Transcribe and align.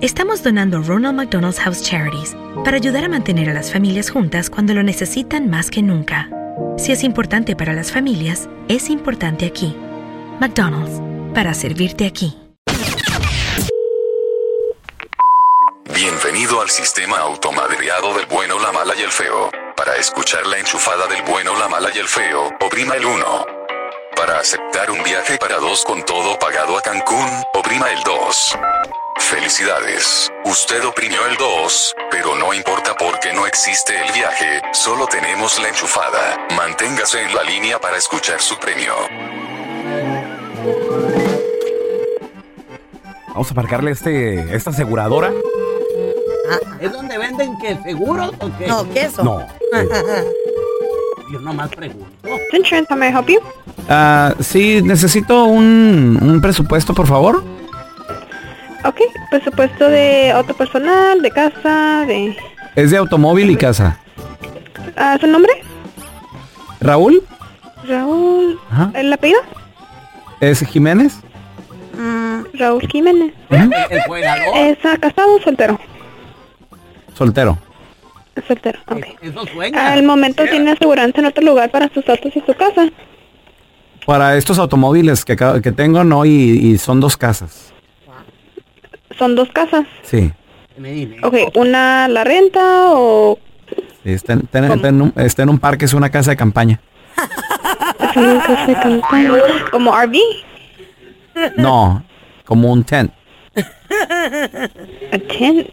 estamos 0.00 0.42
donando 0.42 0.82
Ronald 0.82 1.16
McDonald's 1.16 1.60
House 1.60 1.82
Charities 1.82 2.34
para 2.64 2.76
ayudar 2.76 3.04
a 3.04 3.08
mantener 3.08 3.50
a 3.50 3.54
las 3.54 3.72
familias 3.72 4.10
juntas 4.10 4.48
cuando 4.48 4.72
lo 4.74 4.82
necesitan 4.82 5.50
más 5.50 5.70
que 5.70 5.82
nunca. 5.82 6.30
Si 6.78 6.92
es 6.92 7.04
importante 7.04 7.54
para 7.54 7.74
las 7.74 7.92
familias, 7.92 8.48
es 8.68 8.88
importante 8.88 9.46
aquí. 9.46 9.76
McDonald's, 10.40 11.00
para 11.34 11.52
servirte 11.52 12.06
aquí. 12.06 12.36
Bienvenido 15.94 16.62
al 16.62 16.70
sistema 16.70 17.18
automadreado 17.18 18.14
del 18.14 18.26
bueno, 18.26 18.58
la 18.58 18.72
mala 18.72 18.94
y 18.98 19.02
el 19.02 19.10
feo. 19.10 19.50
Para 19.76 19.96
escuchar 19.96 20.46
la 20.46 20.58
enchufada 20.58 21.06
del 21.08 21.22
bueno, 21.22 21.58
la 21.58 21.68
mala 21.68 21.90
y 21.94 21.98
el 21.98 22.08
feo, 22.08 22.50
oprima 22.60 22.94
el 22.94 23.04
1. 23.04 23.46
Para 24.16 24.38
aceptar 24.38 24.90
un 24.90 25.02
viaje 25.02 25.36
para 25.38 25.58
dos 25.58 25.84
con 25.84 26.02
todo 26.04 26.38
pagado 26.38 26.78
a 26.78 26.82
Cancún, 26.82 27.28
oprima 27.54 27.90
el 27.90 28.02
2. 28.02 28.56
Felicidades, 29.20 30.32
usted 30.44 30.84
oprimió 30.84 31.18
el 31.30 31.36
2, 31.36 31.94
pero 32.10 32.34
no 32.36 32.52
importa 32.54 32.94
porque 32.98 33.32
no 33.32 33.46
existe 33.46 33.92
el 33.94 34.12
viaje, 34.12 34.62
solo 34.72 35.06
tenemos 35.06 35.60
la 35.60 35.68
enchufada. 35.68 36.38
Manténgase 36.56 37.22
en 37.22 37.34
la 37.34 37.42
línea 37.44 37.78
para 37.78 37.96
escuchar 37.98 38.40
su 38.40 38.58
premio. 38.58 38.94
Vamos 43.28 43.50
a 43.50 43.54
marcarle 43.54 43.90
este, 43.92 44.56
esta 44.56 44.70
aseguradora. 44.70 45.30
¿Es 46.80 46.90
donde 46.90 47.16
venden 47.18 47.56
que 47.58 47.76
seguros 47.84 48.32
o 48.40 48.50
qué? 48.58 48.66
No, 48.66 48.88
queso. 48.90 49.22
No. 49.22 49.46
Yo 51.30 51.38
nomás 51.40 51.68
pregunto. 51.70 52.08
Insurance, 52.52 52.92
how 52.92 52.96
may 52.98 53.10
I 53.10 53.12
help 53.12 53.28
you? 53.28 53.38
Ah, 53.88 54.34
sí, 54.40 54.80
necesito 54.82 55.44
un, 55.44 56.18
un 56.20 56.40
presupuesto, 56.40 56.94
por 56.94 57.06
favor. 57.06 57.44
Ok, 58.84 59.00
presupuesto 59.30 59.88
de 59.88 60.30
auto 60.32 60.54
personal, 60.54 61.20
de 61.20 61.30
casa, 61.30 62.04
de... 62.06 62.36
Es 62.76 62.90
de 62.90 62.96
automóvil 62.96 63.50
y 63.50 63.56
casa. 63.56 63.98
Ah, 64.96 65.18
¿Su 65.20 65.26
nombre? 65.26 65.52
Raúl, 66.80 67.22
Raúl... 67.86 68.58
Ajá. 68.70 68.90
¿El 68.94 69.12
apellido? 69.12 69.40
es 70.40 70.60
Jiménez. 70.66 71.16
Mm, 71.98 72.44
Raúl 72.54 72.88
Jiménez. 72.88 73.34
¿Es 74.56 74.78
casado 74.98 75.36
o 75.36 75.40
soltero? 75.42 75.78
Soltero. 77.14 77.58
Soltero, 78.48 78.78
ok. 78.86 79.04
Eso. 79.20 79.42
Al 79.74 80.02
momento 80.02 80.44
tiene 80.44 80.70
aseguranza 80.70 81.20
en 81.20 81.26
otro 81.26 81.44
lugar 81.44 81.70
para 81.70 81.90
sus 81.92 82.08
autos 82.08 82.34
y 82.34 82.40
su 82.40 82.54
casa. 82.54 82.88
Para 84.06 84.36
estos 84.38 84.58
automóviles 84.58 85.26
que, 85.26 85.36
que 85.36 85.72
tengo, 85.72 86.02
no, 86.04 86.24
y, 86.24 86.30
y 86.30 86.78
son 86.78 87.00
dos 87.00 87.18
casas. 87.18 87.74
Son 89.20 89.36
dos 89.36 89.48
casas. 89.52 89.84
Sí. 90.02 90.32
Ok, 91.22 91.34
¿una 91.56 92.08
la 92.08 92.24
renta 92.24 92.86
o 92.94 93.38
Está, 94.02 94.32
en- 94.32 94.40
está 94.40 94.58
en- 94.60 94.64
está 94.72 94.88
en 94.88 95.02
un, 95.02 95.12
está 95.16 95.42
en 95.42 95.50
un 95.50 95.58
parque, 95.58 95.84
es 95.84 95.92
una 95.92 96.08
casa 96.10 96.30
de 96.30 96.36
campaña. 96.38 96.80
es 98.10 98.16
una 98.16 98.42
casa 98.42 98.66
de 98.66 98.74
campaña? 98.74 99.30
¿Como 99.70 99.92
RV? 99.94 100.16
No, 101.58 102.02
como 102.46 102.72
un 102.72 102.82
tent. 102.82 103.12
A 105.12 105.18
tent. 105.18 105.68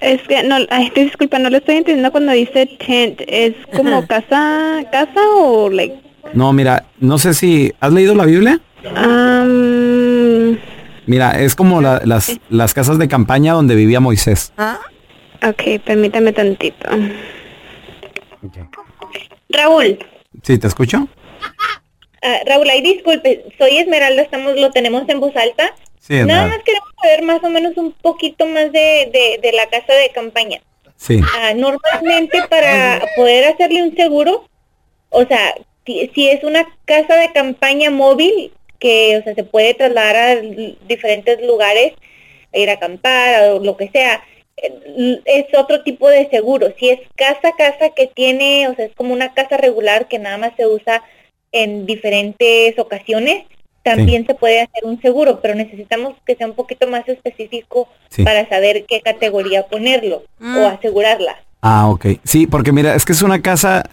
Es 0.00 0.20
que 0.22 0.42
no, 0.42 0.56
ay, 0.70 0.90
disculpa, 0.94 1.38
no 1.38 1.48
le 1.48 1.58
estoy 1.58 1.76
entendiendo 1.76 2.10
cuando 2.10 2.32
dice 2.32 2.66
tent. 2.84 3.20
¿Es 3.28 3.54
como 3.76 4.04
casa, 4.08 4.80
casa 4.90 5.20
o 5.36 5.70
like? 5.70 5.94
No, 6.32 6.52
mira, 6.52 6.84
no 6.98 7.18
sé 7.18 7.34
si... 7.34 7.72
¿Has 7.78 7.92
leído 7.92 8.16
la 8.16 8.24
Biblia? 8.24 8.58
Um, 8.84 9.93
Mira, 11.06 11.40
es 11.40 11.54
como 11.54 11.80
la- 11.80 12.00
las, 12.04 12.38
las 12.48 12.72
casas 12.74 12.98
de 12.98 13.08
campaña 13.08 13.52
donde 13.52 13.74
vivía 13.74 14.00
Moisés. 14.00 14.52
ok, 15.42 15.62
permítame 15.84 16.32
tantito. 16.32 16.88
Raúl, 19.48 19.98
¿Sí, 20.42 20.58
te 20.58 20.66
escucho? 20.66 21.08
Ah, 22.22 22.38
Raúl, 22.46 22.68
ay, 22.70 22.82
disculpe, 22.82 23.44
soy 23.58 23.78
Esmeralda, 23.78 24.22
estamos, 24.22 24.58
lo 24.58 24.70
tenemos 24.70 25.08
en 25.08 25.20
voz 25.20 25.34
alta. 25.36 25.74
Sí, 25.98 26.14
Nada 26.14 26.26
nada. 26.26 26.46
más 26.48 26.58
queremos 26.64 26.88
saber 27.02 27.22
más 27.22 27.42
o 27.44 27.50
menos 27.50 27.76
un 27.76 27.92
poquito 27.92 28.46
más 28.46 28.72
de, 28.72 29.10
de, 29.12 29.38
de 29.42 29.52
la 29.52 29.66
casa 29.68 29.92
de 29.94 30.10
campaña. 30.14 30.60
Sí. 30.96 31.20
Ah, 31.38 31.52
normalmente 31.54 32.42
para 32.48 33.00
poder 33.16 33.44
hacerle 33.52 33.82
un 33.82 33.94
seguro, 33.96 34.48
o 35.10 35.24
sea, 35.26 35.54
si, 35.86 36.10
si 36.14 36.28
es 36.28 36.42
una 36.44 36.64
casa 36.84 37.14
de 37.16 37.32
campaña 37.32 37.90
móvil, 37.90 38.52
que 38.84 39.16
o 39.16 39.22
sea, 39.24 39.34
se 39.34 39.44
puede 39.44 39.72
trasladar 39.72 40.14
a 40.16 40.36
diferentes 40.86 41.40
lugares, 41.40 41.94
a 42.52 42.58
ir 42.58 42.68
a 42.68 42.74
acampar 42.74 43.52
o 43.52 43.60
lo 43.60 43.78
que 43.78 43.88
sea, 43.88 44.22
eh, 44.58 45.20
es 45.24 45.46
otro 45.56 45.82
tipo 45.82 46.06
de 46.10 46.28
seguro. 46.28 46.68
Si 46.78 46.90
es 46.90 47.00
casa 47.16 47.48
a 47.48 47.56
casa 47.56 47.94
que 47.96 48.08
tiene, 48.08 48.68
o 48.68 48.74
sea, 48.74 48.84
es 48.84 48.94
como 48.94 49.14
una 49.14 49.32
casa 49.32 49.56
regular 49.56 50.06
que 50.06 50.18
nada 50.18 50.36
más 50.36 50.52
se 50.58 50.66
usa 50.66 51.02
en 51.50 51.86
diferentes 51.86 52.78
ocasiones, 52.78 53.44
también 53.82 54.26
se 54.26 54.34
puede 54.34 54.60
hacer 54.60 54.84
un 54.84 55.00
seguro, 55.00 55.40
pero 55.40 55.54
necesitamos 55.54 56.14
que 56.26 56.36
sea 56.36 56.46
un 56.46 56.54
poquito 56.54 56.86
más 56.86 57.08
específico 57.08 57.88
Sí. 58.10 58.22
para 58.22 58.46
saber 58.50 58.84
qué 58.86 59.00
categoría 59.00 59.66
ponerlo 59.66 60.24
o 60.40 60.66
asegurarla. 60.66 61.36
Ah, 61.62 61.88
ok. 61.88 62.06
Sí, 62.22 62.46
porque 62.46 62.72
mira, 62.72 62.94
es 62.94 63.06
que 63.06 63.12
es 63.12 63.22
una 63.22 63.40
casa 63.40 63.88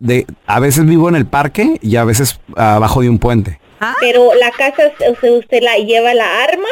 de... 0.00 0.26
A 0.46 0.58
veces 0.58 0.84
vivo 0.84 1.08
en 1.08 1.14
el 1.14 1.26
parque 1.26 1.76
y 1.80 1.94
a 1.94 2.04
veces 2.04 2.40
abajo 2.56 3.02
de 3.02 3.08
un 3.08 3.18
puente. 3.18 3.60
Pero 4.00 4.34
la 4.34 4.50
casa, 4.50 4.92
o 5.10 5.20
sea, 5.20 5.32
¿usted 5.32 5.62
la 5.62 5.76
lleva 5.76 6.14
la 6.14 6.42
arma 6.42 6.68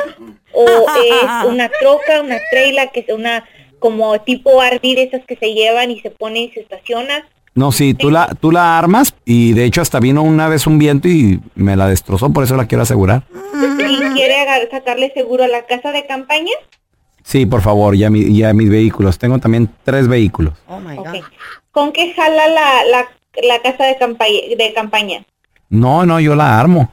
o 0.52 0.66
es 1.04 1.48
una 1.48 1.68
troca, 1.80 2.20
una 2.22 2.38
trailer, 2.50 2.90
que 2.92 3.00
es 3.00 3.08
una 3.10 3.44
como 3.78 4.20
tipo 4.20 4.60
RV 4.62 4.80
de 4.82 5.02
esas 5.04 5.24
que 5.24 5.36
se 5.36 5.54
llevan 5.54 5.90
y 5.90 6.00
se 6.00 6.10
pone 6.10 6.40
y 6.40 6.50
se 6.50 6.60
estaciona? 6.60 7.26
No, 7.54 7.72
sí, 7.72 7.94
tú 7.94 8.10
la, 8.10 8.28
tú 8.40 8.52
la 8.52 8.78
armas 8.78 9.14
y 9.24 9.52
de 9.54 9.64
hecho 9.64 9.82
hasta 9.82 9.98
vino 9.98 10.22
una 10.22 10.48
vez 10.48 10.66
un 10.66 10.78
viento 10.78 11.08
y 11.08 11.40
me 11.56 11.76
la 11.76 11.88
destrozó, 11.88 12.32
por 12.32 12.44
eso 12.44 12.56
la 12.56 12.66
quiero 12.66 12.82
asegurar. 12.82 13.24
¿Y 13.54 14.14
quiere 14.14 14.68
sacarle 14.70 15.12
seguro 15.12 15.44
a 15.44 15.48
la 15.48 15.66
casa 15.66 15.90
de 15.90 16.06
campaña? 16.06 16.52
Sí, 17.24 17.46
por 17.46 17.60
favor, 17.60 17.94
y 17.94 18.04
a, 18.04 18.10
mi, 18.10 18.20
y 18.20 18.42
a 18.44 18.52
mis 18.54 18.70
vehículos. 18.70 19.18
Tengo 19.18 19.38
también 19.38 19.68
tres 19.84 20.08
vehículos. 20.08 20.54
Oh 20.68 20.80
my. 20.80 20.96
God. 20.96 21.06
¿Con 21.70 21.92
qué 21.92 22.12
jala 22.14 22.48
la, 22.48 22.84
la, 22.84 23.08
la 23.46 23.62
casa 23.62 23.84
de 23.84 23.96
campaña? 24.74 25.24
No, 25.68 26.06
no, 26.06 26.18
yo 26.18 26.34
la 26.34 26.58
armo. 26.58 26.90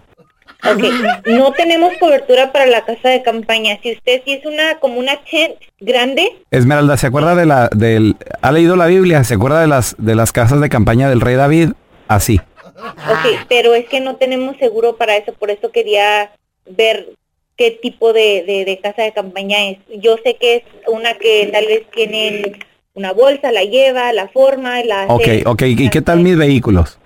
Ok, 0.64 0.84
no 1.28 1.52
tenemos 1.54 1.94
cobertura 2.00 2.52
para 2.52 2.66
la 2.66 2.84
casa 2.84 3.10
de 3.10 3.22
campaña. 3.22 3.78
Si 3.84 3.94
usted 3.94 4.22
si 4.26 4.34
es 4.34 4.46
una 4.46 4.80
como 4.80 4.98
una 5.00 5.18
tent 5.30 5.56
grande, 5.80 6.32
Esmeralda, 6.52 6.98
¿se 6.98 7.08
acuerda 7.08 7.36
de 7.36 7.46
la 7.46 7.70
del 7.76 8.16
ha 8.42 8.52
leído 8.52 8.76
la 8.76 8.88
Biblia? 8.88 9.24
¿Se 9.24 9.36
acuerda 9.36 9.62
de 9.62 9.68
las 9.68 9.96
de 10.00 10.16
las 10.16 10.32
casas 10.32 10.60
de 10.60 10.70
campaña 10.70 11.10
del 11.10 11.22
rey 11.22 11.36
David? 11.36 11.70
Así. 12.08 12.40
ok, 12.66 13.46
pero 13.50 13.76
es 13.76 13.88
que 13.88 14.00
no 14.00 14.16
tenemos 14.16 14.58
seguro 14.58 14.98
para 14.98 15.16
eso, 15.18 15.34
por 15.34 15.52
eso 15.52 15.72
quería 15.72 16.32
ver 16.66 17.10
qué 17.56 17.72
tipo 17.72 18.14
de, 18.14 18.44
de, 18.48 18.66
de 18.66 18.80
casa 18.80 19.04
de 19.04 19.12
campaña 19.14 19.64
es. 19.70 19.78
Yo 20.00 20.18
sé 20.24 20.38
que 20.38 20.58
es 20.58 20.64
una 20.88 21.14
que 21.16 21.50
tal 21.52 21.66
vez 21.66 21.84
tienen 21.92 22.58
una 22.94 23.14
bolsa, 23.14 23.52
la 23.52 23.64
lleva, 23.64 24.12
la 24.14 24.28
forma, 24.30 24.84
la 24.84 25.06
Ok, 25.08 25.22
hace- 25.22 25.44
ok. 25.46 25.62
¿Y 25.68 25.90
qué 25.90 26.02
tal 26.02 26.20
mis 26.22 26.38
vehículos? 26.38 26.98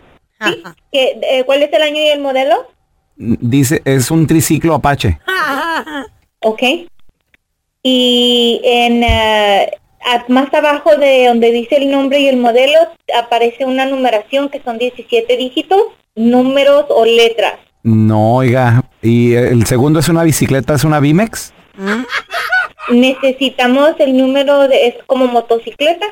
¿Qué- 0.91 1.19
eh, 1.21 1.43
¿Cuál 1.45 1.63
es 1.63 1.73
el 1.73 1.81
año 1.81 2.01
y 2.01 2.07
el 2.07 2.19
modelo? 2.21 2.65
Dice, 3.21 3.83
es 3.85 4.09
un 4.09 4.25
triciclo 4.25 4.73
Apache. 4.75 5.19
Ok. 6.43 6.63
Y 7.83 8.61
en 8.63 9.03
eh, 9.03 9.71
más 10.27 10.51
abajo 10.55 10.95
de 10.97 11.27
donde 11.27 11.51
dice 11.51 11.77
el 11.77 11.91
nombre 11.91 12.19
y 12.19 12.27
el 12.27 12.37
modelo 12.37 12.79
aparece 13.15 13.63
una 13.63 13.85
numeración 13.85 14.49
que 14.49 14.59
son 14.63 14.79
17 14.79 15.37
dígitos, 15.37 15.79
números 16.15 16.85
o 16.89 17.05
letras. 17.05 17.59
No, 17.83 18.37
oiga. 18.37 18.83
¿Y 19.03 19.33
el 19.33 19.67
segundo 19.67 19.99
es 19.99 20.09
una 20.09 20.23
bicicleta, 20.23 20.73
es 20.73 20.83
una 20.83 20.99
Bimex? 20.99 21.53
Necesitamos 22.89 23.91
el 23.99 24.17
número 24.17 24.67
de 24.67 24.87
es 24.87 24.95
como 25.05 25.27
motocicleta. 25.27 26.07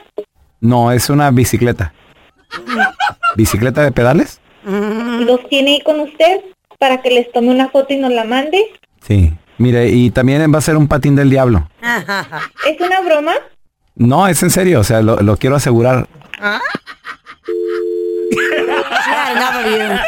No, 0.61 0.91
es 0.91 1.09
una 1.09 1.31
bicicleta. 1.31 1.91
¿Bicicleta 3.35 3.81
de 3.81 3.91
pedales? 3.91 4.39
¿Los 4.63 5.47
tiene 5.49 5.71
ahí 5.71 5.81
con 5.81 6.01
usted 6.01 6.41
para 6.79 7.01
que 7.01 7.11
les 7.11 7.31
tome 7.31 7.49
una 7.49 7.69
foto 7.69 7.93
y 7.93 7.97
nos 7.97 8.11
la 8.11 8.23
mande? 8.23 8.65
Sí. 9.05 9.31
Mire, 9.57 9.89
y 9.89 10.09
también 10.09 10.51
va 10.53 10.59
a 10.59 10.61
ser 10.61 10.77
un 10.77 10.87
patín 10.87 11.15
del 11.15 11.29
diablo. 11.29 11.69
¿Es 12.65 12.79
una 12.79 13.01
broma? 13.01 13.33
No, 13.95 14.27
es 14.27 14.41
en 14.41 14.49
serio, 14.49 14.79
o 14.79 14.83
sea, 14.85 15.01
lo, 15.01 15.17
lo 15.17 15.35
quiero 15.35 15.57
asegurar. 15.57 16.07
Bien. 19.65 19.99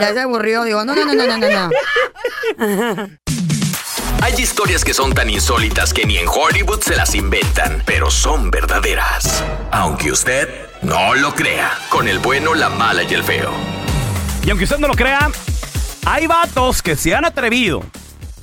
Ya 0.00 0.12
se 0.12 0.20
aburrió, 0.20 0.64
digo, 0.64 0.84
no, 0.84 0.94
no, 0.94 1.04
no, 1.04 1.14
no, 1.14 1.36
no, 1.36 1.48
no. 1.50 3.08
Hay 4.22 4.32
historias 4.38 4.84
que 4.84 4.94
son 4.94 5.12
tan 5.12 5.28
insólitas 5.28 5.92
que 5.92 6.06
ni 6.06 6.16
en 6.16 6.26
Hollywood 6.26 6.80
se 6.80 6.96
las 6.96 7.14
inventan, 7.14 7.82
pero 7.84 8.10
son 8.10 8.50
verdaderas. 8.50 9.44
Aunque 9.70 10.10
usted 10.10 10.48
no 10.80 11.14
lo 11.14 11.34
crea, 11.34 11.70
con 11.90 12.08
el 12.08 12.18
bueno, 12.20 12.54
la 12.54 12.70
mala 12.70 13.02
y 13.02 13.12
el 13.12 13.22
feo. 13.22 13.50
Y 14.44 14.50
aunque 14.50 14.64
usted 14.64 14.78
no 14.78 14.88
lo 14.88 14.94
crea, 14.94 15.30
hay 16.04 16.26
vatos 16.26 16.82
que 16.82 16.96
se 16.96 17.14
han 17.14 17.24
atrevido 17.24 17.82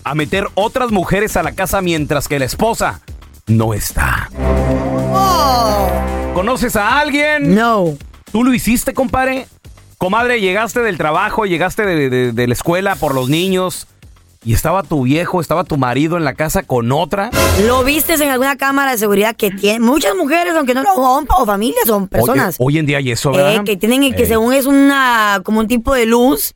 a 0.03 0.15
meter 0.15 0.47
otras 0.55 0.91
mujeres 0.91 1.37
a 1.37 1.43
la 1.43 1.51
casa 1.53 1.81
mientras 1.81 2.27
que 2.27 2.39
la 2.39 2.45
esposa 2.45 3.01
no 3.47 3.73
está. 3.73 4.29
¿Conoces 6.33 6.75
a 6.75 6.99
alguien? 6.99 7.53
No. 7.53 7.97
¿Tú 8.31 8.43
lo 8.43 8.53
hiciste, 8.53 8.93
compadre? 8.93 9.47
Comadre, 9.97 10.41
llegaste 10.41 10.79
del 10.81 10.97
trabajo, 10.97 11.45
llegaste 11.45 11.85
de, 11.85 12.09
de- 12.09 12.31
de 12.31 12.47
la 12.47 12.53
escuela 12.53 12.95
por 12.95 13.13
los 13.13 13.29
niños 13.29 13.87
y 14.43 14.53
estaba 14.53 14.81
tu 14.83 15.03
viejo, 15.03 15.39
estaba 15.39 15.63
tu 15.63 15.77
marido 15.77 16.17
en 16.17 16.23
la 16.23 16.33
casa 16.33 16.63
con 16.63 16.91
otra. 16.91 17.29
¿Lo 17.67 17.83
viste 17.83 18.15
en 18.15 18.29
alguna 18.29 18.57
cámara 18.57 18.91
de 18.91 18.97
seguridad 18.97 19.35
que 19.35 19.51
tiene 19.51 19.79
muchas 19.79 20.15
mujeres, 20.15 20.55
aunque 20.55 20.73
no 20.73 20.81
lo 20.81 20.93
o, 20.95 21.23
o 21.37 21.45
familias, 21.45 21.85
son 21.85 22.07
personas? 22.07 22.55
Hoy, 22.59 22.73
hoy 22.73 22.79
en 22.79 22.85
día 22.87 22.97
hay 22.97 23.11
eso, 23.11 23.31
eh, 23.33 23.37
¿verdad? 23.37 23.63
que 23.63 23.77
tienen 23.77 24.01
que 24.13 24.23
Ey. 24.23 24.27
según 24.27 24.53
es 24.53 24.65
una 24.65 25.41
como 25.43 25.59
un 25.59 25.67
tipo 25.67 25.93
de 25.93 26.07
luz, 26.07 26.55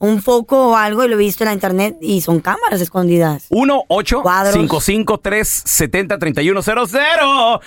un 0.00 0.22
foco 0.22 0.70
o 0.70 0.76
algo 0.76 1.04
y 1.04 1.08
lo 1.08 1.14
he 1.14 1.18
visto 1.18 1.44
en 1.44 1.48
la 1.48 1.54
internet 1.54 1.96
y 2.00 2.20
son 2.20 2.40
cámaras 2.40 2.80
escondidas. 2.80 3.46
1 3.50 3.82
8 3.86 4.22
Cuadros. 4.22 4.54
553 4.54 5.48
70 5.48 6.18
3100 6.18 6.78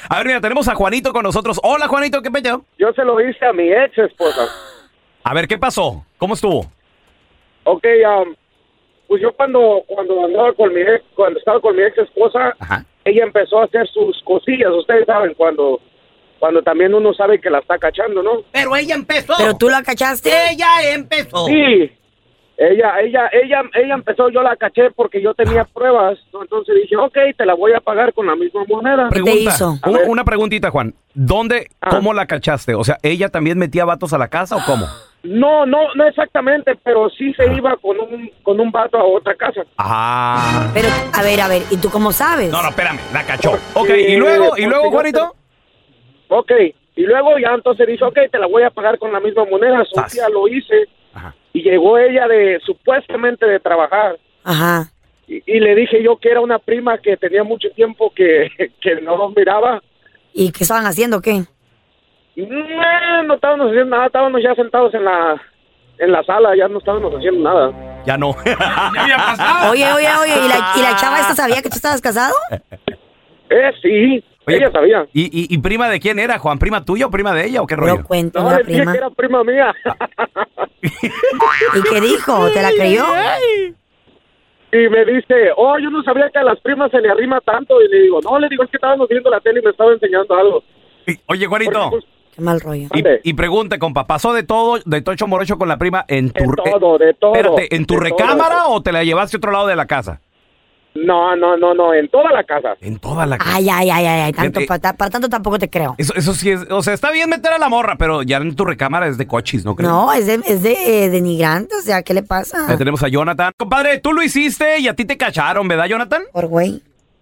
A 0.09 0.17
ver, 0.17 0.27
mira, 0.27 0.41
tenemos 0.41 0.67
a 0.67 0.75
Juanito 0.75 1.13
con 1.13 1.23
nosotros. 1.23 1.59
Hola, 1.63 1.87
Juanito, 1.87 2.21
¿qué 2.21 2.31
pedo? 2.31 2.65
Yo 2.77 2.91
se 2.93 3.05
lo 3.05 3.21
hice 3.21 3.45
a 3.45 3.53
mi 3.53 3.71
ex 3.71 3.97
esposa. 3.97 4.41
A 5.23 5.33
ver, 5.33 5.47
¿qué 5.47 5.57
pasó? 5.57 6.03
¿Cómo 6.17 6.33
estuvo? 6.33 6.65
Ok, 7.65 7.85
um, 8.25 8.35
pues 9.07 9.21
yo 9.21 9.31
cuando 9.33 9.83
cuando 9.87 10.25
andaba 10.25 10.53
con 10.53 10.73
mi 10.73 10.81
ex, 10.81 11.03
cuando 11.15 11.39
estaba 11.39 11.59
con 11.59 11.75
mi 11.75 11.83
ex 11.83 11.97
esposa, 11.97 12.55
ella 13.05 13.23
empezó 13.23 13.59
a 13.59 13.65
hacer 13.65 13.87
sus 13.89 14.21
cosillas. 14.23 14.71
Ustedes 14.71 15.05
saben 15.05 15.33
cuando 15.35 15.79
cuando 16.39 16.61
también 16.61 16.93
uno 16.93 17.13
sabe 17.13 17.39
que 17.39 17.49
la 17.49 17.59
está 17.59 17.77
cachando, 17.77 18.21
¿no? 18.21 18.43
Pero 18.51 18.75
ella 18.75 18.95
empezó. 18.95 19.33
¿Pero 19.37 19.55
tú 19.55 19.69
la 19.69 19.81
cachaste? 19.81 20.29
Ella 20.51 20.93
empezó. 20.93 21.45
Sí. 21.45 21.89
Ella, 22.55 22.99
ella, 23.01 23.29
ella, 23.31 23.61
ella 23.73 23.93
empezó, 23.95 24.29
yo 24.29 24.43
la 24.43 24.55
caché 24.55 24.91
porque 24.91 25.21
yo 25.21 25.33
tenía 25.33 25.63
pruebas, 25.63 26.19
entonces 26.39 26.75
dije, 26.83 26.95
ok, 26.95 27.17
te 27.35 27.45
la 27.47 27.55
voy 27.55 27.73
a 27.73 27.79
pagar 27.79 28.13
con 28.13 28.27
la 28.27 28.35
misma 28.35 28.63
moneda. 28.67 29.09
Pregunta. 29.09 29.55
Una, 30.07 30.23
preguntita, 30.23 30.69
Juan. 30.69 30.93
¿Dónde, 31.15 31.69
cómo 31.89 32.13
la 32.13 32.27
cachaste? 32.27 32.75
O 32.75 32.83
sea, 32.83 32.99
¿ella 33.01 33.29
también 33.29 33.57
metía 33.57 33.85
vatos 33.85 34.13
a 34.13 34.19
la 34.19 34.27
casa 34.27 34.55
o 34.55 34.59
cómo? 34.65 34.85
No, 35.23 35.65
no, 35.65 35.93
no 35.95 36.05
exactamente, 36.05 36.75
pero 36.83 37.09
sí 37.09 37.33
se 37.33 37.45
iba 37.53 37.77
con 37.77 37.97
un, 37.97 38.29
con 38.43 38.59
un 38.59 38.71
vato 38.71 38.97
a 38.97 39.05
otra 39.05 39.33
casa. 39.35 39.61
Ah. 39.77 40.69
Pero, 40.73 40.89
a 41.13 41.23
ver, 41.23 41.39
a 41.39 41.47
ver, 41.47 41.61
¿y 41.71 41.77
tú 41.77 41.89
cómo 41.89 42.11
sabes? 42.11 42.51
No, 42.51 42.61
no, 42.61 42.69
espérame, 42.69 42.99
la 43.13 43.23
cachó. 43.25 43.53
Ok, 43.73 43.89
¿y 43.89 44.17
luego, 44.17 44.57
y 44.57 44.65
luego, 44.65 44.91
Juanito? 44.91 45.33
Ok, 46.27 46.51
y 46.95 47.03
luego 47.03 47.37
ya 47.39 47.53
entonces 47.53 47.87
dice, 47.87 48.03
ok, 48.03 48.19
te 48.31 48.37
la 48.37 48.47
voy 48.47 48.63
a 48.63 48.69
pagar 48.69 48.99
con 48.99 49.13
la 49.13 49.21
misma 49.21 49.45
moneda. 49.45 49.85
Su 49.85 50.01
día 50.13 50.27
lo 50.27 50.47
hice 50.49 50.89
y 51.53 51.63
llegó 51.63 51.97
ella 51.97 52.27
de 52.27 52.59
supuestamente 52.65 53.45
de 53.45 53.59
trabajar. 53.61 54.17
Ajá. 54.43 54.91
Y, 55.27 55.41
y 55.45 55.59
le 55.61 55.73
dije 55.73 56.03
yo 56.03 56.17
que 56.17 56.31
era 56.31 56.41
una 56.41 56.59
prima 56.59 56.97
que 56.97 57.15
tenía 57.15 57.45
mucho 57.45 57.69
tiempo 57.69 58.11
que, 58.13 58.49
que 58.81 58.95
no 59.01 59.17
nos 59.17 59.33
miraba. 59.33 59.81
¿Y 60.33 60.51
qué 60.51 60.63
estaban 60.63 60.85
haciendo? 60.85 61.21
¿Qué? 61.21 61.43
No, 62.35 63.23
no 63.23 63.33
estábamos 63.35 63.67
haciendo 63.67 63.95
nada, 63.95 64.07
estábamos 64.07 64.41
ya 64.43 64.55
sentados 64.55 64.93
en 64.93 65.05
la 65.05 65.41
en 65.99 66.11
la 66.11 66.23
sala, 66.23 66.55
ya 66.57 66.67
no 66.67 66.79
estábamos 66.79 67.13
haciendo 67.13 67.41
nada. 67.43 67.71
Ya 68.05 68.17
no. 68.17 68.29
Oye, 69.69 69.85
oye, 69.93 70.07
oye, 70.21 70.45
¿y 70.45 70.47
la, 70.49 70.73
¿y 70.75 70.81
la 70.81 70.95
chava 70.97 71.19
esta 71.19 71.35
sabía 71.35 71.61
que 71.61 71.69
tú 71.69 71.75
estabas 71.75 72.01
casado? 72.01 72.33
Eh, 73.49 73.71
sí, 73.81 74.23
ella 74.47 74.71
sabía. 74.71 75.05
¿Y, 75.13 75.25
y, 75.25 75.53
y 75.53 75.57
prima 75.59 75.87
de 75.89 75.99
quién 75.99 76.17
era, 76.19 76.39
Juan? 76.39 76.57
¿Prima 76.57 76.83
tuya 76.83 77.05
o 77.05 77.11
prima 77.11 77.33
de 77.33 77.45
ella 77.45 77.61
o 77.61 77.67
qué 77.67 77.75
rollo? 77.75 78.03
cuento 78.03 78.41
No, 78.41 78.49
la 78.49 78.57
le 78.57 78.63
dije 78.63 78.79
prima. 78.79 78.91
que 78.91 78.97
era 78.97 79.09
prima 79.11 79.43
mía. 79.43 79.73
¿Y 80.81 81.81
qué 81.89 82.01
dijo? 82.01 82.49
¿Te 82.49 82.61
la 82.61 82.71
creyó? 82.71 83.05
Y 84.71 84.89
me 84.89 85.05
dice, 85.05 85.51
oh, 85.55 85.77
yo 85.77 85.89
no 85.91 86.01
sabía 86.01 86.29
que 86.31 86.39
a 86.39 86.43
las 86.43 86.59
primas 86.61 86.89
se 86.89 86.99
le 86.99 87.09
arrima 87.09 87.39
tanto. 87.41 87.79
Y 87.81 87.87
le 87.89 87.99
digo, 88.01 88.19
no, 88.23 88.39
le 88.39 88.49
digo, 88.49 88.63
es 88.63 88.71
que 88.71 88.77
estábamos 88.77 89.07
viendo 89.07 89.29
la 89.29 89.39
tele 89.39 89.59
y 89.59 89.63
me 89.63 89.69
estaba 89.69 89.93
enseñando 89.93 90.35
algo. 90.35 90.63
Oye, 91.27 91.45
Juanito. 91.45 91.91
Qué 92.35 92.41
mal 92.41 92.59
rollo. 92.61 92.87
Y, 92.93 93.29
y 93.29 93.33
pregunta, 93.33 93.77
compa, 93.77 94.07
¿pasó 94.07 94.33
de 94.33 94.43
todo, 94.43 94.79
de 94.85 95.01
tocho 95.01 95.27
morocho 95.27 95.57
con 95.57 95.67
la 95.67 95.77
prima 95.77 96.03
en 96.07 96.31
tu... 96.31 96.43
De 96.43 96.71
todo, 96.71 96.97
de 96.97 97.13
todo, 97.13 97.35
Espérate, 97.35 97.75
¿en 97.75 97.85
tu 97.85 97.97
recámara 97.97 98.63
todo. 98.63 98.71
o 98.73 98.81
te 98.81 98.91
la 98.91 99.03
llevaste 99.03 99.37
a 99.37 99.39
otro 99.39 99.51
lado 99.51 99.67
de 99.67 99.75
la 99.75 99.85
casa? 99.85 100.19
No, 100.95 101.35
no, 101.35 101.57
no, 101.57 101.73
no, 101.73 101.93
en 101.93 102.07
toda 102.09 102.31
la 102.31 102.43
casa. 102.43 102.75
En 102.79 102.99
toda 102.99 103.25
la 103.25 103.37
casa. 103.39 103.51
Ay, 103.55 103.67
ay, 103.67 103.89
ay, 103.89 104.05
ay, 104.05 104.21
ay, 104.21 104.31
tanto, 104.31 104.59
Eh, 104.59 104.67
para, 104.67 104.93
para 104.93 105.09
tanto 105.09 105.27
tampoco 105.27 105.57
te 105.57 105.67
creo. 105.69 105.95
Eso, 105.97 106.13
eso 106.15 106.33
sí 106.33 106.51
es, 106.51 106.69
o 106.69 106.83
sea, 106.83 106.93
está 106.93 107.11
bien 107.11 107.29
meter 107.29 107.51
a 107.51 107.57
la 107.57 107.67
morra, 107.67 107.95
pero 107.97 108.21
ya 108.21 108.37
en 108.37 108.55
tu 108.55 108.63
recámara 108.63 109.07
es 109.07 109.17
de 109.17 109.25
cochis, 109.25 109.65
¿no 109.65 109.75
crees? 109.75 109.91
No, 109.91 110.13
es 110.13 110.27
de, 110.27 110.35
es 110.45 110.61
de 110.61 111.05
eh, 111.05 111.09
denigrante, 111.09 111.75
o 111.75 111.81
sea, 111.81 112.03
¿qué 112.03 112.13
le 112.13 112.21
pasa? 112.21 112.67
Ya 112.69 112.77
tenemos 112.77 113.01
a 113.01 113.07
Jonathan. 113.07 113.53
Compadre, 113.57 113.99
tú 113.99 114.13
lo 114.13 114.21
hiciste 114.21 114.79
y 114.79 114.87
a 114.87 114.95
ti 114.95 115.05
te 115.05 115.17
cacharon, 115.17 115.67
¿verdad, 115.67 115.85
Jonathan? 115.85 116.23
Por 116.31 116.45
güey. 116.47 116.81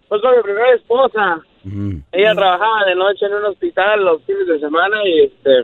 Pues 0.10 0.22
con 0.22 0.36
mi 0.36 0.44
primera 0.44 0.74
esposa. 0.75 1.41
Ella 2.12 2.34
trabajaba 2.36 2.86
de 2.86 2.96
noche 2.96 3.25
en 3.25 3.34
un 3.34 3.46
hospital 3.46 4.03
los 4.03 4.22
fines 4.24 4.48
de 4.48 4.60
semana 4.60 4.98
y 5.06 5.22
este, 5.22 5.63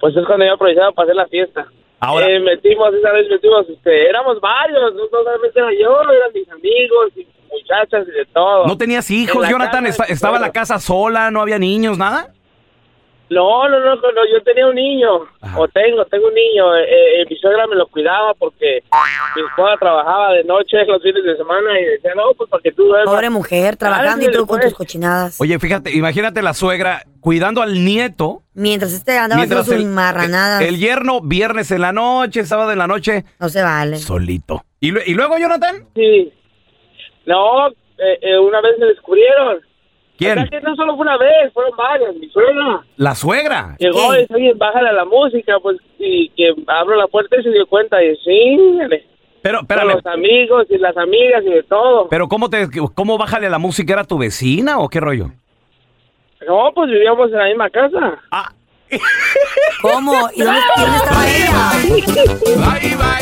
pues 0.00 0.16
es 0.16 0.26
cuando 0.26 0.44
yo 0.44 0.54
aprovechaba 0.54 0.92
para 0.92 1.04
hacer 1.06 1.16
la 1.16 1.26
fiesta. 1.26 1.66
Ahora- 2.00 2.26
Eh, 2.28 2.40
metimos, 2.40 2.92
esa 2.94 3.12
vez 3.12 3.28
metimos, 3.30 3.68
este, 3.68 4.08
éramos 4.08 4.40
varios, 4.40 4.94
no 4.94 5.06
solamente 5.08 5.58
era 5.58 5.70
yo, 5.80 6.00
eran 6.02 6.32
mis 6.34 6.48
amigos 6.50 7.10
y 7.16 7.26
muchachas 7.52 8.08
y 8.08 8.10
de 8.10 8.24
todo. 8.26 8.66
¿No 8.66 8.76
tenías 8.76 9.08
En 9.10 9.16
hijos, 9.18 9.48
Jonathan? 9.48 9.84
casa, 9.84 10.02
Esta- 10.02 10.12
¿Estaba 10.12 10.38
la 10.40 10.50
casa 10.50 10.78
sola? 10.80 11.30
¿No 11.30 11.40
había 11.40 11.58
niños, 11.60 11.96
nada? 11.98 12.32
No, 13.32 13.66
no, 13.68 13.78
no, 13.80 13.94
no, 13.96 14.26
yo 14.30 14.42
tenía 14.44 14.66
un 14.66 14.74
niño, 14.74 15.08
o 15.56 15.68
tengo, 15.68 16.04
tengo 16.04 16.28
un 16.28 16.34
niño, 16.34 16.76
eh, 16.76 17.22
eh, 17.22 17.26
mi 17.30 17.36
suegra 17.36 17.66
me 17.66 17.76
lo 17.76 17.86
cuidaba 17.86 18.34
porque 18.34 18.82
mi 19.36 19.42
esposa 19.42 19.76
trabajaba 19.80 20.32
de 20.32 20.44
noche 20.44 20.84
los 20.86 21.02
fines 21.02 21.24
de 21.24 21.36
semana 21.38 21.80
y 21.80 21.84
decía, 21.84 22.12
no, 22.14 22.34
pues 22.36 22.50
para 22.50 22.62
que 22.62 22.72
tú 22.72 22.84
duermas. 22.84 23.14
Pobre 23.14 23.30
mujer, 23.30 23.76
trabajando 23.76 24.26
y 24.26 24.30
tú 24.30 24.46
con 24.46 24.58
pues. 24.58 24.68
tus 24.68 24.74
cochinadas. 24.76 25.40
Oye, 25.40 25.58
fíjate, 25.58 25.92
imagínate 25.96 26.42
la 26.42 26.52
suegra 26.52 27.04
cuidando 27.20 27.62
al 27.62 27.82
nieto. 27.84 28.42
Mientras 28.54 28.92
este 28.92 29.16
andaba 29.16 29.42
haciendo 29.42 29.54
Mientras 29.56 29.66
sus 29.66 29.86
el, 29.86 29.90
marranadas. 29.90 30.60
el 30.62 30.78
yerno, 30.78 31.20
viernes 31.22 31.70
en 31.70 31.80
la 31.80 31.92
noche, 31.92 32.44
sábado 32.44 32.72
en 32.72 32.78
la 32.78 32.86
noche, 32.86 33.24
No 33.40 33.48
se 33.48 33.62
vale. 33.62 33.96
solito. 33.96 34.64
¿Y, 34.78 34.88
y 35.10 35.14
luego, 35.14 35.38
Jonathan? 35.38 35.86
Sí. 35.94 36.30
No, 37.24 37.68
eh, 37.68 38.18
eh, 38.20 38.38
una 38.38 38.60
vez 38.60 38.78
me 38.78 38.86
descubrieron. 38.86 39.60
¿Quién? 40.22 40.38
O 40.38 40.46
sea, 40.46 40.60
que 40.60 40.60
no 40.60 40.74
solo 40.76 40.96
fue 40.96 41.02
una 41.02 41.16
vez, 41.16 41.52
fueron 41.52 41.76
varias. 41.76 42.14
Mi 42.14 42.28
suegra 42.28 42.80
La 42.96 43.14
suegra. 43.14 43.76
llegó 43.78 44.14
y 44.14 44.20
dice, 44.20 44.34
oye, 44.34 44.52
bájale 44.54 44.88
a 44.88 44.92
la 44.92 45.04
música, 45.04 45.58
pues, 45.60 45.78
y 45.98 46.28
que 46.30 46.54
abro 46.66 46.96
la 46.96 47.06
puerta 47.06 47.36
y 47.38 47.42
se 47.42 47.50
dio 47.50 47.66
cuenta 47.66 48.02
y 48.02 48.16
sí, 48.16 48.78
Pero, 49.42 49.60
con 49.66 49.88
los 49.88 50.06
amigos 50.06 50.66
y 50.70 50.78
las 50.78 50.96
amigas 50.96 51.42
y 51.44 51.50
de 51.50 51.62
todo. 51.64 52.08
Pero 52.08 52.28
¿cómo 52.28 52.48
te, 52.48 52.68
cómo 52.94 53.18
bájale 53.18 53.50
la 53.50 53.58
música? 53.58 53.92
¿Era 53.92 54.04
tu 54.04 54.18
vecina 54.18 54.78
o 54.78 54.88
qué 54.88 55.00
rollo? 55.00 55.30
No, 56.46 56.72
pues 56.74 56.90
vivíamos 56.90 57.30
en 57.30 57.38
la 57.38 57.44
misma 57.46 57.70
casa. 57.70 58.18
Ah. 58.30 58.52
¿Cómo? 59.80 60.28
¿Y 60.34 60.42
dónde, 60.42 60.60
y 60.76 60.80
dónde 60.80 60.96
estaba 60.96 61.28
ella? 61.28 61.72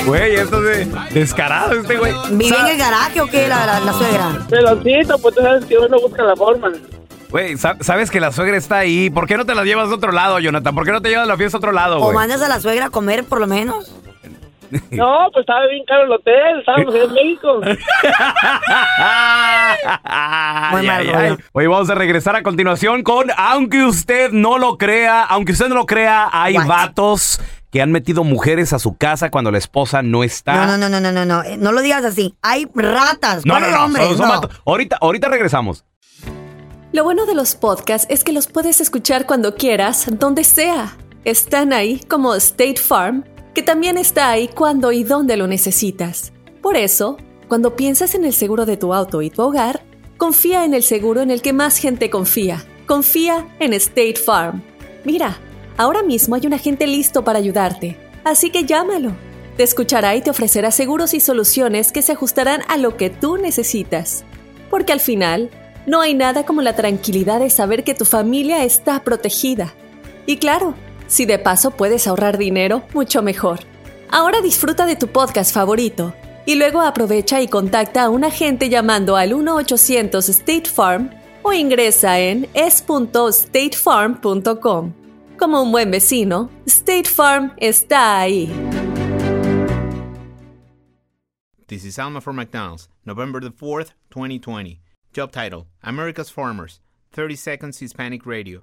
Güey, 0.05 0.35
esto 0.35 0.61
de 0.61 0.87
descarado 1.12 1.73
este 1.73 1.97
güey. 1.97 2.12
¿Vive 2.33 2.57
en 2.59 2.67
el 2.67 2.77
garaje 2.79 3.21
o 3.21 3.27
qué 3.27 3.49
la, 3.49 3.67
la, 3.67 3.81
la 3.81 3.93
suegra? 3.93 4.47
Peloncito, 4.49 5.19
pues 5.19 5.35
tú 5.35 5.43
sabes 5.43 5.65
que 5.65 5.79
uno 5.79 6.00
busca 6.00 6.23
la 6.23 6.37
forma. 6.37 6.71
Güey, 7.31 7.57
sa- 7.57 7.77
sabes 7.81 8.11
que 8.11 8.19
la 8.21 8.33
suegra 8.33 8.57
está 8.57 8.79
ahí. 8.79 9.09
¿Por 9.11 9.27
qué 9.27 9.37
no 9.37 9.47
te 9.47 9.55
la 9.55 9.65
llevas 9.65 9.89
a 9.91 9.95
otro 9.95 10.11
lado, 10.12 10.39
Jonathan? 10.41 10.75
¿Por 10.75 10.85
qué 10.85 10.93
no 10.93 11.00
te 11.00 11.11
llevas 11.11 11.29
la 11.29 11.37
fiesta 11.37 11.57
a 11.57 11.61
otro 11.61 11.73
lado, 11.73 11.99
¿O 11.99 12.05
güey? 12.05 12.15
mandas 12.15 12.43
a 12.43 12.49
la 12.49 12.61
suegra 12.61 12.87
a 12.87 12.91
comer 12.91 13.25
por 13.25 13.39
lo 13.41 13.47
menos? 13.47 13.95
No, 14.91 15.29
pues 15.33 15.43
estaba 15.43 15.67
bien 15.67 15.85
caro 15.87 16.05
el 16.05 16.12
hotel, 16.12 16.61
estábamos 16.61 16.95
en 16.95 17.12
México. 17.12 17.61
Ay, 20.05 20.89
ay. 20.89 21.37
Oye, 21.53 21.67
vamos 21.69 21.91
a 21.91 21.95
regresar 21.95 22.37
a 22.37 22.43
continuación 22.43 23.03
con 23.03 23.29
Aunque 23.37 23.85
usted 23.85 24.31
no 24.33 24.59
lo 24.59 24.79
crea, 24.79 25.23
aunque 25.25 25.53
usted 25.53 25.69
no 25.69 25.75
lo 25.75 25.87
crea, 25.87 26.29
hay 26.33 26.57
vatos 26.57 27.41
que 27.71 27.81
han 27.81 27.93
metido 27.93 28.25
mujeres 28.25 28.73
a 28.73 28.79
su 28.79 28.97
casa 28.97 29.31
cuando 29.31 29.50
la 29.53 29.59
esposa 29.59 30.03
no 30.03 30.25
está. 30.25 30.67
No, 30.67 30.77
no, 30.77 30.89
no, 30.89 30.89
no, 30.89 31.00
no, 31.00 31.12
no, 31.12 31.25
no, 31.25 31.43
eh, 31.45 31.57
no 31.57 31.71
lo 31.73 31.81
digas 31.83 32.05
así. 32.05 32.35
Hay 32.43 32.67
ratas. 32.75 33.47
No, 33.47 33.55
¿Cuál 33.55 33.71
no, 33.71 33.77
no, 33.79 33.85
hombre? 33.85 34.03
son- 34.09 34.17
son 34.19 34.29
No. 34.29 34.35
vatos. 34.41 34.61
Ahorita, 34.67 34.99
ahorita 35.00 35.29
regresamos. 35.29 35.85
Lo 36.93 37.05
bueno 37.05 37.27
de 37.27 37.35
los 37.37 37.55
podcasts 37.55 38.09
es 38.11 38.25
que 38.25 38.33
los 38.33 38.49
puedes 38.49 38.81
escuchar 38.81 39.25
cuando 39.27 39.55
quieras, 39.55 40.07
donde 40.19 40.43
sea. 40.43 40.97
Están 41.25 41.73
ahí 41.73 42.00
como 42.09 42.35
State 42.35 42.79
Farm, 42.79 43.25
que 43.54 43.62
también 43.62 43.99
está 43.99 44.30
ahí 44.30 44.49
cuando 44.49 44.92
y 44.92 45.04
donde 45.04 45.37
lo 45.37 45.47
necesitas. 45.47 46.33
Por 46.62 46.76
eso, 46.76 47.16
cuando 47.49 47.76
piensas 47.76 48.14
en 48.14 48.25
el 48.25 48.33
seguro 48.33 48.66
de 48.66 48.76
tu 48.76 48.95
auto 48.95 49.23
y 49.23 49.30
tu 49.30 49.42
hogar, 49.42 49.83
confía 50.16 50.64
en 50.64 50.75
el 50.75 50.83
seguro 50.83 51.21
en 51.21 51.30
el 51.30 51.42
que 51.42 51.52
más 51.52 51.78
gente 51.78 52.11
confía. 52.11 52.64
Confía 52.87 53.49
en 53.59 53.73
State 53.73 54.16
Farm. 54.16 54.62
Mira, 55.04 55.38
ahora 55.76 56.02
mismo 56.02 56.35
hay 56.35 56.47
un 56.47 56.54
agente 56.54 56.87
listo 56.87 57.25
para 57.25 57.38
ayudarte, 57.38 57.97
así 58.25 58.50
que 58.50 58.64
llámalo. 58.64 59.12
Te 59.57 59.64
escuchará 59.64 60.14
y 60.16 60.21
te 60.21 60.30
ofrecerá 60.30 60.71
seguros 60.71 61.14
y 61.14 61.21
soluciones 61.21 61.92
que 61.92 62.02
se 62.02 62.12
ajustarán 62.12 62.62
a 62.69 62.76
lo 62.76 62.97
que 62.97 63.11
tú 63.11 63.37
necesitas. 63.37 64.25
Porque 64.71 64.92
al 64.92 65.00
final, 65.00 65.50
no 65.87 66.00
hay 66.00 66.14
nada 66.14 66.45
como 66.45 66.62
la 66.62 66.76
tranquilidad 66.76 67.40
de 67.40 67.50
saber 67.50 67.85
que 67.85 67.95
tu 67.95 68.04
familia 68.04 68.64
está 68.64 69.02
protegida. 69.02 69.75
Y 70.26 70.37
claro, 70.37 70.75
si 71.11 71.26
de 71.26 71.38
paso 71.38 71.73
puedes 71.73 72.07
ahorrar 72.07 72.38
dinero, 72.38 72.83
mucho 72.95 73.21
mejor. 73.21 73.61
Ahora 74.11 74.40
disfruta 74.40 74.87
de 74.87 74.97
tu 74.97 75.09
podcast 75.09 75.52
favorito 75.52 76.14
y 76.47 76.55
luego 76.55 76.81
aprovecha 76.81 77.43
y 77.43 77.49
contacta 77.49 78.05
a 78.05 78.09
un 78.09 78.23
agente 78.25 78.69
llamando 78.69 79.17
al 79.17 79.33
1-800 79.33 80.29
State 80.29 80.71
Farm 80.71 81.11
o 81.43 81.52
ingresa 81.52 82.21
en 82.21 82.49
es.statefarm.com. 82.55 84.93
Como 85.37 85.62
un 85.62 85.73
buen 85.73 85.90
vecino, 85.90 86.49
State 86.67 87.09
Farm 87.09 87.55
está 87.57 88.21
ahí. 88.21 88.49
This 91.67 91.85
is 91.85 91.99
Alma 91.99 92.21
for 92.21 92.33
McDonald's, 92.33 92.88
November 93.05 93.40
the 93.40 93.50
4th, 93.50 93.95
2020. 94.11 94.81
Job 95.12 95.33
title 95.33 95.67
America's 95.83 96.31
Farmers, 96.31 96.81
30 97.12 97.37
Seconds 97.37 97.81
Hispanic 97.81 98.25
Radio. 98.25 98.62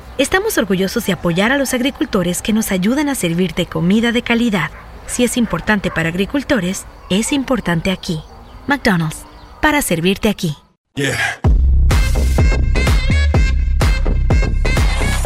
estamos 0.17 0.57
orgullosos 0.57 1.05
de 1.05 1.13
apoyar 1.13 1.51
a 1.51 1.57
los 1.57 1.73
agricultores 1.73 2.41
que 2.41 2.53
nos 2.53 2.71
ayudan 2.71 3.09
a 3.09 3.15
servirte 3.15 3.65
comida 3.65 4.11
de 4.11 4.21
calidad. 4.21 4.71
Si 5.07 5.23
es 5.23 5.37
importante 5.37 5.91
para 5.91 6.09
agricultores, 6.09 6.85
es 7.09 7.31
importante 7.31 7.91
aquí. 7.91 8.21
McDonald's, 8.67 9.25
para 9.61 9.81
servirte 9.81 10.29
aquí. 10.29 10.55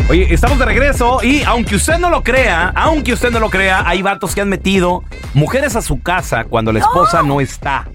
Oye, 0.08 0.32
estamos 0.32 0.60
de 0.60 0.66
regreso 0.66 1.20
y 1.24 1.42
aunque 1.44 1.76
usted 1.76 1.98
no 1.98 2.10
lo 2.10 2.24
crea, 2.24 2.72
aunque 2.76 3.14
usted 3.14 3.32
no 3.32 3.40
lo 3.40 3.50
crea, 3.50 3.88
hay 3.88 4.04
vatos 4.04 4.36
que 4.36 4.42
han 4.42 4.50
metido 4.50 5.04
mujeres 5.34 5.76
a 5.76 5.82
su 5.82 6.02
casa 6.02 6.44
cuando 6.46 6.72
la 6.72 6.80
esposa 6.80 7.24
no 7.24 7.42
está. 7.42 7.88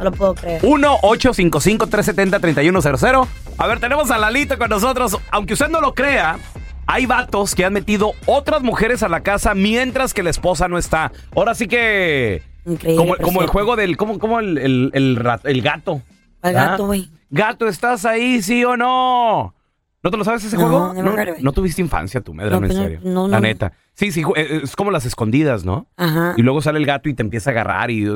No 0.00 0.04
lo 0.06 0.12
puedo 0.12 0.34
creer. 0.34 0.60
1-855-370-3100. 0.62 3.26
A 3.58 3.66
ver, 3.66 3.80
tenemos 3.80 4.10
a 4.10 4.18
Lalito 4.18 4.58
con 4.58 4.70
nosotros. 4.70 5.16
Aunque 5.30 5.54
usted 5.54 5.68
no 5.68 5.80
lo 5.80 5.94
crea, 5.94 6.38
hay 6.86 7.06
vatos 7.06 7.54
que 7.54 7.64
han 7.64 7.72
metido 7.72 8.12
otras 8.26 8.62
mujeres 8.62 9.02
a 9.02 9.08
la 9.08 9.20
casa 9.20 9.54
mientras 9.54 10.14
que 10.14 10.22
la 10.22 10.30
esposa 10.30 10.68
no 10.68 10.78
está. 10.78 11.12
Ahora 11.34 11.54
sí 11.54 11.66
que... 11.68 12.42
Increíble, 12.66 13.14
como, 13.22 13.40
el 13.42 13.48
juego 13.48 13.76
del... 13.76 13.96
Como, 13.96 14.18
como 14.18 14.38
el, 14.40 14.58
el, 14.58 14.90
el 14.94 15.16
rat- 15.16 15.40
el 15.44 15.62
gato. 15.62 16.02
El 16.42 16.56
¿Ah? 16.56 16.70
gato, 16.70 16.86
güey. 16.86 17.08
Gato, 17.30 17.68
¿estás 17.68 18.04
ahí, 18.04 18.42
sí 18.42 18.64
o 18.64 18.76
no? 18.76 19.54
¿No 20.02 20.10
te 20.10 20.16
lo 20.16 20.24
sabes 20.24 20.42
ese 20.44 20.56
No, 20.56 20.62
juego? 20.68 20.94
no, 20.94 21.22
it. 21.22 21.38
no 21.40 21.52
tuviste 21.52 21.80
infancia 21.82 22.20
tú, 22.22 22.32
Medrano, 22.34 22.60
No, 22.60 22.66
en 22.66 22.72
pero 22.72 22.82
serio. 22.82 23.00
no, 23.04 23.28
La 23.28 23.36
no. 23.36 23.42
neta. 23.42 23.72
Sí, 23.94 24.10
sí, 24.12 24.22
eh, 24.34 24.60
es 24.64 24.74
como 24.74 24.90
las 24.90 25.04
escondidas, 25.04 25.64
¿no? 25.64 25.86
Ajá. 25.98 26.32
Y 26.38 26.42
luego 26.42 26.62
sale 26.62 26.78
el 26.78 26.86
gato 26.86 27.08
y 27.10 27.14
te 27.14 27.22
empieza 27.22 27.50
a 27.50 27.52
agarrar 27.52 27.90
y 27.90 28.06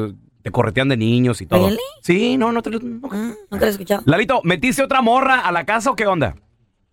te 0.45 0.51
corretean 0.51 0.91
de 0.91 0.99
niños 0.99 1.41
y 1.41 1.47
todo. 1.47 1.69
¿Really? 1.69 1.81
Sí, 2.03 2.37
no, 2.37 2.53
no 2.53 2.61
te 2.61 2.69
lo... 2.69 2.79
Nunca 2.79 3.35
lo 3.51 3.65
he 3.65 3.69
escuchado. 3.71 4.03
Lalito, 4.05 4.43
¿metiste 4.45 4.83
otra 4.83 5.01
morra 5.01 5.41
a 5.41 5.51
la 5.51 5.65
casa 5.65 5.91
o 5.91 5.97
qué 5.97 6.07
onda? 6.07 6.35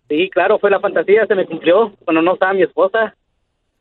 Sí, 0.08 0.30
claro, 0.30 0.58
fue 0.58 0.70
la 0.70 0.80
fantasía, 0.80 1.26
se 1.26 1.34
me 1.34 1.44
cumplió 1.44 1.94
cuando 2.02 2.22
no 2.22 2.32
estaba 2.32 2.54
mi 2.54 2.62
esposa. 2.62 3.14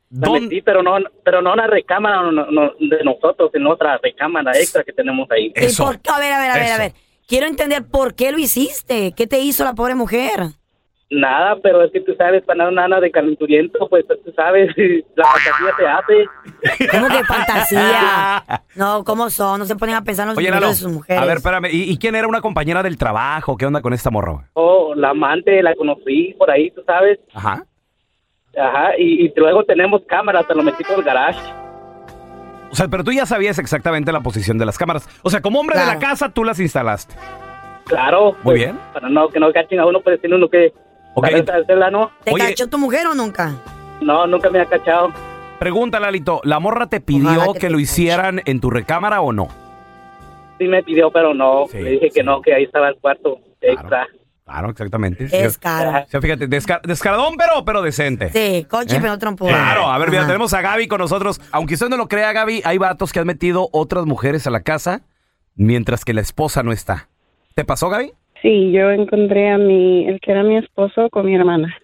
La 0.10 0.28
¿Dónde? 0.28 0.42
metí, 0.42 0.62
pero 0.62 0.84
no, 0.84 0.98
pero 1.24 1.42
no 1.42 1.52
en 1.52 1.58
la 1.58 1.68
recámara 1.68 2.22
no, 2.22 2.52
no, 2.52 2.74
de 2.80 3.02
nosotros, 3.06 3.50
en 3.54 3.66
otra 3.66 3.98
recámara 4.04 4.52
extra 4.52 4.84
que 4.84 4.92
tenemos 4.92 5.32
ahí. 5.32 5.54
¿Y 5.56 5.74
por 5.78 6.02
qué? 6.02 6.10
A 6.12 6.20
ver, 6.20 6.34
a 6.34 6.40
ver, 6.42 6.52
a 6.52 6.56
ver, 6.56 6.72
a 6.74 6.78
ver. 6.78 6.94
Quiero 7.26 7.48
entender 7.48 7.86
por 7.86 8.14
qué 8.14 8.34
lo 8.34 8.40
hiciste. 8.40 9.14
¿Qué 9.16 9.26
te 9.26 9.40
hizo 9.40 9.64
la 9.64 9.74
pobre 9.74 9.96
mujer? 9.96 10.48
Nada, 11.14 11.58
pero 11.62 11.84
es 11.84 11.92
que 11.92 12.00
tú 12.00 12.14
sabes, 12.18 12.42
para 12.46 12.72
nada, 12.72 12.88
nada 12.88 13.02
de 13.02 13.12
calenturiento, 13.12 13.86
pues 13.90 14.06
tú 14.08 14.32
sabes, 14.34 14.70
la 15.16 15.26
fantasía 15.26 15.76
se 15.78 15.86
hace. 15.88 16.88
¿Cómo 16.90 17.08
que 17.10 17.24
fantasía? 17.26 18.44
No, 18.76 19.04
¿cómo 19.04 19.30
son? 19.30 19.60
No 19.60 19.66
se 19.66 19.76
ponen 19.76 19.96
a 19.96 20.04
pensar 20.06 20.24
en 20.24 20.30
los 20.30 20.38
Oye, 20.38 20.50
Lalo, 20.50 20.70
de 20.70 20.74
sus 20.76 20.90
mujeres. 20.90 21.22
a 21.22 21.26
ver, 21.26 21.38
espérame. 21.38 21.66
¿Y, 21.70 21.92
y 21.92 21.98
quién 21.98 22.16
era 22.16 22.26
una 22.28 22.40
compañera 22.40 22.82
del 22.82 22.98
trabajo? 22.98 23.58
¿Qué 23.58 23.66
onda 23.66 23.82
con 23.82 23.92
esta 23.94 24.10
morra? 24.10 24.48
Oh, 24.54 24.94
la 24.96 25.10
amante, 25.10 25.62
la 25.62 25.76
conocí 25.76 26.34
por 26.38 26.50
ahí, 26.50 26.72
tú 26.72 26.82
sabes. 26.86 27.20
Ajá. 27.34 27.66
Ajá, 28.58 28.92
y, 28.98 29.26
y 29.26 29.34
luego 29.36 29.66
tenemos 29.66 30.02
cámaras, 30.08 30.48
te 30.48 30.56
lo 30.56 30.64
metí 30.64 30.84
por 30.86 31.00
el 31.00 31.04
garage. 31.04 31.40
O 32.72 32.76
sea, 32.76 32.88
pero 32.88 33.04
tú 33.04 33.12
ya 33.12 33.26
sabías 33.26 33.60
exactamente 33.60 34.14
la 34.14 34.22
posición 34.22 34.58
de 34.58 34.66
las 34.66 34.78
cámaras. 34.78 35.10
O 35.24 35.30
sea, 35.30 35.42
como 35.42 35.60
hombre 35.60 35.78
de 35.78 35.86
la 35.86 36.00
casa, 36.00 36.30
tú 36.30 36.46
las 36.46 36.58
instalaste. 36.62 37.14
Claro. 37.86 38.38
Muy 38.44 38.56
bien. 38.56 38.80
Para 38.94 39.10
no 39.10 39.28
que 39.28 39.42
no 39.42 39.52
cachen 39.52 39.82
a 39.82 39.86
uno, 39.86 40.00
pues 40.00 40.22
tiene 40.22 40.38
uno 40.38 40.48
que 40.48 40.72
¿Te 42.24 42.34
cachó 42.34 42.68
tu 42.68 42.78
mujer 42.78 43.08
o 43.08 43.16
nunca? 43.16 43.54
No, 44.02 44.26
nunca 44.28 44.50
me 44.50 44.60
ha 44.62 44.66
cachado. 44.66 45.12
Pregunta, 45.60 46.00
Lalito, 46.00 46.42
¿la 46.44 46.60
morra 46.60 46.88
te 46.88 47.02
pidió 47.02 47.30
Ojalá 47.30 47.54
que, 47.54 47.60
que 47.60 47.70
lo 47.70 47.80
hicieran 47.80 48.42
en 48.46 48.60
tu 48.60 48.70
recámara 48.70 49.22
o 49.22 49.32
no? 49.32 49.48
Sí 50.58 50.68
me 50.68 50.82
pidió, 50.84 51.12
pero 51.12 51.34
no. 51.34 51.66
Le 51.74 51.92
dije 51.92 52.10
que 52.10 52.24
no, 52.24 52.42
que 52.42 52.54
ahí 52.54 52.64
estaba 52.64 52.90
el 52.90 52.96
cuarto 52.96 53.40
extra. 53.62 54.08
Claro, 54.44 54.70
exactamente. 54.72 55.28
Es 55.32 55.58
caro. 55.58 56.04
O 56.04 56.08
sea, 56.10 56.20
fíjate, 56.20 56.50
desca- 56.50 56.82
descaradón, 56.82 57.36
pero, 57.38 57.64
pero 57.64 57.82
decente. 57.82 58.30
Sí, 58.32 58.66
coche, 58.66 58.96
¿Eh? 58.96 59.00
pero 59.00 59.14
no 59.14 59.20
trompo. 59.20 59.48
Claro, 59.48 59.88
a 59.88 59.98
ver, 59.98 60.10
mira, 60.10 60.26
tenemos 60.26 60.54
a 60.54 60.62
Gaby 60.62 60.88
con 60.88 61.00
nosotros. 61.00 61.40
Aunque 61.52 61.76
usted 61.76 61.90
no 61.90 61.98
lo 61.98 62.08
crea, 62.08 62.34
Gaby, 62.34 62.62
hay 62.66 62.78
vatos 62.78 63.14
que 63.14 63.20
han 63.20 63.28
metido 63.28 63.70
otras 63.72 64.06
mujeres 64.06 64.48
a 64.48 64.50
la 64.50 64.62
casa 64.62 65.04
mientras 65.56 66.04
que 66.04 66.14
la 66.14 66.22
esposa 66.22 66.64
no 66.64 66.72
está. 66.72 67.08
¿Te 67.56 67.64
pasó, 67.64 67.90
Gaby? 67.90 68.14
Sí, 68.42 68.72
yo 68.72 68.90
encontré 68.90 69.52
a 69.52 69.58
mi, 69.58 70.08
el 70.08 70.20
que 70.20 70.32
era 70.32 70.44
mi 70.44 70.58
esposo 70.58 71.10
con 71.10 71.28
mi 71.28 71.36
hermana. 71.36 71.78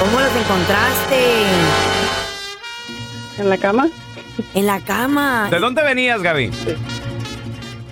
¿Cómo 0.00 0.20
los 0.20 0.36
encontraste? 0.36 1.16
¿En 3.38 3.48
la 3.48 3.58
cama? 3.58 3.88
En 4.54 4.66
la 4.66 4.80
cama. 4.80 5.48
¿De 5.50 5.60
dónde 5.60 5.82
venías, 5.82 6.20
Gaby? 6.20 6.50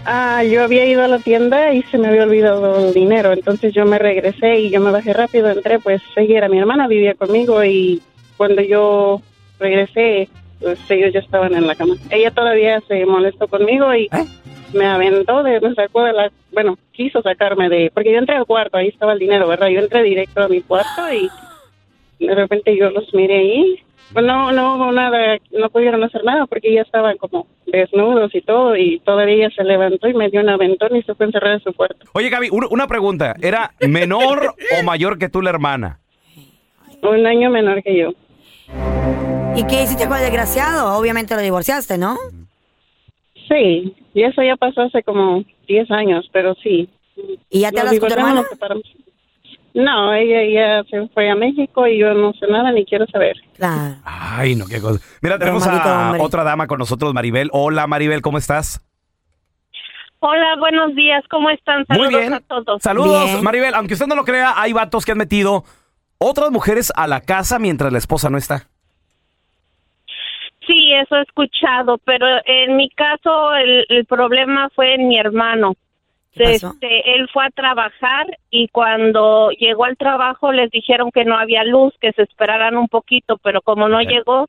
Ah, 0.05 0.43
yo 0.45 0.65
había 0.65 0.85
ido 0.87 1.05
a 1.05 1.09
la 1.09 1.19
tienda 1.19 1.73
y 1.73 1.83
se 1.85 1.99
me 1.99 2.09
había 2.09 2.25
olvidado 2.25 2.89
el 2.89 2.95
dinero, 2.95 3.33
entonces 3.33 3.75
yo 3.75 3.85
me 3.85 3.99
regresé 3.99 4.61
y 4.61 4.71
yo 4.71 4.81
me 4.81 4.93
bajé 4.93 5.13
rápido, 5.13 5.51
entré, 5.51 5.81
pues 5.81 6.01
ella 6.15 6.39
era 6.39 6.49
mi 6.49 6.59
hermana, 6.59 6.87
vivía 6.87 7.15
conmigo 7.15 7.65
y 7.65 8.01
cuando 8.37 8.63
yo 8.63 9.21
regresé, 9.59 10.29
pues 10.61 10.79
ellos 10.91 11.13
ya 11.13 11.19
estaban 11.21 11.55
en 11.55 11.67
la 11.67 11.75
cama. 11.75 11.97
Ella 12.11 12.31
todavía 12.31 12.81
se 12.87 13.05
molestó 13.05 13.49
conmigo 13.49 13.93
y 13.95 14.09
me 14.75 14.87
aventó, 14.87 15.43
de, 15.43 15.61
me 15.61 15.75
sacó 15.75 16.05
de 16.05 16.13
la, 16.13 16.31
bueno, 16.53 16.79
quiso 16.93 17.23
sacarme 17.23 17.69
de, 17.69 17.91
porque 17.95 18.13
yo 18.13 18.19
entré 18.19 18.37
al 18.37 18.47
cuarto, 18.47 18.77
ahí 18.79 18.89
estaba 18.89 19.13
el 19.13 19.19
dinero, 19.19 19.47
¿verdad? 19.49 19.69
Yo 19.69 19.81
entré 19.81 20.03
directo 20.03 20.43
a 20.43 20.49
mi 20.49 20.61
cuarto 20.63 21.03
y 21.13 21.29
de 22.25 22.35
repente 22.35 22.77
yo 22.77 22.91
los 22.91 23.13
miré 23.15 23.39
ahí. 23.39 23.83
Pues 24.13 24.25
no, 24.25 24.53
no 24.53 24.77
hubo 24.77 24.93
nada, 24.93 25.37
no 25.51 25.69
pudieron 25.69 26.05
hacer 26.05 26.23
nada 26.23 26.47
porque 26.47 26.73
ya 26.73 26.83
estaban 26.83 27.17
como 27.17 27.49
desnudos 27.67 28.33
y 28.37 28.41
todo 28.41 28.77
y 28.77 29.01
todavía 29.01 29.35
ella 29.47 29.51
se 29.57 29.65
levantó 29.65 30.07
y 30.07 30.15
me 30.15 30.31
dio 30.31 30.41
un 30.43 30.49
aventón 30.49 30.95
y 30.95 31.03
se 31.03 31.13
fue 31.17 31.27
a 31.27 31.29
encerrar 31.29 31.53
en 31.55 31.61
su 31.61 31.73
cuarto. 31.73 32.07
Oye, 32.13 32.29
Gaby, 32.31 32.51
un- 32.51 32.69
una 32.71 32.87
pregunta. 32.87 33.35
¿Era 33.43 33.73
menor 33.81 34.55
o 34.79 34.83
mayor 34.85 35.19
que 35.19 35.29
tú 35.29 35.43
la 35.43 35.51
hermana? 35.51 35.99
Un 37.03 37.27
año 37.27 37.51
menor 37.51 37.83
que 37.83 37.97
yo. 37.99 38.11
¿Y 39.57 39.67
qué 39.67 39.83
hiciste 39.83 40.07
con 40.07 40.17
el 40.19 40.23
desgraciado? 40.23 40.97
Obviamente 40.97 41.35
lo 41.35 41.41
divorciaste, 41.41 41.99
¿no? 41.99 42.17
Sí, 43.49 43.95
y 44.15 44.23
eso 44.23 44.43
ya 44.43 44.57
pasó 44.57 44.83
hace 44.83 45.03
como 45.03 45.45
10 45.69 45.91
años, 45.91 46.29
pero 46.33 46.55
sí. 46.63 46.89
¿Y 47.51 47.61
ya 47.61 47.71
te 47.71 47.81
hablas 47.81 47.99
con 47.99 48.09
tu 48.09 48.15
hermana? 48.15 48.45
No, 49.75 50.15
ella 50.15 50.43
ya 50.43 50.85
se 50.89 51.07
fue 51.09 51.29
a 51.31 51.35
México 51.35 51.87
y 51.87 51.99
yo 51.99 52.15
no 52.15 52.33
sé 52.33 52.47
nada 52.49 52.73
ni 52.73 52.87
quiero 52.87 53.07
saber. 53.07 53.37
Claro. 53.57 53.97
Ay, 54.05 54.57
no, 54.57 54.67
qué 54.67 54.81
cosa. 54.81 55.05
Mira, 55.21 55.39
tenemos 55.39 55.67
a 55.67 56.07
hombre. 56.07 56.23
otra 56.23 56.45
dama 56.45 56.67
con 56.67 56.79
nosotros, 56.79 57.13
Maribel. 57.13 57.51
Hola, 57.53 57.87
Maribel, 57.87 58.23
¿cómo 58.23 58.39
estás? 58.39 58.81
Hola, 60.21 60.57
buenos 60.59 60.95
días, 60.95 61.23
¿cómo 61.31 61.51
están? 61.51 61.85
Saludos 61.87 62.11
Muy 62.11 62.21
bien. 62.21 62.33
a 62.33 62.41
todos. 62.41 62.83
Saludos, 62.83 63.43
Maribel. 63.43 63.75
Aunque 63.75 63.95
usted 63.95 64.07
no 64.07 64.15
lo 64.15 64.25
crea, 64.25 64.55
hay 64.57 64.73
vatos 64.73 65.05
que 65.05 65.13
han 65.13 65.19
metido 65.19 65.65
otras 66.17 66.51
mujeres 66.51 66.91
a 66.97 67.07
la 67.07 67.21
casa 67.21 67.59
mientras 67.59 67.93
la 67.93 67.99
esposa 67.99 68.31
no 68.31 68.39
está. 68.39 68.69
Sí, 70.67 70.93
eso 70.95 71.17
he 71.17 71.23
escuchado, 71.23 71.99
pero 72.05 72.27
en 72.45 72.77
mi 72.77 72.89
caso 72.91 73.55
el, 73.55 73.85
el 73.89 74.05
problema 74.07 74.69
fue 74.75 74.95
en 74.95 75.09
mi 75.09 75.19
hermano. 75.19 75.75
Este, 76.35 77.15
él 77.15 77.29
fue 77.33 77.47
a 77.47 77.51
trabajar 77.51 78.27
y 78.51 78.69
cuando 78.69 79.51
llegó 79.53 79.85
al 79.85 79.97
trabajo 79.97 80.53
les 80.53 80.71
dijeron 80.71 81.11
que 81.11 81.25
no 81.25 81.39
había 81.39 81.65
luz, 81.65 81.95
que 81.99 82.13
se 82.13 82.23
esperaran 82.23 82.77
un 82.77 82.89
poquito, 82.89 83.39
pero 83.39 83.63
como 83.63 83.89
no 83.89 84.01
llegó, 84.03 84.47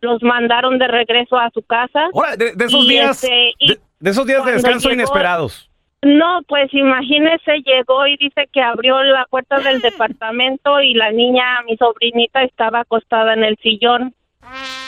los 0.00 0.22
mandaron 0.22 0.78
de 0.78 0.88
regreso 0.88 1.36
a 1.36 1.50
su 1.50 1.60
casa. 1.62 2.08
Ahora, 2.14 2.36
de, 2.36 2.54
de 2.54 2.64
esos 2.64 2.88
días, 2.88 3.22
este, 3.22 3.52
de, 3.60 3.78
de 4.00 4.10
esos 4.10 4.26
días 4.26 4.44
de 4.46 4.52
descanso 4.52 4.88
llegó- 4.88 4.94
inesperados. 5.02 5.70
No, 6.02 6.40
pues 6.48 6.72
imagínese, 6.72 7.58
llegó 7.64 8.06
y 8.06 8.16
dice 8.16 8.48
que 8.52 8.62
abrió 8.62 9.02
la 9.02 9.26
puerta 9.28 9.58
del 9.60 9.80
departamento 9.82 10.80
y 10.80 10.94
la 10.94 11.10
niña, 11.10 11.60
mi 11.66 11.76
sobrinita, 11.76 12.44
estaba 12.44 12.80
acostada 12.80 13.34
en 13.34 13.44
el 13.44 13.56
sillón 13.58 14.14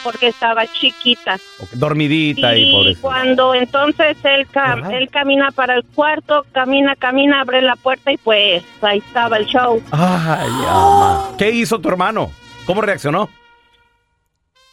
porque 0.02 0.28
estaba 0.28 0.66
chiquita. 0.66 1.38
Dormidita 1.72 2.56
y 2.56 2.68
Y 2.68 2.72
pobrecita. 2.72 3.02
cuando 3.08 3.54
entonces 3.54 4.16
él, 4.24 4.46
ca- 4.50 4.80
él 4.92 5.08
camina 5.10 5.50
para 5.50 5.74
el 5.74 5.84
cuarto, 5.84 6.44
camina, 6.52 6.94
camina, 6.96 7.40
abre 7.40 7.62
la 7.62 7.76
puerta 7.76 8.12
y 8.12 8.16
pues 8.18 8.64
ahí 8.82 8.98
estaba 8.98 9.36
el 9.38 9.46
show. 9.46 9.82
Ay, 9.90 10.48
ama. 10.68 11.30
¿Qué 11.38 11.50
hizo 11.50 11.80
tu 11.80 11.88
hermano? 11.88 12.30
¿Cómo 12.66 12.80
reaccionó? 12.80 13.28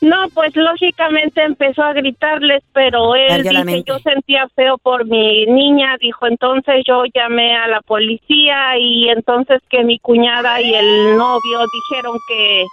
No, 0.01 0.27
pues 0.33 0.55
lógicamente 0.55 1.41
empezó 1.43 1.81
a 1.81 1.93
gritarles, 1.93 2.61
pero 2.73 3.15
él 3.15 3.41
dice, 3.43 3.83
yo 3.87 3.97
sentía 3.99 4.47
feo 4.55 4.77
por 4.77 5.05
mi 5.05 5.45
niña, 5.47 5.95
dijo, 5.99 6.27
entonces 6.27 6.83
yo 6.85 7.03
llamé 7.11 7.55
a 7.55 7.67
la 7.67 7.81
policía 7.81 8.77
y 8.77 9.09
entonces 9.09 9.61
que 9.67 9.83
mi 9.83 9.97
cuñada 9.97 10.61
y 10.61 10.75
el 10.75 11.17
novio 11.17 11.59
dijeron 11.89 12.17
que 12.27 12.65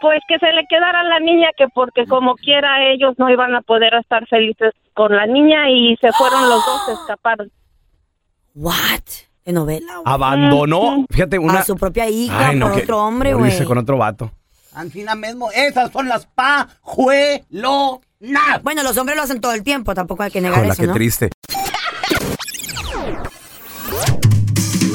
pues 0.00 0.20
que 0.28 0.38
se 0.38 0.52
le 0.52 0.66
quedara 0.68 1.02
la 1.04 1.20
niña 1.20 1.48
que 1.56 1.66
porque 1.74 2.04
como 2.06 2.34
quiera 2.36 2.82
ellos 2.92 3.14
no 3.18 3.30
iban 3.30 3.54
a 3.54 3.62
poder 3.62 3.94
estar 3.94 4.26
felices 4.28 4.72
con 4.94 5.14
la 5.14 5.26
niña 5.26 5.70
y 5.70 5.96
se 6.00 6.12
fueron 6.12 6.48
los 6.48 6.64
dos, 6.64 6.86
se 6.86 6.92
escaparon. 6.92 7.50
What? 8.54 8.74
¿De 9.44 9.52
novela? 9.52 10.00
Abandonó, 10.04 11.04
fíjate, 11.10 11.38
una... 11.38 11.60
A 11.60 11.64
su 11.64 11.76
propia 11.76 12.08
hija 12.08 12.48
Ay, 12.48 12.56
no, 12.58 12.66
por 12.66 12.76
que- 12.76 12.82
otro 12.82 13.04
hombre, 13.04 13.30
lo 13.32 13.38
güey. 13.38 13.50
hice 13.52 13.64
con 13.64 13.78
otro 13.78 13.96
vato. 13.96 14.30
Ancina 14.74 15.14
mismo, 15.14 15.50
esas 15.52 15.90
son 15.92 16.08
las 16.08 16.26
pajuelonas. 16.26 18.00
Bueno, 18.62 18.82
los 18.82 18.96
hombres 18.98 19.16
lo 19.16 19.22
hacen 19.22 19.40
todo 19.40 19.52
el 19.52 19.62
tiempo, 19.62 19.94
tampoco 19.94 20.22
hay 20.22 20.30
que 20.30 20.40
negar 20.40 20.60
Hola, 20.60 20.72
eso, 20.72 20.82
qué 20.82 20.86
¿no? 20.88 20.94
triste. 20.94 21.30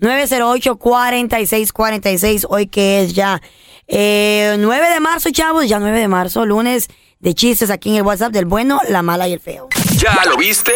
310-908-4646. 0.00 2.46
Hoy 2.48 2.66
que 2.66 3.02
es 3.02 3.14
ya 3.14 3.40
eh, 3.88 4.56
9 4.58 4.90
de 4.90 5.00
marzo, 5.00 5.30
chavos, 5.30 5.68
ya 5.68 5.78
9 5.78 5.98
de 5.98 6.08
marzo, 6.08 6.44
lunes 6.46 6.88
de 7.20 7.34
chistes 7.34 7.70
aquí 7.70 7.90
en 7.90 7.96
el 7.96 8.02
WhatsApp 8.02 8.32
del 8.32 8.46
bueno, 8.46 8.80
la 8.88 9.02
mala 9.02 9.28
y 9.28 9.34
el 9.34 9.40
feo. 9.40 9.68
¿Ya 9.96 10.16
lo 10.26 10.36
viste? 10.38 10.72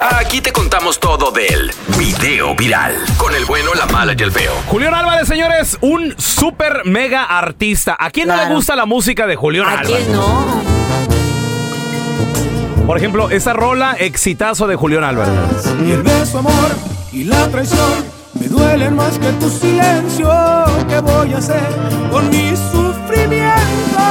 Aquí 0.00 0.40
te 0.40 0.50
contamos 0.52 0.98
todo 0.98 1.30
del 1.30 1.70
video 1.98 2.56
viral. 2.56 2.96
Con 3.18 3.34
el 3.34 3.44
bueno, 3.44 3.74
la 3.74 3.84
mala 3.86 4.14
y 4.16 4.22
el 4.22 4.32
feo. 4.32 4.52
Julián 4.68 4.94
Álvarez, 4.94 5.28
señores, 5.28 5.76
un 5.82 6.14
super 6.18 6.86
mega 6.86 7.24
artista. 7.24 7.94
¿A 7.98 8.10
quién 8.10 8.28
no 8.28 8.36
le 8.36 8.54
gusta 8.54 8.74
la 8.74 8.86
música 8.86 9.26
de 9.26 9.36
Julián 9.36 9.66
¿A 9.66 9.80
Álvarez? 9.80 10.06
quién 10.06 10.12
no? 10.12 10.62
Por 12.86 12.96
ejemplo, 12.96 13.28
esa 13.30 13.52
rola 13.52 13.94
exitazo 13.98 14.66
de 14.66 14.76
Julián 14.76 15.04
Álvarez. 15.04 15.34
Y 15.86 15.90
el 15.90 16.02
beso, 16.02 16.38
amor, 16.38 16.70
y 17.12 17.24
la 17.24 17.48
traición 17.48 18.21
me 18.34 18.48
duelen 18.48 18.96
más 18.96 19.18
que 19.18 19.30
tu 19.32 19.48
silencio. 19.48 20.28
¿Qué 20.88 21.00
voy 21.00 21.32
a 21.34 21.38
hacer 21.38 21.60
con 22.10 22.28
mi 22.30 22.54
sufrimiento? 22.56 24.02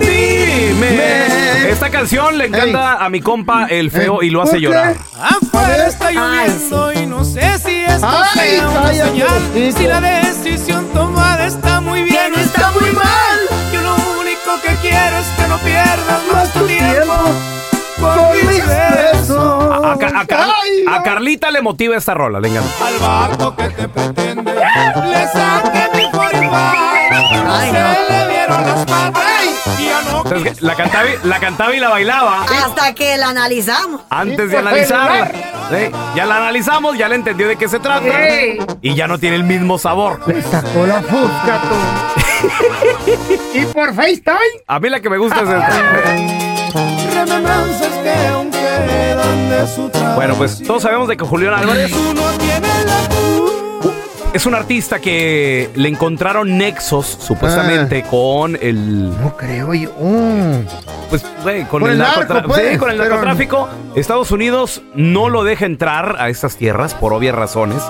Dime. 0.00 1.70
Esta 1.70 1.90
canción 1.90 2.38
le 2.38 2.46
encanta 2.46 3.04
a 3.04 3.08
mi 3.08 3.20
compa 3.20 3.66
el 3.66 3.90
feo 3.90 4.22
y 4.22 4.30
lo 4.30 4.42
hace 4.42 4.60
llorar. 4.60 4.96
Afuera 5.18 5.86
está 5.88 6.10
lloviendo 6.10 6.92
y 6.92 7.06
no 7.06 7.24
sé 7.24 7.58
si 7.58 7.84
cállate, 8.00 9.04
señal. 9.04 9.72
Si 9.76 9.86
la 9.86 10.00
decisión 10.00 10.86
tomada 10.92 11.46
está 11.46 11.80
muy 11.80 12.02
bien 12.02 12.32
o 12.34 12.38
está 12.38 12.70
muy 12.72 12.90
mal. 12.92 13.38
Yo 13.72 13.82
lo 13.82 13.94
único 14.20 14.60
que 14.62 14.74
quiero 14.80 15.18
es 15.18 15.26
que 15.36 15.48
no 15.48 15.58
pierdas 15.58 16.22
más 16.32 16.52
tu 16.52 16.66
tiempo 16.66 17.14
por 18.00 18.34
mis 18.34 18.66
besos. 18.66 19.38
A, 19.38 19.88
a- 19.90 19.92
a 20.20 20.26
Car- 20.26 20.52
a 20.90 21.02
Carlita 21.02 21.50
le 21.50 21.60
motiva 21.62 21.96
esta 21.96 22.14
rola, 22.14 22.40
le 22.40 22.48
encanta. 22.48 22.70
Al 22.86 22.98
vato 22.98 23.56
que 23.56 23.68
te 23.70 23.88
pretende 23.88 24.52
le 24.54 25.26
saqué 25.28 25.88
mi 25.96 26.10
45 26.10 27.44
No 27.44 27.60
se 27.60 27.72
le 27.72 28.28
vieron 28.28 28.62
las 28.66 28.84
patas. 28.86 29.24
La 30.60 30.74
cantaba, 30.74 31.04
y- 31.08 31.26
la 31.26 31.38
cantaba 31.40 31.74
y 31.74 31.80
la 31.80 31.88
bailaba. 31.88 32.42
Hasta 32.42 32.94
que 32.94 33.16
la 33.16 33.28
analizamos. 33.30 34.02
Antes 34.10 34.50
de 34.50 34.58
analizarla. 34.58 35.30
Sí, 35.70 35.90
Ya 36.14 36.24
la 36.26 36.36
analizamos, 36.36 36.96
ya 36.98 37.08
le 37.08 37.14
entendió 37.16 37.48
de 37.48 37.56
qué 37.56 37.68
se 37.68 37.78
trata. 37.78 38.04
Sí. 38.04 38.58
Y 38.82 38.94
ya 38.94 39.06
no 39.06 39.18
tiene 39.18 39.36
el 39.36 39.44
mismo 39.44 39.78
sabor. 39.78 40.20
Sacó 40.50 40.86
la 40.86 41.02
fusca, 41.02 41.60
tú. 41.62 41.74
y 43.54 43.64
por 43.66 43.94
FaceTime. 43.94 44.36
A 44.66 44.78
mí 44.80 44.88
la 44.88 45.00
que 45.00 45.10
me 45.10 45.18
gusta 45.18 45.40
es 45.40 45.48
esta. 45.48 46.47
Remembranzas 47.24 47.92
que 48.02 48.26
aún 48.28 48.50
quedan 48.50 49.50
de 49.50 49.66
su 49.66 49.88
trabajo. 49.88 50.16
Bueno, 50.16 50.34
pues 50.36 50.62
todos 50.62 50.82
sabemos 50.82 51.08
de 51.08 51.16
que 51.16 51.24
Julián 51.24 51.54
Álvarez 51.54 51.90
culpa. 51.92 52.22
es 54.32 54.46
un 54.46 54.54
artista 54.54 54.98
que 55.00 55.70
le 55.74 55.88
encontraron 55.88 56.56
nexos, 56.58 57.06
supuestamente, 57.20 58.02
con 58.04 58.56
el. 58.60 59.10
No 59.20 59.36
creo 59.36 59.74
yo. 59.74 59.90
Pues, 61.10 61.24
güey, 61.42 61.62
con, 61.64 61.80
Con 61.80 61.90
el, 61.90 61.92
el 61.92 61.98
narco, 61.98 62.20
narcotra- 62.20 62.46
pues, 62.46 62.72
sí, 62.72 62.76
con 62.78 62.90
el 62.90 62.96
pero- 62.98 63.08
narcotráfico. 63.10 63.68
Estados 63.96 64.30
Unidos 64.30 64.82
no 64.94 65.28
lo 65.30 65.42
deja 65.44 65.64
entrar 65.66 66.16
a 66.18 66.28
estas 66.28 66.56
tierras 66.56 66.94
por 66.94 67.12
obvias 67.14 67.34
razones. 67.34 67.82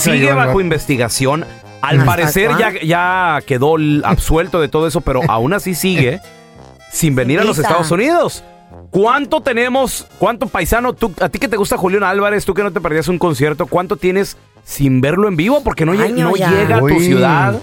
Sigue 0.00 0.32
bajo 0.32 0.60
investigación. 0.60 1.44
Al 1.82 1.98
¿Hasta 2.00 2.10
parecer 2.10 2.50
ya, 2.58 2.72
ya 2.82 3.40
quedó 3.46 3.76
absuelto 4.02 4.60
de 4.60 4.68
todo 4.68 4.88
eso, 4.88 5.02
pero 5.02 5.20
aún 5.28 5.52
así 5.52 5.74
sigue 5.76 6.20
sin 6.90 7.14
venir 7.14 7.38
a 7.40 7.44
los. 7.44 7.58
Estados 7.58 7.90
Unidos. 7.92 8.42
¿Cuánto 8.90 9.40
tenemos? 9.40 10.06
¿Cuánto 10.18 10.46
paisano? 10.46 10.92
Tú, 10.92 11.12
a 11.20 11.28
ti 11.28 11.38
que 11.38 11.48
te 11.48 11.56
gusta 11.56 11.76
Julián 11.76 12.02
Álvarez, 12.02 12.44
tú 12.44 12.54
que 12.54 12.62
no 12.62 12.72
te 12.72 12.80
perdías 12.80 13.08
un 13.08 13.18
concierto, 13.18 13.66
¿cuánto 13.66 13.96
tienes 13.96 14.36
sin 14.64 15.00
verlo 15.00 15.28
en 15.28 15.36
vivo? 15.36 15.62
Porque 15.62 15.86
no, 15.86 15.94
ya. 15.94 16.06
llega 16.06 16.76
a 16.76 16.80
tu 16.80 16.86
Uy. 16.86 17.00
ciudad. 17.00 17.60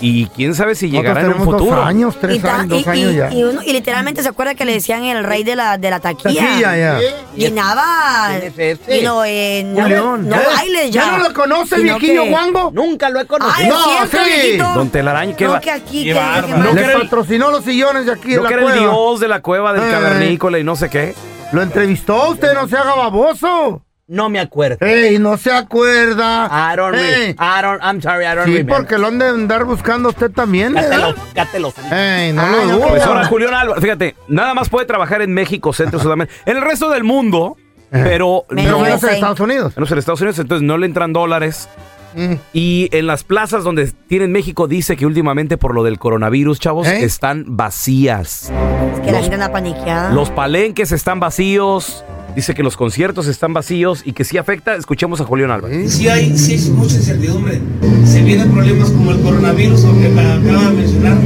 Y 0.00 0.26
quién 0.26 0.54
sabe 0.54 0.74
si 0.74 0.90
llegará 0.90 1.20
en 1.20 1.28
un 1.28 1.44
futuro. 1.44 1.76
dos 1.76 1.86
años, 1.86 2.16
tres 2.20 2.36
Y, 2.38 2.40
ta- 2.40 2.56
años, 2.60 2.68
dos 2.70 2.86
y- 2.86 2.88
años 2.90 3.12
y- 3.12 3.16
ya. 3.16 3.32
y 3.32 3.44
uno- 3.44 3.62
y 3.62 3.72
literalmente 3.72 4.22
se 4.22 4.28
acuerda 4.28 4.54
que 4.54 4.64
le 4.64 4.72
decían 4.72 5.04
el 5.04 5.22
rey 5.22 5.44
de 5.44 5.54
la, 5.56 5.78
de 5.78 5.90
la 5.90 6.00
taquilla. 6.00 6.40
Taquilla, 6.42 6.76
ya. 6.76 6.98
Llenaba. 7.36 8.28
¿Quién 8.30 8.42
es 8.58 8.80
ese? 8.80 8.98
Y 8.98 9.02
no, 9.02 9.24
eh, 9.24 9.62
no, 9.64 9.82
Julián. 9.82 10.28
no 10.28 10.36
¿Eh? 10.36 10.40
bailes 10.56 10.90
ya. 10.90 11.04
¿Ya 11.04 11.18
no 11.18 11.28
lo 11.28 11.34
conoce, 11.34 11.80
viejillo 11.80 12.26
guango? 12.26 12.70
Nunca 12.72 13.08
lo 13.10 13.20
he 13.20 13.26
conocido. 13.26 13.68
No, 13.78 13.84
cierto, 13.84 14.18
sí. 14.24 14.30
viejito. 14.30 14.64
Don 14.74 14.90
Telaraño, 14.90 15.36
¿qué 15.36 15.44
No, 15.44 15.52
va? 15.52 15.60
que 15.60 15.70
aquí, 15.70 16.04
que- 16.04 16.12
que- 16.14 16.52
No, 16.52 16.64
Les 16.64 16.74
que 16.74 16.80
era 16.80 16.92
el- 16.94 17.02
patrocinó 17.02 17.50
los 17.50 17.64
sillones 17.64 18.06
de 18.06 18.12
aquí 18.12 18.30
de 18.30 18.36
No 18.36 18.42
la 18.44 18.48
que 18.48 18.54
era 18.54 18.62
el 18.62 18.68
cueva. 18.70 18.80
dios 18.92 19.20
de 19.20 19.28
la 19.28 19.40
cueva 19.40 19.72
del 19.72 19.82
Ay. 19.84 19.90
cavernícola 19.90 20.58
y 20.58 20.64
no 20.64 20.76
sé 20.76 20.88
qué. 20.90 21.14
Lo 21.52 21.62
entrevistó, 21.62 22.30
usted 22.30 22.54
no 22.54 22.66
se 22.66 22.76
haga 22.76 22.94
baboso. 22.94 23.82
No 24.08 24.28
me 24.28 24.40
acuerdo. 24.40 24.84
Ey, 24.84 25.18
no 25.18 25.36
se 25.38 25.50
acuerda. 25.52 26.46
I 26.72 26.76
don't 26.76 26.94
Ey. 26.94 27.30
I 27.38 27.62
don't, 27.62 27.80
I'm 27.82 28.02
sorry, 28.02 28.24
I 28.24 28.34
don't 28.34 28.44
Sí, 28.46 28.52
remember. 28.58 28.76
porque 28.76 28.98
lo 28.98 29.06
han 29.06 29.18
de 29.18 29.26
andar 29.26 29.64
buscando 29.64 30.10
usted 30.10 30.30
también, 30.30 30.74
¿verdad? 30.74 31.14
Cátelo, 31.34 31.72
cátelo. 31.72 31.96
Ey, 31.96 32.32
no 32.32 32.46
lo 32.46 32.64
no, 32.66 32.72
dudo. 32.78 32.88
Pues 32.88 33.02
ahora 33.04 33.24
Julián 33.26 33.54
Álvarez, 33.54 33.82
fíjate, 33.82 34.16
nada 34.28 34.54
más 34.54 34.68
puede 34.68 34.86
trabajar 34.86 35.22
en 35.22 35.32
México, 35.32 35.72
Centro, 35.72 35.98
Sudamérica. 36.02 36.34
En 36.46 36.56
el 36.58 36.62
resto 36.62 36.90
del 36.90 37.04
mundo, 37.04 37.56
pero 37.90 38.44
Menos 38.50 38.82
menos 38.82 39.02
en. 39.04 39.10
Estados 39.10 39.40
Unidos. 39.40 39.76
menos 39.76 39.90
en 39.92 39.98
Estados 39.98 40.20
Unidos, 40.20 40.38
entonces 40.40 40.66
no 40.66 40.76
le 40.78 40.86
entran 40.86 41.12
dólares. 41.12 41.68
Mm. 42.14 42.34
Y 42.52 42.88
en 42.92 43.06
las 43.06 43.24
plazas 43.24 43.64
donde 43.64 43.90
tienen 44.08 44.32
México 44.32 44.68
dice 44.68 44.96
que 44.96 45.06
últimamente 45.06 45.56
por 45.56 45.74
lo 45.74 45.82
del 45.82 45.98
coronavirus, 45.98 46.60
chavos, 46.60 46.86
¿Eh? 46.86 47.04
están 47.04 47.44
vacías. 47.56 48.52
Es 48.94 49.00
que 49.00 49.12
la 49.12 49.20
gente 49.20 49.34
anda 49.36 49.50
paniqueada. 49.50 50.12
Los 50.12 50.28
palenques 50.28 50.92
están 50.92 51.20
vacíos. 51.20 52.04
Dice 52.34 52.54
que 52.54 52.62
los 52.62 52.76
conciertos 52.76 53.26
están 53.26 53.52
vacíos 53.52 54.02
y 54.04 54.12
que 54.12 54.24
sí 54.24 54.38
afecta. 54.38 54.74
Escuchemos 54.74 55.20
a 55.20 55.24
Julián 55.24 55.50
Álvarez. 55.50 55.92
Sí 55.92 56.08
hay, 56.08 56.36
sí 56.36 56.54
hay 56.54 56.70
mucha 56.70 56.96
incertidumbre. 56.96 57.60
Se 58.06 58.22
vienen 58.22 58.50
problemas 58.50 58.90
como 58.90 59.12
el 59.12 59.20
coronavirus, 59.20 59.84
o 59.84 60.00
que 60.00 60.06
acaba 60.06 60.70
de 60.70 60.76
mencionar. 60.76 61.18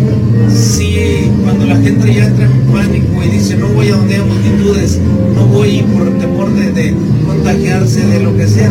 Sí, 0.50 1.30
cuando 1.44 1.66
la 1.66 1.76
gente 1.76 2.12
ya 2.12 2.26
entra 2.26 2.46
en 2.46 2.72
pánico 2.72 3.22
y 3.22 3.28
dice 3.28 3.56
no 3.56 3.68
voy 3.68 3.88
a 3.88 3.96
donde 3.96 4.14
hay 4.14 4.22
multitudes, 4.22 4.98
no 5.34 5.46
voy 5.46 5.82
por 5.82 6.18
temor 6.18 6.50
de, 6.52 6.72
de 6.72 6.94
contagiarse 7.26 8.06
de 8.06 8.20
lo 8.20 8.36
que 8.36 8.46
sea, 8.46 8.70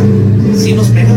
sí 0.58 0.74
nos 0.74 0.88
pega, 0.90 1.16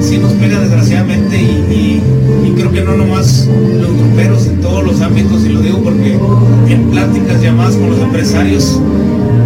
sí 0.00 0.18
nos 0.18 0.32
pega 0.34 0.60
desgraciadamente 0.60 1.36
y, 1.36 1.42
y- 1.44 2.02
y 2.48 2.52
creo 2.54 2.70
que 2.72 2.82
no 2.82 2.96
nomás 2.96 3.46
los 3.46 3.92
gruperos 3.96 4.46
en 4.46 4.60
todos 4.60 4.84
los 4.84 5.00
ámbitos, 5.00 5.44
y 5.44 5.48
lo 5.50 5.60
digo 5.60 5.82
porque 5.82 6.18
en 6.72 6.90
pláticas 6.90 7.40
llamadas 7.42 7.76
con 7.76 7.90
los 7.90 7.98
empresarios, 8.00 8.80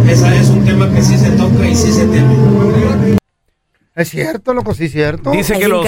esa 0.07 0.35
es 0.35 0.49
un 0.49 0.63
tema 0.65 0.91
que 0.93 1.01
sí 1.01 1.17
se 1.17 1.31
toca 1.31 1.67
y 1.67 1.75
sí 1.75 1.91
se 1.91 2.05
teme. 2.07 2.35
Es 3.93 4.09
cierto, 4.09 4.53
loco, 4.53 4.73
sí 4.73 4.85
es 4.85 4.91
cierto. 4.93 5.31
Dice 5.31 5.59
que, 5.59 5.67
los, 5.67 5.85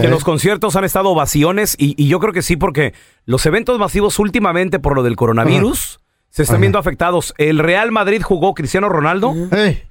que 0.00 0.08
los 0.08 0.22
conciertos 0.24 0.76
han 0.76 0.84
estado 0.84 1.14
vacíones 1.14 1.74
y, 1.78 1.94
y 2.02 2.06
yo 2.08 2.20
creo 2.20 2.32
que 2.32 2.42
sí 2.42 2.56
porque 2.56 2.94
los 3.26 3.44
eventos 3.46 3.78
masivos 3.78 4.18
últimamente 4.20 4.78
por 4.78 4.94
lo 4.94 5.02
del 5.02 5.16
coronavirus 5.16 6.00
se 6.34 6.42
están 6.42 6.60
viendo 6.60 6.80
afectados. 6.80 7.32
El 7.38 7.60
Real 7.60 7.92
Madrid 7.92 8.20
jugó 8.20 8.54
Cristiano 8.54 8.88
Ronaldo 8.88 9.34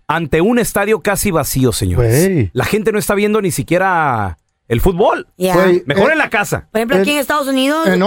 ante 0.08 0.42
un 0.42 0.60
estadio 0.60 1.00
casi 1.00 1.32
vacío, 1.32 1.72
señores. 1.72 2.50
La 2.52 2.66
gente 2.66 2.92
no 2.92 3.00
está 3.00 3.16
viendo 3.16 3.42
ni 3.42 3.52
siquiera 3.52 4.38
el 4.68 4.82
fútbol. 4.82 5.28
Mejor 5.38 6.10
eh, 6.10 6.14
en 6.14 6.18
la 6.18 6.30
casa. 6.30 6.68
Por 6.72 6.80
ejemplo, 6.80 6.98
aquí 6.98 7.12
en 7.12 7.20
Estados 7.20 7.48
Unidos, 7.48 7.88
en 7.88 8.02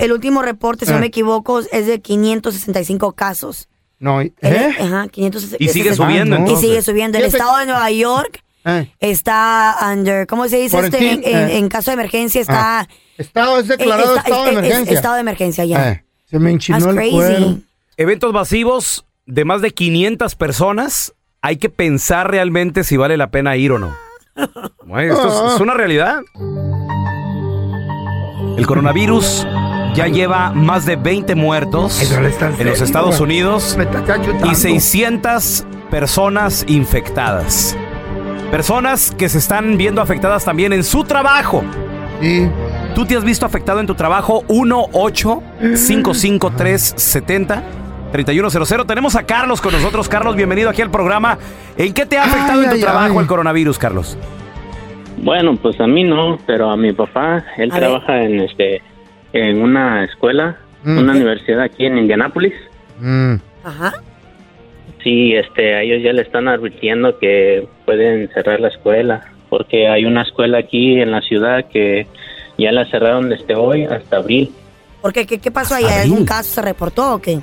el, 0.00 0.12
último 0.12 0.42
reporte, 0.42 0.84
si 0.84 0.90
no 0.90 0.98
Eh. 0.98 1.00
me 1.02 1.06
equivoco, 1.06 1.60
es 1.60 1.86
de 1.86 2.00
565 2.00 3.12
casos. 3.12 3.68
No, 4.00 4.20
¿eh? 4.20 4.32
Ajá, 4.42 5.06
560. 5.08 5.62
Y 5.62 5.68
sigue 5.68 5.94
subiendo, 5.94 6.34
Y 6.36 6.38
entonces. 6.40 6.68
sigue 6.68 6.82
subiendo. 6.82 7.18
El 7.18 7.24
estado 7.24 7.56
de 7.58 7.66
Nueva 7.66 7.90
York 7.92 8.42
Eh. 8.64 8.90
está 8.98 9.76
under, 9.92 10.26
¿cómo 10.26 10.48
se 10.48 10.56
dice? 10.58 10.76
Este, 10.80 10.96
en, 10.98 11.20
Quarantine, 11.20 11.40
en- 11.44 11.48
eh. 11.50 11.58
en 11.58 11.68
caso 11.68 11.90
de 11.92 11.94
emergencia 11.94 12.40
está... 12.40 12.80
Ah. 12.80 12.88
Estado 13.16 13.60
es 13.60 13.68
declarado 13.68 14.14
eh, 14.14 14.18
está- 14.18 14.28
estado 14.28 14.44
de 14.44 14.50
es- 14.50 14.56
es- 14.56 14.58
emergencia. 14.64 14.94
estado 14.96 15.14
de 15.14 15.20
emergencia, 15.20 15.64
ya. 15.64 15.90
Eh, 15.92 16.04
se 16.28 16.38
me 16.40 16.50
enchinó 16.50 16.78
That's 16.78 16.90
el 16.90 16.96
crazy. 16.96 17.12
cuero. 17.14 17.58
Eventos 17.98 18.30
masivos 18.34 19.06
de 19.24 19.46
más 19.46 19.62
de 19.62 19.70
500 19.70 20.34
personas. 20.34 21.14
Hay 21.40 21.56
que 21.56 21.70
pensar 21.70 22.30
realmente 22.30 22.84
si 22.84 22.98
vale 22.98 23.16
la 23.16 23.30
pena 23.30 23.56
ir 23.56 23.72
o 23.72 23.78
no. 23.78 23.96
Esto 24.36 25.48
es, 25.48 25.54
es 25.54 25.60
una 25.62 25.72
realidad. 25.72 26.20
El 28.58 28.66
coronavirus 28.66 29.46
ya 29.94 30.08
lleva 30.08 30.52
más 30.52 30.84
de 30.84 30.96
20 30.96 31.36
muertos 31.36 32.02
en 32.02 32.66
los 32.66 32.82
Estados. 32.82 33.18
Unidos 33.18 33.78
y 34.44 34.54
600 34.54 35.64
personas 35.90 36.66
infectadas. 36.68 37.74
Personas 38.50 39.10
que 39.16 39.30
se 39.30 39.38
están 39.38 39.78
viendo 39.78 40.02
afectadas 40.02 40.44
también 40.44 40.74
en 40.74 40.84
su 40.84 41.02
trabajo. 41.04 41.64
Sí. 42.20 42.46
¿Tú 42.94 43.06
te 43.06 43.16
has 43.16 43.24
visto 43.24 43.46
afectado 43.46 43.80
en 43.80 43.86
tu 43.86 43.94
trabajo? 43.94 44.44
1-8-553-70-3100. 48.24 48.86
Tenemos 48.86 49.16
a 49.16 49.24
Carlos 49.24 49.60
con 49.60 49.72
nosotros. 49.72 50.08
Carlos, 50.08 50.36
bienvenido 50.36 50.70
aquí 50.70 50.82
al 50.82 50.90
programa. 50.90 51.38
¿En 51.76 51.92
qué 51.92 52.06
te 52.06 52.18
ha 52.18 52.24
afectado 52.24 52.60
Ay, 52.60 52.64
en 52.64 52.70
tu 52.70 52.76
ay, 52.76 52.82
trabajo 52.82 53.12
ay. 53.14 53.18
el 53.18 53.26
coronavirus, 53.26 53.78
Carlos? 53.78 54.16
Bueno, 55.18 55.56
pues 55.56 55.80
a 55.80 55.86
mí 55.86 56.04
no, 56.04 56.38
pero 56.46 56.70
a 56.70 56.76
mi 56.76 56.92
papá, 56.92 57.44
él 57.56 57.70
A 57.72 57.76
trabaja 57.78 58.22
en 58.22 58.40
este 58.40 58.82
en 59.32 59.60
una 59.62 60.04
escuela, 60.04 60.56
Mm. 60.84 60.98
una 60.98 61.12
universidad 61.12 61.62
aquí 61.62 61.84
en 61.84 61.98
Indianápolis. 61.98 62.52
Ajá. 63.64 63.92
Sí, 65.02 65.34
este, 65.34 65.74
a 65.74 65.82
ellos 65.82 66.02
ya 66.02 66.12
le 66.12 66.22
están 66.22 66.46
advirtiendo 66.48 67.18
que 67.18 67.66
pueden 67.84 68.28
cerrar 68.32 68.60
la 68.60 68.68
escuela, 68.68 69.22
porque 69.48 69.88
hay 69.88 70.04
una 70.04 70.22
escuela 70.22 70.58
aquí 70.58 71.00
en 71.00 71.10
la 71.10 71.20
ciudad 71.22 71.64
que 71.72 72.06
ya 72.58 72.70
la 72.72 72.84
cerraron 72.86 73.28
desde 73.28 73.56
hoy 73.56 73.84
hasta 73.84 74.18
abril. 74.18 74.52
¿Por 75.02 75.12
qué? 75.12 75.26
¿Qué, 75.26 75.38
qué 75.38 75.50
pasó 75.50 75.74
ahí? 75.74 75.84
¿Hay 75.84 76.02
¿Algún 76.10 76.24
caso 76.24 76.54
se 76.54 76.62
reportó 76.62 77.14
o 77.14 77.18
qué? 77.20 77.38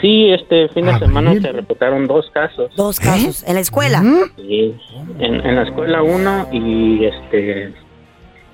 Sí, 0.00 0.30
este 0.30 0.68
fin 0.70 0.86
de 0.86 0.98
semana 0.98 1.32
se 1.40 1.52
reportaron 1.52 2.06
dos 2.06 2.30
casos. 2.32 2.74
Dos 2.76 2.98
casos. 2.98 3.44
¿En 3.46 3.54
la 3.54 3.60
escuela? 3.60 4.02
Sí, 4.36 4.74
en, 5.18 5.34
en 5.46 5.54
la 5.56 5.62
escuela 5.62 6.02
uno 6.02 6.48
y 6.50 7.04
este 7.04 7.72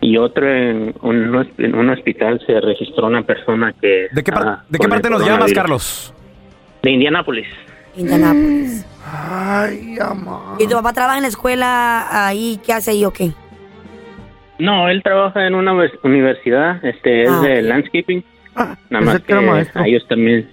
y 0.00 0.16
otro 0.16 0.48
en 0.48 0.94
un, 1.02 1.32
hosp- 1.32 1.58
en 1.64 1.74
un 1.74 1.90
hospital 1.90 2.40
se 2.46 2.60
registró 2.60 3.06
una 3.06 3.22
persona 3.22 3.72
que 3.80 4.08
¿De 4.12 4.22
qué, 4.22 4.30
par- 4.32 4.46
ah, 4.46 4.64
¿de 4.68 4.78
qué 4.78 4.88
parte 4.88 5.10
nos 5.10 5.24
llamas. 5.26 5.52
Carlos? 5.52 6.14
De 6.82 6.90
Indianápolis. 6.90 7.46
Indianápolis. 7.96 8.86
Ay, 9.04 9.96
amor. 10.00 10.56
¿Y 10.58 10.66
tu 10.66 10.74
papá 10.74 10.92
trabaja 10.92 11.16
en 11.16 11.22
la 11.22 11.28
escuela 11.28 12.26
ahí? 12.28 12.60
¿Qué 12.64 12.72
hace 12.72 12.90
ahí 12.92 13.04
o 13.04 13.10
qué? 13.12 13.30
No, 14.58 14.88
él 14.88 15.02
trabaja 15.02 15.46
en 15.46 15.54
una 15.54 15.72
universidad, 16.02 16.84
este 16.84 17.22
es 17.22 17.30
Ah, 17.30 17.40
de 17.42 17.62
landscaping. 17.62 18.24
Nada 18.56 18.76
pensé 18.90 19.00
más 19.06 19.20
que 19.68 19.82
que 19.82 19.88
ellos 19.88 20.06
también 20.08 20.48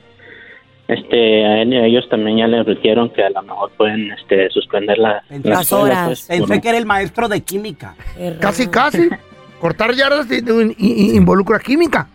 este 0.87 1.45
a 1.45 1.61
él- 1.61 1.73
a 1.73 1.85
ellos 1.85 2.07
también 2.09 2.37
ya 2.37 2.47
le 2.47 2.59
advirtieron 2.59 3.09
que 3.09 3.23
a 3.23 3.29
lo 3.29 3.41
mejor 3.41 3.71
pueden 3.77 4.11
este 4.11 4.49
suspender 4.49 4.97
la 4.97 5.23
la 5.43 5.61
escuela, 5.61 6.03
pues, 6.07 6.25
por- 6.27 6.37
Pensé 6.37 6.61
que 6.61 6.69
era 6.69 6.77
el 6.77 6.85
maestro 6.85 7.27
de 7.27 7.41
química. 7.41 7.95
Casi, 8.39 8.67
casi. 8.67 9.09
Cortar 9.59 9.93
yardas 9.93 10.27
y- 10.31 10.35
y- 10.77 11.11
y- 11.13 11.15
involucra 11.15 11.59
química. 11.59 12.07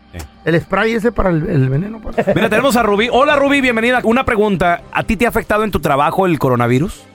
El 0.45 0.59
spray 0.61 0.93
ese 0.93 1.13
para 1.13 1.31
el, 1.31 1.47
el 1.49 1.69
veneno. 1.69 2.01
pues. 2.01 2.17
Mira, 2.35 2.49
tenemos 2.49 2.77
a 2.77 2.83
Rubí. 2.83 3.09
Hola, 3.11 3.37
Rubí, 3.37 3.61
bienvenida. 3.61 4.01
Una 4.05 4.25
pregunta. 4.25 4.83
¿A 4.93 5.03
ti 5.03 5.17
te 5.17 5.27
ha 5.27 5.29
afectado 5.29 5.65
en 5.65 5.71
tu 5.71 5.81
trabajo 5.81 6.27
el 6.27 6.39
coronavirus? 6.39 7.07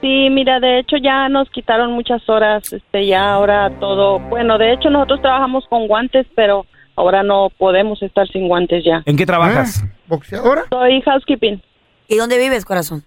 Sí, 0.00 0.28
mira, 0.30 0.60
de 0.60 0.78
hecho 0.78 0.96
ya 0.96 1.28
nos 1.28 1.50
quitaron 1.50 1.92
muchas 1.92 2.26
horas, 2.26 2.72
este, 2.72 3.04
ya 3.06 3.32
ahora 3.34 3.70
todo, 3.80 4.18
bueno, 4.18 4.56
de 4.56 4.72
hecho 4.72 4.88
nosotros 4.88 5.20
trabajamos 5.20 5.66
con 5.68 5.86
guantes, 5.88 6.26
pero 6.34 6.64
ahora 7.00 7.22
no 7.22 7.48
podemos 7.58 8.02
estar 8.02 8.28
sin 8.28 8.46
guantes 8.48 8.84
ya. 8.84 9.02
¿En 9.06 9.16
qué 9.16 9.26
trabajas? 9.26 9.84
¿Boxeadora? 10.06 10.64
Soy 10.70 11.00
housekeeping. 11.02 11.62
¿Y 12.08 12.16
dónde 12.16 12.38
vives, 12.38 12.64
corazón? 12.64 13.04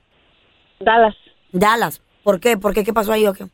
Dallas. 0.80 1.16
Dallas. 1.52 2.02
¿Por 2.24 2.40
qué? 2.40 2.58
¿Por 2.58 2.74
qué? 2.74 2.84
¿Qué 2.84 2.94
pasó 2.94 3.12
ahí 3.14 3.28
o 3.28 3.34
qué? 3.34 3.46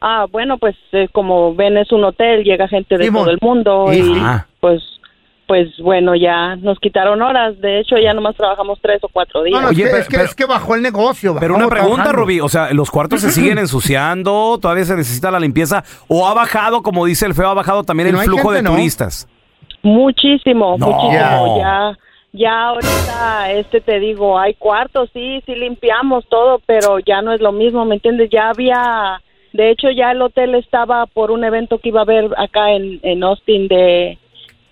Ah, 0.00 0.26
bueno, 0.30 0.58
pues 0.58 0.76
eh, 0.92 1.08
como 1.12 1.54
ven 1.54 1.76
es 1.76 1.90
un 1.92 2.04
hotel, 2.04 2.44
llega 2.44 2.68
gente 2.68 2.96
de 2.96 3.04
Simón. 3.06 3.24
todo 3.24 3.30
el 3.32 3.38
mundo 3.42 3.86
Sí. 3.90 3.98
y 4.00 4.18
Ah. 4.20 4.46
pues 4.60 4.82
pues 5.48 5.68
bueno, 5.82 6.14
ya 6.14 6.56
nos 6.56 6.78
quitaron 6.78 7.22
horas. 7.22 7.58
De 7.58 7.80
hecho, 7.80 7.96
ya 7.96 8.12
nomás 8.12 8.36
trabajamos 8.36 8.78
tres 8.82 9.02
o 9.02 9.08
cuatro 9.08 9.42
días. 9.42 9.54
No, 9.58 9.62
no, 9.62 9.68
Oye, 9.70 9.84
es, 9.84 9.86
que, 9.86 9.90
pero- 9.90 10.02
es, 10.02 10.08
que, 10.08 10.16
pero- 10.18 10.28
es 10.28 10.34
que 10.34 10.44
bajó 10.44 10.74
el 10.74 10.82
negocio. 10.82 11.34
Pero 11.40 11.54
una 11.56 11.68
pregunta, 11.68 11.94
trabajando. 12.02 12.20
Rubí, 12.22 12.40
o 12.40 12.50
sea, 12.50 12.70
¿los 12.74 12.90
cuartos 12.90 13.22
se 13.22 13.30
siguen 13.30 13.56
ensuciando? 13.58 14.58
¿Todavía 14.60 14.84
se 14.84 14.94
necesita 14.94 15.30
la 15.30 15.40
limpieza? 15.40 15.84
¿O 16.06 16.28
ha 16.28 16.34
bajado, 16.34 16.82
como 16.82 17.06
dice 17.06 17.24
el 17.24 17.32
feo, 17.32 17.48
ha 17.48 17.54
bajado 17.54 17.82
también 17.82 18.08
el 18.10 18.16
no 18.16 18.20
flujo 18.20 18.52
de 18.52 18.60
no. 18.62 18.72
turistas? 18.72 19.26
Muchísimo, 19.82 20.76
No. 20.78 20.86
muchísimo. 20.86 21.58
Ya, 21.58 21.98
ya 22.32 22.68
ahorita, 22.68 23.52
este 23.52 23.80
te 23.80 24.00
digo, 24.00 24.38
hay 24.38 24.54
cuartos, 24.54 25.10
sí, 25.12 25.42
sí 25.46 25.54
limpiamos 25.54 26.26
todo, 26.28 26.60
pero 26.66 26.98
ya 26.98 27.22
no 27.22 27.32
es 27.32 27.40
lo 27.40 27.52
mismo, 27.52 27.84
¿me 27.84 27.96
entiendes? 27.96 28.30
Ya 28.30 28.50
había, 28.50 29.20
de 29.52 29.70
hecho, 29.70 29.90
ya 29.90 30.10
el 30.12 30.22
hotel 30.22 30.54
estaba 30.54 31.06
por 31.06 31.30
un 31.30 31.44
evento 31.44 31.78
que 31.78 31.88
iba 31.90 32.00
a 32.00 32.02
haber 32.02 32.30
acá 32.36 32.72
en, 32.72 33.00
en 33.02 33.22
Austin 33.22 33.68
de, 33.68 34.18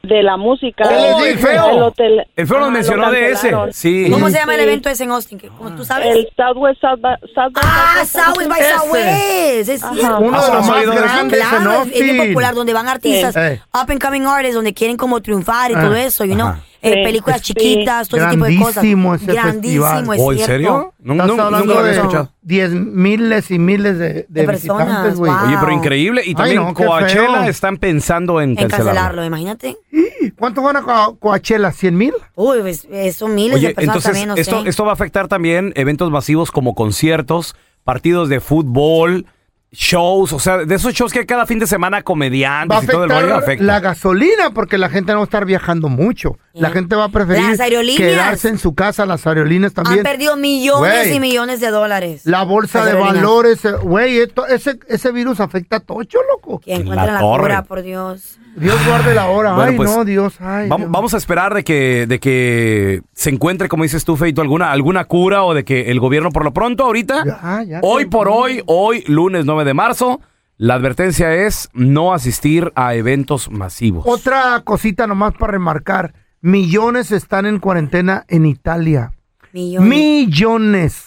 de 0.06 0.22
la 0.22 0.36
música. 0.36 0.84
¡Oh, 0.88 1.24
el 1.24 1.38
feo! 1.38 1.70
El 1.70 1.82
hotel. 1.82 2.26
El 2.36 2.46
feo 2.46 2.58
nos 2.58 2.66
Ajá, 2.68 2.74
mencionó 2.74 3.06
lo 3.06 3.10
de 3.12 3.30
ese. 3.32 3.52
Sí. 3.72 4.08
¿Cómo 4.10 4.28
se 4.30 4.38
llama 4.38 4.54
el 4.54 4.60
evento 4.60 4.88
ese 4.88 5.04
en 5.04 5.10
Austin? 5.10 5.38
¿Qué- 5.38 5.48
¿Cómo 5.48 5.70
tú 5.74 5.84
sabes? 5.84 6.06
El 6.14 6.28
Southwest 6.36 6.80
South 6.80 7.00
by 7.00 7.16
Southwest. 7.34 7.56
Ah, 7.62 8.04
Southwest 8.06 8.48
by. 8.50 8.60
Southwest. 8.62 9.68
Es. 9.68 9.82
Uno 9.82 10.20
de 10.20 10.30
los 10.30 10.48
¿Has 10.48 10.66
más 10.66 10.84
grandes 10.86 11.40
en 11.40 11.48
Claro, 11.48 11.72
es- 11.82 11.86
es 11.88 11.92
bien 12.02 12.10
Austin. 12.16 12.32
popular, 12.34 12.54
donde 12.54 12.72
van 12.72 12.88
artistas. 12.88 13.36
Eh. 13.36 13.60
up 13.74 13.90
and 13.90 14.00
coming 14.02 14.22
artists, 14.26 14.54
donde 14.54 14.72
quieren 14.74 14.96
como 14.96 15.20
triunfar 15.20 15.70
y 15.70 15.74
Ah. 15.74 15.80
todo 15.82 15.94
eso, 15.94 16.24
you 16.24 16.34
know. 16.34 16.54
Eh, 16.82 16.92
Sí. 16.94 17.02
películas 17.04 17.40
Sí. 17.40 17.54
chiquitas, 17.54 18.08
todo 18.08 18.20
ese 18.20 18.30
tipo 18.30 18.44
de 18.44 18.56
cosas. 18.56 18.74
Grandísimo 18.74 19.14
ese 19.14 19.32
Grandísimo, 19.32 19.84
festival. 19.86 20.16
es 20.16 20.20
¿Oh, 20.22 20.32
en 20.32 20.36
cierto. 20.38 20.52
serio? 20.52 20.94
No, 20.98 21.12
Estás 21.14 21.26
no, 21.26 21.32
hablando 21.44 21.58
nunca 21.58 21.72
lo 21.74 21.78
había 21.80 21.90
de 21.92 21.96
escuchado. 21.98 22.32
diez 22.42 22.70
miles 22.72 23.50
y 23.50 23.58
miles 23.58 23.98
de, 23.98 24.08
de, 24.12 24.26
De 24.28 24.44
personas, 24.44 24.86
visitantes, 24.86 25.18
güey. 25.18 25.32
wow. 25.32 25.46
Oye, 25.46 25.56
pero 25.60 25.72
increíble. 25.72 26.22
Y 26.24 26.28
Ay, 26.30 26.34
también 26.34 26.56
no, 26.62 26.74
qué 26.74 26.84
Coachella 26.86 27.40
feo. 27.40 27.42
están 27.44 27.76
pensando 27.78 28.40
en, 28.40 28.50
En 28.50 28.56
cancelarlo. 28.56 28.84
cancelarlo, 28.86 29.24
imagínate. 29.24 29.76
¿Cuánto 30.38 30.62
van 30.62 30.76
a 30.76 30.82
Co- 30.82 31.16
Coachella? 31.18 31.70
¿100 31.72 31.92
mil? 31.96 32.12
Uy, 32.34 32.58
pues, 32.60 32.86
son 33.16 33.34
miles 33.34 33.56
Oye, 33.56 33.68
de 33.68 33.74
personas 33.74 33.96
entonces 33.96 34.10
también, 34.12 34.28
no 34.28 34.34
esto, 34.36 34.62
sé. 34.62 34.68
esto 34.68 34.84
va 34.84 34.90
a 34.90 34.94
afectar 34.94 35.28
también 35.28 35.72
eventos 35.76 36.10
masivos 36.10 36.50
como 36.50 36.74
conciertos, 36.74 37.56
partidos 37.84 38.28
de 38.28 38.40
fútbol, 38.40 39.26
shows, 39.72 40.32
o 40.32 40.38
sea, 40.38 40.58
de 40.58 40.74
esos 40.74 40.92
shows 40.94 41.12
que 41.12 41.20
hay 41.20 41.26
cada 41.26 41.44
fin 41.46 41.58
de 41.58 41.66
semana 41.66 41.96
Va 41.96 42.00
a 42.00 42.04
comediantes 42.04 42.84
y 42.84 42.86
todo 42.86 43.04
el 43.04 43.10
rollo 43.10 43.20
afectar 43.34 43.42
afecta. 43.42 43.64
la 43.64 43.80
gasolina 43.80 44.50
porque 44.54 44.78
la 44.78 44.88
gente 44.88 45.12
no 45.12 45.18
va 45.18 45.24
a 45.24 45.26
estar 45.26 45.44
viajando 45.44 45.88
mucho. 45.88 46.38
La 46.60 46.70
gente 46.70 46.96
va 46.96 47.04
a 47.04 47.08
preferir 47.10 47.42
Las 47.50 47.60
aerolíneas. 47.60 47.98
quedarse 47.98 48.48
en 48.48 48.58
su 48.58 48.74
casa, 48.74 49.04
las 49.06 49.26
aerolíneas 49.26 49.74
también. 49.74 49.98
Han 49.98 50.04
perdido 50.04 50.36
millones 50.36 51.12
y 51.14 51.20
millones 51.20 51.60
de 51.60 51.68
dólares. 51.70 52.22
La 52.24 52.44
bolsa 52.44 52.78
Las 52.84 52.92
de 52.92 52.98
valores, 52.98 53.64
eh, 53.64 53.72
güey, 53.82 54.18
esto- 54.18 54.46
ese, 54.46 54.78
ese 54.88 55.12
virus 55.12 55.40
afecta 55.40 55.76
a 55.76 55.80
Tocho, 55.80 56.18
loco. 56.30 56.60
Que 56.60 56.74
encuentran 56.74 57.14
la, 57.14 57.20
torre. 57.20 57.42
cura, 57.42 57.62
por 57.64 57.82
Dios. 57.82 58.38
Dios 58.56 58.74
guarde 58.86 59.14
la 59.14 59.26
hora. 59.26 59.52
Bueno, 59.52 59.70
ay, 59.72 59.76
pues, 59.76 59.90
no, 59.94 60.04
Dios. 60.06 60.34
Ay, 60.40 60.66
Vamos, 60.68 60.86
Dios. 60.86 60.90
vamos 60.92 61.14
a 61.14 61.16
esperar 61.18 61.52
de 61.52 61.62
que, 61.62 62.06
de 62.08 62.18
que 62.20 63.02
se 63.12 63.28
encuentre, 63.28 63.68
como 63.68 63.82
dices 63.82 64.04
tú, 64.06 64.16
Feito, 64.16 64.40
alguna, 64.40 64.72
alguna 64.72 65.04
cura 65.04 65.44
o 65.44 65.52
de 65.52 65.62
que 65.64 65.90
el 65.90 66.00
gobierno 66.00 66.30
por 66.30 66.42
lo 66.44 66.54
pronto, 66.54 66.84
ahorita, 66.84 67.22
Ya, 67.24 67.62
ya, 67.64 67.80
hoy 67.82 68.06
por 68.06 68.28
hoy, 68.28 68.62
hoy, 68.66 69.04
lunes 69.08 69.44
9 69.44 69.64
de 69.64 69.74
marzo, 69.74 70.20
la 70.56 70.72
advertencia 70.72 71.34
es 71.34 71.68
no 71.74 72.14
asistir 72.14 72.72
a 72.76 72.94
eventos 72.94 73.50
masivos. 73.50 74.04
Otra 74.08 74.62
cosita 74.64 75.06
nomás 75.06 75.34
para 75.34 75.52
remarcar. 75.52 76.14
Millones 76.46 77.10
están 77.10 77.44
en 77.44 77.58
cuarentena 77.58 78.24
en 78.28 78.46
Italia. 78.46 79.10
Millones. 79.52 79.88
Millones. 79.88 81.04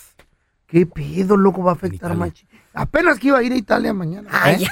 ¿Qué 0.67 0.85
pedo, 0.85 1.37
loco? 1.37 1.63
Va 1.63 1.71
a 1.71 1.75
afectar 1.75 2.13
más. 2.13 2.31
Apenas 2.73 3.19
que 3.19 3.29
iba 3.29 3.37
a 3.37 3.43
ir 3.43 3.53
a 3.53 3.55
Italia 3.55 3.93
mañana. 3.93 4.27
Ay, 4.33 4.65
¿eh? 4.65 4.67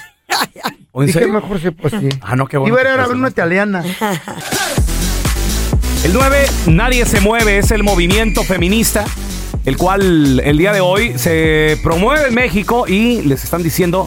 ¿O 0.91 1.03
en 1.03 1.07
Dije, 1.07 1.19
serio? 1.19 1.35
mejor 1.35 1.61
sí, 1.61 1.71
pues 1.71 1.93
sí. 1.97 2.09
Ah, 2.19 2.35
no, 2.35 2.47
qué 2.47 2.57
bueno. 2.57 2.75
Iba 2.75 2.81
a 2.81 2.95
ir 2.95 2.99
a 2.99 3.07
ver 3.07 3.15
una 3.15 3.29
italiana. 3.29 3.81
El 6.03 6.11
9, 6.11 6.37
Nadie 6.67 7.05
se 7.05 7.21
mueve, 7.21 7.59
es 7.59 7.71
el 7.71 7.83
movimiento 7.83 8.43
feminista, 8.43 9.05
el 9.63 9.77
cual 9.77 10.41
el 10.41 10.57
día 10.57 10.73
de 10.73 10.81
hoy 10.81 11.17
se 11.17 11.79
promueve 11.81 12.27
en 12.27 12.35
México 12.35 12.89
y 12.89 13.21
les 13.21 13.45
están 13.45 13.63
diciendo 13.63 14.05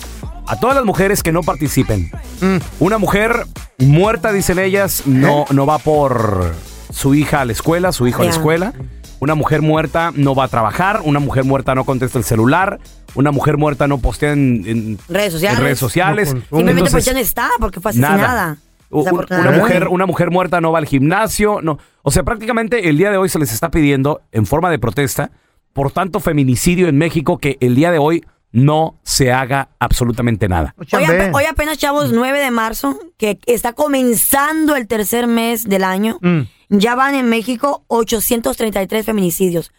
a 0.51 0.57
todas 0.59 0.75
las 0.77 0.85
mujeres 0.85 1.23
que 1.23 1.33
no 1.33 1.43
participen. 1.43 2.11
Mm. 2.41 2.57
Una 2.81 2.99
mujer 2.99 3.45
muerta, 3.79 4.33
dicen 4.33 4.59
ellas, 4.59 5.05
no, 5.07 5.45
no 5.51 5.67
va 5.67 5.79
por 5.79 6.53
su 6.93 7.15
hija 7.15 7.41
a 7.43 7.45
la 7.45 7.53
escuela, 7.53 7.93
su 7.93 8.07
hijo 8.07 8.23
a 8.23 8.25
la 8.25 8.31
escuela. 8.31 8.73
Una 9.21 9.35
mujer 9.35 9.61
muerta 9.63 10.13
no 10.15 10.35
va 10.35 10.45
a 10.45 10.49
trabajar, 10.49 11.03
una 11.05 11.21
mujer 11.21 11.45
muerta 11.45 11.75
no 11.75 11.85
contesta 11.85 12.19
el 12.19 12.25
celular, 12.25 12.79
una 13.15 13.31
mujer 13.33 13.59
muerta 13.59 13.87
no 13.87 13.99
postea 13.99 14.33
en, 14.33 14.65
en- 14.67 14.99
Redes 15.09 15.35
sociales. 15.35 15.59
en 15.59 15.65
redes 15.65 15.79
sociales. 15.79 16.29
Simplemente 16.31 16.71
Entonces, 16.73 16.93
pues 16.93 17.05
ya 17.05 17.13
no 17.13 17.19
está 17.19 17.49
porque 17.61 17.81
fue 17.81 17.93
Nada. 17.95 18.15
asesinada. 18.15 18.57
U- 18.89 18.97
Una 19.01 19.05
Desafortunadamente. 19.05 19.61
mujer, 19.61 19.89
una 19.89 20.07
mujer 20.07 20.31
muerta 20.31 20.61
no 20.61 20.73
va 20.73 20.79
al 20.79 20.87
gimnasio, 20.87 21.61
no. 21.63 21.79
O 22.03 22.11
sea, 22.11 22.23
prácticamente 22.25 22.89
el 22.89 22.97
día 22.97 23.11
de 23.11 23.19
hoy 23.19 23.29
se 23.29 23.39
les 23.39 23.53
está 23.53 23.71
pidiendo 23.71 24.23
en 24.33 24.47
forma 24.47 24.71
de 24.71 24.79
protesta 24.81 25.31
por 25.75 25.93
tanto 25.93 26.19
feminicidio 26.19 26.89
en 26.89 26.97
México 26.99 27.39
que 27.39 27.57
el 27.61 27.77
día 27.77 27.93
de 27.93 27.99
hoy 27.99 28.25
no 28.53 28.99
se 29.05 29.33
haga 29.33 29.69
absolutamente 29.79 30.49
nada. 30.49 30.75
Hoy, 30.79 31.05
ape- 31.05 31.31
hoy 31.35 31.45
apenas, 31.45 31.79
chavos, 31.79 32.13
9 32.13 32.39
de 32.41 32.51
marzo, 32.51 32.99
que 33.17 33.39
está 33.47 33.73
comenzando 33.75 34.75
el 34.77 34.87
tercer 34.89 35.27
mes 35.27 35.69
del 35.69 35.85
año, 35.85 36.19
Mm. 36.21 36.41
ya 36.71 36.95
van 36.97 37.15
en 37.15 37.29
México 37.29 37.85
833 37.89 39.07
feminicidios. 39.07 39.73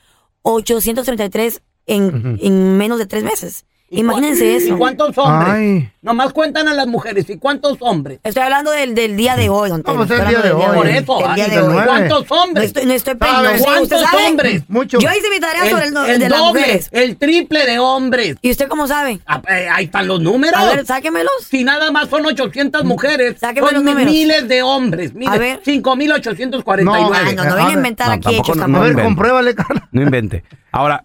833 0.44 1.62
en, 1.88 2.38
en 2.42 2.78
menos 2.78 2.98
de 3.00 3.06
tres 3.06 3.24
meses. 3.24 3.66
Imagínense 3.92 4.56
eso. 4.56 4.74
¿Y 4.74 4.78
cuántos 4.78 5.18
hombres? 5.18 5.54
Ay. 5.54 5.90
Nomás 6.02 6.34
cuentan 6.34 6.68
a 6.68 6.74
las 6.74 6.88
mujeres. 6.88 7.30
¿Y 7.30 7.38
cuántos 7.38 7.78
hombres? 7.82 8.20
Estoy 8.24 8.42
hablando 8.44 8.72
del, 8.72 8.96
del 8.96 9.16
día 9.18 9.36
de 9.36 9.50
hoy, 9.50 9.70
don 9.70 9.84
Tela. 9.84 9.98
pues, 9.98 10.10
el 10.12 10.18
Estoy 10.18 10.30
día 10.34 10.42
de 10.42 10.52
hoy. 10.54 10.76
Por 10.76 10.88
eso, 10.88 11.28
ah, 11.28 11.36
día 11.36 11.48
de 11.48 11.60
hoy. 11.62 11.84
¿Cuántos 11.86 12.30
No 12.30 12.36
hombres? 12.44 12.66
estoy, 12.66 12.86
no 12.86 12.94
estoy 12.94 13.16
¿Sabes 13.20 13.34
no 13.44 13.50
sé, 13.50 13.56
¿usted 13.56 13.66
¿Cuántos 13.66 14.02
sabe? 14.02 14.26
hombres? 14.28 14.64
Mucho. 14.70 15.00
Yo 15.00 15.10
hice 15.10 15.30
mi 15.30 15.40
tarea 15.40 15.70
sobre 15.70 15.86
el, 15.88 15.98
el 16.10 16.20
de 16.20 16.30
las 16.30 16.40
doble, 16.40 16.60
mujeres. 16.62 16.90
el 16.92 17.18
triple 17.18 17.66
de 17.66 17.80
hombres. 17.80 18.38
¿Y 18.42 18.50
usted 18.52 18.68
cómo 18.68 18.88
sabe? 18.88 19.20
Ah, 19.28 19.42
eh, 19.50 19.68
ahí 19.72 19.86
están 19.86 20.08
los 20.08 20.22
números. 20.22 20.60
A 20.60 20.66
ver, 20.66 20.86
sáquemelos. 20.86 21.32
Si 21.50 21.64
nada 21.64 21.92
más 21.92 22.10
son 22.10 22.26
800 22.26 22.84
mujeres, 22.86 23.36
Sáqueme 23.40 23.68
son 23.68 23.76
los 23.76 23.84
números. 23.84 24.12
miles 24.12 24.48
de 24.48 24.64
hombres. 24.64 25.14
Mire, 25.14 25.32
A 25.32 25.38
ver. 25.38 25.60
5,849. 25.64 26.84
No, 26.84 26.94
no, 26.94 27.44
no 27.44 27.56
venga 27.56 27.68
a 27.68 27.72
inventar 27.74 28.08
No, 28.08 28.14
aquí 28.14 28.36
hechos 28.38 28.56
no- 28.56 28.64
A 28.64 28.68
no 28.68 28.80
ver, 28.82 28.94
compruébale, 29.02 29.54
Carla. 29.54 29.88
No 29.92 30.02
invente. 30.02 30.44
Ahora, 30.72 31.04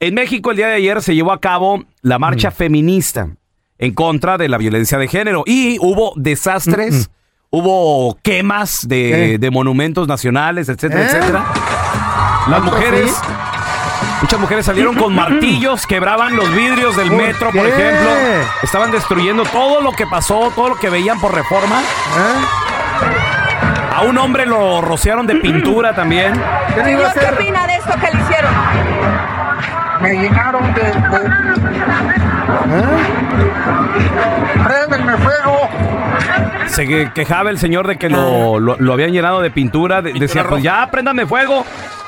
en 0.00 0.14
México 0.14 0.50
el 0.50 0.56
día 0.56 0.68
de 0.68 0.74
ayer 0.74 1.02
se 1.02 1.14
llevó 1.14 1.32
a 1.32 1.40
cabo 1.40 1.84
la 2.02 2.18
marcha 2.18 2.50
feminista 2.50 3.28
en 3.78 3.94
contra 3.94 4.38
de 4.38 4.48
la 4.48 4.58
violencia 4.58 4.98
de 4.98 5.08
género 5.08 5.42
y 5.46 5.78
hubo 5.80 6.12
desastres, 6.16 7.10
hubo 7.50 8.16
quemas 8.22 8.86
de, 8.88 9.30
¿Qué? 9.32 9.38
de 9.38 9.50
monumentos 9.50 10.08
nacionales, 10.08 10.68
etcétera, 10.68 11.02
¿Eh? 11.02 11.06
etcétera. 11.06 11.44
Las 12.48 12.62
mujeres, 12.62 13.20
muchas 14.22 14.40
mujeres 14.40 14.66
salieron 14.66 14.94
con 14.96 15.14
martillos, 15.14 15.86
quebraban 15.86 16.36
los 16.36 16.52
vidrios 16.54 16.96
del 16.96 17.08
¿Por 17.08 17.16
metro, 17.16 17.50
por 17.50 17.62
qué? 17.62 17.68
ejemplo. 17.68 18.10
Estaban 18.62 18.90
destruyendo 18.90 19.44
todo 19.44 19.80
lo 19.80 19.92
que 19.92 20.06
pasó, 20.06 20.52
todo 20.54 20.70
lo 20.70 20.76
que 20.76 20.90
veían 20.90 21.20
por 21.20 21.34
reforma. 21.34 21.80
¿Eh? 21.80 22.44
A 23.96 24.02
un 24.02 24.16
hombre 24.18 24.46
lo 24.46 24.80
rociaron 24.80 25.26
de 25.26 25.34
pintura 25.36 25.94
también. 25.94 26.32
¿Qué 26.74 26.80
hacer? 26.80 27.34
opina 27.34 27.66
de 27.66 27.74
esto 27.74 27.92
que 28.00 28.16
le 28.16 28.22
hicieron? 28.22 29.37
Me 30.00 30.14
llenaron 30.14 30.74
de... 30.74 32.37
¿Eh? 32.48 32.84
¡Préndenme 34.64 35.16
fuego! 35.18 35.58
Se 36.66 36.86
que- 36.86 37.10
quejaba 37.14 37.50
el 37.50 37.58
señor 37.58 37.86
de 37.86 37.96
que 37.96 38.08
lo, 38.08 38.58
lo- 38.60 38.76
lo 38.78 38.92
habían 38.92 39.12
llenado 39.12 39.40
de 39.40 39.50
pintura. 39.50 40.02
de- 40.02 40.12
decía, 40.14 40.44
pues 40.48 40.62
ya, 40.62 40.88
préndame 40.90 41.26
fuego. 41.26 41.64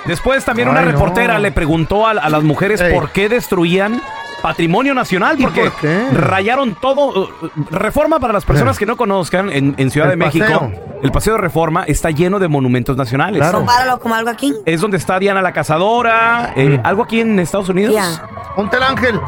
Después 0.06 0.44
también 0.44 0.68
una 0.68 0.80
no. 0.80 0.90
reportera 0.90 1.38
le 1.38 1.52
preguntó 1.52 2.06
a, 2.06 2.12
a 2.12 2.28
las 2.30 2.42
mujeres 2.42 2.80
Ey. 2.80 2.92
por 2.94 3.10
qué 3.10 3.28
destruían 3.28 4.00
patrimonio 4.42 4.94
nacional. 4.94 5.38
¿Y 5.38 5.42
Porque 5.42 5.64
por 5.64 5.72
qué? 5.80 6.06
rayaron 6.12 6.74
todo. 6.74 7.24
uh, 7.24 7.28
Reforma 7.70 8.18
para 8.18 8.32
las 8.32 8.44
personas 8.46 8.78
que 8.78 8.86
no 8.86 8.96
conozcan 8.96 9.50
en, 9.50 9.74
en 9.76 9.90
Ciudad 9.90 10.10
El 10.10 10.18
de 10.18 10.24
México. 10.24 10.44
paseo. 10.46 10.72
El 11.02 11.12
paseo 11.12 11.34
de 11.34 11.40
Reforma 11.40 11.84
está 11.84 12.10
lleno 12.10 12.38
de 12.38 12.48
monumentos 12.48 12.96
nacionales. 12.96 13.40
Claro. 13.40 13.58
Compáralo 13.58 14.00
como 14.00 14.14
algo 14.14 14.30
aquí. 14.30 14.54
Es 14.66 14.80
donde 14.80 14.96
está 14.96 15.18
Diana 15.18 15.42
la 15.42 15.52
Cazadora. 15.52 16.52
eh, 16.56 16.80
algo 16.82 17.02
aquí 17.02 17.20
en 17.20 17.38
Estados 17.38 17.68
Unidos. 17.68 17.94
Ya. 17.94 18.22
Ponte 18.56 18.76
el 18.78 18.82
ángel. 18.82 19.20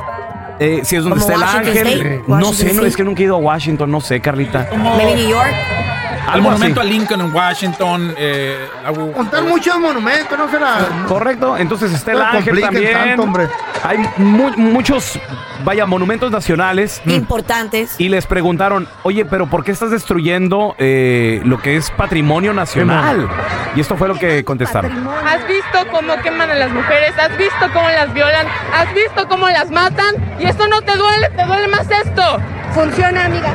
Eh, 0.64 0.80
sí, 0.84 0.96
es 0.96 1.02
donde 1.04 1.18
Como 1.20 1.32
está 1.32 1.34
el 1.34 1.40
Washington 1.40 1.68
ángel. 1.68 1.86
State. 1.88 2.22
No 2.26 2.34
Washington 2.36 2.54
sé, 2.54 2.64
no, 2.64 2.70
State. 2.70 2.88
es 2.88 2.96
que 2.96 3.04
nunca 3.04 3.20
he 3.22 3.24
ido 3.24 3.34
a 3.34 3.38
Washington, 3.38 3.90
no 3.90 4.00
sé, 4.00 4.20
Carlita. 4.20 4.68
Maybe 4.96 5.14
New 5.16 5.28
York. 5.28 5.52
Al 6.26 6.34
Algo 6.34 6.50
monumento 6.50 6.80
así. 6.80 6.88
a 6.88 6.92
Lincoln 6.92 7.20
en 7.20 7.34
Washington. 7.34 8.14
Eh, 8.16 8.68
Contar 9.14 9.42
muchos 9.42 9.78
monumentos, 9.78 10.38
no 10.38 10.48
será. 10.50 10.78
Correcto, 11.08 11.56
entonces 11.56 11.92
está 11.92 12.12
el 12.12 12.18
No 12.18 12.24
ángel 12.24 12.60
también. 12.60 12.92
tanto, 12.92 13.22
hombre. 13.22 13.48
Hay 13.82 13.98
mu- 14.18 14.56
muchos, 14.56 15.18
vaya, 15.64 15.84
monumentos 15.84 16.30
nacionales. 16.30 17.02
Importantes. 17.06 17.94
Y 17.98 18.08
les 18.08 18.26
preguntaron, 18.26 18.88
oye, 19.02 19.24
pero 19.24 19.46
¿por 19.46 19.64
qué 19.64 19.72
estás 19.72 19.90
destruyendo 19.90 20.74
eh, 20.78 21.40
lo 21.44 21.60
que 21.60 21.76
es 21.76 21.90
patrimonio 21.90 22.52
nacional? 22.54 23.28
Y 23.74 23.80
esto 23.80 23.96
fue 23.96 24.06
lo 24.08 24.14
que 24.14 24.44
contestaron. 24.44 24.92
¿Has 25.26 25.46
visto 25.48 25.78
cómo 25.90 26.14
queman 26.22 26.50
a 26.50 26.54
las 26.54 26.70
mujeres? 26.70 27.12
¿Has 27.18 27.36
visto 27.36 27.66
cómo 27.72 27.88
las 27.88 28.12
violan? 28.14 28.46
¿Has 28.72 28.94
visto 28.94 29.26
cómo 29.28 29.48
las 29.48 29.70
matan? 29.70 30.14
Y 30.38 30.44
esto 30.44 30.66
no 30.68 30.80
te 30.82 30.96
duele, 30.96 31.30
te 31.30 31.44
duele 31.44 31.68
más 31.68 31.86
esto. 31.90 32.22
Funciona, 32.74 33.24
amiga. 33.26 33.52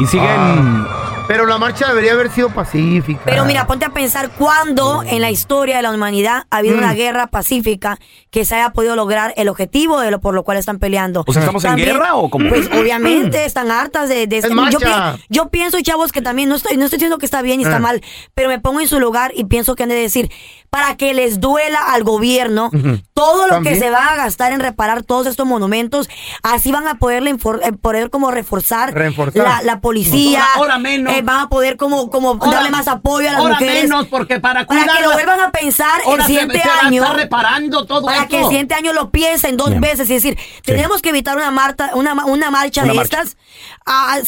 Y 0.00 0.06
siguen... 0.06 0.86
Pero 1.28 1.46
la 1.46 1.58
marcha 1.58 1.86
debería 1.86 2.14
haber 2.14 2.28
sido 2.32 2.48
pacífica. 2.50 3.20
Pero 3.24 3.44
mira, 3.44 3.64
ponte 3.64 3.84
a 3.84 3.90
pensar 3.90 4.30
cuándo 4.30 5.04
en 5.06 5.20
la 5.20 5.30
historia 5.30 5.76
de 5.76 5.82
la 5.82 5.92
humanidad 5.92 6.46
ha 6.50 6.56
habido 6.56 6.74
Mm. 6.74 6.78
una 6.78 6.92
guerra 6.94 7.28
pacífica 7.28 8.00
que 8.32 8.44
se 8.44 8.56
haya 8.56 8.70
podido 8.70 8.96
lograr 8.96 9.32
el 9.36 9.48
objetivo 9.48 10.00
de 10.00 10.10
lo 10.10 10.20
por 10.20 10.34
lo 10.34 10.42
cual 10.42 10.58
están 10.58 10.80
peleando. 10.80 11.22
O 11.28 11.32
sea, 11.32 11.42
¿estamos 11.42 11.64
en 11.64 11.76
guerra 11.76 12.16
o 12.16 12.30
cómo? 12.30 12.48
Pues 12.48 12.68
obviamente 12.76 13.44
están 13.44 13.70
hartas 13.70 14.08
de, 14.08 14.26
de 14.26 14.38
Es 14.38 14.48
yo, 14.48 14.54
marcha. 14.56 15.14
pi- 15.14 15.24
yo 15.28 15.50
pienso, 15.50 15.78
chavos, 15.82 16.10
que 16.10 16.20
también 16.20 16.48
no 16.48 16.56
estoy, 16.56 16.76
no 16.76 16.86
estoy 16.86 16.96
diciendo 16.96 17.18
que 17.18 17.26
está 17.26 17.42
bien 17.42 17.60
y 17.60 17.62
está 17.62 17.76
Ah. 17.76 17.80
mal, 17.80 18.02
pero 18.34 18.48
me 18.48 18.58
pongo 18.58 18.80
en 18.80 18.88
su 18.88 18.98
lugar 18.98 19.30
y 19.36 19.44
pienso 19.44 19.76
que 19.76 19.84
han 19.84 19.88
de 19.90 19.94
decir, 19.94 20.32
para 20.70 20.96
que 20.96 21.12
les 21.14 21.40
duela 21.40 21.80
al 21.92 22.04
gobierno 22.04 22.70
todo 23.12 23.46
lo 23.48 23.54
También. 23.54 23.74
que 23.74 23.80
se 23.80 23.90
va 23.90 24.06
a 24.06 24.16
gastar 24.16 24.52
en 24.52 24.60
reparar 24.60 25.02
todos 25.02 25.26
estos 25.26 25.44
monumentos, 25.46 26.08
así 26.42 26.70
van 26.72 26.86
a 26.86 26.94
poderle 26.94 27.34
infor- 27.34 27.60
eh, 27.62 27.72
poder 27.72 28.08
como 28.08 28.30
reforzar, 28.30 28.94
Reforzar. 28.94 29.42
La, 29.42 29.62
la 29.62 29.80
policía, 29.80 30.40
Ahora- 30.54 30.74
ahora 30.74 30.78
menos. 30.78 31.12
eh, 31.12 31.22
van 31.22 31.40
a 31.40 31.48
poder 31.48 31.76
como, 31.76 32.08
como 32.08 32.30
Ahora- 32.40 32.52
darle 32.52 32.70
más 32.70 32.86
apoyo 32.88 33.28
a 33.28 33.32
las 33.32 33.40
ahora 33.40 33.54
mujeres. 33.54 33.82
menos, 33.82 34.06
porque 34.06 34.38
para 34.40 34.64
Para 34.66 34.84
que 34.96 35.02
lo 35.02 35.12
vuelvan 35.12 35.40
a 35.40 35.50
pensar 35.50 36.00
Ahora 36.06 36.22
el 36.22 36.26
siguiente 36.28 36.62
año. 36.82 37.02
estar 37.02 37.16
reparando 37.16 37.84
todo 37.84 38.06
Para 38.06 38.18
esto. 38.18 38.28
que 38.28 38.38
el 38.38 38.44
siguiente 38.44 38.74
año 38.74 38.92
lo 38.92 39.10
piensen 39.10 39.56
dos 39.56 39.70
Bien. 39.70 39.80
veces. 39.80 40.00
Es 40.02 40.22
decir, 40.22 40.38
tenemos 40.64 41.02
que 41.02 41.08
evitar 41.10 41.36
una, 41.36 41.50
marta, 41.50 41.90
una, 41.94 42.14
ma- 42.14 42.26
una 42.26 42.50
marcha 42.50 42.82
Una 42.84 42.92
de 42.92 42.96
marcha. 42.96 43.22
estas, 43.22 43.36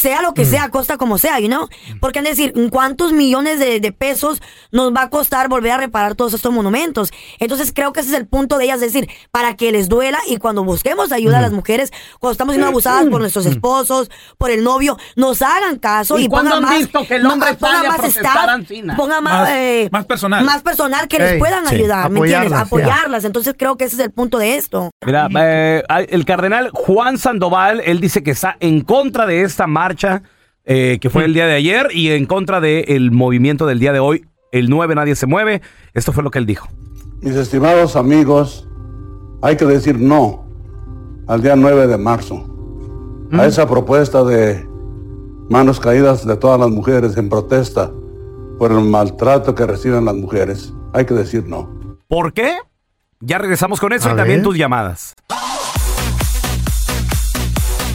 sea 0.00 0.22
lo 0.22 0.34
que 0.34 0.44
sea, 0.44 0.70
costa 0.70 0.96
como 0.96 1.18
sea, 1.18 1.38
you 1.38 1.46
know? 1.46 1.68
Porque 2.00 2.18
han 2.18 2.24
de 2.24 2.30
decir, 2.30 2.52
¿cuántos 2.70 3.12
millones 3.12 3.58
de, 3.58 3.78
de 3.80 3.92
pesos 3.92 4.42
nos 4.72 4.92
va 4.92 5.02
a 5.02 5.10
costar 5.10 5.48
volver 5.48 5.72
a 5.72 5.76
reparar 5.76 6.14
todos 6.14 6.31
estos 6.36 6.52
monumentos? 6.52 7.10
Entonces 7.38 7.72
creo 7.74 7.92
que 7.92 8.00
ese 8.00 8.10
es 8.10 8.16
el 8.16 8.26
punto 8.26 8.58
de 8.58 8.64
ellas, 8.64 8.82
es 8.82 8.92
decir, 8.92 9.08
para 9.30 9.56
que 9.56 9.72
les 9.72 9.88
duela 9.88 10.18
y 10.28 10.36
cuando 10.38 10.64
busquemos 10.64 11.12
ayuda 11.12 11.38
a 11.38 11.42
las 11.42 11.52
mujeres, 11.52 11.92
cuando 12.20 12.32
estamos 12.32 12.54
siendo 12.54 12.68
abusadas 12.68 13.06
por 13.06 13.20
nuestros 13.20 13.46
esposos, 13.46 14.10
por 14.38 14.50
el 14.50 14.62
novio, 14.64 14.96
nos 15.16 15.42
hagan 15.42 15.78
caso 15.78 16.18
y, 16.18 16.24
¿Y 16.24 16.28
cuándo 16.28 16.50
pongan 16.52 16.64
han 16.64 16.70
más, 16.70 16.78
visto 16.80 17.06
que 17.06 17.16
el 17.16 17.26
hombre 17.26 17.54
pongan 17.54 17.76
sale 17.76 17.88
a 17.88 17.90
más 17.90 18.04
staff, 18.16 18.96
ponga 18.96 19.20
más, 19.20 19.32
Más- 19.40 19.50
eh, 19.52 19.88
más 19.92 20.04
personal. 20.06 20.44
más 20.44 20.62
personal 20.62 21.08
que 21.08 21.16
Ey, 21.16 21.22
les 21.22 21.38
puedan 21.38 21.66
sí. 21.66 21.74
ayudar, 21.76 22.10
¿me 22.10 22.20
entiendes? 22.20 22.52
Apoyarlas, 22.52 22.58
ya. 22.58 22.60
Apoyarlas. 22.92 23.24
Entonces 23.24 23.54
creo 23.58 23.76
que 23.76 23.84
ese 23.84 23.96
es 23.96 24.02
el 24.02 24.10
punto 24.10 24.38
de 24.38 24.56
esto. 24.56 24.90
Mira, 25.04 25.28
eh, 25.38 25.82
el 26.10 26.24
cardenal 26.24 26.70
Juan 26.72 27.18
Sandoval, 27.18 27.80
él 27.84 28.00
dice 28.00 28.22
que 28.22 28.30
está 28.32 28.56
en 28.60 28.80
contra 28.82 29.26
de 29.26 29.42
esta 29.42 29.66
marcha 29.66 30.22
eh, 30.64 30.98
que 31.00 31.10
fue 31.10 31.24
el 31.24 31.34
día 31.34 31.46
de 31.46 31.54
ayer 31.54 31.88
y 31.92 32.10
en 32.12 32.24
contra 32.26 32.60
del 32.60 33.10
movimiento 33.10 33.66
del 33.66 33.80
día 33.80 33.92
de 33.92 33.98
hoy, 33.98 34.24
el 34.52 34.70
9 34.70 34.94
Nadie 34.94 35.16
se 35.16 35.26
mueve. 35.26 35.60
Esto 35.94 36.12
fue 36.12 36.22
lo 36.22 36.30
que 36.30 36.38
él 36.38 36.46
dijo. 36.46 36.68
Mis 37.20 37.34
estimados 37.34 37.96
amigos, 37.96 38.68
hay 39.42 39.56
que 39.56 39.64
decir 39.64 39.98
no 39.98 40.44
al 41.26 41.42
día 41.42 41.56
9 41.56 41.86
de 41.86 41.98
marzo, 41.98 42.46
a 43.32 43.46
esa 43.46 43.66
propuesta 43.66 44.22
de 44.24 44.66
manos 45.48 45.80
caídas 45.80 46.26
de 46.26 46.36
todas 46.36 46.60
las 46.60 46.70
mujeres 46.70 47.16
en 47.16 47.28
protesta 47.28 47.90
por 48.58 48.70
el 48.72 48.80
maltrato 48.80 49.54
que 49.54 49.66
reciben 49.66 50.04
las 50.04 50.14
mujeres. 50.14 50.72
Hay 50.92 51.06
que 51.06 51.14
decir 51.14 51.44
no. 51.46 51.98
¿Por 52.08 52.32
qué? 52.32 52.58
Ya 53.20 53.38
regresamos 53.38 53.80
con 53.80 53.92
eso 53.92 54.10
A 54.10 54.12
y 54.12 54.16
también 54.16 54.42
tus 54.42 54.56
llamadas. 54.56 55.14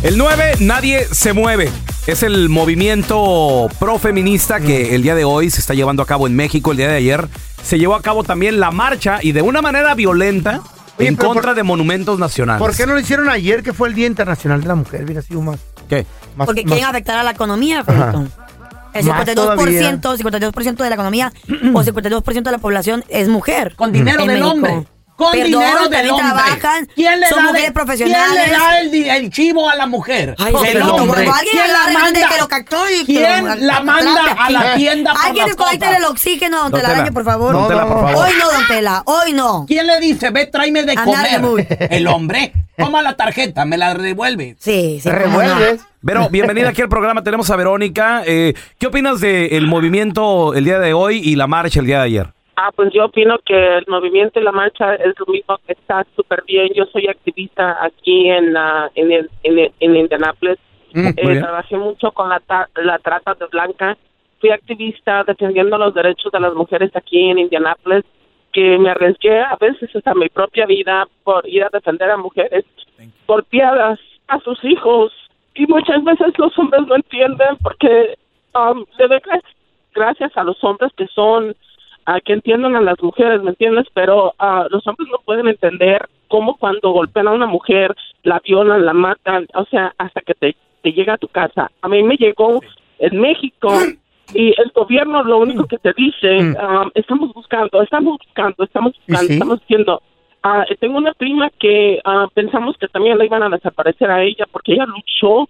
El 0.03 0.17
9, 0.17 0.53
nadie 0.61 1.05
se 1.11 1.33
mueve. 1.33 1.69
Es 2.07 2.23
el 2.23 2.47
movimiento 2.47 3.67
profeminista 3.79 4.61
que 4.61 4.95
el 4.95 5.03
día 5.03 5.13
de 5.13 5.25
hoy 5.25 5.49
se 5.49 5.59
está 5.59 5.73
llevando 5.73 6.01
a 6.01 6.05
cabo 6.05 6.25
en 6.25 6.35
México. 6.35 6.71
El 6.71 6.77
día 6.77 6.87
de 6.87 6.95
ayer 6.95 7.27
se 7.61 7.77
llevó 7.77 7.95
a 7.95 8.01
cabo 8.01 8.23
también 8.23 8.59
la 8.61 8.71
marcha 8.71 9.19
y 9.21 9.33
de 9.33 9.41
una 9.41 9.61
manera 9.61 9.93
violenta 9.93 10.61
Oye, 10.97 11.09
en 11.09 11.17
pero 11.17 11.29
contra 11.29 11.53
de 11.53 11.63
monumentos 11.63 12.17
nacionales. 12.17 12.59
¿Por 12.61 12.73
qué 12.75 12.85
no 12.87 12.93
lo 12.93 12.99
hicieron 13.01 13.27
ayer, 13.29 13.61
que 13.61 13.73
fue 13.73 13.89
el 13.89 13.93
Día 13.93 14.07
Internacional 14.07 14.61
de 14.61 14.67
la 14.67 14.75
Mujer? 14.75 15.03
Hubiera 15.03 15.21
sido 15.21 15.41
más. 15.41 15.59
¿Qué? 15.89 16.05
más- 16.37 16.45
Porque 16.45 16.63
más- 16.63 16.71
quieren 16.73 16.85
afectar 16.89 17.17
a 17.17 17.23
la 17.23 17.31
economía, 17.31 17.83
Felicón. 17.83 18.31
El 18.93 19.05
Más 19.05 19.27
52%, 19.27 20.17
52% 20.17 20.83
de 20.83 20.89
la 20.89 20.95
economía 20.95 21.31
o 21.73 21.83
52% 21.83 22.49
de 22.49 22.51
la 22.51 22.57
población 22.57 23.03
es 23.09 23.27
mujer. 23.27 23.75
Con 23.75 23.91
dinero 23.91 24.21
en 24.21 24.27
del 24.27 24.39
México. 24.39 24.55
hombre. 24.55 24.87
Con 25.17 25.31
Perdón, 25.31 25.47
dinero 25.47 25.89
del 25.89 26.09
hombre. 26.11 26.25
trabajan, 26.27 26.85
¿Quién 26.93 27.19
le 27.19 27.27
son 27.27 27.37
da 27.39 27.43
de- 27.45 27.49
mujeres 27.49 27.71
profesionales. 27.71 28.29
¿Quién 28.45 28.91
le 28.91 29.07
da 29.07 29.17
el, 29.17 29.29
chivo 29.31 29.67
a 29.67 29.73
la 29.75 29.87
mujer? 29.87 30.35
Ay, 30.37 30.53
el 30.67 30.81
hombre. 30.83 31.27
¿Quién 31.51 31.73
la 31.73 31.99
manda? 31.99 32.19
que 32.29 32.39
lo 32.39 32.47
captó 32.47 32.77
y 32.89 33.03
¿Quién 33.03 33.45
lo 33.47 33.55
la 33.55 33.79
manda 33.81 34.31
a 34.37 34.49
la 34.51 34.75
tienda 34.75 35.13
por 35.13 35.25
Alguien 35.25 35.47
las 35.47 35.55
desconecte 35.57 35.85
cosas? 35.87 35.97
el 35.99 36.05
oxígeno, 36.05 36.69
don 36.69 36.71
Tela. 36.79 37.11
por 37.11 37.23
favor. 37.25 37.51
Don 37.53 37.67
Tela, 37.67 37.87
por 37.87 38.01
favor. 38.01 38.15
Hoy 38.27 38.31
no, 38.39 38.51
don 38.51 38.67
Tela, 38.67 39.01
hoy 39.05 39.33
no. 39.33 39.65
¿Quién 39.67 39.87
le 39.87 39.99
dice, 39.99 40.29
ve, 40.29 40.45
tráeme 40.45 40.83
de 40.83 40.95
comer? 40.95 41.67
El 41.89 42.05
hombre. 42.07 42.53
Toma 42.77 43.01
la 43.01 43.15
tarjeta, 43.17 43.65
me 43.65 43.75
la 43.75 43.95
revuelve. 43.95 44.55
Sí, 44.59 44.99
sí. 45.01 45.09
Pero 46.05 46.29
bienvenida 46.29 46.69
aquí 46.69 46.83
al 46.83 46.89
programa. 46.89 47.23
Tenemos 47.23 47.49
a 47.49 47.55
Verónica. 47.55 48.21
Eh, 48.23 48.53
¿Qué 48.77 48.85
opinas 48.85 49.19
del 49.19 49.65
movimiento 49.65 50.53
el 50.53 50.63
día 50.63 50.77
de 50.77 50.93
hoy 50.93 51.17
y 51.17 51.35
la 51.35 51.47
marcha 51.47 51.79
el 51.79 51.87
día 51.87 51.97
de 51.97 52.03
ayer? 52.05 52.33
Ah, 52.59 52.71
pues 52.75 52.91
yo 52.91 53.05
opino 53.05 53.37
que 53.45 53.77
el 53.77 53.85
movimiento 53.87 54.39
y 54.39 54.43
la 54.43 54.51
marcha 54.51 54.95
es 54.95 55.13
lo 55.19 55.27
mismo 55.27 55.59
que 55.65 55.73
está 55.73 56.03
súper 56.15 56.43
bien. 56.47 56.69
Yo 56.73 56.85
soy 56.87 57.05
activista 57.07 57.77
aquí 57.79 58.27
en 58.29 58.51
la, 58.53 58.89
en, 58.95 59.11
el- 59.11 59.29
en, 59.43 59.59
el- 59.59 59.71
en 59.79 59.95
Indianapolis. 59.95 60.57
Mm, 60.93 61.07
Eh, 61.09 61.39
trabajé 61.39 61.77
mucho 61.77 62.11
con 62.11 62.29
la, 62.29 62.39
ta- 62.39 62.67
la 62.75 62.97
trata 62.97 63.35
de 63.35 63.45
blanca. 63.45 63.95
Fui 64.39 64.49
activista 64.49 65.23
defendiendo 65.23 65.77
los 65.77 65.93
derechos 65.93 66.31
de 66.31 66.39
las 66.39 66.53
mujeres 66.55 66.89
aquí 66.95 67.29
en 67.29 67.37
Indianapolis, 67.37 68.03
que 68.51 68.79
me 68.79 68.89
arriesgué 68.89 69.39
a 69.39 69.55
veces 69.57 69.95
hasta 69.95 70.15
mi 70.15 70.27
propia 70.29 70.65
vida 70.65 71.07
por 71.23 71.47
ir 71.47 71.63
a 71.63 71.69
defender 71.71 72.09
a 72.09 72.17
mujeres 72.17 72.65
golpeadas, 73.27 73.99
a 74.29 74.39
sus 74.39 74.63
hijos. 74.63 75.11
Y 75.53 75.67
muchas 75.67 76.03
veces 76.03 76.33
los 76.39 76.57
hombres 76.57 76.81
no 76.87 76.95
entienden 76.95 77.57
porque 77.61 78.17
um, 78.55 78.83
le 78.97 79.07
doy 79.07 79.19
gra- 79.19 79.43
gracias 79.93 80.35
a 80.35 80.43
los 80.43 80.63
hombres 80.63 80.91
que 80.97 81.05
son 81.07 81.55
a 82.07 82.21
que 82.21 82.31
entiendan 82.31 82.77
a 82.77 82.81
las 82.81 83.03
mujeres, 83.03 83.43
¿me 83.43 83.49
entiendes? 83.49 83.85
Pero 83.93 84.33
ah, 84.39 84.65
los 84.69 84.87
hombres 84.87 85.09
no 85.11 85.17
pueden 85.25 85.49
entender 85.49 86.07
cómo 86.29 86.55
cuando 86.55 86.91
golpean 86.91 87.27
a 87.27 87.33
una 87.33 87.47
mujer, 87.47 87.93
la 88.23 88.39
violan, 88.39 88.85
la 88.85 88.93
matan, 88.93 89.45
o 89.53 89.65
sea, 89.65 89.93
hasta 89.97 90.21
que 90.21 90.33
te, 90.33 90.55
te 90.81 90.93
llega 90.93 91.15
a 91.15 91.17
tu 91.17 91.27
casa. 91.27 91.69
A 91.81 91.89
mí 91.89 92.01
me 92.03 92.15
llegó 92.15 92.61
en 92.99 93.19
México 93.19 93.73
y 94.33 94.53
el 94.57 94.71
gobierno 94.73 95.21
lo 95.23 95.39
único 95.39 95.65
que 95.65 95.79
te 95.79 95.91
dice, 95.97 96.55
ah, 96.57 96.89
estamos 96.95 97.33
buscando, 97.33 97.81
estamos 97.81 98.17
buscando, 98.19 98.63
estamos 98.63 98.93
buscando, 98.95 99.27
sí? 99.27 99.33
estamos 99.33 99.61
haciendo. 99.61 100.01
Ah, 100.43 100.63
tengo 100.79 100.97
una 100.97 101.13
prima 101.13 101.49
que 101.59 101.99
ah, 102.05 102.27
pensamos 102.33 102.77
que 102.77 102.87
también 102.87 103.17
la 103.17 103.25
iban 103.25 103.43
a 103.43 103.49
desaparecer 103.49 104.09
a 104.09 104.23
ella 104.23 104.45
porque 104.49 104.73
ella 104.73 104.85
luchó 104.85 105.49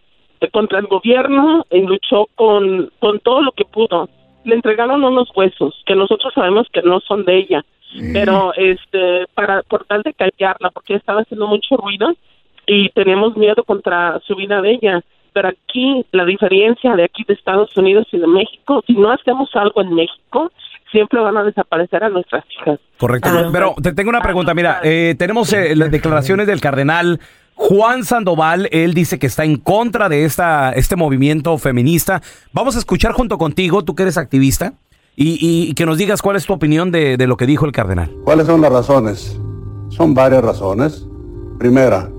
contra 0.52 0.80
el 0.80 0.88
gobierno 0.88 1.68
y 1.70 1.82
luchó 1.82 2.28
con, 2.34 2.92
con 2.98 3.20
todo 3.20 3.44
lo 3.44 3.52
que 3.52 3.66
pudo. 3.66 4.10
Le 4.48 4.56
entregaron 4.56 5.04
unos 5.04 5.30
huesos 5.36 5.76
que 5.86 5.94
nosotros 5.94 6.34
sabemos 6.34 6.68
que 6.72 6.82
no 6.82 7.02
son 7.02 7.26
de 7.26 7.38
ella, 7.38 7.66
pero 8.14 8.54
este 8.56 9.26
para 9.34 9.62
por 9.64 9.84
tal 9.84 10.04
de 10.04 10.14
callarla 10.14 10.70
porque 10.72 10.96
estaba 10.96 11.22
haciendo 11.22 11.48
mucho 11.48 11.76
ruido 11.76 12.16
y 12.66 12.90
tenemos 12.92 13.36
miedo 13.36 13.66
contra 13.66 14.22
su 14.26 14.36
vida 14.36 14.62
de 14.62 14.72
ella. 14.72 15.02
Pero 15.34 15.50
aquí 15.50 16.06
la 16.14 16.24
diferencia 16.24 16.96
de 16.96 17.04
aquí 17.04 17.26
de 17.28 17.34
Estados 17.34 17.76
Unidos 17.76 18.08
y 18.14 18.20
de 18.20 18.28
México, 18.28 18.82
si 18.88 18.94
no 18.94 19.12
hacemos 19.12 19.50
algo 19.54 19.82
en 19.82 19.94
México, 19.94 20.50
siempre 20.92 21.20
van 21.20 21.36
a 21.36 21.44
desaparecer 21.44 22.06
a 22.06 22.10
nuestras 22.10 22.46
hijas. 22.50 22.80
Correcto. 22.98 23.30
Pero 23.52 23.76
te 23.84 23.92
tengo 23.92 24.10
una 24.12 24.22
pregunta. 24.22 24.54
Mira, 24.54 24.80
eh, 24.82 25.16
tenemos 25.20 25.52
eh, 25.52 25.76
las 25.76 25.92
declaraciones 25.92 26.48
del 26.48 26.62
cardenal 26.62 27.20
Juan 27.58 28.06
Sandoval. 28.06 28.70
Él 28.72 28.94
dice 28.94 29.20
que 29.20 29.28
está 29.28 29.44
en 29.44 29.58
contra 29.58 30.08
de 30.08 30.24
esta, 30.24 30.72
este 30.72 30.96
movimiento 30.96 31.58
feminista. 31.58 32.22
Vamos 32.54 32.76
a 32.76 32.80
escuchar 32.80 33.12
junto 33.12 33.38
contigo, 33.38 33.84
tú 33.84 33.96
que 33.96 34.04
eres 34.04 34.18
activista, 34.18 34.74
y, 35.16 35.74
que 35.74 35.86
nos 35.86 35.98
digas 35.98 36.22
cuál 36.22 36.36
es 36.36 36.46
tu 36.46 36.54
opinión 36.54 36.92
de, 36.92 37.18
de 37.18 37.28
lo 37.28 37.36
que 37.36 37.48
dijo 37.48 37.66
el 37.66 37.72
cardenal. 37.72 38.16
¿Cuáles 38.24 38.46
son 38.46 38.62
las 38.62 38.72
razones? 38.72 39.40
Son 39.90 40.14
varias 40.14 40.44
razones. 40.44 41.08
Primera, 41.58 42.10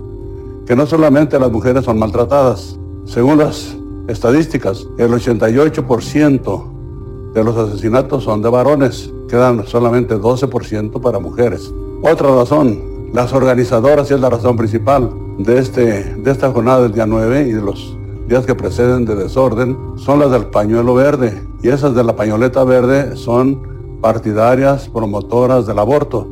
que 0.66 0.74
no 0.74 0.84
solamente 0.84 1.38
las 1.38 1.50
mujeres 1.50 1.84
son 1.84 1.98
maltratadas. 1.98 2.78
Según 3.04 3.38
las 3.38 3.76
estadísticas, 4.08 4.86
el 4.98 5.12
88% 5.12 7.32
de 7.32 7.44
los 7.44 7.56
asesinatos 7.56 8.24
son 8.24 8.42
de 8.42 8.48
varones. 8.48 9.12
Quedan 9.28 9.64
solamente 9.66 10.16
12% 10.16 11.00
para 11.00 11.20
mujeres. 11.20 11.72
Otra 12.02 12.34
razón, 12.34 12.97
las 13.12 13.32
organizadoras, 13.32 14.10
y 14.10 14.14
es 14.14 14.20
la 14.20 14.30
razón 14.30 14.56
principal 14.56 15.10
de, 15.38 15.58
este, 15.58 16.14
de 16.14 16.30
esta 16.30 16.50
jornada 16.50 16.82
del 16.82 16.92
día 16.92 17.06
9 17.06 17.48
y 17.48 17.52
de 17.52 17.62
los 17.62 17.96
días 18.28 18.44
que 18.44 18.54
preceden 18.54 19.04
de 19.04 19.14
desorden 19.14 19.76
son 19.96 20.18
las 20.18 20.30
del 20.30 20.46
pañuelo 20.46 20.94
verde. 20.94 21.42
Y 21.62 21.68
esas 21.68 21.94
de 21.94 22.04
la 22.04 22.14
pañoleta 22.14 22.62
verde 22.64 23.16
son 23.16 23.98
partidarias, 24.00 24.88
promotoras 24.88 25.66
del 25.66 25.78
aborto, 25.78 26.28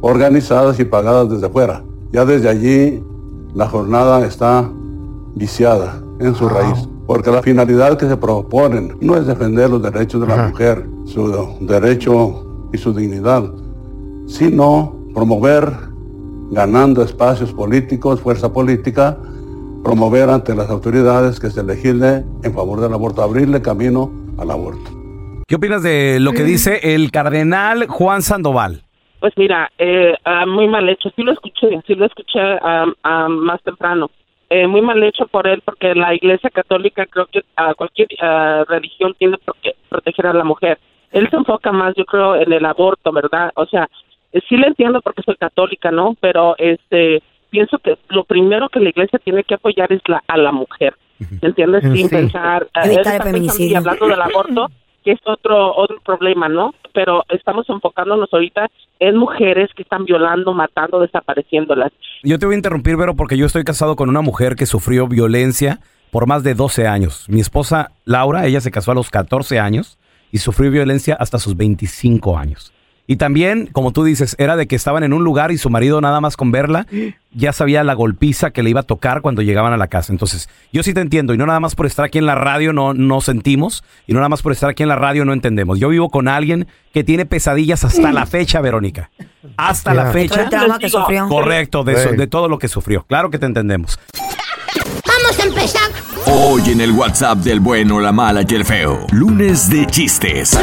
organizadas 0.00 0.78
y 0.78 0.84
pagadas 0.84 1.28
desde 1.28 1.48
fuera. 1.48 1.82
Ya 2.12 2.24
desde 2.24 2.48
allí 2.48 3.02
la 3.54 3.68
jornada 3.68 4.24
está 4.24 4.70
viciada 5.34 6.02
en 6.20 6.34
su 6.34 6.48
raíz, 6.48 6.88
porque 7.06 7.30
la 7.30 7.42
finalidad 7.42 7.96
que 7.96 8.08
se 8.08 8.16
proponen 8.16 8.96
no 9.00 9.16
es 9.16 9.26
defender 9.26 9.70
los 9.70 9.82
derechos 9.82 10.20
de 10.20 10.26
la 10.26 10.48
mujer, 10.48 10.88
su 11.04 11.56
derecho 11.60 12.68
y 12.72 12.78
su 12.78 12.92
dignidad, 12.92 13.50
sino 14.26 14.94
promover, 15.14 15.91
ganando 16.52 17.02
espacios 17.02 17.52
políticos, 17.54 18.20
fuerza 18.20 18.52
política, 18.52 19.16
promover 19.82 20.28
ante 20.28 20.54
las 20.54 20.70
autoridades 20.70 21.40
que 21.40 21.48
se 21.48 21.64
legisle 21.64 22.24
en 22.44 22.54
favor 22.54 22.80
del 22.80 22.92
aborto, 22.92 23.22
abrirle 23.22 23.62
camino 23.62 24.12
al 24.38 24.50
aborto. 24.50 24.90
¿Qué 25.48 25.56
opinas 25.56 25.82
de 25.82 26.18
lo 26.20 26.32
que 26.32 26.44
dice 26.44 26.94
el 26.94 27.10
cardenal 27.10 27.86
Juan 27.88 28.22
Sandoval? 28.22 28.82
Pues 29.18 29.32
mira, 29.36 29.70
eh, 29.78 30.14
ah, 30.24 30.44
muy 30.46 30.68
mal 30.68 30.88
hecho. 30.88 31.08
Sí 31.16 31.22
lo 31.22 31.32
escuché, 31.32 31.80
sí 31.86 31.94
lo 31.94 32.06
escuché 32.06 32.40
ah, 32.40 32.86
ah, 33.02 33.28
más 33.28 33.62
temprano. 33.62 34.10
Eh, 34.50 34.66
muy 34.66 34.82
mal 34.82 35.02
hecho 35.02 35.26
por 35.28 35.46
él, 35.46 35.62
porque 35.64 35.94
la 35.94 36.14
Iglesia 36.14 36.50
Católica 36.50 37.06
creo 37.06 37.26
que 37.26 37.42
a 37.56 37.72
cualquier 37.74 38.08
ah, 38.20 38.64
religión 38.68 39.14
tiene 39.18 39.38
que 39.62 39.74
proteger 39.88 40.26
a 40.26 40.34
la 40.34 40.44
mujer. 40.44 40.78
Él 41.12 41.28
se 41.30 41.36
enfoca 41.36 41.72
más, 41.72 41.94
yo 41.96 42.04
creo, 42.04 42.36
en 42.36 42.52
el 42.52 42.64
aborto, 42.66 43.12
¿verdad? 43.12 43.52
O 43.54 43.64
sea, 43.66 43.88
sí 44.48 44.56
le 44.56 44.68
entiendo 44.68 45.00
porque 45.02 45.22
soy 45.22 45.36
católica, 45.36 45.90
¿no? 45.90 46.16
Pero 46.20 46.54
este 46.58 47.22
pienso 47.50 47.78
que 47.78 47.98
lo 48.08 48.24
primero 48.24 48.68
que 48.68 48.80
la 48.80 48.88
Iglesia 48.88 49.18
tiene 49.22 49.44
que 49.44 49.54
apoyar 49.54 49.92
es 49.92 50.00
la, 50.06 50.22
a 50.26 50.36
la 50.38 50.52
mujer. 50.52 50.94
¿Entiendes? 51.40 51.82
Sin 51.82 52.08
Sí. 52.08 52.08
pensar, 52.08 52.66
pensando 52.72 53.38
y 53.62 53.74
hablando 53.74 54.08
del 54.08 54.20
aborto, 54.20 54.68
que 55.04 55.12
es 55.12 55.20
otro 55.24 55.74
otro 55.76 56.00
problema, 56.04 56.48
¿no? 56.48 56.74
Pero 56.92 57.22
estamos 57.28 57.68
enfocándonos 57.68 58.28
ahorita 58.32 58.68
en 58.98 59.16
mujeres 59.16 59.70
que 59.76 59.82
están 59.82 60.04
violando, 60.04 60.52
matando, 60.52 61.00
desapareciéndolas. 61.00 61.92
Yo 62.22 62.38
te 62.38 62.46
voy 62.46 62.54
a 62.54 62.58
interrumpir, 62.58 62.96
Vero, 62.96 63.14
porque 63.14 63.36
yo 63.36 63.46
estoy 63.46 63.64
casado 63.64 63.96
con 63.96 64.08
una 64.08 64.20
mujer 64.20 64.56
que 64.56 64.66
sufrió 64.66 65.06
violencia 65.06 65.78
por 66.10 66.26
más 66.26 66.42
de 66.42 66.54
12 66.54 66.86
años. 66.86 67.26
Mi 67.28 67.40
esposa 67.40 67.92
Laura, 68.04 68.46
ella 68.46 68.60
se 68.60 68.70
casó 68.70 68.92
a 68.92 68.94
los 68.94 69.10
14 69.10 69.58
años 69.60 69.98
y 70.30 70.38
sufrió 70.38 70.70
violencia 70.70 71.14
hasta 71.18 71.38
sus 71.38 71.56
25 71.56 72.36
años. 72.36 72.72
Y 73.12 73.16
también, 73.16 73.68
como 73.72 73.92
tú 73.92 74.04
dices, 74.04 74.34
era 74.38 74.56
de 74.56 74.66
que 74.66 74.74
estaban 74.74 75.02
en 75.04 75.12
un 75.12 75.22
lugar 75.22 75.52
y 75.52 75.58
su 75.58 75.68
marido 75.68 76.00
nada 76.00 76.18
más 76.22 76.34
con 76.38 76.50
verla 76.50 76.86
ya 77.34 77.52
sabía 77.52 77.84
la 77.84 77.92
golpiza 77.92 78.52
que 78.52 78.62
le 78.62 78.70
iba 78.70 78.80
a 78.80 78.84
tocar 78.84 79.20
cuando 79.20 79.42
llegaban 79.42 79.74
a 79.74 79.76
la 79.76 79.88
casa. 79.88 80.12
Entonces, 80.14 80.48
yo 80.72 80.82
sí 80.82 80.94
te 80.94 81.00
entiendo 81.02 81.34
y 81.34 81.36
no 81.36 81.44
nada 81.44 81.60
más 81.60 81.74
por 81.74 81.84
estar 81.84 82.06
aquí 82.06 82.16
en 82.16 82.24
la 82.24 82.34
radio 82.36 82.72
no, 82.72 82.94
no 82.94 83.20
sentimos 83.20 83.84
y 84.06 84.14
no 84.14 84.20
nada 84.20 84.30
más 84.30 84.40
por 84.40 84.52
estar 84.52 84.70
aquí 84.70 84.82
en 84.82 84.88
la 84.88 84.96
radio 84.96 85.26
no 85.26 85.34
entendemos. 85.34 85.78
Yo 85.78 85.90
vivo 85.90 86.08
con 86.08 86.26
alguien 86.26 86.66
que 86.94 87.04
tiene 87.04 87.26
pesadillas 87.26 87.84
hasta 87.84 88.12
la 88.12 88.24
fecha, 88.24 88.62
Verónica. 88.62 89.10
Hasta 89.58 89.92
la 89.92 90.04
Todo 90.04 90.12
fecha. 90.14 90.42
el 90.44 90.48
trauma 90.48 90.78
que 90.78 90.88
sufrió. 90.88 91.28
Correcto, 91.28 91.84
de, 91.84 91.92
eso- 91.92 92.10
Sí. 92.12 92.16
de 92.16 92.26
todo 92.26 92.48
lo 92.48 92.58
que 92.58 92.68
sufrió. 92.68 93.04
Claro 93.06 93.28
que 93.30 93.38
te 93.38 93.44
entendemos. 93.44 93.98
Vamos 95.06 95.38
a 95.38 95.42
empezar. 95.46 95.82
Hoy 96.26 96.62
en 96.70 96.80
el 96.80 96.92
WhatsApp 96.92 97.38
del 97.40 97.60
bueno, 97.60 98.00
la 98.00 98.12
mala 98.12 98.42
y 98.48 98.54
el 98.54 98.64
feo. 98.64 99.06
Lunes 99.10 99.68
de 99.68 99.86
chistes. 99.86 100.56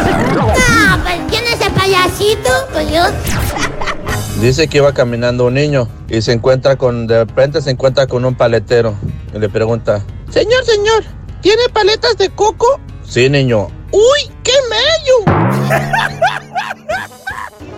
Payasito? 1.90 2.50
Pues 2.72 2.92
yo. 2.92 3.04
Dice 4.42 4.68
que 4.68 4.78
iba 4.78 4.94
caminando 4.94 5.46
un 5.46 5.56
niño 5.56 5.88
y 6.08 6.22
se 6.22 6.32
encuentra 6.32 6.78
con, 6.78 7.08
de 7.08 7.26
repente 7.26 7.62
se 7.62 7.72
encuentra 7.72 8.08
con 8.08 8.24
un 8.26 8.36
paletero 8.36 8.96
y 9.34 9.40
le 9.40 9.50
pregunta, 9.50 10.02
Señor, 10.30 10.64
señor, 10.64 11.04
¿tiene 11.42 11.64
paletas 11.74 12.18
de 12.18 12.30
coco? 12.30 12.80
sí 13.04 13.30
niño, 13.30 13.68
¡Uy, 13.92 14.32
qué 14.44 14.52
mello! 14.70 15.70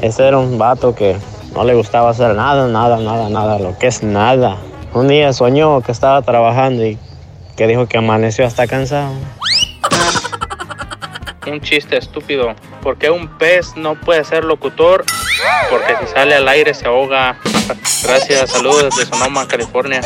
Ese 0.02 0.28
era 0.28 0.38
un 0.38 0.58
vato 0.58 0.94
que 0.94 1.16
no 1.56 1.64
le 1.64 1.74
gustaba 1.74 2.10
hacer 2.10 2.36
nada, 2.36 2.68
nada, 2.68 2.98
nada, 2.98 3.30
nada, 3.30 3.60
lo 3.60 3.78
que 3.78 3.88
es 3.88 4.04
nada. 4.04 4.58
Un 4.94 5.08
día 5.08 5.32
soñó 5.32 5.82
que 5.82 5.92
estaba 5.92 6.22
trabajando 6.22 6.86
y 6.86 6.98
que 7.56 7.66
dijo 7.66 7.88
que 7.88 7.98
amaneció 7.98 8.46
hasta 8.46 8.68
cansado. 8.68 9.14
Un 11.48 11.60
chiste 11.60 11.98
estúpido. 11.98 12.54
¿Por 12.84 12.98
qué 12.98 13.10
un 13.10 13.28
pez 13.38 13.76
no 13.76 13.96
puede 13.96 14.24
ser 14.24 14.46
locutor? 14.46 15.04
Porque 15.72 15.96
si 16.00 16.06
sale 16.14 16.36
al 16.36 16.48
aire 16.48 16.72
se 16.74 16.86
ahoga. 16.86 17.36
Gracias, 18.04 18.52
saludos 18.52 18.96
desde 18.96 19.10
Sonoma, 19.10 19.48
California. 19.48 20.02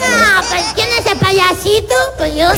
Ah, 0.00 0.42
pues 0.48 0.72
¿quién 0.74 0.88
es 0.88 1.00
ese 1.04 1.16
payasito? 1.16 1.94
Pues 2.16 2.34
yo. 2.34 2.48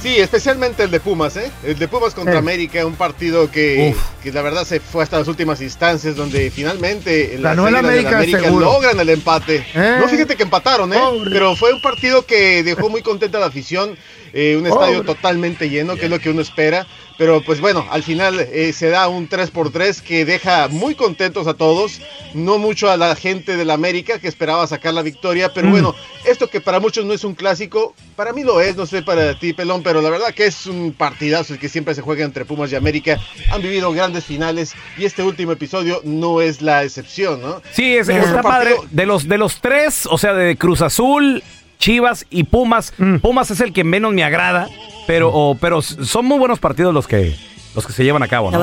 Sí, 0.00 0.16
especialmente 0.16 0.84
el 0.84 0.92
de 0.92 1.00
Pumas, 1.00 1.36
¿eh? 1.36 1.50
El 1.64 1.76
de 1.76 1.88
Pumas 1.88 2.14
contra 2.14 2.34
Sí. 2.34 2.38
América, 2.38 2.86
un 2.86 2.94
partido 2.94 3.50
que, 3.50 3.96
que 4.22 4.30
la 4.30 4.42
verdad 4.42 4.64
se 4.64 4.78
fue 4.78 5.02
hasta 5.02 5.18
las 5.18 5.26
últimas 5.26 5.60
instancias, 5.60 6.14
donde 6.14 6.52
finalmente 6.52 7.36
las 7.40 7.58
Águilas 7.58 7.82
del 7.82 8.06
América, 8.06 8.40
seguro. 8.44 8.66
logran 8.66 9.00
el 9.00 9.08
empate. 9.08 9.66
¿Eh? 9.74 9.96
No, 10.00 10.06
fíjate 10.06 10.36
que 10.36 10.44
empataron, 10.44 10.92
¿eh? 10.92 11.00
Pero 11.32 11.56
fue 11.56 11.72
un 11.72 11.82
partido 11.82 12.24
que 12.24 12.62
dejó 12.62 12.88
muy 12.88 13.02
contenta 13.02 13.38
a 13.38 13.40
la 13.40 13.46
afición, 13.48 13.96
eh, 14.32 14.56
un 14.56 14.68
estadio 14.68 15.02
totalmente 15.02 15.68
lleno, 15.68 15.96
que 15.96 16.04
es 16.04 16.10
lo 16.10 16.20
que 16.20 16.30
uno 16.30 16.42
espera. 16.42 16.86
Pero 17.18 17.42
pues 17.42 17.60
bueno, 17.60 17.84
al 17.90 18.02
final 18.04 18.38
eh, 18.40 18.72
se 18.72 18.88
da 18.90 19.08
un 19.08 19.26
3 19.28 19.50
por 19.50 19.70
3 19.72 20.00
que 20.02 20.24
deja 20.24 20.68
muy 20.68 20.94
contentos 20.94 21.48
a 21.48 21.54
todos, 21.54 22.00
no 22.32 22.58
mucho 22.58 22.88
a 22.90 22.96
la 22.96 23.16
gente 23.16 23.56
del 23.56 23.70
América 23.70 24.20
que 24.20 24.28
esperaba 24.28 24.66
sacar 24.68 24.94
la 24.94 25.02
victoria, 25.02 25.52
pero 25.52 25.66
Mm. 25.66 25.70
bueno, 25.72 25.94
esto 26.24 26.48
que 26.48 26.60
para 26.60 26.78
muchos 26.78 27.04
no 27.04 27.12
es 27.12 27.24
un 27.24 27.34
clásico, 27.34 27.94
para 28.14 28.32
mí 28.32 28.44
lo 28.44 28.60
es, 28.60 28.76
no 28.76 28.86
sé 28.86 29.02
para 29.02 29.36
ti, 29.38 29.52
Pelón, 29.52 29.82
pero 29.82 30.00
la 30.00 30.10
verdad 30.10 30.32
que 30.32 30.46
es 30.46 30.66
un 30.66 30.92
partidazo 30.92 31.54
el 31.54 31.58
que 31.58 31.68
siempre 31.68 31.94
se 31.94 32.02
juega 32.02 32.24
entre 32.24 32.44
Pumas 32.44 32.70
y 32.70 32.76
América. 32.76 33.18
Han 33.50 33.62
vivido 33.62 33.90
grandes 33.92 34.24
finales 34.24 34.74
y 34.96 35.04
este 35.04 35.24
último 35.24 35.50
episodio 35.52 36.00
no 36.04 36.40
es 36.40 36.62
la 36.62 36.84
excepción, 36.84 37.42
¿no? 37.42 37.60
Sí, 37.72 37.96
es, 37.96 38.08
está 38.08 38.42
padre. 38.42 38.76
De 38.92 39.06
los, 39.06 39.26
de 39.26 39.38
los 39.38 39.60
tres, 39.60 40.06
o 40.08 40.18
sea, 40.18 40.34
de 40.34 40.56
Cruz 40.56 40.82
Azul, 40.82 41.42
Chivas 41.78 42.26
y 42.30 42.44
Pumas, 42.44 42.92
Pumas 43.22 43.50
es 43.50 43.60
el 43.60 43.72
que 43.72 43.84
menos 43.84 44.12
me 44.12 44.24
agrada, 44.24 44.68
pero, 45.06 45.30
o- 45.32 45.54
pero 45.54 45.80
son 45.82 46.24
muy 46.26 46.38
buenos 46.38 46.58
partidos 46.58 46.92
los 46.92 47.06
que, 47.06 47.34
los 47.74 47.86
que 47.86 47.92
se 47.92 48.04
llevan 48.04 48.22
a 48.22 48.28
cabo, 48.28 48.50
¿no? 48.50 48.58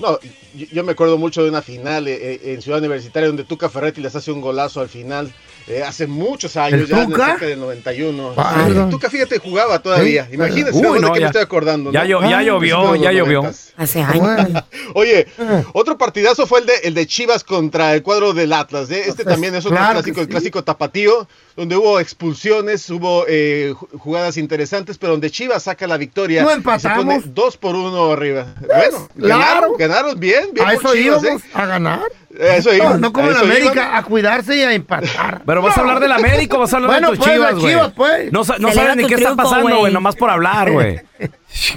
No, 0.00 0.18
yo, 0.54 0.66
yo 0.72 0.84
me 0.84 0.92
acuerdo 0.92 1.16
mucho 1.18 1.42
de 1.42 1.48
una 1.50 1.62
final 1.62 2.08
eh, 2.08 2.18
eh, 2.34 2.40
en 2.54 2.62
Ciudad 2.62 2.78
Universitaria 2.78 3.26
donde 3.28 3.44
Tuca 3.44 3.68
Ferretti 3.68 4.00
les 4.00 4.14
hace 4.16 4.32
un 4.32 4.40
golazo 4.40 4.80
al 4.80 4.88
final. 4.88 5.32
Eh, 5.68 5.82
hace 5.82 6.06
muchos 6.06 6.56
años, 6.56 6.80
¿El 6.82 6.86
ya 6.88 7.02
en 7.02 7.08
cerca 7.14 7.46
del 7.46 7.60
91. 7.60 8.34
Ah, 8.36 8.64
Sí, 8.66 8.74
no. 8.74 8.88
Tuca, 8.88 9.08
fíjate, 9.10 9.38
jugaba 9.38 9.78
todavía. 9.80 10.26
¿Sí? 10.28 10.34
Imagínense, 10.34 10.72
Uy, 10.78 10.82
¿no? 10.82 10.92
de 10.94 11.00
no, 11.00 11.12
qué 11.12 11.20
ya- 11.20 11.24
me 11.24 11.26
estoy 11.28 11.42
acordando. 11.42 11.92
ya 11.92 12.04
¿no? 12.04 12.06
llo- 12.20 12.28
ya 12.30 12.38
Ah, 12.38 12.42
llovió, 12.42 12.58
principios 12.58 12.92
de 12.92 12.98
los 12.98 13.02
ya 13.04 13.12
llovió. 13.12 13.42
90s. 13.42 13.72
Hace 13.76 14.02
años. 14.02 14.64
Oye, 14.94 15.26
otro 15.72 15.96
partidazo 15.98 16.46
fue 16.46 16.60
el 16.60 16.66
de, 16.66 16.72
el 16.84 16.94
de 16.94 17.06
Chivas 17.06 17.44
contra 17.44 17.94
el 17.94 18.02
cuadro 18.02 18.32
del 18.32 18.52
Atlas. 18.52 18.90
¿eh? 18.90 19.00
Este 19.06 19.22
Pues, 19.24 19.34
también 19.34 19.54
es 19.54 19.64
otro 19.64 19.76
claro 19.76 19.98
que 20.00 20.12
clásico, 20.12 20.20
el 20.22 20.28
clásico 20.28 20.64
tapatío, 20.64 21.28
donde 21.56 21.76
hubo 21.76 22.00
expulsiones, 22.00 22.88
hubo 22.90 23.24
eh, 23.28 23.72
ju- 23.74 23.98
jugadas 23.98 24.36
interesantes, 24.36 24.98
pero 24.98 25.12
donde 25.12 25.30
Chivas 25.30 25.62
saca 25.64 25.86
la 25.86 25.96
victoria. 25.96 26.42
No 26.42 26.50
y 26.50 26.54
se 26.54 26.60
pone 26.62 26.74
empatamos. 26.76 27.34
dos 27.34 27.56
por 27.56 27.74
uno 27.74 28.12
arriba. 28.12 28.46
Bueno, 28.60 29.08
Claro. 29.16 29.38
ganaron, 29.38 29.72
ganaron 29.78 30.20
bien, 30.20 30.50
bien 30.52 30.66
A 30.66 30.72
por 30.72 30.84
eso 30.84 30.94
Chivas, 30.94 31.22
íbamos, 31.22 31.42
¿eh? 31.42 31.46
a 31.54 31.66
ganar. 31.66 32.00
Eso 32.38 32.70
no, 32.98 33.12
como 33.12 33.30
en 33.30 33.36
América, 33.36 33.96
a 33.96 34.02
cuidarse 34.04 34.56
y 34.56 34.62
a 34.62 34.72
empatar. 34.72 35.42
Pero 35.44 35.62
vas 35.62 35.76
a 35.76 35.80
hablar 35.80 35.98
del 35.98 36.12
América 36.12 36.56
o 36.56 36.60
vas 36.60 36.72
a 36.72 36.76
hablar 36.76 36.90
Bueno, 36.92 37.10
de 37.10 37.16
tus 37.16 37.26
pues, 37.26 37.36
chivas, 37.36 37.54
güey. 37.56 37.94
Pues. 37.94 38.32
No, 38.32 38.42
no 38.58 38.72
sabes 38.72 38.96
ni 38.96 39.06
qué 39.06 39.14
está 39.14 39.34
pasando, 39.34 39.78
güey, 39.78 39.92
nomás 39.92 40.14
por 40.14 40.30
hablar, 40.30 40.70
güey. 40.70 41.00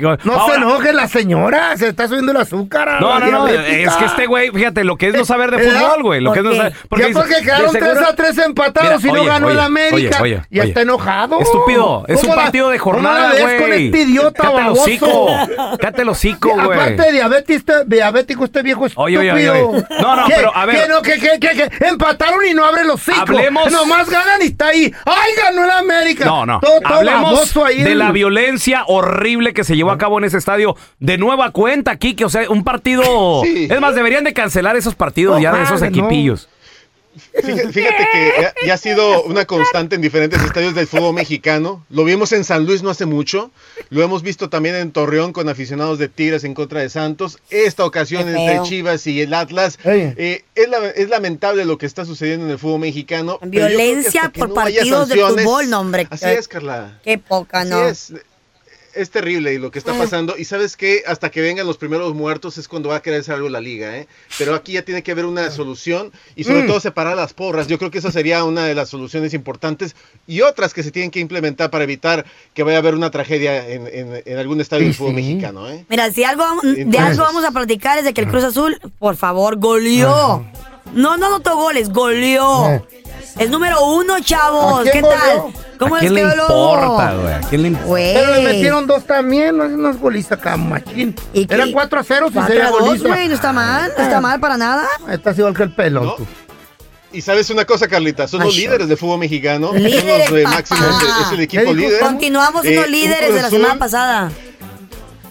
No 0.05 0.45
se 0.47 0.55
enoje 0.55 0.93
la 0.93 1.07
señora, 1.07 1.75
se 1.77 1.87
está 1.89 2.07
subiendo 2.07 2.31
el 2.31 2.37
azúcar. 2.37 3.01
No, 3.01 3.19
no, 3.19 3.31
no, 3.31 3.47
es 3.47 3.95
que 3.95 4.05
este 4.05 4.27
güey, 4.27 4.51
fíjate, 4.51 4.83
lo 4.83 4.97
que 4.97 5.07
es 5.09 5.15
no 5.15 5.25
saber 5.25 5.51
de 5.51 5.65
¿Eh? 5.65 5.69
fútbol, 5.71 6.03
güey. 6.03 6.21
Lo 6.21 6.31
que 6.31 6.39
es 6.39 6.45
no 6.45 6.53
saber. 6.55 6.73
Ya 6.91 7.07
dice, 7.07 7.19
porque 7.19 7.35
quedaron 7.43 7.71
seguro- 7.71 7.93
3 7.93 8.07
a 8.07 8.15
3 8.15 8.37
empatados 8.39 9.03
Mira, 9.03 9.09
y 9.09 9.13
no 9.15 9.21
oye, 9.21 9.29
ganó 9.29 9.49
el 9.49 9.59
América. 9.59 10.19
oye, 10.21 10.41
oye. 10.51 10.63
está 10.63 10.81
enojado. 10.81 11.39
Estúpido, 11.39 12.05
es 12.07 12.15
un 12.17 12.21
¿Cómo 12.21 12.35
la- 12.35 12.41
partido 12.43 12.69
de 12.69 12.77
jornada, 12.79 13.31
¿Cómo 13.31 13.39
la 13.39 13.45
ves 13.45 13.59
con 13.61 13.67
güey. 13.69 13.85
este 13.87 13.97
idiota 14.03 14.49
baboso? 14.49 14.81
hocico, 14.83 15.27
cállate 15.79 16.01
el 16.03 16.09
hocico, 16.09 16.49
güey. 16.53 16.79
Aparte 16.79 17.01
de 17.03 17.11
diabetes, 17.11 17.57
este- 17.57 17.85
diabético, 17.85 18.45
este 18.45 18.61
viejo 18.61 18.87
Oye, 18.95 19.17
oye, 19.17 19.27
estúpido. 19.29 19.69
oye, 19.69 19.85
oye. 19.89 20.01
No, 20.01 20.15
no, 20.15 20.25
pero, 20.27 20.55
a 20.55 20.65
ver. 20.65 20.75
¿Qué, 20.83 20.87
no, 20.87 21.01
que, 21.01 21.13
que, 21.19 21.39
que, 21.39 21.69
que 21.69 21.87
empataron 21.87 22.45
y 22.45 22.53
no 22.53 22.63
abre 22.65 22.83
los 22.83 22.95
hocico. 23.07 23.21
Hablemos- 23.21 23.71
Nomás 23.71 24.09
ganan 24.09 24.41
y 24.41 24.45
está 24.45 24.67
ahí. 24.67 24.93
¡Ay, 25.05 25.31
ganó 25.41 25.63
el 25.65 25.71
América! 25.71 26.25
No, 26.25 26.45
no. 26.45 26.59
Todo, 26.59 26.79
todo 26.81 26.97
Hablemos 26.99 27.57
ahí 27.65 27.81
de 27.83 27.95
la 27.95 28.11
violencia 28.11 28.83
horrible 28.87 29.53
que 29.53 29.62
se 29.63 29.75
llevó 29.75 29.91
a 29.91 29.97
cabo 29.97 30.17
en 30.19 30.25
ese 30.25 30.37
estadio. 30.37 30.75
De 30.99 31.17
nueva 31.17 31.51
cuenta, 31.51 31.91
aquí, 31.91 32.15
que 32.15 32.25
o 32.25 32.29
sea, 32.29 32.49
un 32.49 32.63
partido. 32.63 33.03
Sí. 33.43 33.67
Es 33.69 33.79
más, 33.81 33.95
deberían 33.95 34.23
de 34.23 34.33
cancelar 34.33 34.75
esos 34.75 34.95
partidos 34.95 35.35
No, 35.35 35.41
ya 35.41 35.53
de 35.53 35.63
esos 35.63 35.81
no. 35.81 35.87
equipillos. 35.87 36.49
Fíjate, 37.15 37.71
fíjate 37.71 38.07
que 38.11 38.31
ya, 38.41 38.53
ya 38.65 38.73
ha 38.73 38.77
sido 38.77 39.21
una 39.25 39.45
constante 39.45 39.95
en 39.95 40.01
diferentes 40.01 40.41
estadios 40.41 40.73
del 40.73 40.87
fútbol 40.87 41.13
mexicano. 41.13 41.85
Lo 41.91 42.03
vimos 42.05 42.31
en 42.31 42.43
San 42.43 42.65
Luis 42.65 42.81
no 42.81 42.89
hace 42.89 43.05
mucho. 43.05 43.51
Lo 43.91 44.01
hemos 44.01 44.23
visto 44.23 44.49
también 44.49 44.73
en 44.75 44.91
Torreón 44.91 45.31
con 45.31 45.47
aficionados 45.47 45.99
de 45.99 46.07
Tigres 46.07 46.43
en 46.43 46.55
contra 46.55 46.79
de 46.81 46.89
Santos. 46.89 47.37
Esta 47.51 47.85
ocasión 47.85 48.23
Qué 48.23 48.29
entre 48.31 48.53
feo. 48.55 48.63
Chivas 48.63 49.05
y 49.05 49.21
el 49.21 49.31
Atlas. 49.35 49.77
Eh, 49.85 50.43
es, 50.55 50.69
la- 50.69 50.89
es 50.89 51.09
lamentable 51.09 51.65
lo 51.65 51.77
que 51.77 51.85
está 51.85 52.03
sucediendo 52.03 52.45
en 52.47 52.51
el 52.51 52.57
fútbol 52.57 52.79
mexicano. 52.79 53.37
Violencia 53.43 54.31
por 54.35 54.49
no 54.49 54.55
partidos 54.55 55.09
de 55.09 55.15
fútbol, 55.23 55.69
no, 55.69 55.81
hombre. 55.81 56.07
Así 56.09 56.25
es, 56.25 56.47
Carla. 56.47 56.99
Qué 57.03 57.19
poca, 57.19 57.59
Así 57.59 57.69
¿no? 57.69 57.85
es. 57.87 58.13
Es 58.95 59.09
terrible 59.09 59.57
lo 59.59 59.71
que 59.71 59.79
está 59.79 59.93
Mm. 59.93 59.97
pasando. 59.97 60.35
Y 60.37 60.45
sabes 60.45 60.77
que 60.77 61.03
hasta 61.07 61.31
que 61.31 61.41
vengan 61.41 61.65
los 61.65 61.77
primeros 61.77 62.13
muertos 62.13 62.57
es 62.57 62.67
cuando 62.67 62.89
va 62.89 62.97
a 62.97 63.01
querer 63.01 63.21
hacer 63.21 63.33
algo 63.35 63.49
la 63.49 63.59
liga, 63.59 63.97
¿eh? 63.97 64.07
Pero 64.37 64.53
aquí 64.53 64.73
ya 64.73 64.83
tiene 64.83 65.01
que 65.01 65.11
haber 65.11 65.25
una 65.25 65.49
solución 65.49 66.11
y 66.35 66.43
sobre 66.43 66.63
Mm. 66.63 66.67
todo 66.67 66.79
separar 66.79 67.15
las 67.15 67.33
porras. 67.33 67.67
Yo 67.67 67.79
creo 67.79 67.89
que 67.89 67.97
esa 67.97 68.11
sería 68.11 68.43
una 68.43 68.65
de 68.65 68.75
las 68.75 68.89
soluciones 68.89 69.33
importantes 69.33 69.95
y 70.27 70.41
otras 70.41 70.73
que 70.73 70.83
se 70.83 70.91
tienen 70.91 71.09
que 71.11 71.19
implementar 71.19 71.71
para 71.71 71.83
evitar 71.85 72.25
que 72.53 72.61
vaya 72.63 72.77
a 72.77 72.79
haber 72.81 72.93
una 72.95 73.09
tragedia 73.09 73.67
en, 73.67 73.87
en- 73.87 74.21
en 74.25 74.37
algún 74.37 74.61
estadio 74.61 74.85
del 74.85 74.93
fútbol 74.93 75.13
mexicano, 75.15 75.67
¿eh? 75.69 75.85
Mira, 75.89 76.11
si 76.11 76.23
algo, 76.23 76.43
vamos- 76.43 76.63
de 76.63 76.97
algo 76.99 77.23
vamos 77.23 77.43
a 77.45 77.51
platicar 77.51 77.97
es 77.97 78.03
de 78.05 78.13
que 78.13 78.21
el 78.21 78.27
Cruz 78.27 78.43
Azul, 78.43 78.79
por 78.99 79.15
favor, 79.15 79.57
goleó. 79.57 80.45
No, 80.93 81.17
no 81.17 81.25
anotó 81.25 81.55
goles, 81.55 81.89
goleó. 81.89 82.85
Es 83.39 83.49
número 83.49 83.83
uno, 83.85 84.19
chavos. 84.19 84.81
¿A 84.87 84.91
quién 84.91 84.93
¿Qué 84.93 85.01
goleó? 85.01 85.17
tal? 85.53 85.72
¿Cómo 85.83 85.95
¿A 85.95 85.99
les 86.01 86.11
quién 86.11 86.13
le 86.25 86.31
quedó 86.33 86.43
importa, 86.43 87.13
güey? 87.13 87.33
¿A 87.33 87.39
quién 87.41 87.61
le 87.61 87.67
importa? 87.69 87.87
Güey. 87.87 88.13
Pero 88.13 88.35
le 88.35 88.41
metieron 88.43 88.87
dos 88.87 89.03
también, 89.05 89.57
no 89.57 89.63
es 89.65 89.71
unos 89.73 89.97
golistas 89.97 90.39
acá, 90.39 90.57
machín. 90.57 91.15
Eran 91.33 91.71
4 91.71 91.99
a 91.99 92.03
0 92.03 92.25
si 92.27 92.33
4 92.33 92.47
sería 92.53 92.67
a 92.67 92.71
2, 92.71 92.79
golista. 92.81 93.07
güey, 93.09 93.27
no 93.27 93.33
está 93.35 93.53
mal, 93.53 93.91
no 93.97 94.03
está 94.03 94.21
mal 94.21 94.39
para 94.39 94.57
nada. 94.57 94.87
Estás 95.11 95.37
igual 95.37 95.55
que 95.55 95.63
el 95.63 95.71
pelón, 95.73 96.05
¿No? 96.05 96.13
tú. 96.15 96.25
Y 97.11 97.21
sabes 97.21 97.49
una 97.51 97.63
cosa, 97.65 97.87
Carlita, 97.87 98.27
son 98.27 98.39
los 98.43 98.55
Ay, 98.55 98.61
líderes 98.61 98.87
del 98.87 98.97
fútbol 98.97 99.19
mexicano. 99.19 99.67
son 99.67 99.83
Líderes, 99.83 100.31
los 100.31 100.39
eh, 100.39 100.43
máximos, 100.45 100.81
es 101.21 101.31
el 101.31 101.37
¿Qué 101.37 101.43
equipo 101.43 101.71
líder. 101.73 101.99
Continuamos 101.99 102.63
siendo 102.63 102.85
Eh, 102.85 102.89
líderes 102.89 103.33
de 103.35 103.41
la 103.43 103.49
semana 103.51 103.75
pasada. 103.77 104.31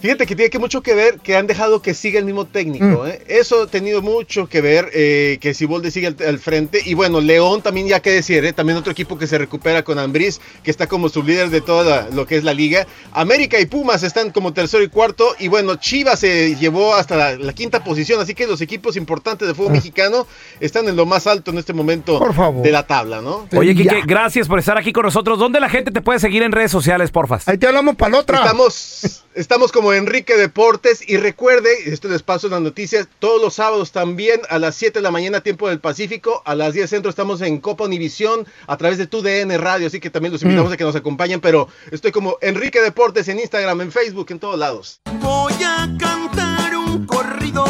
Fíjate 0.03 0.27
que 0.27 0.35
tiene 0.37 0.51
que 0.51 0.59
mucho 0.59 0.83
que 0.83 0.95
ver 0.95 1.21
que 1.21 1.37
han 1.37 1.47
dejado 1.47 1.81
que 1.81 1.95
siga 1.95 2.19
el 2.19 2.25
mismo 2.25 2.43
Mm. 2.43 2.47
técnico. 2.49 3.07
¿eh? 3.07 3.23
Eso 3.29 3.63
ha 3.63 3.67
tenido 3.69 4.03
mucho 4.03 4.49
que 4.49 4.61
ver 4.61 4.91
eh, 4.93 5.39
que 5.41 5.55
Sibolde 5.55 5.91
sigue 5.93 6.09
al, 6.09 6.17
al 6.27 6.39
frente. 6.41 6.83
Y 6.85 6.95
bueno, 6.95 7.21
León 7.21 7.63
también 7.63 7.87
ya 7.87 8.01
que 8.01 8.11
decir, 8.11 8.45
¿eh? 8.45 8.53
también 8.53 8.77
otro 8.77 8.91
equipo 8.93 9.17
que 9.17 9.27
se 9.29 9.39
recupera 9.39 9.85
con 9.85 9.99
Ambriz, 10.01 10.41
que 10.65 10.71
está 10.73 10.87
como 10.89 11.09
sublíder 11.09 11.51
de 11.51 11.61
toda 11.61 11.85
la- 11.85 12.11
lo 12.11 12.27
que 12.27 12.37
es 12.37 12.43
la 12.45 12.53
liga. 12.53 12.87
América 13.13 13.61
y 13.61 13.67
Pumas 13.67 14.03
están 14.03 14.31
como 14.33 14.53
tercero 14.53 14.83
y 14.83 14.89
cuarto. 14.89 15.37
Y 15.39 15.47
bueno, 15.49 15.77
Chivas 15.77 16.19
se 16.19 16.57
llevó 16.57 16.95
hasta 16.95 17.17
la, 17.17 17.37
la 17.37 17.53
quinta 17.53 17.85
posición. 17.85 18.21
Así 18.21 18.35
que 18.35 18.47
los 18.49 18.61
equipos 18.61 18.97
importantes 18.97 19.47
de 19.47 19.55
fútbol 19.55 19.73
mexicano 19.73 20.27
están 20.61 20.89
en 20.89 20.97
lo 20.97 21.07
más 21.07 21.27
alto 21.29 21.53
en 21.53 21.59
este 21.59 21.73
momento 21.73 22.17
Ah. 22.17 22.19
Por 22.19 22.35
favor. 22.35 22.63
de 22.63 22.71
la 22.73 22.87
tabla, 22.87 23.21
¿no? 23.21 23.47
Oye. 23.57 23.75
Kike, 23.75 24.03
gracias 24.07 24.49
por 24.49 24.59
estar 24.59 24.77
aquí 24.79 24.93
con 24.93 25.05
nosotros. 25.05 25.39
¿Dónde 25.39 25.61
la 25.61 25.69
gente 25.69 25.91
te 25.93 26.01
puede 26.01 26.19
seguir 26.19 26.43
en 26.43 26.51
redes 26.53 26.71
sociales, 26.73 27.11
porfas? 27.11 27.47
Ahí 27.49 27.57
te 27.59 27.67
hablamos 27.69 27.95
para 27.97 28.13
la 28.13 28.19
otra. 28.19 28.39
Estamos, 28.39 29.23
estamos 29.35 29.73
como 29.73 29.93
Enrique 29.93 30.37
Deportes 30.37 31.09
y 31.09 31.17
recuerde, 31.17 31.71
esto 31.87 32.09
les 32.09 32.23
paso 32.23 32.49
las 32.49 32.61
noticias, 32.61 33.09
todos 33.19 33.41
los 33.41 33.55
sábados 33.55 33.93
también 33.93 34.41
a 34.49 34.59
las 34.59 34.75
7 34.77 34.99
de 34.99 35.03
la 35.03 35.11
mañana 35.11 35.41
tiempo 35.41 35.69
del 35.69 35.81
Pacífico, 35.81 36.43
a 36.45 36.55
las 36.55 36.75
10 36.75 36.89
centro 36.89 37.11
estamos 37.11 37.41
en 37.41 37.59
Copa 37.59 37.85
Univisión 37.85 38.47
a 38.67 38.77
través 38.77 38.99
de 38.99 39.07
tu 39.07 39.23
DN 39.23 39.57
Radio, 39.59 39.87
así 39.87 40.01
que 40.01 40.11
también 40.11 40.33
los 40.33 40.43
invitamos 40.43 40.73
a 40.73 40.77
que 40.77 40.85
nos 40.85 40.97
acompañen, 40.97 41.41
pero 41.41 41.69
estoy 41.91 42.13
como 42.13 42.37
Enrique 42.41 42.81
Deportes 42.81 43.29
en 43.29 43.41
Instagram, 43.41 43.81
en 43.81 43.93
Facebook, 43.93 44.27
en 44.31 44.39
todos 44.39 44.59
lados. 44.59 45.01
Voy 45.21 45.55
a 45.65 45.89
cantar 45.99 46.77
un 46.77 47.07
corrido. 47.07 47.65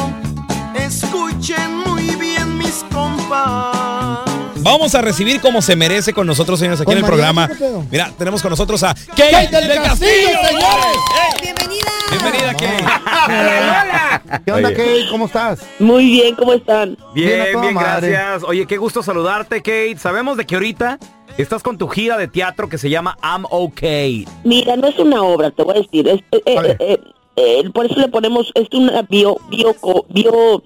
Escuchen 0.74 1.76
muy 1.86 2.14
bien 2.16 2.58
mis 2.58 2.84
compas. 2.92 3.71
Vamos 4.62 4.94
a 4.94 5.02
recibir 5.02 5.40
como 5.40 5.60
se 5.60 5.74
merece 5.74 6.12
con 6.12 6.26
nosotros, 6.26 6.58
señores, 6.58 6.80
aquí 6.80 6.92
en 6.92 6.98
el 6.98 7.04
programa. 7.04 7.50
Mira, 7.90 8.12
tenemos 8.16 8.40
con 8.40 8.50
nosotros 8.50 8.82
a 8.84 8.94
Kate 8.94 9.30
Kate 9.30 9.56
del 9.56 9.68
del 9.68 9.82
Castillo, 9.82 10.28
Castillo, 10.40 10.48
señores. 10.48 10.96
Bienvenida. 11.42 11.92
Bienvenida, 12.10 12.52
Kate. 12.52 14.42
¿Qué 14.44 14.52
onda, 14.52 14.68
Oye. 14.68 14.76
Kate? 14.76 15.06
¿Cómo 15.10 15.26
estás? 15.26 15.60
Muy 15.78 16.04
bien, 16.06 16.36
¿cómo 16.36 16.52
están? 16.52 16.96
Bien, 17.14 17.60
Bien, 17.60 17.74
gracias. 17.74 18.44
Oye, 18.44 18.66
qué 18.66 18.76
gusto 18.76 19.02
saludarte, 19.02 19.56
Kate. 19.56 19.96
Sabemos 19.98 20.36
de 20.36 20.46
que 20.46 20.54
ahorita 20.54 20.98
estás 21.38 21.62
con 21.62 21.76
tu 21.76 21.88
gira 21.88 22.16
de 22.16 22.28
teatro 22.28 22.68
que 22.68 22.78
se 22.78 22.88
llama 22.88 23.16
I'm 23.22 23.44
Okay. 23.50 24.26
Mira, 24.44 24.76
no 24.76 24.86
es 24.86 24.98
una 24.98 25.22
obra, 25.22 25.50
te 25.50 25.62
voy 25.64 25.76
a 25.76 25.80
decir. 25.80 26.06
Es, 26.06 26.20
eh, 26.30 26.42
eh, 26.46 26.58
A 26.58 26.66
eh, 26.78 27.00
eh, 27.36 27.70
por 27.72 27.86
eso 27.86 27.96
le 27.98 28.08
ponemos, 28.08 28.52
es 28.54 28.68
una 28.72 29.02
bio, 29.02 29.38
bio, 29.48 29.74
bio, 30.10 30.62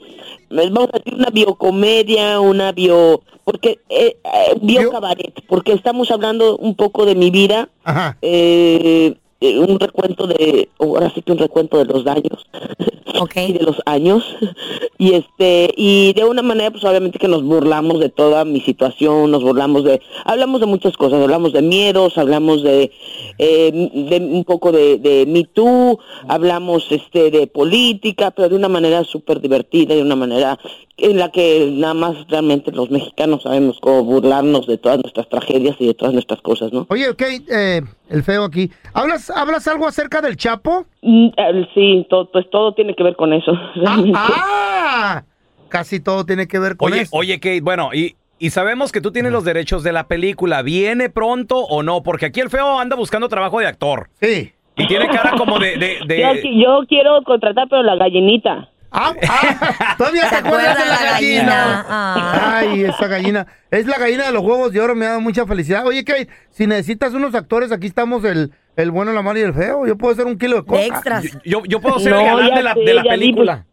vamos 0.50 0.88
a 0.92 0.98
decir 0.98 1.14
una 1.14 1.30
biocomedia, 1.30 2.40
una 2.40 2.72
bio, 2.72 3.22
porque, 3.44 3.78
eh, 3.88 4.16
eh, 4.24 4.54
bio, 4.60 4.80
Bio- 4.82 4.90
cabaret, 4.90 5.34
porque 5.48 5.72
estamos 5.72 6.10
hablando 6.10 6.56
un 6.56 6.74
poco 6.74 7.04
de 7.06 7.14
mi 7.14 7.30
vida, 7.30 7.68
Ajá. 7.84 8.16
eh, 8.22 9.14
eh, 9.40 9.58
un 9.58 9.78
recuento 9.78 10.26
de, 10.26 10.68
ahora 10.78 11.10
sí 11.14 11.22
que 11.22 11.32
un 11.32 11.38
recuento 11.38 11.78
de 11.78 11.84
los 11.84 12.04
daños. 12.04 12.46
Ok. 13.18 13.36
y 13.36 13.52
de 13.52 13.64
los 13.64 13.80
años 13.86 14.24
y 14.98 15.14
este 15.14 15.72
y 15.74 16.12
de 16.12 16.24
una 16.24 16.42
manera 16.42 16.70
pues 16.70 16.84
obviamente 16.84 17.18
que 17.18 17.28
nos 17.28 17.42
burlamos 17.42 17.98
de 18.00 18.10
toda 18.10 18.44
mi 18.44 18.60
situación 18.60 19.30
nos 19.30 19.42
burlamos 19.42 19.84
de 19.84 20.02
hablamos 20.26 20.60
de 20.60 20.66
muchas 20.66 20.98
cosas 20.98 21.22
hablamos 21.22 21.54
de 21.54 21.62
miedos 21.62 22.18
hablamos 22.18 22.62
de, 22.62 22.90
eh, 23.38 23.70
de 23.72 24.16
un 24.18 24.44
poco 24.44 24.70
de, 24.70 24.98
de 24.98 25.24
Me 25.24 25.44
Too 25.44 25.98
hablamos 26.28 26.86
este 26.90 27.30
de 27.30 27.46
política 27.46 28.32
pero 28.32 28.50
de 28.50 28.56
una 28.56 28.68
manera 28.68 29.02
súper 29.04 29.40
divertida 29.40 29.94
y 29.94 29.98
de 29.98 30.02
una 30.02 30.16
manera 30.16 30.58
en 30.98 31.18
la 31.18 31.30
que 31.30 31.70
nada 31.72 31.94
más 31.94 32.16
realmente 32.28 32.72
los 32.72 32.90
mexicanos 32.90 33.44
sabemos 33.44 33.78
cómo 33.80 34.04
burlarnos 34.04 34.66
de 34.66 34.78
todas 34.78 34.98
nuestras 34.98 35.28
tragedias 35.28 35.76
y 35.78 35.86
de 35.86 35.94
todas 35.94 36.12
nuestras 36.12 36.40
cosas 36.42 36.72
no 36.72 36.86
Oye, 36.88 37.14
Kate, 37.16 37.44
eh, 37.50 37.82
el 38.08 38.22
feo 38.22 38.44
aquí. 38.44 38.70
¿Hablas, 38.92 39.25
¿Hablas 39.30 39.66
algo 39.68 39.86
acerca 39.86 40.20
del 40.20 40.36
Chapo? 40.36 40.86
Mm, 41.02 41.26
eh, 41.36 41.68
sí 41.74 42.06
todo, 42.10 42.30
pues 42.30 42.46
todo 42.50 42.72
tiene 42.74 42.94
que 42.94 43.02
ver 43.02 43.16
con 43.16 43.32
eso 43.32 43.52
realmente. 43.74 44.18
¡Ah! 44.22 45.24
Casi 45.68 46.00
todo 46.00 46.24
tiene 46.24 46.46
que 46.46 46.58
ver 46.58 46.76
con 46.76 46.92
Oye, 46.92 47.02
eso. 47.02 47.16
oye, 47.16 47.40
Kate, 47.40 47.60
bueno, 47.60 47.90
y, 47.92 48.16
y 48.38 48.50
sabemos 48.50 48.92
que 48.92 49.00
tú 49.00 49.10
tienes 49.12 49.32
los 49.32 49.44
derechos 49.44 49.82
de 49.82 49.92
la 49.92 50.06
película. 50.06 50.62
¿Viene 50.62 51.10
pronto 51.10 51.56
o 51.58 51.82
no? 51.82 52.02
Porque 52.02 52.26
aquí 52.26 52.40
el 52.40 52.50
feo 52.50 52.78
anda 52.78 52.94
buscando 52.96 53.28
trabajo 53.28 53.58
de 53.60 53.66
actor. 53.66 54.08
Sí. 54.20 54.52
Y 54.76 54.86
tiene 54.86 55.08
cara 55.08 55.32
como 55.36 55.58
de... 55.58 55.76
de, 55.76 55.98
de- 56.06 56.20
yo, 56.20 56.28
qui- 56.34 56.62
yo 56.62 56.86
quiero 56.88 57.22
contratar 57.24 57.66
pero 57.68 57.82
la 57.82 57.96
gallinita 57.96 58.68
Ah, 58.92 59.12
ah, 59.28 59.94
¿Todavía 59.98 60.28
te 60.30 60.36
acuerdas 60.36 60.78
de 60.78 60.86
la 60.86 61.12
gallina? 61.12 62.56
Ay, 62.58 62.84
esa 62.84 63.06
gallina. 63.08 63.46
Es 63.70 63.86
la 63.86 63.98
gallina 63.98 64.24
de 64.26 64.32
los 64.32 64.42
huevos 64.42 64.72
de 64.72 64.80
oro, 64.80 64.94
me 64.94 65.04
ha 65.04 65.08
dado 65.10 65.20
mucha 65.20 65.44
felicidad. 65.46 65.84
Oye, 65.86 66.04
Kate, 66.04 66.28
si 66.50 66.66
necesitas 66.66 67.12
unos 67.12 67.34
actores, 67.34 67.72
aquí 67.72 67.88
estamos 67.88 68.24
el, 68.24 68.52
el 68.76 68.90
bueno, 68.90 69.12
la 69.12 69.22
mala 69.22 69.38
y 69.38 69.42
el 69.42 69.54
feo. 69.54 69.86
Yo 69.86 69.96
puedo 69.96 70.12
hacer 70.12 70.26
un 70.26 70.38
kilo 70.38 70.56
de 70.56 70.64
coca. 70.64 71.22
Yo, 71.44 71.62
yo 71.66 71.80
puedo 71.80 71.98
ser 71.98 72.12
No, 72.12 72.20
el 72.20 72.26
galán 72.26 72.54
de 72.54 72.62
la, 72.62 72.74
sé, 72.74 72.80
de 72.80 72.94
la 72.94 73.04
ya 73.04 73.12
vi, 73.14 73.18
película. 73.18 73.66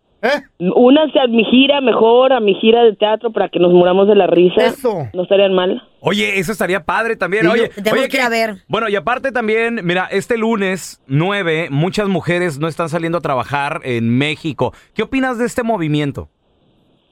Únanse 0.60 1.20
a 1.20 1.28
mi 1.28 1.44
gira 1.44 1.82
mejor, 1.82 2.32
a 2.32 2.40
mi 2.40 2.56
gira 2.56 2.84
de 2.84 2.96
teatro 2.96 3.32
para 3.34 3.50
que 3.50 3.60
nos 3.60 3.74
muramos 3.74 4.08
de 4.08 4.16
la 4.16 4.28
risa. 4.28 4.66
Eso. 4.66 5.10
No 5.14 5.24
estarían 5.24 5.54
mal. 5.54 5.84
Oye, 6.00 6.40
eso 6.40 6.54
estaría 6.54 6.86
padre 6.86 7.18
también. 7.18 7.44
Sí, 7.44 7.50
Oye, 7.52 7.72
oye, 7.92 8.08
que 8.08 8.18
ir 8.18 8.24
a 8.24 8.30
ver. 8.30 8.56
Bueno, 8.70 8.88
y 8.88 8.96
aparte 8.96 9.34
también, 9.34 9.82
mira, 9.84 10.08
este 10.10 10.38
lunes 10.38 11.02
9, 11.08 11.68
muchas 11.72 12.08
mujeres 12.08 12.58
no 12.58 12.70
están 12.70 12.88
saliendo 12.88 13.18
a 13.18 13.22
trabajar 13.22 13.82
en 13.84 14.18
México. 14.18 14.74
¿Qué 14.94 15.04
opinas 15.04 15.38
de 15.38 15.46
este 15.46 15.64
movimiento? 15.64 16.30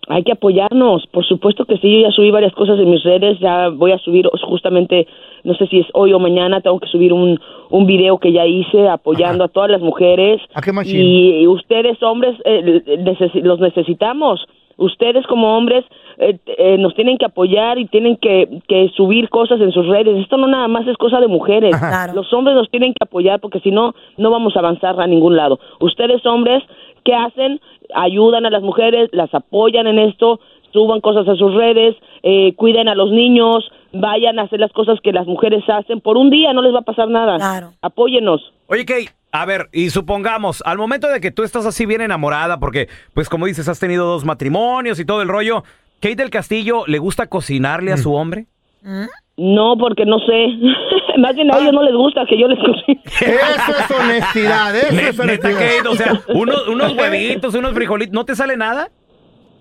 Hay 0.08 0.24
que 0.24 0.32
apoyarnos, 0.32 1.08
por 1.08 1.26
supuesto 1.26 1.66
que 1.66 1.78
sí, 1.78 2.02
yo 2.02 2.08
ya 2.08 2.12
subí 2.12 2.32
varias 2.32 2.54
cosas 2.54 2.80
en 2.80 2.90
mis 2.90 3.04
redes, 3.04 3.38
ya 3.40 3.70
voy 3.70 3.92
a 3.92 3.98
subir 4.00 4.26
justamente, 4.42 5.08
no 5.44 5.54
sé 5.56 5.68
si 5.68 5.80
es 5.80 5.88
hoy 5.94 6.14
o 6.14 6.20
mañana, 6.20 6.62
tengo 6.62 6.80
que 6.80 6.88
subir 6.88 7.14
un, 7.14 7.40
un 7.70 7.86
video 7.86 8.18
que 8.18 8.32
ya 8.32 8.46
hice 8.46 8.88
apoyando 8.90 9.44
a 9.44 9.48
todas 9.48 9.70
las 9.70 9.82
mujeres. 9.82 10.42
¿A 10.54 10.62
qué 10.62 10.72
machín? 10.72 11.02
Y 11.02 11.48
ustedes, 11.48 12.02
hombres, 12.04 12.36
eh, 12.46 12.84
necesi- 13.00 13.42
los 13.42 13.60
necesitamos. 13.60 14.46
ustedes 14.78 15.26
como 15.28 15.56
hombres 15.58 15.84
eh, 16.18 16.38
eh, 16.58 16.78
nos 16.78 16.94
tienen 16.96 17.18
que 17.18 17.26
apoyar 17.26 17.78
y 17.78 17.86
tienen 17.86 18.16
que, 18.18 18.48
que 18.68 18.90
subir 18.96 19.30
cosas 19.30 19.60
en 19.62 19.72
sus 19.72 19.86
redes. 19.88 20.18
Esto 20.18 20.38
no 20.38 20.48
nada 20.48 20.68
más 20.68 20.88
es 20.88 20.98
cosa 20.98 21.20
de 21.20 21.28
mujeres. 21.28 21.76
Claro. 21.78 22.14
Los 22.14 22.32
hombres 22.34 22.56
nos 22.56 22.70
tienen 22.70 22.92
que 22.94 23.04
apoyar 23.04 23.40
porque 23.40 23.60
si 23.60 23.70
no, 23.72 23.94
no 24.18 24.32
vamos 24.32 24.56
a 24.56 24.60
avanzar 24.60 25.00
a 25.00 25.08
ningún 25.08 25.36
lado. 25.36 25.60
Ustedes 25.80 26.26
hombres, 26.26 26.64
¿qué 27.04 27.14
hacen? 27.14 27.60
Ayudan 27.94 28.46
a 28.46 28.50
las 28.50 28.64
mujeres, 28.64 29.10
las 29.12 29.34
apoyan 29.34 29.86
en 29.88 30.00
esto, 30.00 30.40
suban 30.72 31.02
cosas 31.02 31.28
a 31.28 31.36
sus 31.36 31.54
redes, 31.54 31.96
eh, 32.24 32.54
cuiden 32.56 32.88
a 32.88 32.96
los 32.96 33.12
niños, 33.12 33.70
vayan 33.94 34.40
a 34.40 34.44
hacer 34.44 34.60
las 34.60 34.72
cosas 34.72 35.00
que 35.04 35.12
las 35.12 35.28
mujeres 35.28 35.64
hacen. 35.68 36.02
Por 36.02 36.18
un 36.18 36.30
día 36.30 36.54
no 36.54 36.62
les 36.62 36.74
va 36.74 36.80
a 36.80 36.84
pasar 36.84 37.08
nada. 37.10 37.38
Claro. 37.38 37.74
Apóyenos. 37.82 38.54
Oye, 38.68 38.86
Kate, 38.86 39.10
a 39.32 39.46
ver, 39.46 39.68
y 39.74 39.90
supongamos, 39.90 40.62
al 40.66 40.78
momento 40.78 41.08
de 41.08 41.20
que 41.22 41.32
tú 41.32 41.44
estás 41.44 41.66
así 41.66 41.86
bien 41.86 42.02
enamorada, 42.02 42.60
porque, 42.60 42.88
pues 43.14 43.30
como 43.30 43.46
dices, 43.46 43.68
has 43.68 43.80
tenido 43.80 44.06
dos 44.06 44.26
matrimonios 44.26 45.00
y 45.00 45.06
todo 45.06 45.22
el 45.22 45.28
rollo, 45.28 45.64
¿Kate 46.02 46.16
del 46.16 46.30
Castillo 46.30 46.84
le 46.88 46.98
gusta 47.00 47.28
cocinarle 47.28 47.92
a 47.94 47.98
su 47.98 48.14
hombre? 48.14 48.46
No, 49.38 49.76
porque 49.78 50.06
no 50.06 50.20
sé. 50.20 50.48
Más 51.18 51.36
bien 51.36 51.54
a 51.54 51.58
ellos 51.60 51.74
no 51.74 51.84
les 51.84 51.94
gusta 51.94 52.26
que 52.28 52.40
yo 52.40 52.48
les 52.48 52.58
cocine. 52.60 53.02
Eso 53.20 53.72
es 53.78 53.92
honestidad, 54.00 54.76
eso 54.76 54.96
Ne- 54.96 55.10
es 55.10 55.20
honestidad. 55.20 55.54
Kate, 55.60 55.88
o 55.88 55.96
sea, 55.96 56.22
unos, 56.34 56.68
unos 56.68 56.94
huevitos, 56.98 57.54
unos 57.54 57.74
frijolitos, 57.74 58.14
¿no 58.14 58.24
te 58.26 58.36
sale 58.36 58.56
nada? 58.58 58.90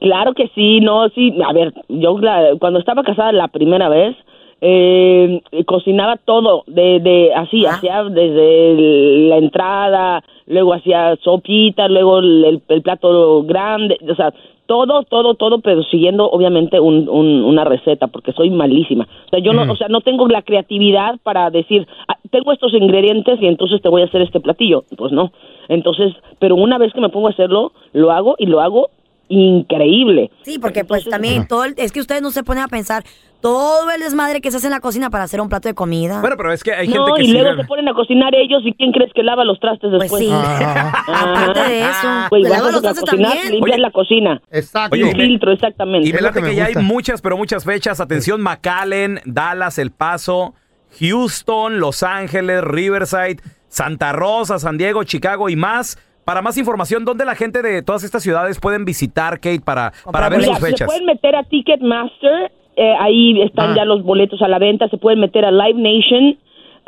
Claro 0.01 0.33
que 0.35 0.49
sí, 0.55 0.81
no, 0.81 1.09
sí. 1.11 1.35
A 1.47 1.53
ver, 1.53 1.73
yo 1.89 2.19
la- 2.19 2.57
cuando 2.59 2.79
estaba 2.79 3.03
casada 3.03 3.33
la 3.33 3.49
primera 3.49 3.89
vez, 3.89 4.17
eh, 4.63 5.41
cocinaba 5.67 6.17
todo, 6.17 6.65
de, 6.67 7.01
de 7.01 7.33
así, 7.35 7.65
hacía 7.67 8.05
desde 8.05 8.73
el- 8.73 9.29
la 9.31 9.37
entrada, 9.39 10.23
luego 10.47 10.75
hacía 10.75 11.17
sopita, 11.23 11.89
luego 11.89 12.19
el, 12.19 12.45
el- 12.45 12.63
el 12.69 12.83
plato 12.83 13.43
grande, 13.45 13.97
o 14.11 14.15
sea, 14.15 14.33
todo, 14.67 15.03
todo, 15.03 15.35
todo, 15.35 15.59
pero 15.61 15.83
siguiendo 15.85 16.31
obviamente 16.31 16.79
un, 16.79 17.09
un- 17.09 17.43
una 17.43 17.65
receta, 17.65 18.07
porque 18.07 18.33
soy 18.33 18.51
malísima. 18.51 19.09
O 19.27 19.29
sea, 19.31 19.41
yo 19.41 19.53
no, 19.53 19.63
o 19.73 19.77
sea, 19.77 19.89
no 19.89 20.01
tengo 20.01 20.29
la 20.29 20.43
creatividad 20.43 21.17
para 21.25 21.51
decir, 21.51 21.89
"Ah, 22.07 22.17
tengo 22.31 22.53
estos 22.53 22.73
ingredientes 22.75 23.41
y 23.43 23.47
entonces 23.49 23.83
te 23.83 23.89
voy 23.89 24.03
a 24.03 24.05
hacer 24.05 24.23
este 24.23 24.39
platillo. 24.41 24.85
Pues 24.97 25.11
no. 25.11 25.33
Entonces, 25.69 26.15
pero 26.39 26.55
una 26.55 26.79
vez 26.79 26.93
que 26.93 27.01
me 27.01 27.09
pongo 27.09 27.27
a 27.27 27.31
hacerlo, 27.31 27.73
lo 27.93 28.13
hago 28.13 28.37
y 28.39 28.47
lo 28.47 28.61
hago 28.61 28.91
increíble. 29.31 30.31
Sí, 30.43 30.59
porque 30.59 30.85
pues 30.85 31.05
también 31.09 31.47
todo 31.47 31.65
el- 31.65 31.75
es 31.79 31.93
que 31.93 32.01
ustedes 32.01 32.21
no 32.21 32.31
se 32.31 32.43
ponen 32.43 32.65
a 32.65 32.69
pensar 32.69 33.05
todo 33.41 33.91
el 33.91 34.01
desmadre 34.01 34.43
que 34.43 34.51
se 34.51 34.59
hace 34.59 34.67
en 34.67 34.73
la 34.73 34.81
cocina 34.81 35.09
para 35.09 35.25
hacer 35.25 35.41
un 35.41 35.49
plato 35.49 35.67
de 35.69 35.75
comida. 35.75 36.21
Bueno, 36.21 36.37
pero 36.37 36.53
es 36.53 36.63
que 36.63 36.75
hay 36.75 36.89
no, 36.89 37.07
gente 37.07 37.13
que 37.17 37.23
y 37.23 37.27
sí 37.29 37.33
luego 37.33 37.53
le- 37.53 37.63
se 37.63 37.67
ponen 37.69 37.89
a 37.89 37.95
cocinar 37.95 38.35
ellos 38.35 38.61
y 38.67 38.75
quién 38.75 38.93
crees 38.93 39.11
que 39.15 39.23
lava 39.23 39.45
los 39.45 39.59
trastes 39.61 39.91
después. 39.91 40.11
Pues 40.11 40.25
sí. 40.25 40.31
Aparte 41.07 41.61
de 41.61 41.81
eso, 41.81 42.09
que 42.31 42.43
vas 42.43 42.51
lava 42.51 42.71
los 42.71 42.83
cocinar, 42.83 42.83
trastes 42.83 43.05
también. 43.05 43.53
limpias 43.53 43.75
Oye. 43.77 43.83
la 43.83 43.91
cocina. 43.93 44.43
Exacto. 44.51 44.95
Oye, 44.95 45.05
Un 45.05 45.11
y 45.11 45.15
me- 45.15 45.25
filtro, 45.27 45.53
exactamente. 45.53 46.09
Y 46.09 46.13
fíjate 46.13 46.43
que, 46.43 46.55
ya 46.55 46.65
hay 46.67 46.75
muchas, 46.77 47.23
pero 47.23 47.37
muchas 47.39 47.65
fechas. 47.65 47.99
Atención, 48.01 48.43
McAllen, 48.43 49.21
Dallas, 49.25 49.79
El 49.79 49.91
Paso, 49.91 50.55
Houston, 51.01 51.81
Los 51.81 52.03
Ángeles, 52.03 52.63
Riverside, 52.63 53.39
Santa 53.69 54.13
Rosa, 54.13 54.59
San 54.59 54.77
Diego, 54.77 55.05
Chicago 55.05 55.49
y 55.49 55.57
más. 55.57 55.99
Para 56.25 56.43
más 56.43 56.57
información, 56.59 57.05
¿dónde 57.05 57.25
la 57.25 57.35
gente 57.35 57.63
de 57.63 57.83
todas 57.83 58.05
estas 58.05 58.23
ciudades 58.23 58.61
pueden 58.61 58.85
visitar, 58.85 59.41
Kate, 59.41 59.61
para, 59.65 59.93
para 60.13 60.29
ver 60.29 60.41
Mira, 60.41 60.53
sus 60.53 60.61
fechas? 60.61 60.79
Se 60.81 60.85
pueden 60.87 61.07
meter 61.07 61.35
a 61.35 61.43
Ticketmaster, 61.45 62.53
eh, 62.77 62.95
ahí 63.01 63.41
están 63.43 63.71
Ah. 63.71 63.77
ya 63.77 63.85
los 63.85 64.03
boletos 64.05 64.41
a 64.43 64.49
la 64.49 64.59
venta, 64.59 64.89
se 64.89 64.97
pueden 64.99 65.21
meter 65.21 65.45
a 65.45 65.51
Live 65.51 65.79
Nation, 65.81 66.39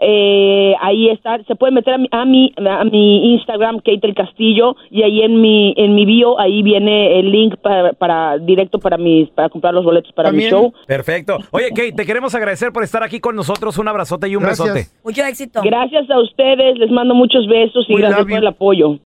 eh, 0.02 0.74
ahí 0.80 1.08
está, 1.08 1.42
se 1.44 1.54
pueden 1.54 1.74
meter 1.74 1.94
a 1.94 1.98
mi, 1.98 2.08
a 2.10 2.24
mi, 2.24 2.52
a 2.58 2.84
mi 2.84 3.32
Instagram, 3.34 3.76
Kate 3.78 4.00
el 4.02 4.14
Castillo, 4.14 4.76
y 4.90 5.02
ahí 5.02 5.22
en 5.22 5.40
mi, 5.40 5.72
en 5.76 5.94
mi 5.94 6.04
bio, 6.04 6.38
ahí 6.40 6.62
viene 6.62 7.18
el 7.20 7.30
link 7.30 7.56
para, 7.56 7.92
para 7.92 8.38
directo 8.38 8.78
para 8.78 8.96
mis, 8.98 9.28
para 9.30 9.48
comprar 9.48 9.72
los 9.74 9.84
boletos 9.84 10.12
para 10.12 10.32
mi 10.32 10.42
show. 10.48 10.72
Perfecto. 10.86 11.38
Oye, 11.50 11.68
Kate, 11.70 11.92
te 11.92 12.04
queremos 12.06 12.34
agradecer 12.34 12.72
por 12.72 12.82
estar 12.82 13.02
aquí 13.02 13.20
con 13.20 13.36
nosotros. 13.36 13.78
Un 13.78 13.88
abrazote 13.88 14.28
y 14.28 14.36
un 14.36 14.42
Gracias. 14.42 14.74
besote. 14.74 14.96
Mucho 15.04 15.24
éxito. 15.24 15.60
Gracias 15.64 16.10
a 16.10 16.20
ustedes, 16.20 16.78
les 16.78 16.90
mando 16.90 17.14
muchos 17.14 17.46
besos 17.46 17.84
y 17.88 17.94
We 17.94 18.00
gracias 18.00 18.22
por 18.22 18.30
you. 18.30 18.36
el 18.36 18.46
apoyo. 18.46 18.98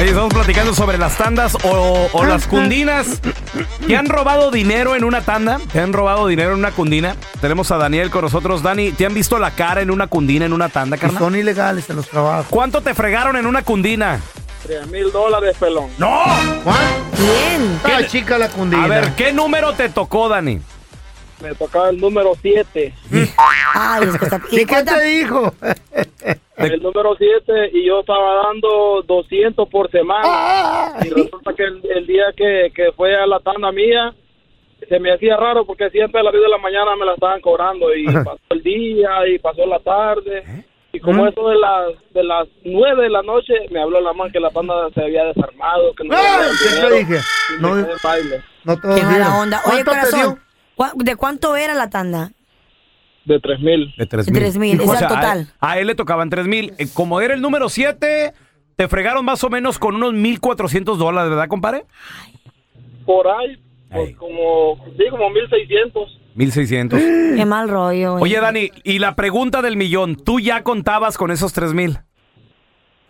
Oye, 0.00 0.08
estamos 0.08 0.34
platicando 0.34 0.74
sobre 0.74 0.98
las 0.98 1.16
tandas 1.16 1.56
o, 1.62 2.08
o 2.12 2.24
las 2.24 2.46
cundinas. 2.48 3.20
¿Te 3.86 3.96
han 3.96 4.06
robado 4.06 4.50
dinero 4.50 4.96
en 4.96 5.04
una 5.04 5.20
tanda? 5.20 5.60
¿Te 5.72 5.78
han 5.80 5.92
robado 5.92 6.26
dinero 6.26 6.52
en 6.52 6.58
una 6.58 6.72
cundina? 6.72 7.14
Tenemos 7.40 7.70
a 7.70 7.76
Daniel 7.76 8.10
con 8.10 8.22
nosotros. 8.22 8.62
Dani, 8.62 8.90
¿te 8.90 9.06
han 9.06 9.14
visto 9.14 9.38
la 9.38 9.52
cara 9.52 9.82
en 9.82 9.90
una 9.90 10.08
cundina, 10.08 10.46
en 10.46 10.52
una 10.52 10.68
tanda, 10.68 10.96
carnal? 10.96 11.20
son 11.22 11.36
ilegales 11.36 11.88
en 11.90 11.96
los 11.96 12.08
trabajos. 12.08 12.46
¿Cuánto 12.50 12.80
te 12.80 12.92
fregaron 12.92 13.36
en 13.36 13.46
una 13.46 13.62
cundina? 13.62 14.20
Tres 14.66 14.86
mil 14.88 15.12
dólares, 15.12 15.56
pelón. 15.60 15.90
¡No! 15.98 16.22
Bien. 17.16 17.80
Está 17.84 18.06
chica 18.08 18.36
la 18.36 18.48
cundina. 18.48 18.84
A 18.84 18.88
ver, 18.88 19.12
¿qué 19.14 19.32
número 19.32 19.74
te 19.74 19.90
tocó, 19.90 20.28
Dani? 20.28 20.60
Me 21.44 21.54
tocaba 21.54 21.90
el 21.90 22.00
número 22.00 22.32
7. 22.40 22.94
Ay, 23.74 24.08
es 24.08 24.18
que 24.18 24.24
está... 24.24 24.40
¿Y 24.50 24.64
qué 24.64 24.82
te 24.82 25.00
dijo? 25.04 25.52
El 26.56 26.82
número 26.82 27.14
7 27.18 27.70
y 27.74 27.86
yo 27.86 28.00
estaba 28.00 28.44
dando 28.44 29.02
200 29.06 29.68
por 29.68 29.90
semana. 29.90 30.94
Y 31.04 31.10
resulta 31.10 31.52
que 31.54 31.64
el, 31.64 31.82
el 31.94 32.06
día 32.06 32.24
que, 32.36 32.72
que 32.74 32.92
fue 32.92 33.14
a 33.16 33.26
la 33.26 33.40
tanda 33.40 33.70
mía, 33.72 34.14
se 34.88 34.98
me 35.00 35.12
hacía 35.12 35.36
raro 35.36 35.66
porque 35.66 35.90
siempre 35.90 36.20
a 36.20 36.24
las 36.24 36.32
10 36.32 36.44
de 36.44 36.48
la 36.50 36.58
mañana 36.58 36.96
me 36.96 37.04
la 37.04 37.12
estaban 37.14 37.40
cobrando. 37.40 37.94
Y 37.94 38.06
pasó 38.06 38.38
el 38.50 38.62
día 38.62 39.10
y 39.28 39.38
pasó 39.38 39.66
la 39.66 39.78
tarde. 39.80 40.64
Y 40.92 41.00
como 41.00 41.26
eso 41.26 41.48
de 41.48 41.56
las, 41.56 41.92
de 42.14 42.22
las 42.24 42.46
9 42.64 43.02
de 43.02 43.10
la 43.10 43.22
noche, 43.22 43.52
me 43.70 43.82
habló 43.82 44.00
la 44.00 44.12
man 44.12 44.30
que 44.30 44.38
la 44.40 44.50
tanda 44.50 44.74
se 44.94 45.02
había 45.02 45.24
desarmado. 45.24 45.92
Que 45.94 46.04
no 46.04 46.14
¡Ay! 46.16 46.22
había 46.24 46.48
¿Qué 46.48 46.88
te 46.88 46.94
dije? 47.14 47.20
No, 47.60 47.70
baile. 48.02 48.42
no 48.64 48.76
te 48.80 48.88
Qué 48.94 49.02
mala 49.02 49.34
onda. 49.38 49.60
Oye, 49.66 49.82
¿Cuánto 49.84 49.90
te 49.90 49.96
corazón, 50.12 50.34
¿cuá- 50.36 50.43
¿de 50.96 51.16
cuánto 51.16 51.56
era 51.56 51.74
la 51.74 51.90
tanda? 51.90 52.32
De 53.24 53.40
3 53.40 53.60
mil. 53.60 53.94
De 53.96 54.06
tres 54.06 54.26
De 54.26 54.32
mil. 54.32 54.40
tres 54.42 54.56
mil, 54.58 54.80
ese 54.80 54.90
O 54.90 54.94
sea, 54.94 54.98
el 54.98 55.04
a- 55.04 55.08
total. 55.08 55.48
A, 55.60 55.78
él 55.78 55.86
le 55.86 55.94
tocaban 55.94 56.28
tres 56.30 56.46
mil. 56.46 56.74
Eh, 56.78 56.86
Como 56.92 57.20
era 57.22 57.32
el 57.34 57.40
número 57.40 57.68
7, 57.70 58.34
te 58.76 58.88
fregaron 58.88 59.24
más 59.24 59.42
o 59.44 59.48
menos 59.50 59.78
con 59.78 59.94
unos 59.96 60.12
1,400 60.12 60.98
dólares, 60.98 61.30
¿verdad, 61.30 61.48
compadre? 61.48 61.84
Por 63.06 63.26
ahí, 63.28 63.58
pues 63.90 64.14
como, 64.16 64.76
sí, 64.98 65.04
como 65.10 65.30
1600. 65.30 66.20
1,600. 66.34 66.98
Qué 67.36 67.44
mal 67.46 67.68
rollo. 67.68 68.18
güey. 68.18 68.24
Oye, 68.24 68.40
Dani, 68.40 68.70
y 68.82 68.98
la 68.98 69.14
pregunta 69.14 69.62
del 69.62 69.76
millón, 69.76 70.16
¿tú 70.16 70.38
ya 70.40 70.62
contabas 70.62 71.16
con 71.16 71.30
esos 71.30 71.52
tres 71.54 71.72
mil? 71.72 71.98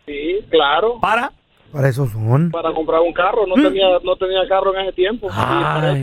Sí, 0.06 0.40
claro. 0.50 1.00
¿Para? 1.00 1.32
Para 1.74 1.88
eso 1.88 2.06
son. 2.06 2.50
Para 2.52 2.72
comprar 2.72 3.00
un 3.00 3.12
carro. 3.12 3.46
No 3.48 3.54
tenía 3.56 3.86
no 4.04 4.14
tenía 4.16 4.46
carro 4.48 4.72
en 4.74 4.82
ese 4.82 4.92
tiempo. 4.92 5.26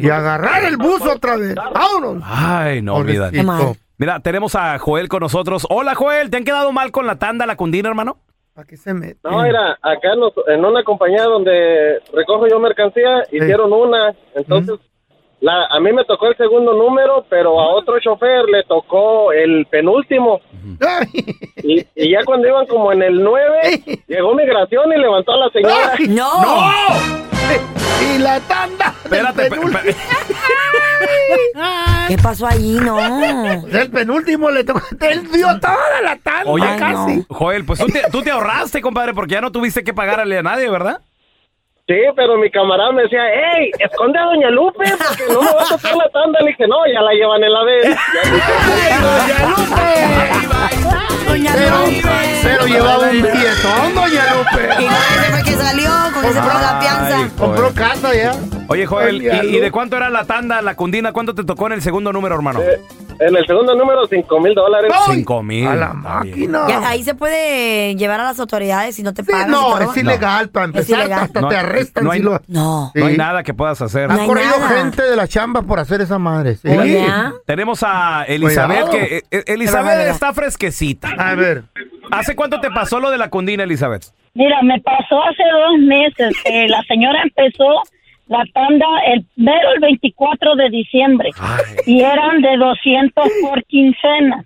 Y 0.01 0.09
agarrar 0.09 0.65
el 0.65 0.75
bus 0.75 1.01
otra 1.07 1.37
vez. 1.37 1.55
¡Vámonos! 1.55 2.21
Ay, 2.25 2.81
no. 2.81 2.95
Pobrecito. 2.95 3.75
Mira, 3.97 4.19
tenemos 4.19 4.53
a 4.55 4.77
Joel 4.79 5.07
con 5.07 5.21
nosotros. 5.21 5.65
Hola, 5.69 5.95
Joel, 5.95 6.29
¿te 6.29 6.37
han 6.37 6.43
quedado 6.43 6.71
mal 6.73 6.91
con 6.91 7.07
la 7.07 7.17
tanda, 7.17 7.45
la 7.45 7.55
cundina, 7.55 7.87
hermano? 7.87 8.17
¿Para 8.53 8.67
qué 8.67 8.75
se 8.75 8.93
mete? 8.93 9.17
No, 9.23 9.43
mira, 9.43 9.77
acá 9.81 10.11
en, 10.13 10.19
los- 10.19 10.33
en 10.47 10.65
una 10.65 10.83
compañía 10.83 11.23
donde 11.23 11.99
recojo 12.13 12.47
yo 12.49 12.59
mercancía, 12.59 13.23
hicieron 13.31 13.71
una, 13.71 14.13
entonces 14.35 14.77
la, 15.41 15.65
a 15.65 15.79
mí 15.79 15.91
me 15.91 16.05
tocó 16.05 16.27
el 16.27 16.37
segundo 16.37 16.73
número, 16.73 17.25
pero 17.29 17.59
a 17.59 17.73
otro 17.75 17.99
chofer 17.99 18.45
le 18.45 18.63
tocó 18.63 19.31
el 19.31 19.65
penúltimo. 19.69 20.39
Y, 21.63 21.85
y 21.95 22.11
ya 22.11 22.19
cuando 22.25 22.47
iban 22.47 22.65
como 22.67 22.91
en 22.91 23.01
el 23.01 23.23
9, 23.23 24.03
llegó 24.07 24.35
migración 24.35 24.93
y 24.93 24.99
levantó 24.99 25.33
a 25.33 25.37
la 25.37 25.49
señora. 25.49 25.93
¡Ay! 25.97 26.07
¡No! 26.09 26.31
Y 28.01 28.17
la 28.17 28.39
tanda. 28.39 28.95
Espérate, 29.03 29.49
¿Qué 32.07 32.17
pasó 32.17 32.47
allí? 32.47 32.79
No. 32.79 32.99
El 32.99 33.91
penúltimo 33.91 34.49
le 34.49 34.63
tocó. 34.63 34.81
Él 35.01 35.31
dio 35.31 35.47
toda 35.59 36.01
la 36.03 36.15
tanda 36.17 36.49
Oye, 36.49 36.65
casi. 36.79 37.23
Joel, 37.29 37.63
pues 37.63 37.79
tú 37.79 37.85
te, 37.87 38.01
tú 38.11 38.23
te 38.23 38.31
ahorraste, 38.31 38.81
compadre, 38.81 39.13
porque 39.13 39.33
ya 39.33 39.41
no 39.41 39.51
tuviste 39.51 39.83
que 39.83 39.93
pagarle 39.93 40.39
a 40.39 40.41
nadie, 40.41 40.67
¿verdad? 40.69 41.01
Sí, 41.91 41.99
pero 42.15 42.37
mi 42.37 42.49
camarada 42.49 42.93
me 42.93 43.01
decía, 43.01 43.19
hey, 43.33 43.69
esconde 43.79 44.17
a 44.17 44.23
Doña 44.23 44.49
Lupe 44.49 44.85
porque 44.97 45.33
no 45.33 45.41
me 45.41 45.53
va 45.53 45.61
a 45.61 45.65
tocar 45.65 45.93
la 45.93 46.07
tanda. 46.07 46.39
Le 46.39 46.47
dije, 46.47 46.65
no, 46.65 46.77
ya 46.87 47.01
la 47.01 47.11
llevan 47.11 47.43
en 47.43 47.51
la 47.51 47.63
vez. 47.65 47.97
Doña 51.27 51.51
Pero, 51.53 51.77
Lupe. 51.79 52.39
pero 52.43 52.65
llevaba 52.67 53.03
un 53.09 53.11
billetón, 53.11 53.93
Doña 53.93 54.33
Lupe. 54.35 54.69
Y 54.79 54.85
con 54.85 54.95
ese 54.95 55.31
fue 55.31 55.43
que 55.43 55.51
salió, 55.51 55.91
con 56.13 56.23
ese 56.23 56.41
fue 56.41 56.53
la. 56.53 56.81
Joel. 56.81 57.31
Compró 57.37 57.73
casa 57.73 58.15
ya. 58.15 58.31
Oye, 58.71 58.85
Joel, 58.85 59.21
¿y, 59.21 59.55
y 59.57 59.59
de 59.59 59.71
cuánto 59.71 59.97
era 59.97 60.09
la 60.09 60.25
tanda, 60.25 60.61
la 60.61 60.75
cundina? 60.75 61.11
¿Cuánto 61.13 61.35
te 61.35 61.43
tocó 61.43 61.67
en 61.67 61.73
el 61.73 61.81
segundo 61.81 62.11
número, 62.13 62.35
hermano? 62.35 62.61
En 63.19 63.35
el 63.35 63.45
segundo 63.45 63.75
número, 63.75 64.05
cinco 64.07 64.39
mil 64.39 64.55
dólares. 64.55 64.91
Cinco 65.11 65.43
mil. 65.43 65.67
A 65.67 65.75
la 65.75 65.93
máquina. 65.93 66.65
Ya, 66.67 66.87
ahí 66.89 67.03
se 67.03 67.13
puede 67.13 67.95
llevar 67.95 68.19
a 68.19 68.23
las 68.23 68.39
autoridades 68.39 68.95
si 68.95 69.03
no 69.03 69.13
te 69.13 69.23
Sí, 69.23 69.31
pagan. 69.31 69.51
no, 69.51 69.75
y 69.75 69.79
todo. 69.79 69.91
es 69.91 69.97
ilegal 69.97 70.49
para 70.49 70.65
empezar. 70.65 70.99
ilegal. 71.01 71.19
Hasta 71.25 71.41
No, 71.41 71.47
te 71.49 71.55
arrestan 71.57 72.03
no 72.03 72.11
hay- 72.11 72.19
si 72.19 72.25
lo. 72.25 72.41
No. 72.47 72.91
No 72.95 73.05
hay 73.05 73.11
Sí. 73.11 73.17
nada 73.17 73.43
que 73.43 73.53
puedas 73.53 73.79
hacer. 73.81 74.09
Ha 74.09 74.15
No 74.15 74.21
hay 74.21 74.27
corrido 74.27 74.57
nada. 74.59 74.69
gente 74.69 75.03
de 75.03 75.15
la 75.15 75.27
chamba 75.27 75.61
por 75.61 75.79
hacer 75.79 76.01
esa 76.01 76.17
madre. 76.17 76.55
sí. 76.55 76.67
Tenemos 77.45 77.83
a 77.85 78.23
Elizabeth, 78.27 78.87
Cuidado. 78.87 78.91
que 79.07 79.17
eh, 79.17 79.23
eh, 79.31 79.43
Elizabeth 79.47 80.07
está 80.07 80.33
fresquecita. 80.33 81.09
A 81.17 81.35
ver. 81.35 81.63
¿Hace 82.09 82.35
cuánto 82.35 82.59
te 82.59 82.71
pasó 82.71 82.99
lo 82.99 83.11
de 83.11 83.17
la 83.17 83.29
cundina, 83.29 83.63
Elizabeth? 83.63 84.05
Mira, 84.33 84.57
me 84.63 84.79
pasó 84.81 85.21
hace 85.23 85.43
dos 85.43 85.79
meses. 85.79 86.35
que 86.43 86.67
la 86.67 86.81
señora 86.87 87.21
empezó 87.23 87.65
la 88.31 88.43
tanda 88.53 88.85
el 89.07 89.25
mero 89.35 89.73
el 89.75 89.79
24 89.81 90.55
de 90.55 90.69
diciembre 90.69 91.29
y 91.85 92.01
eran 92.01 92.41
de 92.41 92.57
200 92.57 93.29
por 93.43 93.63
quincena. 93.65 94.43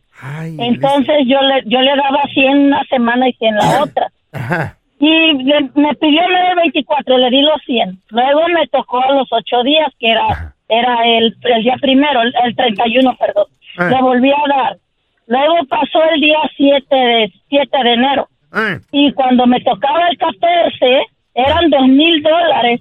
Entonces 0.59 1.17
yo 1.27 1.39
le 1.41 1.61
yo 1.65 1.79
le 1.81 1.95
daba 1.95 2.23
100 2.33 2.57
una 2.67 2.83
semana 2.85 3.29
y 3.29 3.33
100 3.33 3.55
la 3.55 3.83
otra. 3.83 4.07
Y 4.99 5.43
le- 5.43 5.69
me 5.75 5.93
pidió 5.95 6.21
el 6.21 6.55
24, 6.55 7.17
le 7.17 7.29
di 7.29 7.41
los 7.41 7.61
100. 7.65 7.99
Luego 8.09 8.47
me 8.47 8.65
tocó 8.67 9.03
a 9.03 9.11
los 9.13 9.27
8 9.31 9.63
días, 9.63 9.89
que 9.99 10.09
era 10.11 10.53
era 10.67 10.95
el, 11.05 11.35
el 11.43 11.63
día 11.63 11.75
primero, 11.79 12.21
el, 12.23 12.33
el 12.43 12.55
31, 12.55 13.15
perdón. 13.17 13.45
Ah. 13.77 13.89
Le 13.89 14.01
volví 14.01 14.31
a 14.31 14.43
dar. 14.47 14.77
Luego 15.27 15.55
pasó 15.69 15.99
el 16.13 16.21
día 16.21 16.39
7 16.57 16.95
de, 16.95 17.31
7 17.49 17.77
de 17.83 17.93
enero. 17.93 18.27
Y 18.91 19.11
cuando 19.13 19.45
me 19.45 19.59
tocaba 19.59 20.07
el 20.09 20.17
14, 20.17 21.05
eran 21.35 21.69
dos 21.69 21.87
mil 21.87 22.23
dólares. 22.23 22.79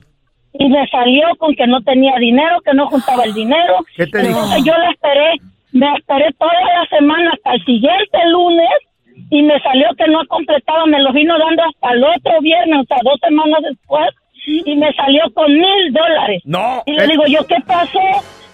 Y 0.55 0.69
me 0.69 0.87
salió 0.89 1.27
con 1.39 1.55
que 1.55 1.67
no 1.67 1.81
tenía 1.83 2.17
dinero, 2.19 2.61
que 2.65 2.75
no 2.75 2.87
juntaba 2.89 3.25
el 3.25 3.35
dinero. 3.35 3.85
¿Qué 3.97 4.07
te 4.07 4.19
dijo? 4.19 4.31
Entonces 4.31 4.65
yo 4.65 4.73
la 4.73 4.91
esperé, 4.91 5.33
me 5.73 5.93
esperé 5.97 6.33
toda 6.39 6.53
la 6.53 6.87
semana 6.97 7.33
hasta 7.33 7.55
el 7.55 7.65
siguiente 7.65 8.19
lunes 8.31 8.71
y 9.31 9.43
me 9.43 9.59
salió 9.61 9.89
que 9.97 10.07
no 10.09 10.25
completaba, 10.29 10.87
me 10.87 11.01
lo 11.01 11.13
vino 11.13 11.39
dando 11.39 11.63
hasta 11.65 11.91
el 11.93 12.05
otro 12.05 12.41
viernes, 12.41 12.81
o 12.81 12.85
sea, 12.85 12.99
dos 13.03 13.19
semanas 13.21 13.61
después, 13.63 14.09
y 14.47 14.77
me 14.77 14.93
salió 14.95 15.23
con 15.33 15.53
mil 15.53 15.93
dólares. 15.93 16.43
No. 16.45 16.83
Y 16.87 16.93
le 16.93 17.07
digo, 17.09 17.25
¿yo 17.27 17.45
qué 17.47 17.57
pasó? 17.67 18.01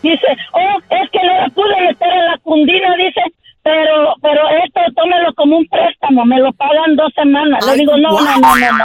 Dice, 0.03 0.27
oh, 0.53 0.79
es 0.89 1.11
que 1.11 1.19
no 1.23 1.35
la 1.35 1.49
pude 1.51 1.81
meter 1.81 2.09
en 2.11 2.27
la 2.27 2.39
cundina, 2.39 2.97
dice, 2.97 3.23
pero 3.63 4.15
pero 4.23 4.43
esto 4.65 4.81
tómelo 4.97 5.35
como 5.35 5.59
un 5.59 5.67
préstamo, 5.67 6.25
me 6.25 6.39
lo 6.39 6.53
pagan 6.53 6.97
dos 6.97 7.13
semanas. 7.15 7.67
Le 7.67 7.77
digo, 7.77 7.97
no, 7.99 8.11
no, 8.11 8.39
no, 8.39 8.57
no, 8.57 8.79
no. 8.79 8.85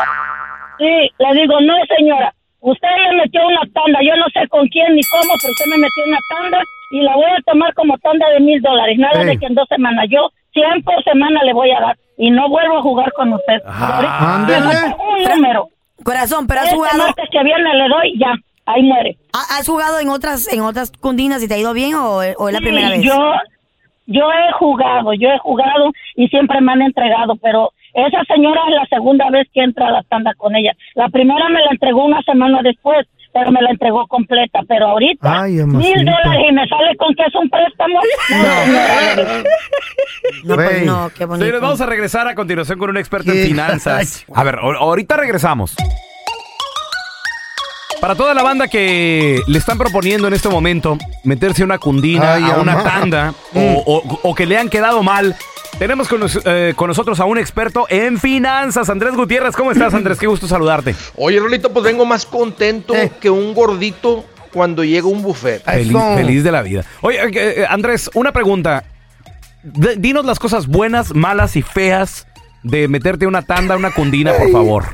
Sí, 0.78 1.10
le 1.18 1.42
digo, 1.42 1.62
no, 1.62 1.74
señora, 1.98 2.34
usted 2.66 2.88
me 3.10 3.18
metió 3.22 3.42
una 3.46 3.62
tanda, 3.74 4.00
yo 4.02 4.16
no 4.18 4.26
sé 4.34 4.48
con 4.50 4.68
quién 4.68 4.96
ni 4.96 5.02
cómo, 5.04 5.34
pero 5.42 5.52
usted 5.54 5.70
me 5.70 5.78
metió 5.78 6.02
una 6.08 6.20
tanda 6.30 6.60
y 6.92 7.02
la 7.02 7.16
voy 7.16 7.30
a 7.32 7.42
tomar 7.46 7.74
como 7.74 7.98
tanda 8.00 8.30
de 8.32 8.40
mil 8.42 8.62
dólares. 8.62 8.98
Nada 8.98 9.22
Ey. 9.22 9.28
de 9.28 9.38
que 9.38 9.46
en 9.46 9.56
dos 9.56 9.68
semanas, 9.70 10.06
yo 10.10 10.30
100 10.54 10.84
por 10.84 11.04
semana 11.04 11.42
le 11.44 11.54
voy 11.54 11.72
a 11.72 11.80
dar 11.80 11.98
y 12.18 12.32
no 12.32 12.48
vuelvo 12.50 12.78
a 12.78 12.82
jugar 12.82 13.12
con 13.14 13.34
usted. 13.34 13.62
Ah, 13.68 14.46
un 14.48 15.24
número. 15.36 15.68
Corazón, 16.04 16.46
pero 16.48 16.60
has 16.62 16.66
Este 16.68 16.76
jugado. 16.78 16.98
martes 16.98 17.30
que 17.32 17.44
viene 17.44 17.74
le 17.74 17.88
doy, 17.90 18.18
ya, 18.20 18.34
ahí 18.66 18.84
muere. 18.84 19.18
¿Ha- 19.34 19.58
¿Has 19.60 19.68
jugado 19.68 20.00
en 20.00 20.10
otras 20.10 20.52
en 20.52 20.62
otras 20.62 20.92
cundinas 20.92 21.42
y 21.44 21.48
te 21.48 21.56
ha 21.56 21.58
ido 21.58 21.74
bien 21.74 21.96
o, 21.96 22.18
o 22.18 22.22
es 22.24 22.54
la 22.54 22.60
Sí, 22.60 22.64
primera 22.66 22.90
vez? 22.90 23.02
Yo, 23.04 23.18
yo 24.08 24.24
he 24.32 24.52
jugado, 24.54 25.14
yo 25.14 25.30
he 25.30 25.38
jugado 25.40 25.92
y 26.16 26.28
siempre 26.28 26.62
me 26.62 26.74
han 26.74 26.82
entregado, 26.84 27.36
pero 27.38 27.72
esa 27.96 28.24
señora 28.34 28.62
es 28.70 28.76
la 28.76 28.86
segunda 28.88 29.30
vez 29.32 29.48
que 29.54 29.62
entra 29.62 29.88
a 29.88 29.92
la 29.92 30.04
tanda 30.04 30.34
con 30.38 30.56
ella. 30.56 30.74
La 30.96 31.10
primera 31.10 31.48
me 31.50 31.60
la 31.62 31.72
entregó 31.72 32.06
una 32.06 32.22
semana 32.24 32.60
después, 32.62 33.08
pero 33.34 33.52
me 33.52 33.62
la 33.62 33.70
entregó 33.72 34.06
completa. 34.08 34.60
Pero 34.68 34.88
ahorita, 34.88 35.42
Ay, 35.44 35.54
mil 35.54 36.06
dólares 36.06 36.46
y 36.50 36.54
me 36.54 36.68
sale 36.68 36.96
con 36.98 37.14
que 37.16 37.24
es 37.24 37.36
un 37.36 37.50
préstamo. 37.50 38.00
No. 38.32 39.44
No, 40.44 40.56
pues 40.56 40.86
no, 40.86 41.10
qué 41.18 41.26
bonito. 41.26 41.46
Señores, 41.46 41.62
vamos 41.62 41.82
a 41.82 41.86
regresar 41.86 42.28
a 42.28 42.36
continuación 42.36 42.80
con 42.80 42.90
un 42.90 42.98
experto 42.98 43.32
en 43.32 43.46
finanzas. 43.48 44.26
A 44.34 44.44
ver, 44.44 44.56
ahor- 44.56 44.78
ahorita 44.80 45.18
regresamos. 45.18 45.76
Para 48.02 48.16
toda 48.16 48.34
la 48.34 48.44
banda 48.44 48.68
que 48.68 49.40
le 49.48 49.58
están 49.58 49.78
proponiendo 49.78 50.28
en 50.28 50.34
este 50.34 50.50
momento 50.50 50.98
meterse 51.24 51.64
a 51.64 51.66
una 51.66 51.78
cundina, 51.80 52.36
Ay, 52.36 52.44
a 52.44 52.58
una 52.58 52.84
tanda, 52.84 53.34
o, 53.56 53.84
o- 53.86 54.20
o 54.30 54.36
que 54.36 54.46
le 54.46 54.58
han 54.58 54.70
quedado 54.70 55.02
mal, 55.02 55.36
tenemos 55.80 56.08
con, 56.08 56.20
nos- 56.22 56.40
eh, 56.46 56.74
con 56.76 56.88
nosotros 56.88 57.20
a 57.20 57.26
un 57.26 57.38
experto 57.38 57.86
en 57.90 58.20
finanzas, 58.20 58.90
Andrés 58.90 59.14
Gutiérrez. 59.16 59.56
¿Cómo 59.56 59.72
estás, 59.72 59.94
Andrés? 59.94 60.18
Qué 60.20 60.28
gusto 60.28 60.48
saludarte. 60.48 60.96
Oye, 61.18 61.40
Rolito, 61.40 61.72
pues 61.72 61.84
vengo 61.86 62.06
más 62.06 62.26
contento 62.26 62.94
que 63.20 63.30
un 63.30 63.54
gordito 63.54 64.26
cuando 64.54 64.84
llega 64.84 65.08
a 65.08 65.12
un 65.12 65.22
buffet. 65.22 65.64
Feliz, 65.64 65.98
feliz 66.16 66.44
de 66.44 66.52
la 66.52 66.62
vida. 66.62 66.86
Oye, 67.02 67.18
eh, 67.24 67.30
eh, 67.62 67.66
Andrés, 67.70 68.10
una 68.14 68.32
pregunta. 68.32 68.84
Dinos 69.64 70.26
las 70.26 70.38
cosas 70.40 70.68
buenas, 70.68 71.14
malas 71.16 71.56
y 71.56 71.62
feas 71.64 72.28
de 72.64 72.88
meterte 72.88 73.26
una 73.28 73.42
tanda, 73.42 73.76
una 73.76 73.92
cundina, 73.92 74.34
por 74.34 74.52
favor. 74.52 74.86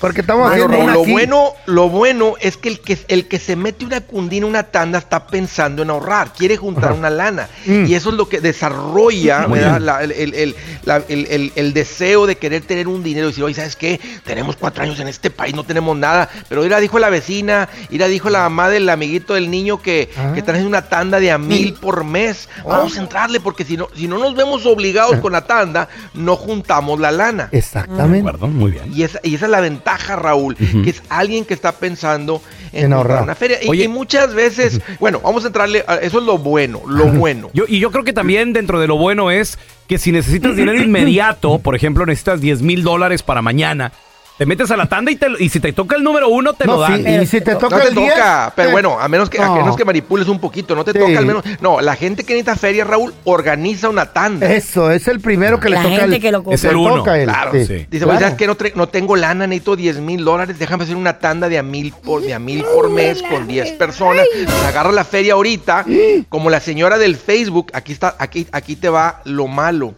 Porque 0.00 0.20
estamos 0.20 0.48
Bueno, 0.50 0.64
haciendo 0.66 0.76
Raúl, 0.86 0.92
lo 0.94 1.02
aquí. 1.02 1.12
bueno, 1.12 1.52
lo 1.66 1.88
bueno 1.88 2.34
es 2.40 2.56
que 2.56 2.68
el 2.68 2.80
que 2.80 2.98
el 3.08 3.26
que 3.28 3.38
se 3.38 3.56
mete 3.56 3.84
una 3.84 4.00
cundina, 4.02 4.46
una 4.46 4.64
tanda, 4.64 4.98
está 4.98 5.26
pensando 5.26 5.82
en 5.82 5.90
ahorrar, 5.90 6.32
quiere 6.36 6.56
juntar 6.56 6.92
una 6.92 7.08
lana. 7.10 7.48
Y 7.66 7.94
eso 7.94 8.10
es 8.10 8.14
lo 8.16 8.28
que 8.28 8.40
desarrolla. 8.40 9.46
La- 9.80 10.02
el, 10.02 10.12
el- 10.12 10.34
el- 10.34 10.56
la- 10.84 11.02
el- 11.08 11.26
el- 11.26 11.52
el 11.56 11.72
deseo 11.72 12.26
de 12.26 12.36
querer 12.36 12.62
tener 12.62 12.88
un 12.88 13.02
dinero 13.02 13.26
y 13.28 13.30
decir, 13.30 13.44
oye, 13.44 13.54
¿sabes 13.54 13.76
qué? 13.76 14.00
Tenemos 14.24 14.56
cuatro 14.56 14.82
años 14.82 14.98
en 15.00 15.08
este 15.08 15.30
país, 15.30 15.54
no 15.54 15.64
tenemos 15.64 15.96
nada. 15.96 16.28
Pero 16.48 16.64
ira 16.64 16.78
dijo 16.80 16.98
la 16.98 17.08
vecina, 17.10 17.68
ira 17.90 18.06
dijo 18.06 18.28
la 18.30 18.40
mamá 18.40 18.68
del 18.68 18.88
amiguito 18.88 19.34
del 19.34 19.50
niño 19.50 19.80
que, 19.80 20.10
que 20.34 20.42
trae 20.42 20.64
una 20.64 20.82
tanda 20.88 21.20
de 21.20 21.30
a 21.30 21.38
mil 21.38 21.74
por 21.74 22.04
mes. 22.04 22.48
Vamos 22.66 22.96
a 22.98 23.00
entrarle, 23.00 23.40
porque 23.40 23.64
si 23.64 23.76
no, 23.76 23.88
si 23.94 24.08
no 24.08 24.18
nos 24.18 24.34
vemos 24.34 24.66
obligados 24.66 25.16
con 25.20 25.32
la 25.32 25.46
tanda, 25.46 25.88
no 26.14 26.36
juntamos 26.36 27.00
la 27.00 27.10
lana. 27.12 27.48
Exactamente. 27.52 28.30
muy 28.46 28.70
bien. 28.72 28.92
Y 28.92 29.02
esa, 29.02 29.20
y 29.22 29.34
esa 29.34 29.46
es 29.46 29.50
la 29.50 29.60
ventaja, 29.60 29.85
Raúl, 29.94 30.56
que 30.56 30.90
es 30.90 31.02
alguien 31.08 31.44
que 31.44 31.54
está 31.54 31.72
pensando 31.72 32.42
en, 32.72 32.92
ahorrar. 32.92 33.22
una 33.22 33.34
feria. 33.34 33.62
Y, 33.62 33.68
Oye. 33.68 33.84
y 33.84 33.88
muchas 33.88 34.34
veces, 34.34 34.80
bueno, 34.98 35.20
vamos 35.22 35.44
a 35.44 35.46
entrarle, 35.46 35.84
a- 35.86 35.96
eso 35.96 36.18
es 36.18 36.24
lo 36.24 36.38
bueno, 36.38 36.82
lo 36.88 37.06
bueno. 37.06 37.50
Yo, 37.52 37.64
y 37.68 37.78
yo 37.78 37.90
creo 37.90 38.04
que 38.04 38.12
también 38.12 38.52
dentro 38.52 38.80
de 38.80 38.86
lo 38.88 38.96
bueno 38.98 39.30
es 39.30 39.58
que 39.86 39.98
si 39.98 40.12
necesitas 40.12 40.56
dinero 40.56 40.78
inmediato, 40.82 41.58
por 41.60 41.76
ejemplo, 41.76 42.04
necesitas 42.04 42.40
10 42.40 42.62
mil 42.62 42.82
dólares 42.82 43.22
para 43.22 43.40
mañana, 43.42 43.92
te 44.38 44.44
metes 44.46 44.70
a 44.70 44.76
la 44.76 44.86
tanda 44.86 45.10
y, 45.10 45.16
te 45.16 45.28
y 45.38 45.48
si 45.48 45.60
te 45.60 45.72
toca 45.72 45.96
el 45.96 46.02
número 46.02 46.28
uno, 46.28 46.52
te 46.52 46.66
lo 46.66 46.78
dan. 46.78 47.02
sí, 47.02 47.10
y 47.22 47.26
si 47.26 47.40
te 47.40 47.54
toca 47.54 47.76
no 47.76 47.82
te 47.82 47.88
el 47.88 47.94
10, 47.94 48.10
toca, 48.14 48.52
pero 48.54 48.68
eh, 48.68 48.72
bueno, 48.72 48.98
a 49.00 49.08
menos 49.08 49.30
que, 49.30 49.40
a 49.40 49.46
no. 49.46 49.56
menos 49.56 49.76
que 49.76 49.84
manipules 49.84 50.28
un 50.28 50.38
poquito, 50.38 50.74
no 50.74 50.84
te 50.84 50.92
Sí. 50.92 50.98
toca 50.98 51.18
al 51.18 51.24
menos. 51.26 51.42
No, 51.60 51.80
la 51.80 51.96
gente 51.96 52.24
que 52.24 52.34
necesita 52.34 52.56
feria, 52.56 52.84
Raúl, 52.84 53.14
organiza 53.24 53.88
una 53.88 54.12
tanda. 54.12 54.52
Eso, 54.52 54.90
es 54.90 55.08
el 55.08 55.20
primero 55.20 55.58
que 55.58 55.70
le 55.70 55.76
La 55.76 55.82
toca 55.82 55.94
gente 55.96 56.16
el, 56.16 56.20
que 56.22 56.30
lo 56.32 56.38
ocupa. 56.40 56.54
Es 56.54 56.64
el 56.64 56.76
uno. 56.76 56.96
toca 56.96 57.22
Claro, 57.22 57.52
sí. 57.52 57.58
Dice, 57.58 57.86
Claro. 58.04 58.10
oye, 58.10 58.20
¿sabes 58.20 58.34
qué? 58.34 58.46
No, 58.46 58.56
no 58.74 58.88
tengo 58.88 59.16
lana, 59.16 59.46
necesito 59.46 59.74
10 59.76 60.00
mil 60.00 60.24
dólares, 60.24 60.58
déjame 60.58 60.84
hacer 60.84 60.96
una 60.96 61.18
tanda 61.18 61.48
de 61.48 61.58
a 61.58 61.62
mil 61.62 61.92
por, 62.04 62.20
de 62.22 62.34
a 62.34 62.38
mil 62.38 62.62
por 62.64 62.90
mes 62.90 63.22
con 63.22 63.46
10 63.48 63.72
personas. 63.72 64.26
Pues 64.32 64.64
agarra 64.64 64.92
la 64.92 65.04
feria 65.04 65.32
ahorita, 65.32 65.84
como 66.28 66.50
la 66.50 66.60
señora 66.60 66.98
del 66.98 67.16
Facebook, 67.16 67.70
aquí 67.72 67.92
está, 67.92 68.16
aquí, 68.18 68.46
aquí 68.52 68.76
te 68.76 68.88
va 68.90 69.22
lo 69.24 69.46
malo. 69.46 69.94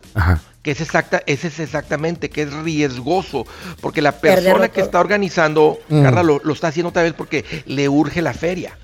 Que 0.69 0.73
es 0.73 0.83
exacta, 0.83 1.23
ese 1.25 1.49
es 1.49 1.61
exactamente, 1.61 2.29
que 2.29 2.43
es 2.43 2.53
riesgoso, 2.53 3.47
porque 3.81 4.03
la 4.03 4.13
persona 4.13 4.69
que 4.69 4.83
está 4.83 5.01
organizando, 5.01 5.79
Mm. 5.89 6.03
Carla, 6.03 6.23
lo, 6.23 6.43
lo 6.45 6.53
está 6.53 6.69
haciendo 6.69 6.91
otra 6.91 7.03
vez 7.05 7.15
porque 7.15 7.43
le 7.65 7.89
urge 7.89 8.21
la 8.21 8.35
feria. 8.35 8.77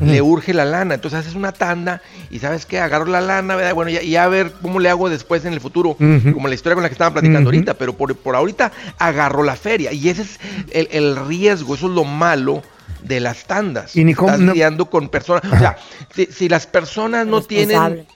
Le 0.00 0.22
urge 0.22 0.54
la 0.54 0.64
lana, 0.64 0.94
entonces 0.94 1.18
haces 1.18 1.34
una 1.34 1.50
tanda 1.50 2.00
y 2.30 2.38
sabes 2.38 2.64
qué, 2.64 2.78
agarro 2.78 3.06
la 3.06 3.20
lana, 3.20 3.56
¿verdad? 3.56 3.74
bueno, 3.74 3.90
ya, 3.90 4.02
ya 4.02 4.22
a 4.22 4.28
ver 4.28 4.52
cómo 4.62 4.78
le 4.78 4.88
hago 4.88 5.10
después 5.10 5.44
en 5.46 5.52
el 5.52 5.60
futuro, 5.60 5.96
como 5.96 6.46
la 6.46 6.54
historia 6.54 6.74
con 6.74 6.84
la 6.84 6.88
que 6.90 6.92
estaban 6.92 7.12
platicando 7.14 7.48
ahorita, 7.48 7.74
pero 7.74 7.94
por, 7.96 8.14
por 8.14 8.36
ahorita 8.36 8.70
agarro 9.00 9.42
la 9.42 9.56
feria. 9.56 9.92
Y 9.92 10.10
ese 10.10 10.22
es 10.22 10.38
el, 10.70 10.86
el 10.92 11.16
riesgo, 11.26 11.74
eso 11.74 11.88
es 11.88 11.92
lo 11.92 12.04
malo 12.04 12.62
de 13.02 13.18
las 13.18 13.46
tandas. 13.46 13.96
Y 13.96 14.04
ni 14.04 14.12
Estás 14.12 14.38
no- 14.38 14.52
lidiando 14.52 14.88
con 14.88 15.08
personas, 15.08 15.42
o 15.52 15.58
sea, 15.58 15.76
si, 16.14 16.26
si 16.26 16.48
las 16.48 16.68
personas 16.68 17.26
no 17.26 17.42
tienen... 17.42 18.06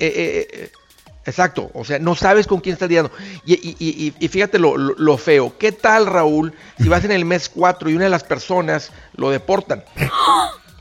Eh, 0.00 0.06
eh, 0.06 0.48
eh, 0.52 0.70
Exacto, 1.24 1.70
o 1.74 1.84
sea, 1.84 1.98
no 2.00 2.14
sabes 2.16 2.46
con 2.48 2.60
quién 2.60 2.72
estás 2.72 2.88
lidiando. 2.88 3.12
Y, 3.44 3.54
y- 3.54 3.76
y- 3.78 4.14
y- 4.18 4.28
fíjate 4.28 4.58
lo, 4.58 4.76
lo- 4.76 4.94
lo 4.98 5.16
feo. 5.18 5.56
¿Qué 5.56 5.70
tal, 5.70 6.06
Raúl, 6.06 6.52
si 6.80 6.88
vas 6.88 7.04
en 7.04 7.12
el 7.12 7.24
mes 7.24 7.48
4 7.48 7.90
y 7.90 7.94
una 7.94 8.04
de 8.04 8.10
las 8.10 8.24
personas 8.24 8.90
lo 9.14 9.30
deportan? 9.30 9.84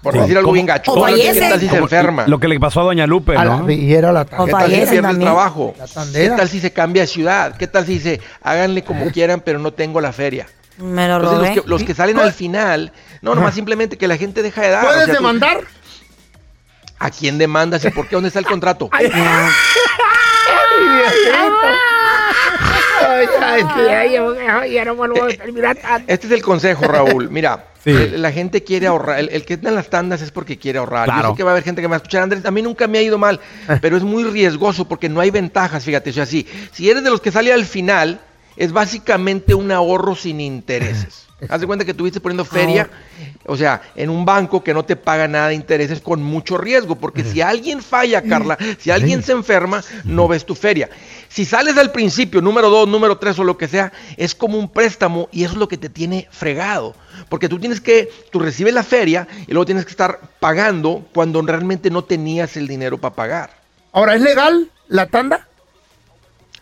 Por 0.01 0.13
Sí. 0.13 0.19
decir 0.19 0.35
algo 0.37 0.47
¿Cómo- 0.47 0.53
bien 0.55 0.65
gacho. 0.65 0.93
o 0.93 1.05
¿Qué 1.05 1.35
tal 1.39 1.59
si 1.59 1.67
se 1.69 1.77
enferma? 1.77 2.25
Lo 2.27 2.39
que 2.39 2.47
le 2.47 2.59
pasó 2.59 2.81
a 2.81 2.85
Doña 2.85 3.05
Lupe, 3.05 3.37
A 3.37 3.45
la- 3.45 3.57
¿no? 3.57 3.69
y 3.69 3.93
era 3.93 4.11
la 4.11 4.25
¿Qué 4.25 4.31
tal 4.35 4.71
si 4.71 4.77
pierde 4.87 5.09
el 5.11 5.19
trabajo? 5.19 5.75
¿Qué 6.11 6.29
tal 6.29 6.49
si 6.49 6.59
se 6.59 6.73
cambia 6.73 7.03
de 7.03 7.07
ciudad? 7.07 7.55
¿Qué 7.55 7.67
tal 7.67 7.85
si 7.85 7.93
dice, 7.93 8.19
háganle 8.41 8.83
como 8.83 9.11
quieran, 9.11 9.41
pero 9.45 9.59
no 9.59 9.71
tengo 9.73 10.01
la 10.01 10.11
feria? 10.11 10.47
Me 10.79 11.07
lo 11.07 11.17
Entonces, 11.17 11.37
robé. 11.37 11.55
los 11.55 11.63
que, 11.65 11.69
los 11.69 11.83
que 11.83 11.93
salen 11.93 12.17
al 12.17 12.33
final, 12.33 12.91
no, 13.21 13.35
nomás 13.35 13.53
simplemente 13.53 13.95
que 13.99 14.07
la 14.07 14.17
gente 14.17 14.41
deja 14.41 14.63
de 14.63 14.69
dar. 14.71 14.85
¿Puedes 14.85 15.03
o 15.03 15.05
sea, 15.05 15.13
tú- 15.17 15.21
demandar? 15.21 15.59
¿A 16.97 17.09
quién 17.09 17.37
demandas 17.39 17.83
y 17.85 17.89
por 17.89 18.07
qué? 18.07 18.15
¿Dónde 18.15 18.27
está 18.27 18.39
el 18.39 18.45
contrato? 18.45 18.87
Ay, 18.91 19.07
ay, 23.41 24.15
ay, 24.47 24.77
Este 26.07 26.27
es 26.27 26.33
el 26.33 26.41
consejo, 26.41 26.85
Raúl. 26.85 27.29
Mira, 27.29 27.65
Sí. 27.83 27.89
el- 27.89 28.21
la 28.21 28.31
gente 28.31 28.63
quiere 28.63 28.87
ahorrar. 28.87 29.19
El, 29.19 29.29
el 29.29 29.43
que 29.45 29.55
está 29.55 29.69
en 29.69 29.75
las 29.75 29.89
tandas 29.89 30.21
es 30.21 30.31
porque 30.31 30.57
quiere 30.57 30.77
ahorrar. 30.79 31.05
Claro. 31.05 31.21
Yo 31.23 31.29
sé 31.31 31.37
que 31.37 31.43
va 31.43 31.49
a 31.51 31.53
haber 31.53 31.63
gente 31.63 31.81
que 31.81 31.87
me 31.87 31.91
va 31.91 31.95
a 31.95 31.97
escuchar, 31.97 32.21
Andrés. 32.23 32.45
A 32.45 32.51
mí 32.51 32.61
nunca 32.61 32.87
me 32.87 32.99
ha 32.99 33.01
ido 33.01 33.17
mal, 33.17 33.39
pero 33.81 33.97
es 33.97 34.03
muy 34.03 34.23
riesgoso 34.23 34.87
porque 34.87 35.09
no 35.09 35.19
hay 35.19 35.31
ventajas, 35.31 35.83
fíjate. 35.83 36.11
O 36.11 36.13
sea, 36.13 36.25
si, 36.25 36.45
si 36.71 36.89
eres 36.89 37.03
de 37.03 37.09
los 37.09 37.21
que 37.21 37.31
sale 37.31 37.51
al 37.51 37.65
final, 37.65 38.19
es 38.55 38.71
básicamente 38.71 39.53
un 39.55 39.71
ahorro 39.71 40.15
sin 40.15 40.39
intereses. 40.41 41.27
Haz 41.49 41.59
de 41.59 41.67
cuenta 41.67 41.85
que 41.85 41.91
estuviste 41.91 42.19
poniendo 42.19 42.45
feria, 42.45 42.89
o 43.47 43.57
sea, 43.57 43.81
en 43.95 44.09
un 44.09 44.25
banco 44.25 44.63
que 44.63 44.73
no 44.73 44.85
te 44.85 44.95
paga 44.95 45.27
nada 45.27 45.47
de 45.47 45.55
intereses 45.55 45.99
con 45.99 46.21
mucho 46.21 46.57
riesgo, 46.57 46.95
porque 46.95 47.23
si 47.23 47.41
alguien 47.41 47.81
falla, 47.81 48.21
Carla, 48.21 48.57
si 48.77 48.91
alguien 48.91 49.23
se 49.23 49.31
enferma, 49.31 49.83
no 50.03 50.27
ves 50.27 50.45
tu 50.45 50.53
feria. 50.53 50.89
Si 51.29 51.45
sales 51.45 51.77
al 51.77 51.91
principio, 51.91 52.41
número 52.41 52.69
dos, 52.69 52.87
número 52.87 53.17
tres 53.17 53.39
o 53.39 53.43
lo 53.43 53.57
que 53.57 53.67
sea, 53.67 53.91
es 54.17 54.35
como 54.35 54.59
un 54.59 54.69
préstamo 54.69 55.29
y 55.31 55.43
eso 55.43 55.53
es 55.53 55.59
lo 55.59 55.67
que 55.67 55.77
te 55.77 55.89
tiene 55.89 56.27
fregado. 56.29 56.93
Porque 57.29 57.49
tú 57.49 57.57
tienes 57.59 57.81
que, 57.81 58.09
tú 58.31 58.39
recibes 58.39 58.73
la 58.73 58.83
feria 58.83 59.27
y 59.47 59.51
luego 59.51 59.65
tienes 59.65 59.85
que 59.85 59.91
estar 59.91 60.19
pagando 60.39 61.05
cuando 61.13 61.41
realmente 61.41 61.89
no 61.89 62.03
tenías 62.03 62.57
el 62.57 62.67
dinero 62.67 62.97
para 62.97 63.15
pagar. 63.15 63.49
Ahora, 63.93 64.15
¿es 64.15 64.21
legal 64.21 64.69
la 64.87 65.07
tanda? 65.07 65.47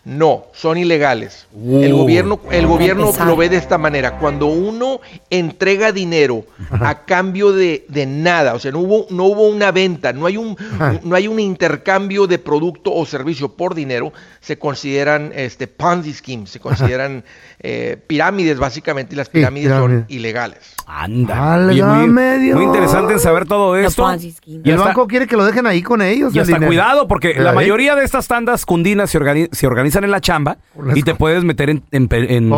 No, 0.02 0.44
son 0.54 0.78
ilegales. 0.78 1.46
El 1.54 1.92
gobierno, 1.92 2.40
el 2.50 2.66
gobierno 2.66 3.12
lo 3.26 3.36
ve 3.36 3.50
de 3.50 3.58
esta 3.58 3.76
manera. 3.76 4.18
Cuando 4.18 4.46
uno 4.46 5.00
entrega 5.28 5.92
dinero 5.92 6.44
a 6.70 7.04
cambio 7.04 7.52
de, 7.52 7.84
de 7.88 8.06
nada, 8.06 8.54
o 8.54 8.58
sea, 8.58 8.72
no 8.72 8.78
hubo, 8.78 9.06
no 9.10 9.24
hubo 9.24 9.46
una 9.48 9.72
venta, 9.72 10.14
no 10.14 10.24
hay 10.24 10.38
un, 10.38 10.56
no 11.02 11.14
hay 11.16 11.28
un 11.28 11.38
intercambio 11.38 12.26
de 12.26 12.38
producto 12.38 12.92
o 12.94 13.04
servicio 13.04 13.50
por 13.50 13.74
dinero, 13.74 14.10
se 14.40 14.58
consideran 14.58 15.32
este, 15.34 15.66
Ponzi 15.66 16.14
schemes, 16.14 16.48
se 16.48 16.60
consideran 16.60 17.22
eh, 17.62 17.98
pirámides 18.06 18.58
básicamente, 18.58 19.14
y 19.14 19.18
las 19.18 19.28
pirámides 19.28 19.68
son 19.70 20.06
ilegales. 20.08 20.76
Anda. 20.86 21.66
Oye, 21.68 21.84
muy, 21.84 22.08
muy 22.08 22.64
interesante 22.64 23.12
en 23.12 23.20
saber 23.20 23.46
todo 23.46 23.76
esto. 23.76 24.04
Y 24.44 24.60
el 24.64 24.72
hasta- 24.74 24.84
banco 24.86 25.06
quiere 25.06 25.26
que 25.26 25.36
lo 25.36 25.44
dejen 25.44 25.66
ahí 25.66 25.82
con 25.82 26.02
ellos. 26.02 26.34
Y 26.34 26.38
el 26.38 26.42
hasta 26.42 26.54
dinero. 26.54 26.68
cuidado, 26.68 27.06
porque 27.06 27.34
la 27.34 27.52
mayoría 27.52 27.94
de 27.94 28.04
estas 28.04 28.26
tandas 28.26 28.64
cundinas 28.66 29.10
se, 29.10 29.20
organi- 29.20 29.48
se 29.52 29.66
organizan 29.66 29.89
en 29.96 30.10
la 30.10 30.20
chamba 30.20 30.56
y 30.94 31.02
te 31.02 31.14
puedes 31.14 31.44
meter 31.44 31.70
en, 31.70 31.82
en, 31.90 32.08
en 32.10 32.50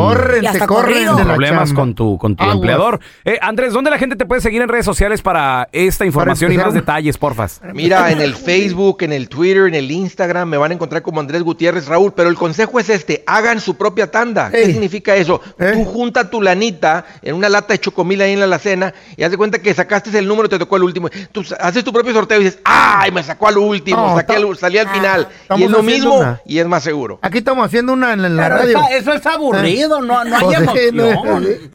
Corren, 0.66 1.06
problemas 1.24 1.72
con 1.72 1.94
tu, 1.94 2.18
con 2.18 2.36
tu 2.36 2.42
Aguas. 2.42 2.56
empleador. 2.56 3.00
Eh, 3.24 3.38
Andrés, 3.40 3.72
¿dónde 3.72 3.90
la 3.90 3.98
gente 3.98 4.16
te 4.16 4.26
puede 4.26 4.40
seguir 4.40 4.62
en 4.62 4.68
redes 4.68 4.84
sociales 4.84 5.22
para 5.22 5.68
esta 5.72 6.04
información 6.04 6.52
y 6.52 6.58
más 6.58 6.74
detalles, 6.74 7.18
porfas? 7.18 7.60
Mira, 7.74 8.10
en 8.12 8.20
el 8.20 8.34
Facebook, 8.34 8.98
en 9.02 9.12
el 9.12 9.28
Twitter, 9.28 9.66
en 9.66 9.74
el 9.74 9.90
Instagram, 9.90 10.48
me 10.48 10.56
van 10.56 10.70
a 10.70 10.74
encontrar 10.74 11.02
como 11.02 11.20
Andrés 11.20 11.42
Gutiérrez 11.42 11.86
Raúl, 11.86 12.12
pero 12.14 12.28
el 12.28 12.34
consejo 12.36 12.78
es 12.78 12.88
este, 12.90 13.22
hagan 13.26 13.60
su 13.60 13.76
propia 13.76 14.10
tanda. 14.10 14.50
¿Qué 14.50 14.66
significa 14.66 15.16
eso? 15.16 15.40
Tú 15.58 15.84
junta 15.84 16.28
tu 16.30 16.40
lanita 16.42 17.04
en 17.22 17.34
una 17.34 17.48
lata 17.48 17.74
de 17.74 17.80
chocomil 17.80 18.20
ahí 18.22 18.32
en 18.32 18.38
la 18.40 18.44
alacena 18.46 18.92
y 19.16 19.22
haz 19.22 19.30
de 19.30 19.36
cuenta 19.36 19.60
que 19.60 19.72
sacaste 19.74 20.16
el 20.18 20.26
número 20.28 20.46
y 20.46 20.50
te 20.50 20.58
tocó 20.58 20.76
el 20.76 20.82
último. 20.84 21.08
Tú 21.32 21.44
haces 21.60 21.84
tu 21.84 21.92
propio 21.92 22.12
sorteo 22.12 22.40
y 22.40 22.44
dices, 22.44 22.58
¡ay, 22.64 23.10
me 23.12 23.22
sacó 23.22 23.48
al 23.48 23.58
último! 23.58 23.96
No, 24.08 24.16
saqué 24.16 24.34
al- 24.36 24.56
salí 24.56 24.78
al 24.78 24.88
final. 24.88 25.28
Y 25.56 25.64
es 25.64 25.70
lo 25.70 25.82
mismo 25.82 26.18
una. 26.18 26.40
y 26.44 26.58
es 26.58 26.66
más 26.66 26.82
seguro. 26.82 27.18
Aquí 27.22 27.38
estamos 27.38 27.64
haciendo 27.66 27.92
una 27.92 28.12
en, 28.12 28.24
en 28.24 28.36
la 28.36 28.42
Pero 28.44 28.56
radio. 28.56 28.78
esa- 28.78 28.96
eso 28.96 29.12
es 29.12 29.26
aburrido, 29.26 30.00
no, 30.02 30.24
no 30.24 30.36
hay 30.36 30.42
Pues 30.44 30.58
sí, 30.58 30.88
emoción. 30.88 31.72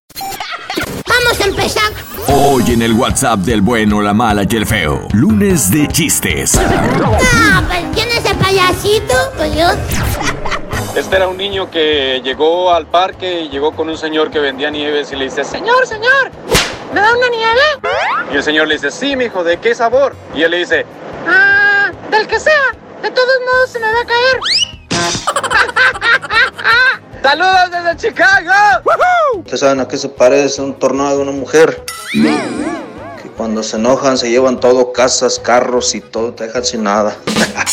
Vamos 1.07 1.41
a 1.41 1.43
empezar. 1.45 1.91
Hoy 2.27 2.63
en 2.73 2.81
el 2.81 2.93
WhatsApp 2.93 3.39
del 3.39 3.61
bueno, 3.61 4.01
la 4.01 4.13
mala 4.13 4.43
y 4.49 4.55
el 4.55 4.65
feo. 4.65 5.07
Lunes 5.13 5.71
de 5.71 5.87
chistes. 5.87 6.55
Ah, 6.59 7.63
pues 7.65 7.79
¿quién 7.93 8.09
es 8.09 8.25
el 8.25 8.35
payasito? 8.37 9.13
Pues 9.37 9.55
yo. 9.55 9.67
Este 10.95 11.15
era 11.15 11.27
un 11.29 11.37
niño 11.37 11.71
que 11.71 12.21
llegó 12.23 12.73
al 12.73 12.85
parque 12.87 13.41
y 13.43 13.49
llegó 13.49 13.71
con 13.73 13.87
un 13.89 13.97
señor 13.97 14.29
que 14.31 14.39
vendía 14.39 14.69
nieves 14.69 15.11
y 15.13 15.15
le 15.15 15.25
dice, 15.25 15.43
señor, 15.45 15.87
señor, 15.87 16.31
¿me 16.93 16.99
da 16.99 17.15
una 17.15 17.29
nieve? 17.29 17.91
Y 18.33 18.35
el 18.35 18.43
señor 18.43 18.67
le 18.67 18.73
dice, 18.75 18.91
sí, 18.91 19.15
mijo, 19.15 19.43
¿de 19.45 19.57
qué 19.57 19.73
sabor? 19.73 20.15
Y 20.35 20.41
él 20.43 20.51
le 20.51 20.57
dice, 20.57 20.85
Ah, 21.27 21.91
del 22.11 22.27
que 22.27 22.39
sea. 22.39 22.53
De 23.01 23.11
todos 23.11 23.27
modos 23.45 23.69
se 23.71 23.79
me 23.79 23.85
va 23.85 24.01
a 24.01 24.05
caer. 24.05 24.76
¡Saludos 27.21 27.71
desde 27.71 27.97
Chicago! 27.97 28.51
Ustedes 29.37 29.59
saben 29.59 29.79
a 29.81 29.87
qué 29.87 29.97
se 29.97 30.09
parece 30.09 30.61
un 30.61 30.73
tornado 30.73 31.17
de 31.17 31.23
una 31.23 31.31
mujer. 31.31 31.83
Que 32.13 33.29
cuando 33.35 33.63
se 33.63 33.77
enojan 33.77 34.17
se 34.17 34.29
llevan 34.29 34.59
todo, 34.59 34.93
casas, 34.93 35.39
carros 35.39 35.93
y 35.95 36.01
todo, 36.01 36.33
te 36.33 36.45
dejan 36.45 36.63
sin 36.63 36.83
nada. 36.83 37.15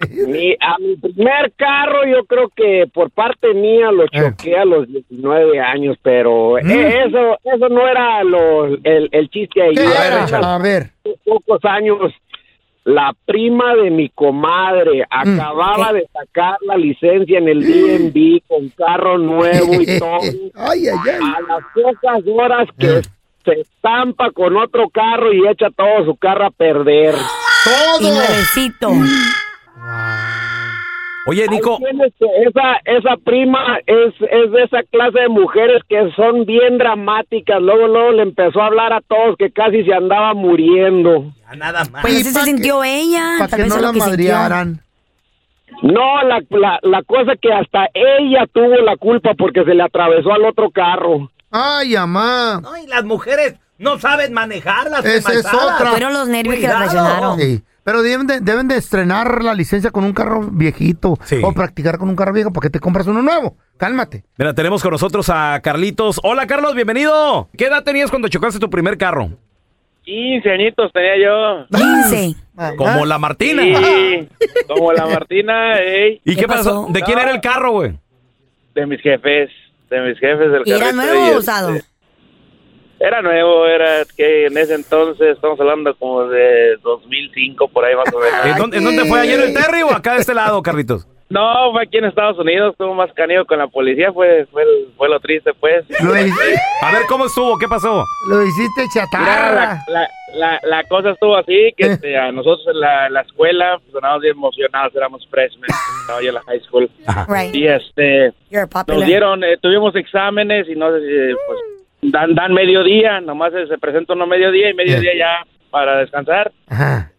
Mi- 0.26 0.56
a 0.60 0.78
mi 0.78 0.96
primer 0.96 1.52
carro 1.56 2.06
yo 2.06 2.24
creo 2.24 2.48
que 2.54 2.86
por 2.92 3.10
parte 3.10 3.52
mía 3.54 3.90
lo 3.92 4.06
choqué 4.08 4.56
a 4.56 4.64
los 4.64 4.86
19 4.88 5.60
años, 5.60 5.96
pero 6.02 6.58
eh, 6.58 7.04
eso 7.06 7.38
eso 7.44 7.68
no 7.68 7.86
era 7.86 8.22
lo, 8.24 8.66
el, 8.66 9.08
el 9.12 9.28
chiste 9.30 9.62
ahí. 9.62 9.74
¿Qué 9.74 9.82
Era 9.84 10.26
era? 10.26 10.54
A 10.54 10.58
ver. 10.58 10.90
pocos 11.24 11.64
años 11.64 12.12
la 12.84 13.12
prima 13.26 13.74
de 13.76 13.90
mi 13.90 14.08
comadre 14.08 15.04
acababa 15.10 15.92
de 15.92 16.08
sacar 16.12 16.56
la 16.62 16.76
licencia 16.78 17.38
en 17.38 17.48
el 17.48 17.60
DMV 17.62 18.40
con 18.48 18.68
carro 18.70 19.18
nuevo 19.18 19.74
y 19.74 19.98
todo. 19.98 20.18
Ay, 20.54 20.88
ay, 20.88 20.98
ay. 21.04 21.20
A 21.20 21.40
las 21.42 21.62
pocas 21.74 22.22
horas 22.26 22.68
que 22.78 23.02
se 23.44 23.60
estampa 23.60 24.30
con 24.32 24.56
otro 24.56 24.88
carro 24.88 25.32
y 25.32 25.46
echa 25.46 25.68
todo 25.76 26.04
su 26.06 26.16
carro 26.16 26.46
a 26.46 26.50
perder. 26.50 27.14
Todo. 27.64 28.00
Y 28.00 28.10
nuevecito. 28.10 28.90
Oye, 31.26 31.46
Nico. 31.48 31.78
Esa, 31.88 32.80
esa 32.84 33.16
prima 33.24 33.78
es, 33.86 34.14
es 34.20 34.50
de 34.52 34.62
esa 34.64 34.82
clase 34.90 35.20
de 35.20 35.28
mujeres 35.28 35.82
que 35.88 36.10
son 36.16 36.44
bien 36.46 36.78
dramáticas. 36.78 37.60
Luego, 37.60 37.86
luego 37.86 38.12
le 38.12 38.22
empezó 38.22 38.60
a 38.62 38.66
hablar 38.66 38.92
a 38.92 39.00
todos 39.02 39.36
que 39.38 39.50
casi 39.52 39.84
se 39.84 39.92
andaba 39.92 40.34
muriendo. 40.34 41.32
Nada 41.56 41.84
más. 41.92 42.02
Pues 42.02 42.14
así 42.14 42.24
se 42.24 42.40
sintió 42.40 42.82
ella. 42.82 43.36
Para 43.38 43.56
que 43.56 43.68
no 43.68 43.78
la 43.78 43.92
madrearan. 43.92 44.80
No, 45.82 46.22
la, 46.24 46.42
la, 46.50 46.78
la 46.82 47.02
cosa 47.04 47.32
que 47.40 47.52
hasta 47.52 47.86
ella 47.94 48.46
tuvo 48.52 48.76
la 48.76 48.96
culpa 48.96 49.34
porque 49.38 49.64
se 49.64 49.74
le 49.74 49.82
atravesó 49.82 50.32
al 50.32 50.44
otro 50.44 50.70
carro. 50.70 51.30
Ay, 51.50 51.96
amá. 51.96 52.60
No, 52.62 52.76
y 52.76 52.86
las 52.86 53.04
mujeres 53.04 53.54
no 53.78 53.98
saben 53.98 54.32
manejarlas. 54.32 55.04
Esa 55.04 55.32
es 55.32 55.46
otra. 55.46 55.90
Fueron 55.90 56.12
los 56.12 56.28
nervios 56.28 56.56
que 56.56 56.62
la 56.66 56.86
Cuidado. 56.86 56.90
traicionaron. 56.90 57.38
Sí. 57.38 57.62
Pero 57.90 58.02
deben 58.02 58.28
de, 58.28 58.38
deben 58.38 58.68
de 58.68 58.76
estrenar 58.76 59.42
la 59.42 59.52
licencia 59.52 59.90
con 59.90 60.04
un 60.04 60.12
carro 60.12 60.42
viejito 60.52 61.18
Sí. 61.24 61.40
o 61.42 61.52
practicar 61.52 61.98
con 61.98 62.08
un 62.08 62.14
carro 62.14 62.32
viejo 62.32 62.52
porque 62.52 62.70
te 62.70 62.78
compras 62.78 63.08
uno 63.08 63.20
nuevo. 63.20 63.56
Cálmate. 63.78 64.22
Mira, 64.38 64.54
tenemos 64.54 64.80
con 64.80 64.92
nosotros 64.92 65.28
a 65.28 65.58
Carlitos. 65.60 66.20
Hola, 66.22 66.46
Carlos, 66.46 66.76
bienvenido. 66.76 67.48
¿Qué 67.58 67.64
edad 67.64 67.82
tenías 67.82 68.08
cuando 68.10 68.28
chocaste 68.28 68.60
tu 68.60 68.70
primer 68.70 68.96
carro? 68.96 69.30
15 70.04 70.48
añitos 70.52 70.92
tenía 70.92 71.16
yo. 71.20 71.66
15. 72.06 72.36
Como 72.76 73.06
la 73.06 73.18
Martina. 73.18 73.64
Sí, 73.64 74.28
como 74.68 74.92
la 74.92 75.06
Martina, 75.06 75.80
ey. 75.80 76.20
¿Y 76.24 76.36
qué, 76.36 76.42
¿Qué 76.42 76.46
pasó? 76.46 76.82
pasó? 76.82 76.92
¿De 76.92 77.02
quién 77.02 77.18
era 77.18 77.32
el 77.32 77.40
carro, 77.40 77.72
güey? 77.72 77.98
De 78.72 78.86
mis 78.86 79.00
jefes, 79.00 79.50
de 79.90 80.00
mis 80.02 80.16
jefes 80.20 80.52
del 80.52 80.62
¿Y 80.64 80.70
era 80.70 80.92
nuevo 80.92 81.22
o 81.22 81.24
este, 81.24 81.38
usado? 81.38 81.72
Era 83.02 83.22
nuevo, 83.22 83.66
era 83.66 84.04
que 84.14 84.46
en 84.46 84.58
ese 84.58 84.74
entonces, 84.74 85.28
estamos 85.34 85.58
hablando 85.58 85.94
como 85.96 86.24
de 86.28 86.76
2005, 86.82 87.68
por 87.68 87.82
ahí 87.84 87.96
más 87.96 88.12
o 88.14 88.18
menos. 88.18 88.44
¿En 88.44 88.56
dónde, 88.58 88.76
en 88.76 88.84
dónde 88.84 89.04
fue? 89.06 89.20
¿Ayer 89.20 89.40
en 89.40 89.48
el 89.48 89.54
Terry 89.54 89.82
o 89.82 89.90
acá 89.90 90.14
de 90.14 90.20
este 90.20 90.34
lado, 90.34 90.60
Carlitos? 90.62 91.06
No, 91.30 91.70
fue 91.72 91.84
aquí 91.84 91.96
en 91.96 92.04
Estados 92.06 92.36
Unidos, 92.38 92.72
estuvo 92.72 92.92
más 92.92 93.10
canío 93.14 93.46
con 93.46 93.58
la 93.58 93.68
policía, 93.68 94.12
fue, 94.12 94.46
fue, 94.50 94.64
el- 94.64 94.88
fue 94.96 95.08
lo 95.08 95.18
triste, 95.20 95.52
pues. 95.54 95.84
A 96.82 96.92
ver, 96.92 97.02
¿cómo 97.08 97.26
estuvo? 97.26 97.56
¿Qué 97.56 97.68
pasó? 97.68 98.04
Lo 98.28 98.42
hiciste 98.42 98.82
Mira, 98.82 99.06
chatarra. 99.06 99.54
la, 99.54 100.00
la, 100.00 100.08
la, 100.34 100.60
la 100.64 100.84
cosa 100.84 101.10
estuvo 101.10 101.36
así, 101.36 101.72
que 101.76 101.86
este, 101.86 102.18
a 102.18 102.32
nosotros 102.32 102.66
en 102.74 102.80
la, 102.80 103.08
la 103.10 103.20
escuela 103.22 103.78
pues, 103.82 103.94
andábamos 103.94 104.22
bien 104.22 104.36
emocionados, 104.36 104.94
éramos 104.94 105.26
freshmen, 105.30 105.70
estaba 106.02 106.20
yo 106.20 106.28
en 106.30 106.34
la 106.34 106.42
high 106.42 106.60
school. 106.60 106.90
Right. 107.28 107.54
Y 107.54 107.66
este, 107.68 108.32
nos 108.88 109.06
dieron, 109.06 109.44
eh, 109.44 109.56
tuvimos 109.62 109.94
exámenes 109.94 110.68
y 110.68 110.74
no 110.74 110.90
sé 110.92 110.98
si, 111.00 111.34
pues, 111.46 111.58
dan, 112.02 112.34
dan 112.34 112.52
mediodía, 112.52 113.20
nomás 113.20 113.52
se, 113.52 113.66
se 113.66 113.78
presenta 113.78 114.14
uno 114.14 114.26
mediodía 114.26 114.70
y 114.70 114.74
mediodía 114.74 115.12
ya 115.16 115.46
para 115.70 115.98
descansar. 115.98 116.50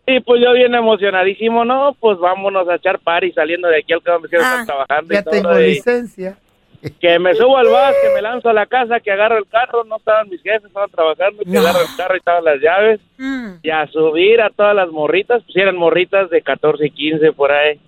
Y 0.07 0.19
pues 0.21 0.41
yo 0.43 0.51
bien 0.53 0.73
emocionadísimo, 0.75 1.63
no, 1.63 1.95
pues 1.99 2.17
vámonos 2.19 2.67
a 2.67 2.75
echar 2.75 2.99
party 2.99 3.31
saliendo 3.31 3.67
de 3.69 3.77
aquí 3.79 3.93
al 3.93 4.01
me 4.21 4.27
quiero 4.27 4.43
estar 4.43 4.65
trabajando 4.65 5.13
y 5.13 5.15
Ya 5.17 5.23
todo. 5.23 5.31
tengo 5.33 5.59
y- 5.59 5.63
licencia. 5.75 6.37
que 6.99 7.19
me 7.19 7.35
subo 7.35 7.57
al 7.57 7.67
bus, 7.67 7.95
que 8.01 8.13
me 8.15 8.21
lanzo 8.23 8.49
a 8.49 8.53
la 8.53 8.65
casa, 8.65 8.99
que 8.99 9.11
agarro 9.11 9.37
el 9.37 9.47
carro, 9.47 9.83
no 9.83 9.97
estaban 9.97 10.27
mis 10.29 10.41
jefes, 10.41 10.65
estaban 10.65 10.89
trabajando, 10.89 11.43
que 11.43 11.57
agarro 11.57 11.79
el 11.81 11.95
carro 11.95 12.15
y 12.15 12.17
estaban 12.17 12.43
las 12.43 12.59
llaves, 12.59 12.99
y 13.61 13.69
a 13.69 13.85
subir 13.87 14.41
a 14.41 14.49
todas 14.49 14.75
las 14.75 14.89
morritas, 14.89 15.43
pues 15.43 15.55
eran 15.57 15.77
morritas 15.77 16.29
de 16.31 16.41
14 16.41 16.87
y 16.87 16.89
15 16.89 17.33
por 17.33 17.51
ahí, 17.51 17.79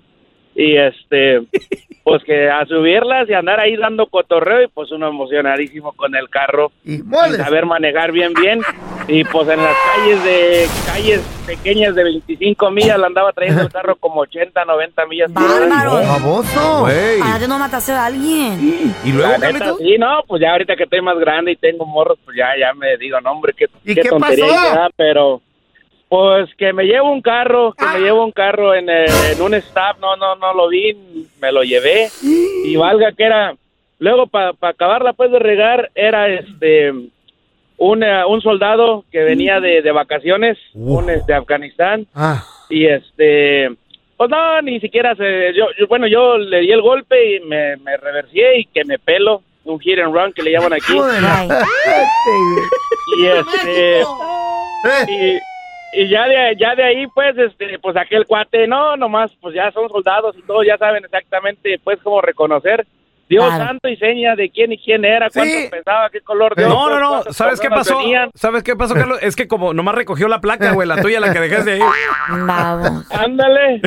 y 0.55 0.77
este, 0.77 1.41
pues 2.03 2.21
que 2.23 2.49
a 2.49 2.65
subirlas 2.65 3.29
y 3.29 3.33
andar 3.33 3.59
ahí 3.59 3.77
dando 3.77 4.07
cotorreo, 4.07 4.63
y 4.63 4.67
pues 4.67 4.91
uno 4.91 5.07
emocionadísimo 5.07 5.93
con 5.93 6.15
el 6.15 6.29
carro, 6.29 6.71
sin 6.83 7.09
saber 7.37 7.65
manejar 7.65 8.11
bien 8.11 8.33
bien, 8.33 8.59
y 9.07 9.23
pues 9.23 9.47
en 9.47 9.63
las 9.63 9.75
calles 9.95 10.23
de, 10.23 10.67
calles 10.85 11.21
pequeñas 11.45 11.95
de 11.95 12.03
25 12.03 12.71
millas, 12.71 12.99
la 12.99 13.07
andaba 13.07 13.31
trayendo 13.31 13.61
el 13.61 13.71
carro 13.71 13.95
como 13.95 14.21
80, 14.21 14.65
90 14.65 15.05
millas. 15.05 15.31
por 15.31 15.43
hora. 15.43 15.67
Bárbaro. 15.67 16.07
Baboso. 16.07 16.87
¿Para 17.19 17.39
qué 17.39 17.47
no 17.47 17.57
mataste 17.57 17.93
a 17.93 18.05
alguien? 18.05 18.93
¿Y 19.03 19.11
La 19.13 19.37
neta, 19.37 19.73
sí, 19.77 19.97
no, 19.97 20.23
pues 20.27 20.41
ya 20.41 20.51
ahorita 20.51 20.75
que 20.75 20.83
estoy 20.83 21.01
más 21.01 21.17
grande 21.17 21.53
y 21.53 21.55
tengo 21.55 21.85
morros, 21.85 22.17
pues 22.25 22.35
ya, 22.37 22.49
ya 22.59 22.73
me 22.73 22.97
digo, 22.97 23.19
no, 23.21 23.31
hombre, 23.31 23.53
qué, 23.55 23.67
¿Y 23.85 23.95
qué 23.95 24.01
qué 24.01 24.09
tontería 24.09 24.45
pasó? 24.47 24.89
Pero, 24.97 25.41
pues 26.09 26.49
que 26.57 26.73
me 26.73 26.83
llevo 26.85 27.11
un 27.11 27.21
carro, 27.21 27.73
que 27.73 27.85
me 27.85 27.99
llevo 28.01 28.23
un 28.23 28.31
carro 28.31 28.75
en, 28.75 28.87
eh, 28.89 29.05
en 29.31 29.41
un 29.41 29.53
stop, 29.55 29.97
no, 29.99 30.15
no, 30.15 30.35
no 30.35 30.53
lo 30.53 30.67
vi, 30.69 30.95
me 31.41 31.51
lo 31.51 31.63
llevé, 31.63 32.09
y 32.65 32.75
valga 32.75 33.11
que 33.13 33.23
era, 33.23 33.55
luego 33.99 34.27
para 34.27 34.53
acabarla 34.61 35.13
pues 35.13 35.31
de 35.31 35.39
regar, 35.39 35.89
era 35.95 36.29
este, 36.29 36.91
un, 37.77 38.03
eh, 38.03 38.23
un 38.27 38.41
soldado 38.41 39.05
que 39.11 39.23
venía 39.23 39.59
de, 39.59 39.81
de 39.81 39.91
vacaciones, 39.91 40.57
un 40.75 41.07
de 41.07 41.33
Afganistán, 41.33 42.05
Ah. 42.13 42.43
y 42.69 42.85
este 42.85 43.71
pues 44.15 44.29
no 44.29 44.61
ni 44.61 44.79
siquiera 44.79 45.15
se 45.15 45.53
yo, 45.55 45.65
yo- 45.79 45.87
bueno 45.87 46.05
yo 46.07 46.37
le 46.37 46.59
di 46.59 46.71
el 46.71 46.81
golpe 46.83 47.35
y 47.35 47.39
me, 47.41 47.75
me 47.77 47.97
reversié 47.97 48.59
y 48.59 48.65
que 48.65 48.85
me 48.85 48.99
pelo 48.99 49.41
un 49.65 49.79
hit 49.79 49.97
and 49.99 50.13
run 50.13 50.31
que 50.33 50.43
le 50.43 50.51
llaman 50.51 50.73
aquí. 50.73 50.93
Y 53.19 53.25
este 53.27 54.01
y, 55.09 55.37
y 55.93 56.09
ya 56.09 56.27
de 56.27 56.55
ya 56.59 56.75
de 56.75 56.83
ahí 56.83 57.07
pues 57.07 57.37
este 57.37 57.79
pues 57.79 57.95
aquel 57.95 58.25
cuate 58.25 58.67
no 58.67 58.97
nomás 58.97 59.31
pues 59.39 59.53
ya 59.53 59.71
son 59.71 59.89
soldados 59.89 60.35
y 60.37 60.41
todos 60.41 60.65
ya 60.65 60.77
saben 60.77 61.03
exactamente 61.05 61.79
pues 61.83 61.99
cómo 62.01 62.21
reconocer 62.21 62.85
Dios 63.33 63.45
Claro. 63.45 63.65
santo 63.65 63.89
y 63.89 63.97
seña 63.97 64.35
de 64.35 64.49
quién 64.49 64.71
y 64.71 64.77
quién 64.77 65.03
era, 65.05 65.29
cuánto 65.29 65.55
pesaba, 65.71 66.09
qué 66.09 66.21
color 66.21 66.55
de 66.55 66.63
No, 66.67 66.75
ojos, 66.75 66.89
no, 66.91 66.99
no. 67.25 67.33
¿Sabes 67.33 67.59
qué 67.59 67.69
pasó? 67.69 67.97
venían. 67.97 68.29
¿Sabes 68.35 68.63
qué 68.63 68.75
pasó, 68.75 68.93
Carlos? 68.93 69.17
Es 69.21 69.35
que 69.35 69.47
como 69.47 69.73
nomás 69.73 69.95
recogió 69.95 70.27
la 70.27 70.39
placa, 70.41 70.71
güey, 70.73 70.87
la 70.87 71.01
tuya, 71.01 71.19
la 71.19 71.33
que 71.33 71.39
dejaste 71.39 71.71
ahí. 71.73 71.81
Vamos. 72.29 73.11
Ándale. 73.11 73.81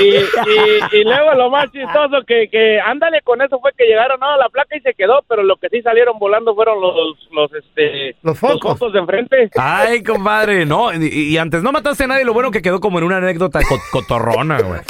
Y, 0.00 0.14
y, 0.16 1.00
y 1.00 1.04
luego 1.04 1.34
lo 1.34 1.50
más 1.50 1.70
chistoso 1.72 2.22
que, 2.26 2.48
que 2.50 2.78
ándale 2.80 3.20
con 3.22 3.40
eso 3.42 3.58
fue 3.60 3.72
que 3.76 3.84
llegaron 3.84 4.18
no, 4.20 4.36
la 4.36 4.48
placa 4.48 4.76
y 4.76 4.80
se 4.80 4.94
quedó, 4.94 5.22
pero 5.28 5.42
lo 5.42 5.56
que 5.56 5.68
sí 5.68 5.82
salieron 5.82 6.18
volando 6.18 6.54
fueron 6.54 6.80
los 6.80 6.94
los 7.32 7.52
este 7.54 8.16
los 8.22 8.38
focos, 8.38 8.78
de 8.92 8.98
enfrente. 8.98 9.50
Ay, 9.56 10.02
compadre, 10.02 10.66
no. 10.66 10.92
Y, 10.92 11.06
y 11.32 11.38
antes 11.38 11.62
no 11.62 11.72
mataste 11.72 12.04
a 12.04 12.06
nadie, 12.08 12.24
lo 12.24 12.34
bueno 12.34 12.50
que 12.50 12.62
quedó 12.62 12.80
como 12.80 12.98
en 12.98 13.04
una 13.04 13.16
anécdota 13.18 13.60
co- 13.68 13.78
cotorrona, 13.92 14.60
güey. 14.60 14.80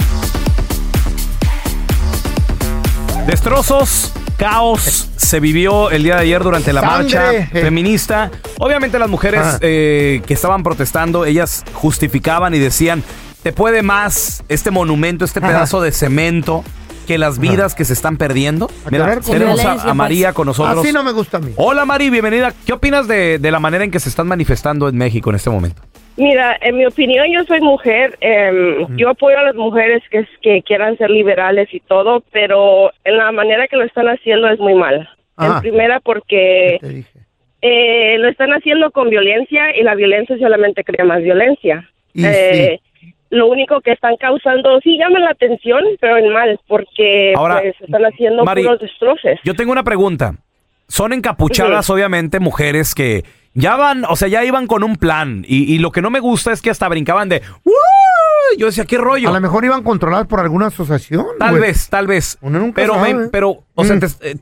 Destrozos, 3.26 4.12
caos 4.36 5.08
se 5.16 5.40
vivió 5.40 5.90
el 5.90 6.02
día 6.02 6.16
de 6.16 6.22
ayer 6.22 6.42
durante 6.42 6.72
la 6.72 6.80
Sangre. 6.80 7.18
marcha 7.20 7.48
feminista. 7.52 8.30
Obviamente 8.58 8.98
las 8.98 9.08
mujeres 9.08 9.58
eh, 9.60 10.22
que 10.26 10.34
estaban 10.34 10.62
protestando, 10.62 11.24
ellas 11.24 11.64
justificaban 11.74 12.54
y 12.54 12.58
decían, 12.58 13.04
te 13.42 13.52
puede 13.52 13.82
más 13.82 14.42
este 14.48 14.70
monumento, 14.70 15.24
este 15.24 15.38
Ajá. 15.38 15.48
pedazo 15.48 15.80
de 15.80 15.92
cemento 15.92 16.64
que 17.06 17.18
las 17.18 17.38
vidas 17.38 17.74
que 17.74 17.84
se 17.84 17.92
están 17.92 18.16
perdiendo. 18.16 18.70
Mira, 18.90 19.20
tenemos 19.20 19.64
a, 19.64 19.72
a 19.90 19.94
María 19.94 20.28
pues. 20.28 20.36
con 20.36 20.46
nosotros. 20.46 20.84
Así 20.84 20.92
no 20.92 21.02
me 21.02 21.12
gusta 21.12 21.38
a 21.38 21.40
mí. 21.40 21.52
Hola 21.56 21.84
Mari, 21.84 22.10
bienvenida. 22.10 22.52
¿Qué 22.66 22.72
opinas 22.72 23.06
de, 23.08 23.38
de 23.38 23.50
la 23.50 23.60
manera 23.60 23.84
en 23.84 23.90
que 23.90 24.00
se 24.00 24.08
están 24.08 24.26
manifestando 24.28 24.88
en 24.88 24.96
México 24.96 25.30
en 25.30 25.36
este 25.36 25.50
momento? 25.50 25.82
Mira, 26.16 26.56
en 26.61 26.76
mi 26.76 26.86
opinión, 26.86 27.26
yo 27.32 27.44
soy 27.44 27.61
mujer. 27.61 28.16
em, 28.20 28.96
Yo 28.96 29.08
apoyo 29.11 29.38
a 29.38 29.42
las 29.44 29.54
mujeres 29.54 30.02
que, 30.11 30.26
que 30.42 30.62
quieran 30.62 30.96
ser 30.98 31.11
liberales 31.11 31.72
y 31.72 31.80
todo, 31.80 32.22
pero 32.32 32.92
en 33.04 33.16
la 33.16 33.32
manera 33.32 33.66
que 33.68 33.76
lo 33.76 33.84
están 33.84 34.06
haciendo 34.08 34.48
es 34.48 34.58
muy 34.58 34.74
mal. 34.74 35.08
En 35.38 35.61
primera, 35.61 36.00
porque 36.00 36.78
eh, 37.62 38.18
lo 38.18 38.28
están 38.28 38.50
haciendo 38.50 38.90
con 38.90 39.08
violencia 39.08 39.74
y 39.74 39.82
la 39.82 39.94
violencia 39.94 40.36
solamente 40.38 40.84
crea 40.84 41.04
más 41.04 41.22
violencia. 41.22 41.88
Y 42.12 42.24
Eh, 42.26 42.80
Lo 43.30 43.46
único 43.46 43.80
que 43.80 43.92
están 43.92 44.16
causando, 44.16 44.80
sí 44.80 44.98
llama 44.98 45.20
la 45.20 45.30
atención, 45.30 45.82
pero 46.00 46.16
en 46.18 46.28
mal, 46.30 46.58
porque 46.66 47.32
Ahora, 47.36 47.61
pues 47.62 47.76
están 47.80 48.02
haciendo 48.04 48.44
Mari, 48.44 48.64
puros 48.64 48.80
destrozos. 48.80 49.38
Yo 49.44 49.54
tengo 49.54 49.70
una 49.72 49.84
pregunta. 49.84 50.34
Son 50.88 51.12
encapuchadas, 51.12 51.88
obviamente, 51.90 52.40
mujeres 52.40 52.92
que 52.94 53.22
ya 53.55 53.76
van, 53.76 54.05
o 54.09 54.16
sea, 54.16 54.28
ya 54.28 54.44
iban 54.44 54.66
con 54.66 54.82
un 54.84 54.96
plan. 54.96 55.44
Y, 55.46 55.72
y 55.74 55.78
lo 55.78 55.90
que 55.92 56.03
no 56.03 56.11
me 56.11 56.20
gusta 56.20 56.53
es 56.53 56.62
que 56.62 56.70
hasta 56.70 56.88
brincaban 56.88 57.28
de. 57.28 57.42
"¡Uh!". 57.64 57.70
Yo 58.59 58.66
decía, 58.66 58.84
¿qué 58.84 58.98
rollo? 58.98 59.28
A 59.28 59.32
lo 59.32 59.40
mejor 59.40 59.64
iban 59.64 59.82
controladas 59.84 60.26
por 60.26 60.40
alguna 60.40 60.66
asociación. 60.66 61.24
Tal 61.38 61.51
güey. 61.51 61.62
vez, 61.62 61.88
tal 61.88 62.07
vez. 62.09 62.36
nunca 62.40 62.72
pero, 62.74 62.94
sabe. 62.94 63.28
pero, 63.30 63.62
o 63.74 63.84
sea, 63.84 63.94
Mm. 63.96 64.01
te- 64.01 64.30
eh, 64.30 64.34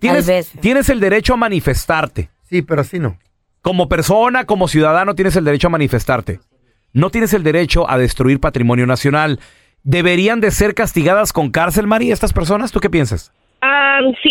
tienes, 0.61 0.89
el 0.89 0.99
derecho 1.01 1.35
a 1.35 1.37
manifestarte. 1.37 2.31
Sí, 2.49 2.63
pero 2.63 2.81
así 2.81 2.99
no. 2.99 3.19
Como 3.61 3.89
persona, 3.89 4.47
como 4.47 4.67
ciudadano, 4.67 5.15
tienes 5.15 5.37
el 5.37 5.45
derecho 5.45 5.67
a 5.67 5.71
manifestarte. 5.71 6.41
No 6.95 7.11
tienes 7.11 7.35
el 7.35 7.43
derecho 7.43 7.89
a 7.91 7.99
destruir 7.99 8.41
patrimonio 8.41 8.87
nacional. 8.87 9.41
¿Deberían 9.83 10.41
de 10.41 10.51
ser 10.53 10.75
castigadas 10.75 11.35
con 11.35 11.51
cárcel, 11.51 11.87
Mari, 11.87 12.11
estas 12.11 12.33
personas? 12.33 12.73
¿Tú 12.73 12.81
qué 12.81 12.89
piensas? 12.89 13.31
Ah, 13.61 13.99
sí, 14.23 14.31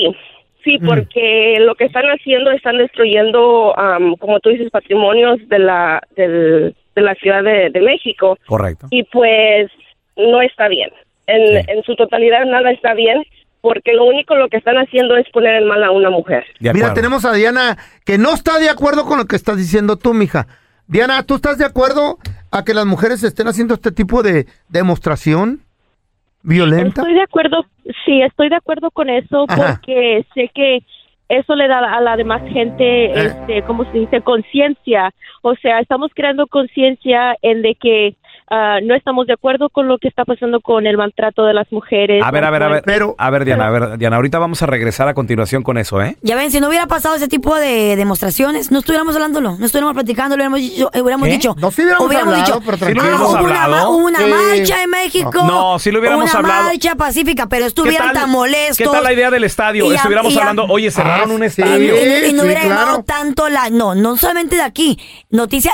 sí, 0.67 0.77
Mm. 0.79 0.85
porque 0.87 1.57
lo 1.61 1.75
que 1.75 1.85
están 1.85 2.05
haciendo 2.05 2.51
están 2.51 2.77
destruyendo, 2.77 3.77
am, 3.79 4.15
como 4.17 4.39
tú 4.39 4.49
dices, 4.49 4.69
patrimonios 4.71 5.39
de 5.47 5.59
la 5.59 6.01
del- 6.15 6.75
de 6.95 7.01
la 7.01 7.13
Ciudad 7.15 7.43
de, 7.43 7.69
de 7.69 7.81
México 7.81 8.37
Correcto. 8.47 8.87
y 8.89 9.03
pues 9.03 9.71
no 10.17 10.41
está 10.41 10.67
bien. 10.67 10.89
En, 11.27 11.69
en 11.69 11.83
su 11.83 11.95
totalidad 11.95 12.43
nada 12.45 12.71
está 12.71 12.93
bien 12.93 13.23
porque 13.61 13.93
lo 13.93 14.05
único 14.05 14.35
lo 14.35 14.47
que 14.49 14.57
están 14.57 14.77
haciendo 14.77 15.15
es 15.17 15.29
poner 15.29 15.55
en 15.61 15.67
mal 15.67 15.83
a 15.83 15.91
una 15.91 16.09
mujer. 16.09 16.43
Mira, 16.59 16.93
tenemos 16.93 17.23
a 17.25 17.33
Diana 17.33 17.77
que 18.05 18.17
no 18.17 18.33
está 18.33 18.59
de 18.59 18.69
acuerdo 18.69 19.05
con 19.05 19.17
lo 19.17 19.25
que 19.25 19.35
estás 19.35 19.57
diciendo 19.57 19.97
tú, 19.97 20.13
mija. 20.13 20.47
Diana, 20.87 21.21
¿tú 21.23 21.35
estás 21.35 21.57
de 21.57 21.65
acuerdo 21.65 22.17
a 22.51 22.63
que 22.63 22.73
las 22.73 22.85
mujeres 22.85 23.21
estén 23.23 23.47
haciendo 23.47 23.73
este 23.75 23.91
tipo 23.91 24.23
de 24.23 24.45
demostración 24.69 25.59
violenta? 26.47 27.01
Estoy 27.01 27.13
de 27.13 27.21
acuerdo, 27.21 27.65
sí, 28.05 28.21
estoy 28.21 28.49
de 28.49 28.55
acuerdo 28.55 28.89
con 28.91 29.09
eso 29.09 29.45
Ajá. 29.47 29.79
porque 29.81 30.25
sé 30.33 30.49
que 30.53 30.79
eso 31.29 31.55
le 31.55 31.67
da 31.67 31.79
a 31.79 32.01
la 32.01 32.15
demás 32.15 32.41
gente, 32.51 33.11
este, 33.11 33.61
¿cómo 33.63 33.83
se 33.91 33.99
dice? 33.99 34.21
Conciencia. 34.21 35.13
O 35.41 35.55
sea, 35.55 35.79
estamos 35.79 36.11
creando 36.15 36.47
conciencia 36.47 37.35
en 37.41 37.61
de 37.61 37.75
que 37.75 38.15
ah, 38.49 38.77
no 38.83 38.95
estamos 38.95 39.27
de 39.27 39.33
acuerdo 39.33 39.69
con 39.69 39.87
lo 39.87 39.97
que 39.97 40.07
está 40.07 40.25
pasando 40.25 40.59
con 40.61 40.85
el 40.87 40.97
maltrato 40.97 41.43
de 41.45 41.53
las 41.53 41.71
mujeres. 41.71 42.23
A 42.23 42.31
ver, 42.31 42.43
a 42.43 42.49
ver, 42.51 42.63
a 42.63 42.67
ver. 42.67 42.83
Pero, 42.85 43.15
a 43.17 43.29
ver, 43.29 43.45
Diana, 43.45 43.67
a 43.67 43.69
ver, 43.69 43.97
Diana, 43.97 44.15
ahorita 44.17 44.39
vamos 44.39 44.61
a 44.61 44.65
regresar 44.65 45.07
a 45.07 45.13
continuación 45.13 45.63
con 45.63 45.77
eso, 45.77 46.01
¿eh? 46.01 46.17
Ya 46.21 46.35
ven, 46.35 46.51
si 46.51 46.59
no 46.59 46.67
hubiera 46.69 46.87
pasado 46.87 47.15
ese 47.15 47.27
tipo 47.27 47.55
de 47.55 47.95
demostraciones, 47.95 48.71
no 48.71 48.79
estuviéramos 48.79 49.15
hablándolo, 49.15 49.57
no 49.57 49.65
estuviéramos 49.65 49.93
platicando, 49.93 50.35
lo 50.35 50.41
hubiéramos 50.43 50.59
dicho. 50.59 50.89
eh, 50.93 51.01
hubiéramos 51.01 51.27
¿Qué? 51.27 51.33
dicho 51.33 51.55
No, 51.59 51.71
sí 51.71 51.81
hubiéramos 51.83 52.11
hablado, 52.11 52.61
pero 52.65 52.77
"Ah, 52.77 52.85
hubiéramos 52.91 53.21
hubo 53.33 53.43
una, 53.43 53.63
hablado. 53.63 53.85
ma- 53.85 53.89
hubo 53.89 54.05
una 54.07 54.19
Sí. 54.19 54.25
marcha 54.29 54.83
en 54.83 54.89
México. 54.89 55.31
No, 55.45 55.79
sí 55.79 55.91
lo 55.91 55.99
hubiéramos 55.99 56.29
una 56.31 56.39
hablado. 56.39 56.63
marcha 56.65 56.95
pacífica, 56.95 57.47
pero 57.47 57.63
¿Qué 57.63 57.67
estuvieran 57.67 58.13
tan 58.13 58.29
molestos. 58.29 58.77
¿Qué 58.77 58.85
tal 58.87 59.03
la 59.03 59.13
idea 59.13 59.29
del 59.31 59.43
estadio? 59.43 59.91
Y 59.91 59.95
Estuviéramos 59.95 60.33
y 60.33 60.37
a- 60.37 60.39
hablando, 60.41 60.65
oye, 60.65 60.89
cerraron 60.91 61.31
Ah, 61.31 61.33
un 61.33 61.39
sí. 61.41 61.45
estadio. 61.61 61.95
Y, 61.95 62.29
y 62.29 62.33
no 62.33 62.41
Sí, 62.41 62.45
hubiera 62.47 62.61
claro. 62.61 63.03
tanto 63.05 63.49
la. 63.49 63.69
No, 63.69 63.95
no 63.95 64.17
solamente 64.17 64.55
de 64.55 64.61
aquí. 64.63 64.97
Noticia 65.29 65.73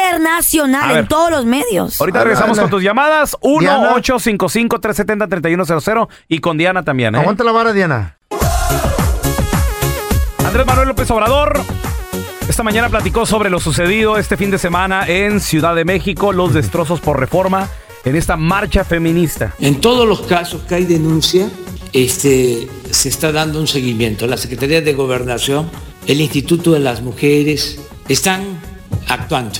internacional 0.00 0.96
en 0.98 1.08
todos 1.08 1.30
los 1.30 1.44
medios. 1.44 1.96
Ahorita 2.06 2.24
regresamos 2.24 2.58
con 2.58 2.70
tus 2.70 2.82
llamadas. 2.82 3.36
Diana. 3.58 3.96
1-855-370-3100 3.96 6.08
y 6.28 6.38
con 6.38 6.56
Diana 6.56 6.84
también, 6.84 7.16
¿eh? 7.16 7.18
Aguanta 7.18 7.42
la 7.42 7.52
vara, 7.52 7.72
Diana. 7.72 8.16
Andrés 10.44 10.66
Manuel 10.66 10.88
López 10.88 11.10
Obrador 11.10 11.60
esta 12.48 12.62
mañana 12.62 12.88
platicó 12.88 13.26
sobre 13.26 13.50
lo 13.50 13.58
sucedido 13.58 14.18
este 14.18 14.36
fin 14.36 14.52
de 14.52 14.58
semana 14.58 15.04
en 15.08 15.40
Ciudad 15.40 15.74
de 15.74 15.84
México, 15.84 16.32
los 16.32 16.54
destrozos 16.54 17.00
por 17.00 17.18
reforma 17.18 17.68
en 18.04 18.14
esta 18.14 18.36
marcha 18.36 18.84
feminista. 18.84 19.52
En 19.58 19.80
todos 19.80 20.06
los 20.06 20.22
casos 20.22 20.62
que 20.62 20.76
hay 20.76 20.84
denuncia, 20.84 21.50
este, 21.92 22.68
se 22.88 23.08
está 23.08 23.32
dando 23.32 23.58
un 23.58 23.66
seguimiento. 23.66 24.28
La 24.28 24.36
Secretaría 24.36 24.80
de 24.80 24.94
Gobernación, 24.94 25.68
el 26.06 26.20
Instituto 26.20 26.72
de 26.72 26.78
las 26.78 27.02
Mujeres, 27.02 27.80
están 28.08 28.44
actuando. 29.08 29.58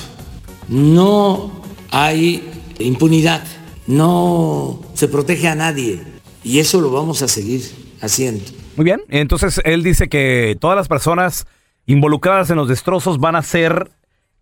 No 0.68 1.65
hay 1.90 2.48
impunidad, 2.78 3.42
no 3.86 4.80
se 4.94 5.08
protege 5.08 5.48
a 5.48 5.54
nadie 5.54 6.02
y 6.44 6.58
eso 6.58 6.80
lo 6.80 6.90
vamos 6.90 7.22
a 7.22 7.28
seguir 7.28 7.62
haciendo. 8.00 8.44
Muy 8.76 8.84
bien, 8.84 9.00
entonces 9.08 9.60
él 9.64 9.82
dice 9.82 10.08
que 10.08 10.56
todas 10.60 10.76
las 10.76 10.88
personas 10.88 11.46
involucradas 11.86 12.50
en 12.50 12.56
los 12.56 12.68
destrozos 12.68 13.18
van 13.18 13.36
a 13.36 13.42
ser 13.42 13.90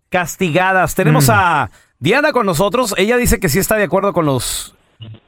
castigadas. 0.09 0.95
Tenemos 0.95 1.27
Mm. 1.27 1.31
a 1.33 1.71
Diana 1.99 2.31
con 2.31 2.45
nosotros. 2.45 2.93
Ella 2.97 3.17
dice 3.17 3.39
que 3.39 3.49
sí 3.49 3.59
está 3.59 3.75
de 3.75 3.83
acuerdo 3.83 4.13
con 4.13 4.25
los 4.25 4.75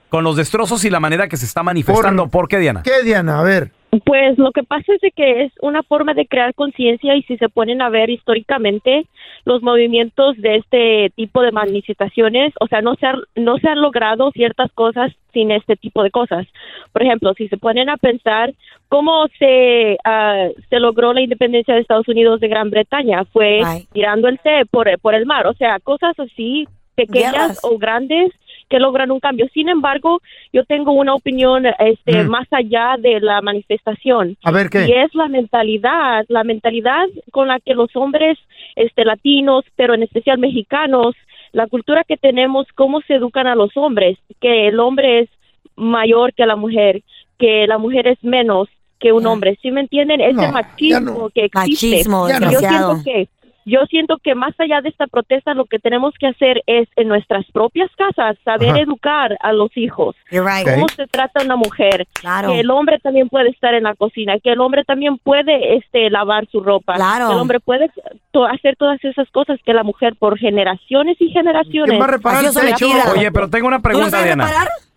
con 0.09 0.24
los 0.24 0.38
destrozos 0.38 0.86
y 0.86 0.89
la 0.89 1.01
manera 1.01 1.28
que 1.28 1.36
se 1.36 1.45
está 1.45 1.63
manifestando. 1.63 2.30
¿Por, 2.30 2.47
qué, 2.47 2.59
Diana? 2.59 2.82
¿Qué, 2.82 3.03
Diana? 3.03 3.39
A 3.39 3.43
ver. 3.43 3.74
Pues 4.03 4.38
lo 4.38 4.51
que 4.51 4.63
pasa 4.63 4.93
es 4.93 4.99
de 5.01 5.11
que 5.11 5.43
es 5.43 5.53
una 5.61 5.81
forma 5.81 6.13
de 6.13 6.27
crear 6.27 6.53
conciencia 6.53 7.15
y 7.15 7.23
si 7.23 7.38
se 7.38 7.47
ponen 7.47 7.81
a 7.81 7.89
ver 7.89 8.09
históricamente 8.09 9.05
los 9.45 9.61
movimientos 9.63 10.35
de 10.38 10.57
este 10.57 11.09
tipo 11.15 11.41
de 11.41 11.53
manifestaciones, 11.53 12.53
o 12.59 12.67
sea, 12.67 12.81
no 12.81 12.95
se, 12.95 13.05
han- 13.05 13.21
no 13.35 13.57
se 13.59 13.69
han 13.69 13.81
logrado 13.81 14.31
ciertas 14.31 14.71
cosas 14.73 15.13
sin 15.31 15.51
este 15.51 15.77
tipo 15.77 16.03
de 16.03 16.11
cosas. 16.11 16.45
Por 16.91 17.01
ejemplo, 17.03 17.33
si 17.35 17.47
se 17.47 17.57
ponen 17.57 17.89
a 17.89 17.95
pensar 17.95 18.53
cómo 18.89 19.27
se, 19.39 19.97
ah, 20.03 20.47
se 20.69 20.79
logró 20.81 21.13
la 21.13 21.21
independencia 21.21 21.73
de 21.73 21.79
Estados 21.81 22.09
Unidos 22.09 22.41
de 22.41 22.49
Gran 22.49 22.69
Bretaña, 22.69 23.23
fue 23.25 23.61
tirando 23.93 24.27
el 24.27 24.38
té 24.39 24.65
por, 24.69 24.88
por 24.99 25.15
el 25.15 25.25
mar, 25.25 25.47
o 25.47 25.53
sea, 25.53 25.79
cosas 25.79 26.19
así 26.19 26.67
pequeñas 26.95 27.31
Guerras. 27.33 27.59
o 27.63 27.77
grandes 27.77 28.31
que 28.70 28.80
logran 28.80 29.11
un 29.11 29.20
cambio. 29.20 29.47
Sin 29.53 29.70
embargo, 29.70 30.22
yo 30.51 30.63
tengo 30.65 30.91
una 30.91 31.13
opinión 31.13 31.65
este, 31.80 32.24
Mm. 32.24 32.30
más 32.30 32.47
allá 32.51 32.95
de 32.99 33.20
la 33.20 33.41
manifestación. 33.41 34.38
A 34.43 34.51
ver, 34.51 34.70
¿qué? 34.70 34.88
Y 34.88 34.91
es 34.93 35.13
la 35.15 35.28
mentalidad, 35.28 36.26
la 36.28 36.43
mentalidad 36.43 37.05
con 37.32 37.47
la 37.47 37.59
que 37.59 37.74
los 37.74 37.95
hombres 37.95 38.38
este, 38.76 39.05
latinos, 39.05 39.63
pero 39.76 39.93
en 39.93 40.03
especial 40.03 40.38
mexicanos, 40.38 41.15
la 41.53 41.68
cultura 41.68 42.03
que 42.03 42.18
tenemos, 42.18 42.68
cómo 42.76 43.01
se 43.01 43.15
educan 43.15 43.47
a 43.47 43.55
los 43.55 43.76
hombres, 43.76 44.18
que 44.41 44.68
el 44.68 44.80
hombre 44.80 45.22
es 45.22 45.30
mayor 45.76 46.34
que 46.34 46.45
la 46.45 46.55
mujer, 46.55 47.03
que 47.39 47.68
la 47.68 47.78
mujer 47.78 48.07
es 48.07 48.22
menos 48.24 48.68
que 48.99 49.11
un 49.13 49.26
hombre. 49.28 49.57
¿Sí 49.61 49.70
me 49.72 49.82
entienden? 49.82 50.22
Ese 50.22 50.34
No, 50.34 50.51
machismo 50.51 51.30
que 51.30 51.45
existe. 51.45 51.88
Machismo, 52.09 52.28
yo 52.30 52.59
siento 52.59 53.01
que 53.05 53.28
yo 53.70 53.86
siento 53.89 54.18
que 54.24 54.34
más 54.34 54.57
allá 54.59 54.80
de 54.82 54.89
esta 54.89 55.07
protesta 55.07 55.53
lo 55.53 55.65
que 55.65 55.78
tenemos 55.78 56.13
que 56.20 56.28
hacer 56.28 56.63
es 56.68 56.88
en 56.95 57.09
nuestras 57.09 57.45
propias 57.51 57.91
casas 57.97 58.38
saber 58.45 58.70
Ajá. 58.70 58.80
educar 58.80 59.38
a 59.41 59.51
los 59.51 59.76
hijos. 59.76 60.15
You're 60.32 60.47
right. 60.49 60.65
Cómo 60.74 60.88
se 60.88 61.05
trata 61.07 61.43
una 61.43 61.57
mujer. 61.57 62.07
Claro. 62.13 62.49
Que 62.49 62.61
el 62.61 62.70
hombre 62.72 62.99
también 62.99 63.28
puede 63.28 63.49
estar 63.49 63.74
en 63.74 63.84
la 63.84 63.93
cocina, 63.95 64.39
que 64.39 64.53
el 64.53 64.61
hombre 64.61 64.86
también 64.86 65.18
puede 65.18 65.76
este 65.76 66.09
lavar 66.09 66.47
su 66.49 66.61
ropa. 66.61 66.93
Claro. 66.95 67.28
Que 67.28 67.34
el 67.34 67.39
hombre 67.39 67.59
puede 67.59 67.91
to- 68.32 68.45
hacer 68.45 68.78
todas 68.78 69.03
esas 69.03 69.30
cosas 69.32 69.59
que 69.65 69.74
la 69.74 69.84
mujer 69.84 70.15
por 70.18 70.38
generaciones 70.39 71.18
y 71.20 71.30
generaciones. 71.32 71.89
¿Quién 71.89 72.01
va 72.01 72.05
a 72.05 72.11
reparar 72.11 72.45
el 72.45 72.53
techo? 72.53 72.88
Oye, 73.13 73.32
pero 73.34 73.49
tengo 73.49 73.68
una 73.68 73.80
pregunta, 73.82 74.24
Diana. 74.24 74.47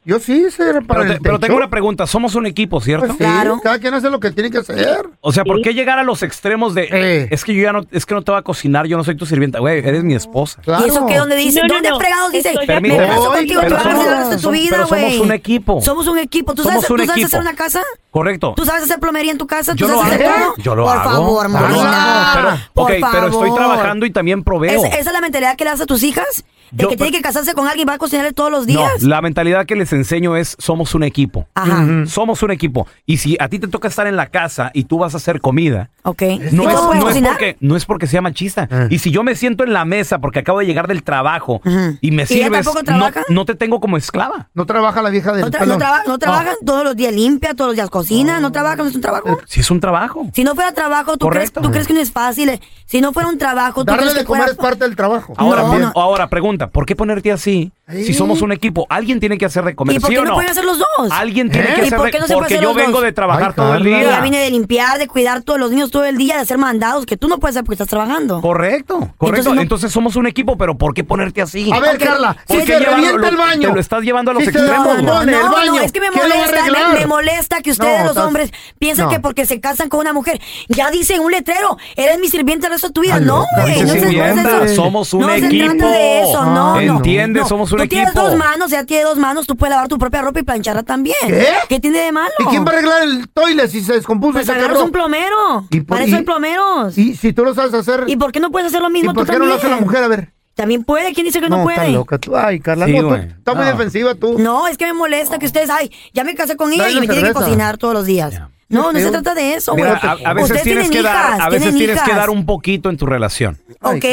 Yo 0.03 0.19
sí 0.19 0.51
sé 0.51 0.73
reparar 0.73 1.03
Pero, 1.03 1.05
te- 1.05 1.13
el 1.17 1.21
pero 1.21 1.35
techo. 1.39 1.47
tengo 1.47 1.57
una 1.59 1.69
pregunta. 1.69 2.07
Somos 2.07 2.35
un 2.35 2.47
equipo, 2.47 2.81
¿cierto? 2.81 3.07
Pues 3.07 3.19
sí, 3.19 3.61
Cada 3.63 3.79
quien 3.79 3.93
hace 3.93 4.09
lo 4.09 4.19
que 4.19 4.31
tiene 4.31 4.51
que 4.51 4.59
hacer. 4.59 5.07
O 5.21 5.31
sea, 5.31 5.45
¿por 5.45 5.61
qué 5.61 5.75
llegar 5.75 5.99
a 5.99 6.03
los 6.05 6.23
extremos 6.23 6.75
de 6.75 7.29
es 7.31 7.45
que 7.45 7.55
yo 7.55 7.63
ya 7.63 7.73
no 7.73 7.83
es 7.91 8.07
que 8.07 8.15
no 8.15 8.23
te 8.23 8.31
voy 8.33 8.39
a 8.39 8.43
cocinar, 8.43 8.87
yo 8.87 8.97
no 8.97 9.05
soy 9.05 9.15
tu 9.17 9.27
sirvienta, 9.27 9.59
güey, 9.59 9.79
eres 9.81 10.03
mi 10.03 10.15
esposa? 10.15 10.63
¿Y 10.67 10.89
eso 10.89 11.05
qué? 11.07 11.19
¿Dónde 11.19 11.37
dice? 11.37 11.61
No, 11.61 11.67
no, 11.69 11.75
¿Dónde 11.75 11.91
no. 11.91 12.01
fregados 12.01 12.33
dice? 12.33 12.51
De 12.59 12.67
Permíteme. 12.67 13.09
Contigo, 13.15 13.61
te 13.61 13.67
pero 13.67 13.77
vas 13.77 13.87
a 13.87 13.91
somos- 13.91 14.07
hasta 14.07 14.37
tu 14.39 14.51
vida, 14.51 14.71
pero 14.71 14.87
somos 14.87 15.05
güey. 15.05 15.19
un 15.21 15.33
equipo. 15.33 15.81
Somos 15.83 16.07
un 16.07 16.19
equipo. 16.19 16.55
¿Tú 16.55 16.63
Somos 16.63 16.77
sabes, 16.83 16.91
un 16.91 16.97
¿tú 16.97 17.03
sabes 17.07 17.17
equipo. 17.23 17.27
hacer 17.27 17.41
una 17.41 17.55
casa? 17.55 17.83
Correcto. 18.11 18.55
¿Tú 18.57 18.65
sabes 18.65 18.83
hacer 18.85 18.99
plomería 18.99 19.31
en 19.33 19.39
tu 19.39 19.47
casa? 19.47 19.73
¿Tú 19.73 19.79
Yo 19.79 19.89
lo 19.89 20.03
hacer 20.03 20.25
hago. 20.27 20.55
todo? 20.55 20.63
Yo 20.65 20.75
lo 20.75 20.85
Por 20.85 20.97
hago. 20.97 21.11
favor, 21.11 21.47
Yo 21.47 21.59
lo 21.59 21.59
hago. 21.83 22.31
Pero, 22.35 22.51
Por 22.75 22.85
ok, 22.93 22.99
pero 23.13 23.27
estoy 23.29 23.55
trabajando 23.55 24.07
y 24.07 24.11
también 24.11 24.43
proveo. 24.43 24.85
¿Es- 24.85 24.93
¿Esa 24.95 25.11
es 25.11 25.13
la 25.13 25.21
mentalidad 25.21 25.57
que 25.57 25.65
le 25.65 25.71
das 25.71 25.81
a 25.81 25.87
tus 25.87 26.03
hijas? 26.03 26.45
¿De 26.73 26.85
Yo- 26.85 26.89
que 26.89 26.97
tiene 26.97 27.11
que 27.11 27.21
casarse 27.21 27.53
con 27.53 27.67
alguien 27.67 27.85
y 27.85 27.89
va 27.89 27.95
a 27.95 27.99
cocinarle 27.99 28.33
todos 28.33 28.49
los 28.49 28.61
No, 28.61 28.67
días? 28.73 29.03
la 29.03 29.21
mentalidad 29.21 29.67
que 29.67 29.75
les 29.75 29.93
enseño 29.93 30.37
es 30.37 30.55
somos 30.61 30.95
un 30.95 31.03
equipo. 31.03 31.49
Ajá. 31.57 31.85
Somos 32.07 32.45
un 32.45 32.53
equipo. 32.53 32.87
Y 33.07 33.17
si 33.17 33.37
a 33.41 33.49
ti 33.49 33.59
te 33.59 33.67
toca 33.67 33.89
estar 33.89 34.07
en 34.07 34.15
la 34.15 34.27
casa 34.27 34.71
y 34.73 34.85
tú 34.85 34.99
vas 34.99 35.15
a 35.15 35.17
hacer 35.17 35.41
comida, 35.41 35.91
Ok. 36.05 36.23
no 36.23 36.29
¿Y 36.29 36.37
es, 36.37 36.53
no 36.53 36.71
es 37.11 37.19
porque, 37.29 37.57
no 37.59 37.75
es 37.77 37.85
porque 37.87 38.07
sea 38.07 38.23
machista. 38.23 38.69
Y 38.89 39.01
si 39.01 39.11
yo 39.11 39.25
me 39.25 39.35
siento 39.35 39.65
en 39.65 39.73
la 39.73 39.85
mesa 39.85 40.21
porque 40.21 40.39
acabo 40.39 40.61
de 40.61 40.67
llegar 40.67 40.87
del 40.87 41.03
trabajo 41.03 41.61
y 42.01 42.13
me 42.13 42.23
¿Y 42.23 42.27
sirves, 42.27 42.65
tampoco 42.65 42.79
no, 42.79 42.85
trabaja? 42.85 43.23
no 43.29 43.45
te 43.45 43.57
tengo 43.57 43.81
como 43.81 43.97
esclava. 43.97 44.49
No 44.55 44.65
trabaja 44.65 45.03
la 45.03 45.11
vieja 45.11 45.33
del 45.33 45.41
¿No, 45.47 45.51
tra- 45.51 45.67
no 45.67 45.77
traba- 45.77 46.03
no 46.07 46.19
trabajan 46.21 46.55
todos 46.65 46.85
los 46.85 46.95
días 46.95 47.13
limpia, 47.13 47.53
todos 47.55 47.71
los 47.71 47.75
días 47.75 47.91
cocina? 48.01 48.41
¿No 48.41 48.53
trabajan? 48.53 48.79
¿No 48.79 48.87
es 48.87 48.95
un 48.95 49.01
trabajo? 49.01 49.39
Si 49.47 49.61
es 49.61 49.71
un 49.71 49.81
trabajo. 49.81 50.27
Si 50.35 50.45
no 50.45 50.55
fuera 50.55 50.73
trabajo, 50.73 51.17
¿tú 51.17 51.27
crees, 51.29 51.51
Correcto. 51.51 51.61
¿tú 51.61 51.71
crees 51.71 51.87
que 51.87 51.93
no 51.95 52.01
es 52.01 52.11
fácil? 52.13 52.49
Eh, 52.51 52.61
Si 52.87 53.01
no 53.01 53.13
fuera 53.13 53.29
un 53.29 53.39
trabajo, 53.39 53.83
¿tú 53.85 53.87
Darle 53.93 54.03
crees 54.03 54.15
de 54.15 54.21
que 54.21 54.27
comer 54.27 54.43
fuera 54.43 54.53
es 54.53 54.59
parte 54.59 54.85
del 54.85 54.97
trabajo. 54.97 55.33
Ahora, 55.37 55.63
No, 55.63 55.79
no. 55.79 55.93
ahora 55.95 56.29
pregunta, 56.29 56.67
¿por 56.69 56.87
qué 56.87 56.97
ponerte 56.97 57.31
así? 57.31 57.71
Si 57.89 58.15
somos 58.15 58.43
un 58.43 58.51
equipo, 58.53 58.87
alguien 58.89 59.21
tiene 59.21 59.37
que 59.39 59.45
hacer 59.47 59.65
de 59.65 59.75
comer, 59.77 59.97
¿Y 59.97 60.01
por 60.01 60.09
¿sí 60.09 60.15
qué 60.15 60.21
o 60.21 60.25
no 60.25 60.31
no? 60.31 60.35
pueden 60.37 60.51
hacer 60.51 60.65
los 60.65 60.79
dos? 60.79 61.11
Alguien 61.13 61.51
tiene 61.51 61.71
¿Eh? 61.71 61.75
que 61.75 61.81
¿Y 61.83 61.85
hacer 61.87 61.97
por 61.99 62.07
de- 62.07 62.13
qué 62.13 62.19
no 62.21 62.27
se 62.27 62.35
puede 62.35 62.41
porque 62.43 62.55
hacer 62.55 62.63
yo 62.65 62.69
los 62.71 62.77
vengo 62.77 62.93
dos? 62.99 63.03
de 63.03 63.13
trabajar 63.13 63.49
Ay, 63.51 63.55
todo 63.57 63.75
el 63.75 63.83
Carla. 63.83 63.97
día. 63.99 64.01
Ella 64.09 64.21
viene 64.21 64.39
de 64.39 64.51
limpiar, 64.51 64.99
de 64.99 65.07
cuidar 65.09 65.43
todos 65.43 65.59
los 65.61 65.71
niños 65.71 65.91
todo 65.91 66.05
el 66.05 66.17
día, 66.17 66.35
de 66.37 66.41
hacer 66.43 66.59
mandados 66.59 67.07
que 67.07 67.17
tú 67.17 67.29
no 67.29 67.39
puedes 67.39 67.55
hacer 67.57 67.65
porque 67.65 67.75
estás 67.75 67.89
trabajando. 67.89 68.41
Correcto, 68.41 68.99
correcto. 69.19 69.27
Entonces 69.51 69.63
Entonces, 69.63 69.91
no- 69.91 69.95
somos 69.95 70.17
un 70.17 70.27
equipo, 70.27 70.57
pero 70.57 70.77
¿por 70.77 70.95
qué 70.95 71.05
ponerte 71.05 71.43
así? 71.43 71.71
A 71.73 71.79
ver, 71.81 71.97
Carla, 71.99 72.37
¿Por 72.47 72.61
si 72.61 72.67
llevarlo- 72.67 72.91
revienta 72.97 73.19
lo- 73.19 73.29
el 73.29 73.37
baño. 73.37 73.69
Te 73.69 73.75
lo 73.75 73.81
estás 73.81 74.03
llevando 74.03 74.31
a 74.33 74.35
los 74.35 74.43
Si 74.45 74.51
se 74.51 74.59
extremos. 74.59 74.99
el 74.99 75.05
No, 75.05 75.13
baño, 75.15 75.31
no, 75.75 75.81
es 75.81 75.93
que 75.93 76.01
me 76.01 76.09
¿quién 76.11 76.29
lo 76.29 76.35
va 76.35 76.35
a 76.35 76.39
molesta, 76.47 76.53
me, 76.53 76.61
arreglar? 76.79 76.99
me 77.01 77.07
molesta 77.07 77.61
que 77.61 77.71
ustedes 77.73 77.89
No, 77.99 77.99
los 78.05 78.09
estás- 78.11 78.24
hombres 78.26 78.51
piensan 78.78 79.07
no. 79.07 79.11
que 79.11 79.20
porque 79.20 79.47
se 79.47 79.61
casan 79.61 79.88
con 79.88 80.01
una 80.01 80.12
mujer, 80.12 80.41
ya 80.68 80.91
dicen 80.91 81.20
un 81.20 81.30
letrero, 81.32 81.76
eres 81.97 82.18
mi 82.18 82.28
sirviente 82.28 82.66
el 82.66 82.72
resto 82.72 82.88
de 82.88 82.93
tu 82.95 83.01
vida. 83.03 83.16
Ay, 83.16 83.24
no, 83.24 83.45
güey, 83.61 83.72
no, 83.72 83.74
se- 83.78 83.84
no 83.86 83.93
es 83.95 84.01
sirvienta, 84.03 84.64
eso. 84.64 84.74
somos 84.76 85.12
un 85.14 85.20
no 85.22 85.30
equipo. 85.32 85.64
trata 85.74 85.91
de 85.91 86.20
eso, 86.22 86.45
no, 86.45 86.80
no. 86.80 86.97
¿Entiendes? 86.97 87.43
No. 87.43 87.49
Somos 87.49 87.72
un 87.72 87.78
tú 87.78 87.86
tienes 87.88 88.09
equipo. 88.11 88.22
dos 88.26 88.36
manos, 88.36 88.70
ya 88.70 88.84
tienes 88.84 89.07
dos 89.07 89.18
manos, 89.18 89.47
tú 89.47 89.57
puedes 89.57 89.72
lavar 89.74 89.88
tu 89.88 89.99
propia 89.99 90.22
ropa 90.22 90.41
y 90.41 90.43
plancharla 90.43 90.82
también. 90.82 91.16
¿Qué? 91.26 91.47
¿Qué 91.68 91.80
tiene 91.80 91.99
de 92.01 92.12
malo? 92.12 92.30
¿Y 92.38 92.45
quién 92.45 92.64
va 92.64 92.70
a 92.70 92.74
arreglar 92.74 93.03
el 93.03 93.28
toilet 93.28 93.68
si 93.70 93.82
se 93.82 93.95
descompuso 93.95 94.32
Pues 94.34 94.45
ese 94.45 94.53
agarras 94.53 94.72
carro? 94.74 94.84
un 94.84 94.93
plomero. 94.93 95.66
¿Y 95.70 95.80
por- 95.80 95.97
Para 95.97 96.05
eso 96.05 96.14
y- 96.14 96.18
hay 96.18 96.24
plomeros. 96.24 96.97
Y 96.99 97.14
si 97.16 97.32
tú 97.32 97.45
lo 97.45 97.55
sabes 97.55 97.74
hacer. 97.74 98.05
¿Y 98.07 98.16
por 98.16 98.32
qué 98.32 98.41
no 98.41 98.51
puedes 98.51 98.68
hacer 98.68 98.80
lo 98.82 98.91
mismo 98.91 99.11
¿Y 99.12 99.14
por 99.14 99.26
qué 99.26 99.38
no 99.38 99.47
lo 99.47 99.55
hace 99.55 99.62
también? 99.62 99.80
la 99.80 99.86
mujer? 99.86 100.05
A 100.05 100.09
ver. 100.09 100.32
También 100.61 100.85
puede, 100.85 101.15
¿quién 101.15 101.25
dice 101.25 101.41
que 101.41 101.49
no, 101.49 101.57
No, 101.59 101.63
puede? 101.65 101.79
está 101.79 101.89
loca 101.89 102.19
tú. 102.19 102.37
Ay, 102.37 102.61
Carla, 102.61 102.85
Sí, 102.85 102.93
no, 102.93 103.01
tú- 103.01 103.09
güey. 103.09 103.23
está 103.29 103.55
muy 103.55 103.65
defensiva 103.65 104.15
tú. 104.15 104.39
No, 104.39 104.69
es 104.69 104.77
que 104.77 104.85
me 104.85 104.93
molesta 104.93 105.39
que 105.39 105.47
ustedes, 105.47 105.71
ay, 105.71 105.91
ya 106.13 106.23
me 106.23 106.35
casé 106.35 106.55
con 106.57 106.71
ella 106.71 106.83
Dale 106.83 106.97
y 106.97 107.01
me 107.01 107.07
tiene 107.07 107.23
que 107.23 107.27
cerveza. 107.29 107.45
cocinar 107.47 107.79
todos 107.79 107.95
los 107.95 108.05
días. 108.05 108.39
No, 108.69 108.93
no 108.93 108.99
se 108.99 109.11
trata 109.11 109.35
de 109.35 109.55
eso, 109.55 109.73
güey. 109.73 109.85
A, 109.91 109.95
a 109.97 110.35
veces 110.35 110.63
tienes 110.63 110.91
tienen 110.91 110.91
que 110.91 111.03
dar, 111.03 111.31
hijas, 111.37 111.41
a 111.41 111.49
veces 111.49 111.63
tienen 111.73 111.79
tienes 111.95 112.03
que 112.03 112.15
dar 112.15 112.29
un 112.29 112.45
poquito 112.45 112.91
en 112.91 112.99
tu 112.99 113.07
relación. 113.07 113.59
Ok, 113.81 114.05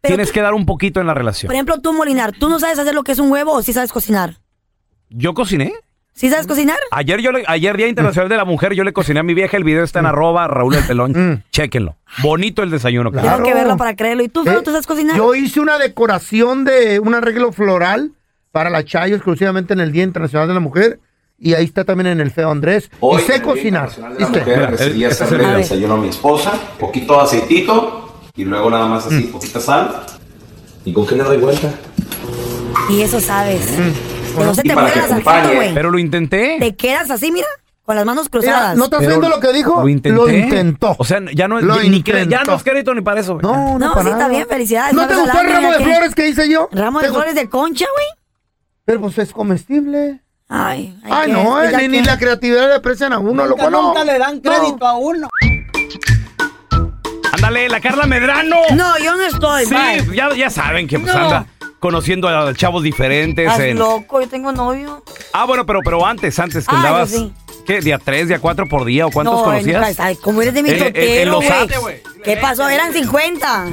Tienes 0.00 0.32
que 0.32 0.40
dar 0.40 0.54
un 0.54 0.64
poquito 0.66 0.98
en 1.00 1.06
la 1.06 1.12
relación. 1.14 1.48
por 1.48 1.54
ejemplo, 1.54 1.78
tú, 1.82 1.92
Molinar, 1.92 2.32
¿tú 2.32 2.48
no 2.48 2.58
sabes 2.58 2.78
hacer 2.78 2.94
lo 2.94 3.04
que 3.04 3.12
es 3.12 3.18
un 3.18 3.30
huevo 3.30 3.52
o 3.52 3.62
sí 3.62 3.74
sabes 3.74 3.92
cocinar? 3.92 4.38
Yo 5.10 5.34
cociné. 5.34 5.74
¿Sí 6.14 6.28
sabes 6.28 6.46
cocinar? 6.46 6.76
Ayer 6.90 7.20
yo 7.20 7.32
le- 7.32 7.42
ayer 7.46 7.76
Día 7.76 7.88
Internacional 7.88 8.28
de 8.28 8.36
la 8.36 8.44
Mujer, 8.44 8.74
yo 8.74 8.84
le 8.84 8.92
cociné 8.92 9.20
a 9.20 9.22
mi 9.22 9.32
vieja, 9.34 9.56
el 9.56 9.64
video 9.64 9.82
está 9.82 10.00
en 10.00 10.06
arroba 10.06 10.46
Raúl 10.46 10.74
el 10.74 10.84
Pelón. 10.84 11.42
Chéquenlo. 11.50 11.96
Bonito 12.22 12.62
el 12.62 12.70
desayuno. 12.70 13.10
Claro. 13.10 13.28
Tengo 13.36 13.42
que 13.48 13.54
verlo 13.54 13.76
para 13.78 13.96
creerlo. 13.96 14.22
¿Y 14.22 14.28
tú, 14.28 14.44
Feo, 14.44 14.58
Eh, 14.60 14.62
tú 14.62 14.70
sabes 14.72 14.86
cocinar? 14.86 15.16
Yo 15.16 15.34
hice 15.34 15.60
una 15.60 15.78
decoración 15.78 16.64
de 16.64 17.00
un 17.00 17.14
arreglo 17.14 17.50
floral 17.52 18.12
para 18.52 18.68
la 18.68 18.84
Chayo 18.84 19.14
exclusivamente 19.16 19.72
en 19.72 19.80
el 19.80 19.90
Día 19.90 20.02
Internacional 20.04 20.46
de 20.48 20.54
la 20.54 20.60
Mujer. 20.60 21.00
Y 21.38 21.54
ahí 21.54 21.64
está 21.64 21.84
también 21.84 22.06
en 22.08 22.20
el 22.20 22.30
feo 22.30 22.50
Andrés. 22.50 22.90
Hoy, 23.00 23.20
y 23.22 23.24
sé 23.24 23.36
en 23.36 23.40
el 23.40 23.42
Día 23.42 23.52
cocinar. 23.52 23.88
Internacional 23.88 24.14
de 24.14 24.20
la 24.20 24.26
¿Viste? 24.28 24.40
Mujer, 24.50 24.70
decidí 24.78 25.04
hacerle 25.06 25.44
el 25.44 25.56
desayuno 25.56 25.94
a 25.94 25.96
mi 25.96 26.08
esposa, 26.08 26.52
poquito 26.78 27.14
de 27.16 27.22
aceitito 27.22 28.20
y 28.36 28.44
luego 28.44 28.70
nada 28.70 28.86
más 28.86 29.06
así, 29.06 29.22
poquita 29.22 29.58
sal. 29.60 30.04
¿Y 30.84 30.92
con 30.92 31.06
qué 31.06 31.16
le 31.16 31.24
doy 31.24 31.38
vuelta? 31.38 31.70
Y 32.90 33.00
eso 33.00 33.18
sabes. 33.18 33.66
Que 34.36 34.44
no 34.44 34.54
se 34.54 34.62
te 34.62 34.74
para 34.74 34.90
que 34.92 35.00
acompañe. 35.00 35.54
güey. 35.54 35.74
Pero 35.74 35.90
lo 35.90 35.98
intenté. 35.98 36.56
Te 36.58 36.74
quedas 36.76 37.10
así, 37.10 37.30
mira, 37.32 37.46
con 37.84 37.96
las 37.96 38.04
manos 38.04 38.24
Mira, 38.24 38.30
cruzadas. 38.30 38.76
¿no 38.76 38.84
estás 38.84 39.00
Pero 39.00 39.10
viendo 39.10 39.28
lo 39.28 39.40
que 39.40 39.52
dijo? 39.52 39.80
Lo 39.82 39.88
intenté. 39.88 40.16
Lo 40.16 40.28
intentó. 40.30 40.94
O 40.98 41.04
sea, 41.04 41.20
ya 41.34 41.48
no 41.48 41.58
es 41.58 41.64
Lo 41.64 41.76
ni 41.82 42.02
cre- 42.02 42.28
ya 42.28 42.42
no 42.44 42.54
es 42.54 42.62
crédito 42.62 42.94
ni 42.94 43.00
para 43.02 43.20
eso. 43.20 43.34
güey. 43.34 43.42
No, 43.44 43.78
no, 43.78 43.88
No, 43.88 43.92
para 43.94 44.04
sí 44.04 44.10
está 44.10 44.28
bien, 44.28 44.46
felicidades. 44.48 44.94
¿No 44.94 45.06
te 45.06 45.14
gustó 45.16 45.40
el 45.40 45.52
ramo 45.52 45.72
de 45.72 45.78
que- 45.78 45.84
flores 45.84 46.14
que 46.14 46.28
hice 46.28 46.48
yo? 46.48 46.68
Ramo 46.72 47.00
¿Te 47.00 47.06
de 47.06 47.12
flores 47.12 47.34
de 47.34 47.48
concha, 47.48 47.86
güey. 47.94 48.06
Pero 48.84 49.00
pues 49.00 49.18
es 49.18 49.32
comestible. 49.32 50.20
Ay, 50.48 50.98
ay, 51.04 51.10
Ay, 51.14 51.26
¿qué? 51.28 51.32
no, 51.32 51.64
¿Y 51.64 51.66
eh, 51.68 51.76
ni, 51.88 51.88
ni 51.88 52.02
la 52.04 52.18
creatividad 52.18 52.68
le 52.68 52.74
aprecian 52.74 53.12
a 53.12 53.18
uno, 53.18 53.46
loco, 53.46 53.70
no. 53.70 53.88
Nunca 53.88 54.04
le 54.04 54.18
dan 54.18 54.40
crédito 54.40 54.76
No. 54.80 54.86
a 54.86 54.96
uno. 54.98 55.28
Ándale, 57.32 57.68
la 57.68 57.80
Carla 57.80 58.06
Medrano. 58.06 58.56
No, 58.74 58.98
yo 58.98 59.16
no 59.16 59.22
estoy, 59.24 59.64
Sí, 59.66 59.74
ya, 60.14 60.34
ya 60.34 60.50
saben 60.50 60.86
que 60.86 60.98
pues, 60.98 61.14
No. 61.14 61.20
anda 61.22 61.46
conociendo 61.82 62.28
a 62.28 62.54
chavos 62.54 62.84
diferentes. 62.84 63.44
Estás 63.44 63.60
en- 63.66 63.78
loco, 63.78 64.20
yo 64.20 64.28
tengo 64.28 64.52
novio. 64.52 65.02
Ah, 65.32 65.44
bueno, 65.46 65.66
pero, 65.66 65.80
pero 65.84 66.06
antes, 66.06 66.38
antes 66.38 66.64
que 66.64 66.74
Ah, 66.74 66.78
andabas. 66.78 67.10
sí. 67.10 67.32
¿Qué? 67.66 67.80
¿Día 67.80 67.98
tres, 67.98 68.28
día 68.28 68.38
cuatro 68.38 68.68
por 68.68 68.84
día 68.84 69.04
o 69.06 69.10
cuántos 69.10 69.34
no, 69.36 69.42
conocías? 69.44 69.98
ay, 69.98 70.14
como 70.16 70.42
eres 70.42 70.54
de 70.54 70.62
mi 70.62 70.72
totero, 70.76 71.32
los 71.32 71.44
güey. 71.80 72.00
¿Qué 72.24 72.36
pasó? 72.36 72.68
Eran 72.68 72.92
50. 72.92 73.66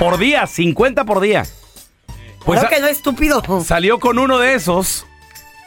Por 0.00 0.18
día, 0.18 0.46
50 0.48 1.04
por 1.04 1.20
día. 1.20 1.44
Pues 2.44 2.58
Claro 2.58 2.74
que 2.74 2.80
no, 2.82 2.88
estúpido. 2.88 3.42
salió 3.64 4.00
con 4.00 4.18
uno 4.18 4.38
de 4.38 4.54
esos 4.54 5.06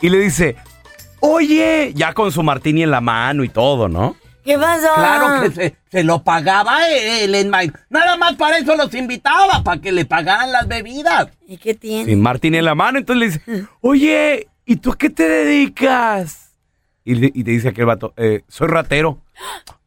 y 0.01 0.09
le 0.09 0.19
dice, 0.19 0.57
oye, 1.21 1.93
ya 1.95 2.13
con 2.13 2.31
su 2.33 2.43
martini 2.43 2.83
en 2.83 2.91
la 2.91 2.99
mano 2.99 3.45
y 3.45 3.49
todo, 3.49 3.87
¿no? 3.87 4.17
¿Qué 4.45 4.59
pasó? 4.59 4.93
Claro 4.93 5.41
que 5.41 5.51
se, 5.51 5.75
se 5.91 6.03
lo 6.03 6.23
pagaba 6.23 6.87
él 6.87 7.33
en 7.33 7.49
Nada 7.89 8.15
más 8.15 8.35
para 8.35 8.59
eso 8.59 8.75
los 8.75 8.93
invitaba, 8.93 9.63
para 9.63 9.81
que 9.81 9.91
le 9.91 10.05
pagaran 10.05 10.51
las 10.51 10.67
bebidas. 10.67 11.29
¿Y 11.47 11.57
qué 11.57 11.73
tiene? 11.73 12.05
Sin 12.05 12.21
martini 12.21 12.59
en 12.59 12.65
la 12.65 12.75
mano, 12.75 12.99
entonces 12.99 13.19
le 13.19 13.25
dice, 13.25 13.67
oye, 13.81 14.47
¿y 14.63 14.75
tú 14.75 14.91
a 14.91 14.97
qué 14.99 15.09
te 15.09 15.27
dedicas? 15.27 16.51
Y 17.03 17.15
le, 17.15 17.31
y 17.33 17.43
le 17.43 17.51
dice 17.53 17.69
aquel 17.69 17.85
vato, 17.85 18.13
"Eh, 18.17 18.43
soy 18.47 18.67
ratero. 18.67 19.19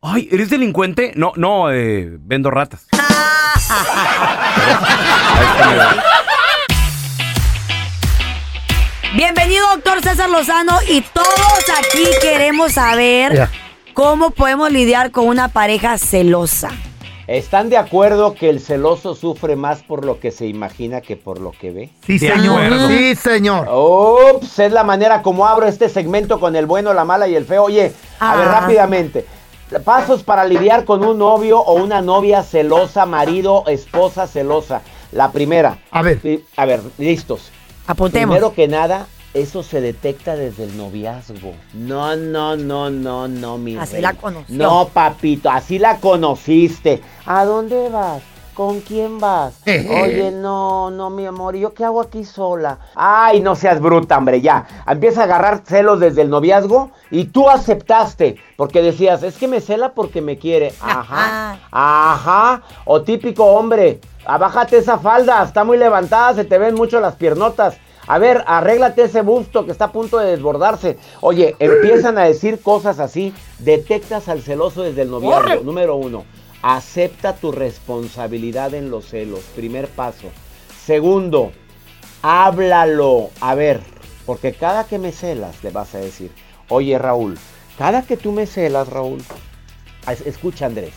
Ay, 0.03 0.29
¿eres 0.33 0.51
delincuente? 0.51 1.13
No, 1.15 1.33
no, 1.37 1.71
eh, 1.71 2.09
vendo 2.21 2.51
ratas. 2.51 2.87
Bienvenido, 9.15 9.67
doctor 9.71 10.03
César 10.03 10.29
Lozano. 10.31 10.79
Y 10.89 11.01
todos 11.01 11.65
aquí 11.79 12.05
queremos 12.21 12.73
saber 12.73 13.35
Ya. 13.35 13.51
Cómo 13.99 14.31
podemos 14.31 14.71
lidiar 14.71 15.11
con 15.11 15.27
una 15.27 15.49
pareja 15.49 15.99
celosa. 15.99 16.71
¿Están 17.27 17.69
de 17.69 17.77
acuerdo 17.77 18.33
que 18.33 18.49
el 18.49 18.61
celoso 18.61 19.17
sufre 19.17 19.57
más 19.57 19.83
por 19.83 20.05
lo 20.05 20.21
que 20.21 20.31
se 20.31 20.47
imagina 20.47 21.01
que 21.01 21.17
por 21.17 21.41
lo 21.41 21.51
que 21.51 21.73
ve? 21.73 21.91
Sí, 22.07 22.17
De 22.17 22.29
señor. 22.33 22.63
acuerdo. 22.63 22.89
Sí, 22.91 23.17
señor. 23.17 23.69
Ups, 23.69 24.57
es 24.61 24.71
la 24.71 24.85
manera 24.85 25.21
como 25.21 25.49
abro 25.49 25.67
este 25.67 25.89
segmento 25.89 26.39
con 26.39 26.55
el 26.55 26.67
bueno, 26.67 26.95
la 26.95 27.05
mala 27.05 27.27
y 27.27 27.35
el 27.35 27.45
feo. 27.45 27.65
Oye, 27.65 27.93
a 28.21 28.37
ver 28.37 28.47
Ah. 28.47 28.61
rápidamente. 28.61 29.27
Pasos 29.85 30.23
para 30.23 30.45
lidiar 30.45 30.85
con 30.85 31.05
un 31.05 31.19
novio 31.19 31.59
o 31.59 31.75
una 31.83 32.01
novia 32.01 32.45
celosa, 32.45 33.05
marido, 33.05 33.65
esposa 33.67 34.29
celosa. 34.29 34.83
La 35.11 35.33
primera. 35.33 35.79
A 35.91 36.03
ver. 36.03 36.21
A 36.57 36.67
ver, 36.67 36.83
listos. 36.99 37.51
Apuntemos. 37.89 38.37
Primero 38.37 38.55
que 38.55 38.69
nada, 38.69 39.09
eso 39.35 39.63
se 39.63 39.81
detecta 39.81 40.37
desde 40.37 40.65
el 40.65 40.77
noviazgo. 40.77 41.53
No, 41.75 42.17
no, 42.17 42.57
no, 42.57 42.91
no, 42.91 43.29
no, 43.29 43.59
mi 43.59 43.77
Así 43.77 43.95
rey. 43.95 44.03
la 44.03 44.15
conoció. 44.15 44.57
No, 44.57 44.89
papito, 44.89 45.51
así 45.51 45.79
la 45.79 45.99
conociste. 45.99 47.03
¿A 47.27 47.45
dónde 47.45 47.89
vas? 47.91 48.23
¿Con 48.55 48.81
quién 48.81 49.21
vas? 49.21 49.61
Oye, 49.67 50.33
no, 50.33 50.91
no, 50.91 51.11
mi 51.11 51.27
amor, 51.27 51.55
¿y 51.55 51.61
yo 51.61 51.75
qué 51.75 51.85
hago 51.85 52.01
aquí 52.01 52.25
sola? 52.25 52.79
Ay, 52.97 53.41
no 53.41 53.55
seas 53.55 53.81
bruta, 53.81 54.19
hombre, 54.19 54.41
ya. 54.41 54.67
Empieza 54.87 55.21
a 55.21 55.25
agarrar 55.25 55.63
celos 55.65 56.01
desde 56.01 56.23
el 56.23 56.31
noviazgo 56.31 56.91
y 57.13 57.27
tú 57.27 57.49
aceptaste, 57.49 58.37
porque 58.57 58.83
decías, 58.83 59.23
es 59.23 59.37
que 59.37 59.47
me 59.47 59.61
cela 59.61 59.93
porque 59.93 60.21
me 60.23 60.39
quiere. 60.39 60.75
Ajá, 60.81 61.59
ajá. 61.71 62.63
O 62.85 63.03
típico 63.03 63.45
hombre, 63.45 64.01
abájate 64.27 64.79
esa 64.79 64.99
falda, 64.99 65.45
está 65.45 65.63
muy 65.63 65.79
levantada, 65.79 66.35
se 66.35 66.45
te 66.45 66.59
ven 66.59 66.75
mucho 66.75 66.99
las 66.99 67.15
piernotas. 67.15 67.77
A 68.09 68.19
ver, 68.19 68.43
arréglate 68.47 69.03
ese 69.03 69.21
busto 69.23 69.65
que 69.67 69.73
está 69.73 69.87
a 69.87 69.93
punto 69.93 70.19
de 70.19 70.31
desbordarse. 70.31 70.97
Oye, 71.21 71.55
empiezan 71.61 72.19
a 72.19 72.25
decir 72.25 72.61
cosas 72.61 72.99
así. 72.99 73.33
Detectas 73.59 74.29
al 74.29 74.43
celoso 74.43 74.83
desde 74.83 75.03
el 75.03 75.11
noviazgo. 75.11 75.43
Corre. 75.43 75.61
Número 75.63 75.95
uno, 75.97 76.25
acepta 76.63 77.37
tu 77.37 77.53
responsabilidad 77.53 78.75
en 78.75 78.91
los 78.91 79.07
celos. 79.09 79.41
Primer 79.55 79.89
paso. 79.89 80.29
Segundo, 80.85 81.53
háblalo. 82.23 83.31
A 83.41 83.55
ver, 83.55 83.81
porque 84.27 84.53
cada 84.53 84.85
que 84.85 84.99
me 84.99 85.13
celas 85.13 85.63
le 85.63 85.71
vas 85.71 85.95
a 85.95 85.99
decir, 85.99 86.31
oye 86.69 86.99
Raúl, 86.99 87.39
cada 87.77 88.03
que 88.03 88.17
tú 88.17 88.33
me 88.33 88.47
celas, 88.47 88.89
Raúl, 88.89 89.23
es- 90.11 90.27
escucha 90.27 90.67
Andrés, 90.67 90.93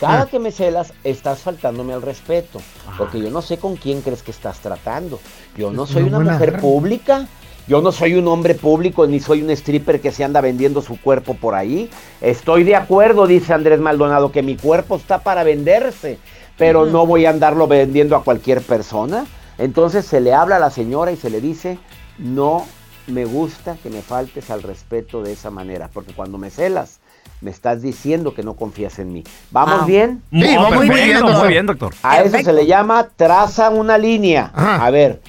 cada 0.00 0.22
Ah. 0.22 0.26
que 0.26 0.38
me 0.38 0.52
celas 0.52 0.92
estás 1.04 1.40
faltándome 1.40 1.92
al 1.92 2.02
respeto, 2.02 2.60
porque 2.98 3.20
yo 3.20 3.30
no 3.30 3.42
sé 3.42 3.58
con 3.58 3.76
quién 3.76 4.00
crees 4.02 4.22
que 4.22 4.30
estás 4.30 4.58
tratando. 4.60 5.20
Yo 5.56 5.70
no 5.70 5.86
soy 5.86 6.04
una 6.04 6.20
mujer 6.20 6.60
pública. 6.60 7.26
Yo 7.66 7.80
no 7.80 7.92
soy 7.92 8.14
un 8.14 8.28
hombre 8.28 8.54
público 8.54 9.06
ni 9.06 9.20
soy 9.20 9.40
un 9.42 9.48
stripper 9.48 9.98
que 10.02 10.12
se 10.12 10.22
anda 10.22 10.42
vendiendo 10.42 10.82
su 10.82 11.00
cuerpo 11.00 11.32
por 11.32 11.54
ahí. 11.54 11.88
Estoy 12.20 12.62
de 12.62 12.76
acuerdo, 12.76 13.26
dice 13.26 13.54
Andrés 13.54 13.80
Maldonado, 13.80 14.30
que 14.30 14.42
mi 14.42 14.54
cuerpo 14.54 14.96
está 14.96 15.22
para 15.22 15.44
venderse, 15.44 16.18
pero 16.58 16.84
no 16.84 17.06
voy 17.06 17.24
a 17.24 17.30
andarlo 17.30 17.66
vendiendo 17.66 18.16
a 18.16 18.22
cualquier 18.22 18.60
persona. 18.60 19.24
Entonces 19.56 20.04
se 20.04 20.20
le 20.20 20.34
habla 20.34 20.56
a 20.56 20.58
la 20.58 20.68
señora 20.70 21.10
y 21.10 21.16
se 21.16 21.30
le 21.30 21.40
dice, 21.40 21.78
no 22.18 22.66
me 23.06 23.24
gusta 23.24 23.78
que 23.82 23.88
me 23.88 24.02
faltes 24.02 24.50
al 24.50 24.62
respeto 24.62 25.22
de 25.22 25.32
esa 25.32 25.50
manera, 25.50 25.88
porque 25.90 26.12
cuando 26.12 26.36
me 26.36 26.50
celas, 26.50 27.00
me 27.44 27.50
estás 27.50 27.82
diciendo 27.82 28.34
que 28.34 28.42
no 28.42 28.54
confías 28.54 28.98
en 28.98 29.12
mí. 29.12 29.22
¿Vamos 29.50 29.80
Ah. 29.82 29.84
bien? 29.86 30.22
Sí, 30.32 30.56
vamos 30.56 30.76
muy 30.76 30.88
bien, 30.88 31.20
muy 31.20 31.30
doctor. 31.32 31.48
bien, 31.48 31.66
doctor. 31.66 31.94
A 32.02 32.20
eso 32.22 32.38
se 32.42 32.52
le 32.54 32.66
llama 32.66 33.08
traza 33.14 33.68
una 33.68 33.98
línea. 33.98 34.50
Ajá. 34.54 34.84
A 34.86 34.90
ver, 34.90 35.20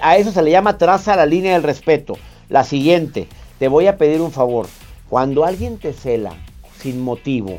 a 0.00 0.16
eso 0.16 0.30
se 0.30 0.42
le 0.42 0.52
llama 0.52 0.78
traza 0.78 1.16
la 1.16 1.26
línea 1.26 1.54
del 1.54 1.64
respeto. 1.64 2.14
La 2.48 2.62
siguiente, 2.62 3.26
te 3.58 3.66
voy 3.66 3.88
a 3.88 3.98
pedir 3.98 4.20
un 4.20 4.30
favor. 4.30 4.68
Cuando 5.10 5.44
alguien 5.44 5.76
te 5.78 5.92
cela 5.92 6.32
sin 6.80 7.02
motivo, 7.02 7.58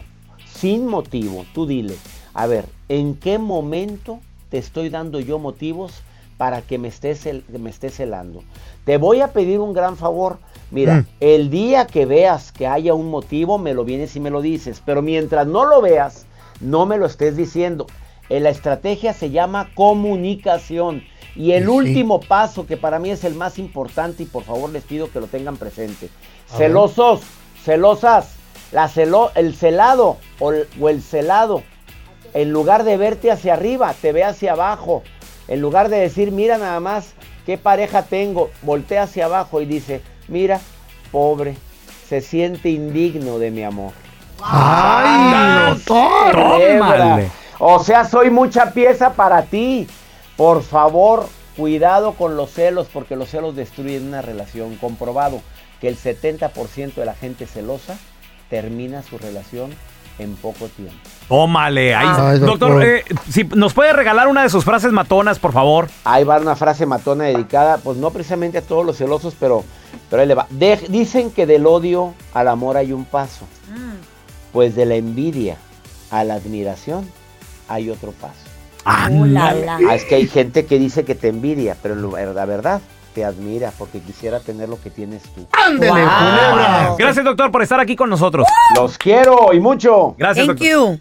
sin 0.53 0.87
motivo, 0.87 1.45
tú 1.53 1.67
dile, 1.67 1.95
a 2.33 2.47
ver, 2.47 2.65
¿en 2.87 3.13
qué 3.15 3.37
momento 3.39 4.19
te 4.49 4.57
estoy 4.57 4.87
dando 4.89 5.19
yo 5.19 5.37
motivos 5.37 5.91
para 6.37 6.61
que 6.61 6.77
me 6.77 6.87
estés, 6.87 7.27
me 7.49 7.69
estés 7.69 7.95
celando? 7.95 8.41
Te 8.85 8.95
voy 8.97 9.19
a 9.19 9.33
pedir 9.33 9.59
un 9.59 9.73
gran 9.73 9.97
favor. 9.97 10.37
Mira, 10.71 10.95
Mm. 10.95 11.05
el 11.21 11.49
día 11.49 11.87
que 11.87 12.05
veas 12.05 12.51
que 12.51 12.67
haya 12.67 12.93
un 12.93 13.09
motivo, 13.09 13.57
me 13.57 13.73
lo 13.73 13.85
vienes 13.85 14.15
y 14.15 14.19
me 14.19 14.29
lo 14.29 14.41
dices. 14.41 14.81
Pero 14.85 15.01
mientras 15.01 15.47
no 15.47 15.65
lo 15.65 15.81
veas, 15.81 16.25
no 16.59 16.85
me 16.85 16.97
lo 16.97 17.05
estés 17.05 17.37
diciendo. 17.37 17.87
Eh, 18.29 18.39
La 18.41 18.49
estrategia 18.49 19.13
se 19.13 19.29
llama 19.29 19.69
comunicación. 19.75 21.03
Y 21.35 21.51
el 21.51 21.63
Sí, 21.63 21.69
último 21.69 22.19
paso, 22.19 22.65
que 22.65 22.77
para 22.77 22.99
mí 22.99 23.11
es 23.11 23.23
el 23.23 23.35
más 23.35 23.59
importante, 23.59 24.23
y 24.23 24.25
por 24.25 24.43
favor 24.43 24.69
les 24.71 24.83
pido 24.83 25.09
que 25.11 25.19
lo 25.19 25.27
tengan 25.27 25.55
presente. 25.57 26.09
A 26.49 26.57
ver. 26.57 26.67
Celosos, 26.69 27.21
celosas, 27.63 28.31
la 28.71 28.89
celo, 28.89 29.31
el 29.35 29.53
celado 29.55 30.17
o 30.39 30.51
el, 30.51 30.67
o 30.81 30.89
el 30.89 31.01
celado, 31.01 31.61
en 32.33 32.51
lugar 32.51 32.83
de 32.83 32.97
verte 32.97 33.31
hacia 33.31 33.53
arriba, 33.53 33.93
te 34.01 34.11
ve 34.11 34.23
hacia 34.23 34.53
abajo. 34.53 35.03
En 35.47 35.61
lugar 35.61 35.89
de 35.89 35.97
decir, 35.97 36.31
mira 36.31 36.57
nada 36.57 36.79
más 36.81 37.13
qué 37.45 37.57
pareja 37.57 38.03
tengo, 38.03 38.49
voltea 38.63 39.03
hacia 39.03 39.25
abajo 39.25 39.61
y 39.61 39.65
dice, 39.65 40.01
mira, 40.27 40.59
pobre, 41.11 41.57
se 42.07 42.21
siente 42.21 42.69
indigno 42.69 43.39
de 43.39 43.51
mi 43.51 43.63
amor. 43.63 43.91
Ay, 44.41 45.75
doctor. 45.75 47.29
O 47.59 47.83
sea, 47.83 48.05
soy 48.05 48.29
mucha 48.29 48.71
pieza 48.71 49.13
para 49.13 49.43
ti. 49.43 49.87
Por 50.35 50.61
favor, 50.61 51.27
cuidado 51.55 52.13
con 52.13 52.37
los 52.37 52.51
celos, 52.51 52.87
porque 52.91 53.15
los 53.15 53.29
celos 53.29 53.55
destruyen 53.55 54.07
una 54.07 54.21
relación. 54.21 54.75
Comprobado 54.75 55.41
que 55.81 55.87
el 55.87 55.97
70% 55.97 56.93
de 56.93 57.05
la 57.05 57.15
gente 57.15 57.47
celosa 57.47 57.97
termina 58.49 59.01
su 59.03 59.17
relación 59.17 59.71
en 60.19 60.35
poco 60.35 60.67
tiempo. 60.69 60.95
Tómale. 61.27 61.93
ahí- 61.93 62.07
Ay, 62.09 62.39
doctor, 62.39 62.59
doctor. 62.71 62.83
eh, 62.85 63.03
si 63.29 63.43
nos 63.43 63.73
puede 63.73 63.93
regalar 63.93 64.27
una 64.27 64.43
de 64.43 64.49
sus 64.49 64.63
frases 64.63 64.91
matonas, 64.91 65.39
por 65.39 65.51
favor. 65.53 65.87
Ahí 66.05 66.23
va 66.23 66.37
una 66.39 66.55
frase 66.55 66.85
matona 66.85 67.25
dedicada, 67.25 67.77
pues 67.77 67.97
no 67.97 68.11
precisamente 68.11 68.57
a 68.59 68.61
todos 68.61 68.85
los 68.85 68.97
celosos, 68.97 69.35
pero, 69.39 69.63
pero 70.09 70.21
ahí 70.21 70.27
le 70.27 70.35
va. 70.35 70.47
De- 70.49 70.85
dicen 70.89 71.31
que 71.31 71.45
del 71.45 71.65
odio 71.65 72.13
al 72.33 72.47
amor 72.47 72.77
hay 72.77 72.93
un 72.93 73.05
paso. 73.05 73.45
Pues 74.53 74.75
de 74.75 74.85
la 74.85 74.95
envidia 74.95 75.57
a 76.09 76.23
la 76.23 76.35
admiración 76.35 77.07
hay 77.67 77.89
otro 77.89 78.11
paso. 78.13 78.33
La, 79.33 79.53
la. 79.53 79.79
Ah, 79.89 79.95
es 79.95 80.05
que 80.05 80.15
hay 80.15 80.27
gente 80.27 80.65
que 80.65 80.79
dice 80.79 81.03
que 81.03 81.13
te 81.15 81.27
envidia, 81.27 81.75
pero 81.83 81.95
la 81.95 82.45
verdad 82.45 82.79
te 83.17 83.25
admira 83.25 83.71
porque 83.79 83.99
quisiera 83.99 84.39
tener 84.39 84.69
lo 84.69 84.79
que 84.79 84.91
tienes 84.91 85.23
tú. 85.33 85.47
Ándele, 85.51 85.89
culebra. 85.89 86.93
Gracias, 86.99 87.25
doctor, 87.25 87.49
por 87.51 87.63
estar 87.63 87.79
aquí 87.79 87.95
con 87.95 88.11
nosotros. 88.11 88.45
Los 88.75 88.95
quiero 88.99 89.51
y 89.53 89.59
mucho. 89.59 90.13
Gracias, 90.19 90.45
Thank 90.45 90.59
doctor. 90.59 90.69
you. 90.69 90.99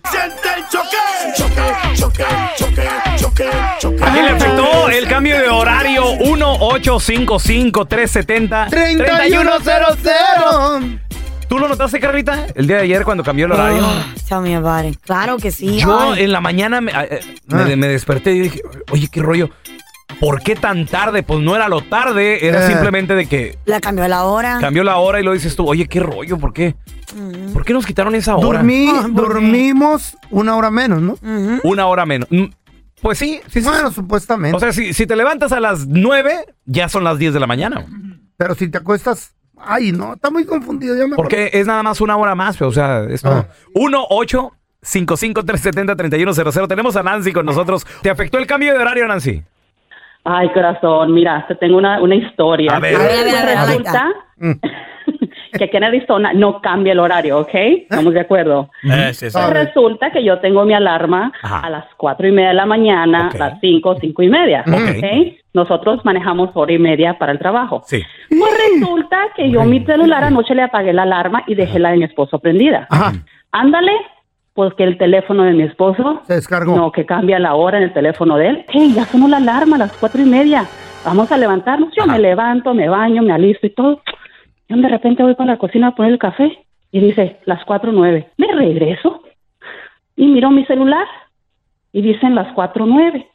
Aquí 4.03 4.21
le 4.23 4.31
afectó 4.31 4.89
el 4.89 5.07
cambio 5.09 5.37
de 5.39 5.49
horario 5.51 6.05
1-855-370-3100. 6.21 8.71
3100. 8.71 11.01
¿Tú 11.49 11.59
lo 11.59 11.69
notaste, 11.69 12.01
Carlita? 12.01 12.47
El 12.55 12.67
día 12.67 12.77
de 12.79 12.83
ayer 12.85 13.05
cuando 13.05 13.23
cambió 13.23 13.45
el 13.47 13.53
horario. 13.53 13.83
Ah, 13.85 14.05
tell 14.29 14.41
me 14.41 14.57
about 14.57 14.85
it. 14.91 14.99
Claro 15.01 15.37
que 15.37 15.51
sí. 15.51 15.79
Yo 15.81 16.13
Ay. 16.13 16.25
en 16.25 16.33
la 16.33 16.41
mañana 16.41 16.81
me, 16.81 16.91
eh, 16.93 17.21
me- 17.47 17.63
Ah. 17.73 17.77
me 17.77 17.89
desperté 17.89 18.33
y 18.33 18.41
dije, 18.41 18.63
oye, 18.91 19.09
qué 19.13 19.21
rollo. 19.23 19.51
¿Por 20.21 20.43
qué 20.43 20.57
tan 20.57 20.87
tarde? 20.87 21.23
Pues 21.23 21.41
no 21.41 21.55
era 21.55 21.69
lo 21.69 21.83
tarde, 21.83 22.47
era 22.47 22.65
Eh. 22.65 22.69
simplemente 22.69 23.15
de 23.15 23.27
que 23.27 23.59
La 23.67 23.81
cambió 23.81 24.07
la 24.09 24.25
hora. 24.25 24.59
cambió 24.61 24.83
la 24.83 24.97
hora 24.97 25.21
y 25.21 25.23
lo 25.23 25.33
dices 25.33 25.55
tú, 25.57 25.67
oye, 25.69 25.87
qué 25.87 26.01
rollo, 26.01 26.39
¿por 26.39 26.53
qué? 26.53 26.75
Ujú. 27.15 27.53
¿Por 27.53 27.65
qué 27.65 27.73
nos 27.75 27.85
quitaron 27.87 28.15
esa 28.15 28.35
hora? 28.37 28.59
Dormimos 29.11 30.17
una 30.31 30.57
hora 30.57 30.71
menos, 30.71 31.03
¿no? 31.03 31.13
Ujú. 31.15 31.61
Una 31.65 31.87
hora 31.87 32.07
menos. 32.07 32.29
Mm, 32.31 32.45
Pues 33.03 33.19
sí, 33.19 33.41
sí, 33.49 33.61
sí. 33.61 33.69
Bueno, 33.69 33.93
supuestamente. 33.93 34.57
O 34.57 34.61
sea, 34.61 34.73
si, 34.73 34.95
si 34.95 35.07
te 35.07 35.15
levantas 35.17 35.53
a 35.53 35.61
las 35.61 35.87
9, 35.87 36.47
ya 36.65 36.89
son 36.89 37.05
las 37.05 37.19
10 37.19 37.35
de 37.35 37.41
la 37.41 37.47
mañana. 37.47 37.85
pero 38.39 38.55
si 38.55 38.69
te 38.69 38.79
acuestas. 38.79 39.33
Ay, 39.59 39.93
no, 39.93 40.15
está 40.15 40.31
muy 40.31 40.45
confundido. 40.45 40.97
Ya 40.97 41.07
me 41.07 41.15
Porque 41.17 41.51
es 41.53 41.67
nada 41.67 41.83
más 41.83 42.01
una 42.01 42.17
hora 42.17 42.35
más, 42.35 42.61
o 42.63 42.73
sea, 42.73 43.05
esto. 43.11 43.31
Ah. 43.31 43.47
1 43.75 44.07
8 44.11 44.53
1-855-370-3100. 44.83 46.69
Tenemos 46.69 46.97
a 46.97 47.03
Nancy 47.03 47.33
con 47.33 47.47
nosotros. 47.47 47.87
¿Te 48.03 48.11
afectó 48.11 48.39
el 48.39 48.47
cambio 48.47 48.73
de 48.73 48.79
horario, 48.79 49.07
Nancy? 49.09 49.43
Ay, 50.29 50.49
corazón, 50.49 51.15
mira, 51.15 51.45
te 51.47 51.55
tengo 51.55 51.79
una, 51.79 52.03
una 52.03 52.17
historia. 52.17 52.73
A 52.75 52.81
ver. 52.81 52.97
A 52.97 52.99
ver, 52.99 53.11
a 53.11 53.25
ver, 53.25 53.37
a 53.37 53.45
ver, 53.45 53.67
Resulta 53.69 54.13
que 55.57 55.65
aquí 55.65 55.77
en 55.77 55.85
Arizona 55.85 56.33
no 56.33 56.61
cambia 56.61 56.93
el 56.95 56.99
horario, 56.99 57.39
¿ok? 57.39 57.55
Estamos 57.55 58.13
de 58.13 58.21
acuerdo. 58.21 58.69
Eh, 58.83 59.15
sí, 59.15 59.31
sí. 59.31 59.39
Resulta 59.51 60.11
que 60.11 60.25
yo 60.25 60.41
tengo 60.41 60.65
mi 60.65 60.75
alarma 60.75 61.33
a 61.43 61.71
las 61.71 61.85
cuatro 61.97 62.27
y 62.27 62.33
media 62.33 62.49
de 62.49 62.55
la 62.55 62.67
mañana, 62.67 63.31
a 63.33 63.39
las 63.39 63.61
cinco, 63.61 63.97
cinco 64.01 64.23
y 64.23 64.29
media, 64.29 64.65
¿ok? 64.67 65.37
Nosotros 65.55 66.05
manejamos 66.05 66.51
hora 66.55 66.73
y 66.73 66.79
media 66.79 67.17
para 67.19 67.31
el 67.33 67.39
trabajo. 67.39 67.83
Sí. 67.87 68.03
Pues 68.29 68.53
resulta 68.73 69.29
que 69.37 69.49
yo 69.49 69.65
mi 69.65 69.85
celular 69.85 70.25
anoche 70.25 70.55
le 70.55 70.63
apagué 70.63 70.93
la 70.93 71.03
alarma 71.03 71.45
y 71.47 71.55
dejé 71.55 71.79
la 71.79 71.91
de 71.91 71.99
mi 71.99 72.05
esposo 72.05 72.41
prendida. 72.41 72.89
Ándale, 73.53 73.93
pues 74.57 74.73
que 74.73 74.85
el 74.85 74.97
teléfono 74.97 75.45
de 75.45 75.53
mi 75.53 75.65
esposo 75.65 76.23
se 76.25 76.35
descargó. 76.35 76.75
No, 76.75 76.91
que 76.91 77.05
cambia 77.05 77.39
la 77.39 77.55
hora 77.55 77.77
en 77.77 77.85
el 77.85 77.93
teléfono 77.93 78.39
de 78.39 78.49
él. 78.49 78.65
Hey, 78.69 78.91
ya 78.95 79.05
sonó 79.05 79.29
la 79.29 79.37
alarma 79.37 79.77
a 79.77 79.81
las 79.81 79.93
cuatro 79.99 80.23
y 80.23 80.25
media. 80.25 80.65
Vamos 81.05 81.31
a 81.31 81.37
levantarnos. 81.37 81.95
Yo 81.95 82.07
me 82.07 82.19
levanto, 82.19 82.73
me 82.73 82.89
baño, 82.89 83.23
me 83.23 83.35
alisto 83.35 83.67
y 83.67 83.71
todo. 83.71 84.01
Yo 84.69 84.77
de 84.79 84.89
repente 84.89 85.23
voy 85.23 85.35
para 85.35 85.53
la 85.53 85.59
cocina 85.59 85.89
a 85.89 85.95
poner 85.95 86.13
el 86.13 86.19
café 86.19 86.59
y 86.91 87.01
dice 87.01 87.37
las 87.45 87.65
cuatro 87.67 87.93
nueve. 87.93 88.31
Me 88.39 88.47
regreso 88.51 89.23
y 90.17 90.27
miro 90.27 90.51
mi 90.51 90.65
celular 90.65 91.07
y 91.93 92.01
dicen 92.01 92.35
las 92.35 92.51
cuatro 92.55 92.87
nueve. 92.87 93.29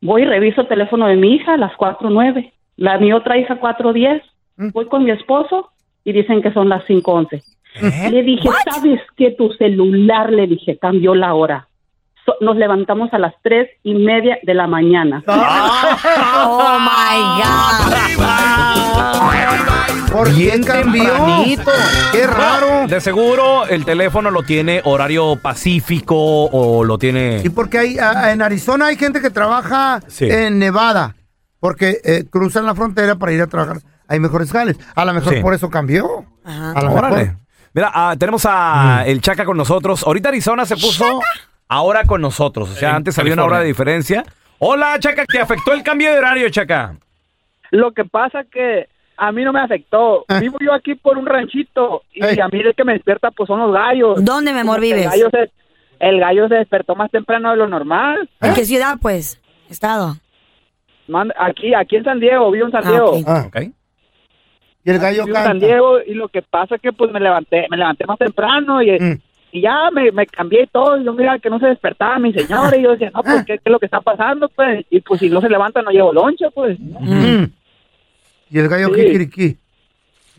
Voy 0.00 0.22
y 0.22 0.24
reviso 0.24 0.62
el 0.62 0.68
teléfono 0.68 1.06
de 1.06 1.16
mi 1.16 1.34
hija, 1.34 1.58
las 1.58 1.76
cuatro 1.76 2.08
nueve. 2.08 2.54
La 2.76 2.96
mi 2.98 3.12
otra 3.12 3.36
hija 3.36 3.56
cuatro 3.56 3.92
diez. 3.92 4.22
Voy 4.56 4.86
con 4.86 5.04
mi 5.04 5.10
esposo 5.10 5.68
y 6.02 6.12
dicen 6.12 6.40
que 6.40 6.52
son 6.52 6.70
las 6.70 6.82
cinco 6.86 7.12
once. 7.12 7.42
Le 7.80 8.22
dije, 8.22 8.48
¿sabes 8.72 9.00
que 9.16 9.32
Tu 9.32 9.52
celular, 9.54 10.30
le 10.30 10.46
dije, 10.46 10.78
cambió 10.78 11.14
la 11.14 11.34
hora. 11.34 11.68
So- 12.24 12.36
nos 12.40 12.56
levantamos 12.56 13.12
a 13.12 13.18
las 13.18 13.34
tres 13.42 13.68
y 13.82 13.94
media 13.94 14.38
de 14.42 14.54
la 14.54 14.66
mañana. 14.66 15.22
Oh 15.26 16.78
my 16.80 17.18
God. 17.42 17.94
¿Por 20.12 20.32
qué 20.34 20.60
cambió? 20.64 21.12
Qué 22.12 22.26
raro. 22.26 22.86
De 22.86 23.00
seguro 23.00 23.66
el 23.66 23.84
teléfono 23.84 24.30
lo 24.30 24.42
tiene 24.44 24.80
horario 24.84 25.36
pacífico 25.42 26.14
o 26.16 26.84
lo 26.84 26.98
tiene... 26.98 27.40
Sí, 27.40 27.50
porque 27.50 27.78
hay, 27.78 27.98
a- 27.98 28.32
en 28.32 28.40
Arizona 28.42 28.86
hay 28.86 28.96
gente 28.96 29.20
que 29.20 29.30
trabaja 29.30 30.00
Sí. 30.06 30.26
en 30.30 30.58
Nevada, 30.60 31.16
porque 31.60 31.98
eh, 32.04 32.24
cruzan 32.30 32.64
la 32.66 32.74
frontera 32.76 33.16
para 33.16 33.32
ir 33.32 33.42
a 33.42 33.48
trabajar. 33.48 33.78
Hay 34.06 34.20
mejores 34.20 34.52
jales. 34.52 34.78
A 34.94 35.04
lo 35.04 35.12
mejor 35.14 35.34
Sí. 35.34 35.40
por 35.40 35.52
eso 35.54 35.68
cambió. 35.70 36.24
A 36.44 36.80
lo 36.82 36.92
Órale. 36.92 37.16
mejor. 37.16 37.36
Mira, 37.74 37.90
ah, 37.92 38.14
tenemos 38.18 38.46
a 38.48 39.02
el 39.06 39.20
Chaca 39.20 39.44
con 39.44 39.56
nosotros. 39.56 40.04
Ahorita 40.06 40.28
Arizona 40.28 40.64
se 40.64 40.76
puso 40.76 41.20
ahora 41.68 42.04
con 42.04 42.20
nosotros. 42.22 42.70
O 42.70 42.74
sea, 42.74 42.94
antes 42.94 43.18
había 43.18 43.32
una 43.34 43.44
hora 43.44 43.58
de 43.60 43.66
diferencia. 43.66 44.24
Hola, 44.60 44.96
Chaca, 45.00 45.24
¿te 45.26 45.40
afectó 45.40 45.72
el 45.72 45.82
cambio 45.82 46.12
de 46.12 46.18
horario, 46.18 46.48
Chaca? 46.50 46.96
Lo 47.72 47.90
que 47.92 48.04
pasa 48.04 48.44
que 48.44 48.86
a 49.16 49.32
mí 49.32 49.42
no 49.42 49.52
me 49.52 49.60
afectó. 49.60 50.24
Vivo 50.40 50.58
yo 50.60 50.72
aquí 50.72 50.94
por 50.94 51.18
un 51.18 51.26
ranchito 51.26 52.02
y 52.12 52.22
a 52.40 52.46
mí 52.46 52.60
el 52.60 52.74
que 52.76 52.84
me 52.84 52.92
despierta 52.92 53.32
pues 53.32 53.48
son 53.48 53.58
los 53.58 53.72
gallos. 53.72 54.24
¿Dónde, 54.24 54.52
mi 54.52 54.60
amor, 54.60 54.76
Como 54.76 54.82
que 54.88 54.94
vives? 54.94 55.04
El 55.06 55.10
gallo, 55.10 55.30
se, 55.30 55.52
el 55.98 56.20
gallo 56.20 56.48
se 56.48 56.54
despertó 56.54 56.94
más 56.94 57.10
temprano 57.10 57.50
de 57.50 57.56
lo 57.56 57.66
normal. 57.68 58.28
¿En 58.40 58.54
qué 58.54 58.64
ciudad, 58.64 58.98
pues? 59.02 59.40
Estado. 59.68 60.16
Manda- 61.08 61.34
aquí, 61.40 61.74
aquí 61.74 61.96
en 61.96 62.04
San 62.04 62.20
Diego, 62.20 62.50
vivo 62.52 62.66
en 62.66 62.72
San 62.72 62.84
Diego. 62.88 63.18
Ah. 63.26 63.48
Y 64.84 64.90
el 64.90 64.98
gallo 64.98 65.22
en 65.26 65.32
San 65.32 65.44
canta. 65.44 65.66
Diego 65.66 65.98
y 66.06 66.14
lo 66.14 66.28
que 66.28 66.42
pasa 66.42 66.76
que 66.78 66.92
pues 66.92 67.10
me 67.10 67.20
levanté, 67.20 67.66
me 67.70 67.76
levanté 67.76 68.04
más 68.06 68.18
temprano 68.18 68.82
y, 68.82 68.90
Mm. 68.98 69.18
y 69.52 69.60
ya 69.62 69.88
me, 69.92 70.12
me 70.12 70.26
cambié 70.26 70.64
y 70.64 70.66
todo. 70.66 70.98
Y 71.00 71.04
yo 71.04 71.12
miraba 71.14 71.38
que 71.38 71.48
no 71.50 71.58
se 71.58 71.66
despertaba 71.68 72.18
mi 72.18 72.32
señora 72.34 72.76
y 72.76 72.82
yo 72.82 72.90
decía, 72.92 73.10
no, 73.14 73.22
pues 73.22 73.44
¿qué, 73.46 73.54
qué 73.58 73.62
es 73.64 73.72
lo 73.72 73.78
que 73.78 73.86
está 73.86 74.00
pasando? 74.02 74.48
pues 74.50 74.84
Y 74.90 75.00
pues 75.00 75.20
si 75.20 75.30
no 75.30 75.40
se 75.40 75.48
levanta 75.48 75.80
no 75.82 75.90
llevo 75.90 76.12
lonche, 76.12 76.46
pues. 76.54 76.78
Mm. 76.80 77.44
Y 78.50 78.58
el 78.58 78.68
gallo 78.68 78.88
Sí. 78.88 78.94
kikiriki. 79.00 79.56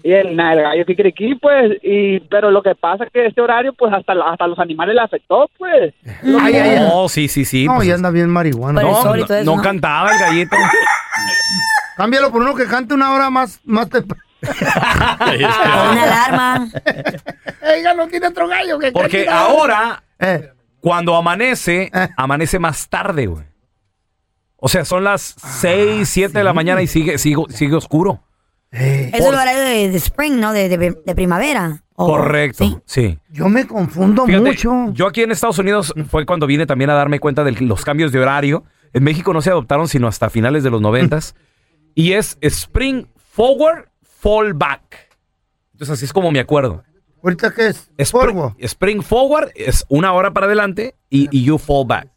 Y 0.04 0.12
el, 0.12 0.36
na, 0.36 0.54
el 0.54 0.62
gallo 0.62 0.86
kikiriki, 0.86 1.34
pues, 1.36 1.78
y, 1.82 2.20
pero 2.20 2.52
lo 2.52 2.62
que 2.62 2.76
pasa 2.76 3.06
es 3.06 3.10
que 3.12 3.26
este 3.26 3.42
horario, 3.42 3.74
pues, 3.74 3.92
hasta, 3.92 4.14
la- 4.14 4.26
hasta 4.26 4.46
los 4.46 4.60
animales 4.60 4.94
le 4.94 5.02
afectó, 5.02 5.50
pues. 5.58 5.96
Ay, 6.24 6.54
ay, 6.56 6.70
ay. 6.78 6.88
Oh, 6.94 7.10
sí, 7.10 7.28
sí, 7.28 7.44
sí. 7.44 7.66
No, 7.66 7.78
pues, 7.78 7.88
ya 7.88 7.96
anda 7.96 8.12
bien 8.12 8.30
marihuana. 8.30 8.84
no, 8.84 9.04
no, 9.16 9.44
no 9.56 9.62
cantaba 9.64 10.12
el 10.14 10.20
gallito. 10.20 10.56
Cámbialo 11.98 12.32
por 12.32 12.42
uno 12.42 12.54
que 12.54 12.66
cante 12.68 12.94
una 12.94 13.14
hora 13.14 13.30
más, 13.32 13.60
más 13.64 13.90
temprano. 13.90 14.22
Una 14.62 16.04
alarma. 16.04 16.68
Ella 17.62 17.94
no 17.94 18.08
tiene 18.08 18.28
otro 18.28 18.48
gallo 18.48 18.80
que 18.80 18.92
Porque 18.92 19.28
ahora, 19.30 20.04
Eh. 20.20 20.50
cuando 20.80 21.16
amanece, 21.16 21.92
amanece 22.18 22.60
más 22.60 22.88
tarde, 22.90 23.28
güey. 23.28 23.44
O 24.58 24.68
sea, 24.68 24.86
son 24.86 25.04
las 25.04 25.36
6, 25.62 26.08
7 26.08 26.38
de 26.38 26.44
la 26.44 26.54
mañana 26.54 26.82
y 26.82 26.88
sigue, 26.88 27.18
sigue, 27.18 27.44
sigue 27.50 27.76
oscuro. 27.76 28.24
Eh. 28.72 29.12
Es 29.14 29.24
el 29.26 29.34
horario 29.34 29.62
de, 29.62 29.90
de 29.90 29.98
spring, 29.98 30.40
¿no? 30.40 30.54
De, 30.54 30.70
de, 30.70 30.78
de 31.06 31.16
primavera. 31.16 31.82
Correcto, 31.94 32.82
sí. 32.86 33.18
Yo 33.30 33.48
me 33.48 33.66
confundo 33.68 34.26
Fíjate, 34.26 34.44
mucho. 34.44 34.92
Yo 34.92 35.08
aquí 35.08 35.22
en 35.22 35.32
Estados 35.32 35.60
Unidos 35.60 35.94
fue 36.10 36.26
cuando 36.26 36.46
vine 36.46 36.66
también 36.66 36.90
a 36.90 36.94
darme 36.94 37.20
cuenta 37.22 37.44
de 37.46 37.54
los 37.54 37.86
cambios 37.86 38.12
de 38.12 38.20
horario. 38.20 38.66
En 38.92 39.04
México 39.04 39.32
no 39.34 39.42
se 39.42 39.50
adoptaron 39.50 39.88
sino 39.88 40.08
hasta 40.08 40.30
finales 40.30 40.64
de 40.64 40.72
los 40.72 40.82
noventas. 40.82 41.36
y 41.96 42.14
es 42.14 42.38
Spring 42.42 43.06
Forward, 43.32 43.88
Fall 44.20 44.54
Back. 44.54 45.10
Entonces 45.74 45.94
así 45.94 46.06
es 46.06 46.14
como 46.14 46.32
me 46.32 46.40
acuerdo. 46.40 46.84
¿Ahorita 47.24 47.52
qué 47.54 47.68
es? 47.68 47.90
Spring, 47.98 48.38
Spring 48.60 49.02
Forward 49.02 49.50
es 49.56 49.84
una 49.90 50.14
hora 50.14 50.32
para 50.32 50.46
adelante 50.46 50.96
y, 51.10 51.28
y 51.36 51.44
you 51.44 51.58
fall 51.58 51.86
back. 51.86 52.08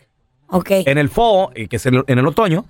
Ok. 0.48 0.70
En 0.70 0.98
el 0.98 1.08
fall, 1.08 1.48
eh, 1.54 1.66
que 1.66 1.76
es 1.76 1.86
el- 1.86 2.04
en 2.06 2.18
el 2.18 2.26
otoño, 2.26 2.66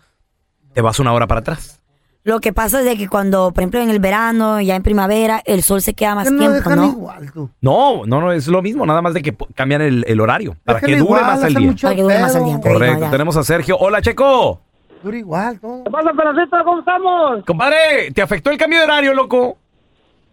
te 0.72 0.80
vas 0.80 0.98
una 1.00 1.12
hora 1.12 1.26
para 1.26 1.40
atrás. 1.40 1.80
Lo 2.24 2.40
que 2.40 2.52
pasa 2.52 2.80
es 2.80 2.84
de 2.84 2.96
que 2.96 3.09
cuando, 3.09 3.52
por 3.52 3.62
ejemplo, 3.62 3.80
en 3.80 3.90
el 3.90 4.00
verano, 4.00 4.60
ya 4.60 4.76
en 4.76 4.82
primavera, 4.82 5.40
el 5.46 5.62
sol 5.62 5.80
se 5.82 5.94
queda 5.94 6.14
más 6.14 6.30
no 6.30 6.38
tiempo, 6.38 6.70
¿no? 6.76 6.86
igual, 6.86 7.32
tú. 7.32 7.50
No, 7.60 8.05
no, 8.06 8.20
no, 8.20 8.32
es 8.32 8.46
lo 8.48 8.60
mismo, 8.60 8.84
nada 8.84 9.00
más 9.02 9.14
de 9.14 9.22
que 9.22 9.34
cambian 9.55 9.80
el, 9.82 10.05
el 10.06 10.20
horario 10.20 10.56
para 10.64 10.80
que 10.80 10.96
dure 10.96 11.22
más 11.22 11.42
el 11.42 11.55
día. 11.55 11.74
Para 11.80 11.94
que 11.96 12.02
dure 12.02 12.18
más 12.20 12.34
el 12.34 12.44
día. 12.44 12.60
Correcto, 12.60 13.00
ya. 13.00 13.10
tenemos 13.10 13.36
a 13.36 13.42
Sergio. 13.44 13.78
Hola, 13.78 14.02
Checo. 14.02 14.60
Dura 15.03 15.16
igual 15.16 15.59
todo. 15.61 15.85
¿Qué 15.85 15.91
pasa, 15.91 16.11
Pedacito? 16.12 16.57
¿Cómo 16.65 16.81
estamos? 16.81 17.45
Compadre, 17.47 18.11
¿te 18.15 18.20
afectó 18.23 18.51
el 18.51 18.59
cambio 18.59 18.79
de 18.81 18.85
horario, 18.85 19.15
loco? 19.15 19.57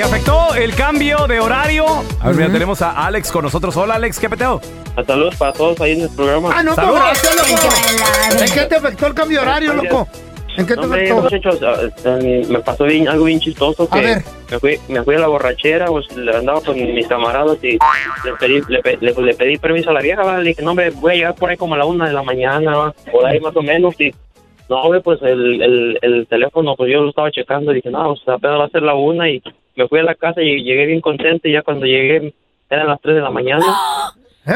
¿Te 0.01 0.07
afectó 0.07 0.55
el 0.55 0.73
cambio 0.73 1.27
de 1.27 1.39
horario? 1.39 1.85
A 2.19 2.27
ver, 2.29 2.35
mira, 2.35 2.51
tenemos 2.51 2.81
a 2.81 3.05
Alex 3.05 3.31
con 3.31 3.43
nosotros. 3.43 3.77
Hola, 3.77 3.93
Alex, 3.93 4.19
¿qué 4.19 4.31
peteo? 4.31 4.59
Saludos 5.05 5.35
para 5.35 5.53
todos 5.53 5.79
ahí 5.79 5.91
en 5.91 6.01
el 6.01 6.09
programa. 6.09 6.49
Ah, 6.55 6.63
no, 6.63 6.73
pues 6.73 6.87
Saludos. 6.87 7.03
gracias, 7.05 7.35
loco. 7.35 8.43
¿En 8.43 8.51
qué 8.51 8.61
te 8.65 8.75
afectó 8.77 9.05
el 9.05 9.13
cambio 9.13 9.37
de 9.37 9.45
horario, 9.45 9.73
loco? 9.75 10.07
¿En 10.57 10.65
qué 10.65 10.73
te 10.73 10.79
Hombre, 10.79 11.03
afectó? 11.11 11.21
muchachos, 11.21 11.59
eh, 12.03 12.45
me 12.49 12.59
pasó 12.61 12.85
bien, 12.85 13.07
algo 13.09 13.25
bien 13.25 13.39
chistoso 13.39 13.87
A 13.91 13.95
que 13.95 14.01
ver. 14.03 14.23
me 14.49 14.59
fui, 14.59 14.79
me 14.87 15.03
fui 15.03 15.13
a 15.13 15.19
la 15.19 15.27
borrachera, 15.27 15.85
pues 15.85 16.11
le 16.15 16.35
andaba 16.35 16.61
con 16.61 16.75
mis 16.77 17.05
camaradas 17.07 17.57
y 17.61 17.73
le 17.73 18.33
pedí, 18.39 18.59
le, 18.69 18.81
pe- 18.81 18.97
le- 18.99 19.13
le 19.13 19.33
pedí 19.35 19.57
permiso 19.59 19.91
a 19.91 19.93
la 19.93 20.01
vieja, 20.01 20.23
¿va? 20.23 20.39
le 20.39 20.49
dije, 20.49 20.63
no, 20.63 20.71
hombre, 20.71 20.89
voy 20.89 21.11
a 21.11 21.15
llegar 21.15 21.35
por 21.35 21.51
ahí 21.51 21.57
como 21.57 21.75
a 21.75 21.77
la 21.77 21.85
una 21.85 22.07
de 22.07 22.13
la 22.13 22.23
mañana, 22.23 22.75
¿va? 22.75 22.91
por 23.11 23.23
ahí 23.23 23.39
más 23.39 23.55
o 23.55 23.61
menos, 23.61 23.93
y 24.01 24.11
no, 24.71 24.77
hombre, 24.83 25.01
pues 25.01 25.21
el, 25.21 25.61
el, 25.61 25.99
el 26.01 26.27
teléfono, 26.27 26.77
pues 26.77 26.89
yo 26.89 27.01
lo 27.01 27.09
estaba 27.09 27.29
checando, 27.29 27.73
y 27.73 27.75
dije, 27.75 27.89
no, 27.89 28.15
pues 28.15 28.21
apenas 28.29 28.57
va 28.57 28.65
a 28.65 28.69
ser 28.69 28.83
la 28.83 28.93
una, 28.93 29.29
y 29.29 29.43
me 29.75 29.85
fui 29.89 29.99
a 29.99 30.03
la 30.03 30.15
casa 30.15 30.41
y 30.41 30.63
llegué 30.63 30.85
bien 30.85 31.01
contento, 31.01 31.49
y 31.49 31.51
ya 31.51 31.61
cuando 31.61 31.85
llegué 31.85 32.33
eran 32.69 32.87
las 32.87 33.01
tres 33.01 33.15
de 33.15 33.21
la 33.21 33.31
mañana. 33.31 33.65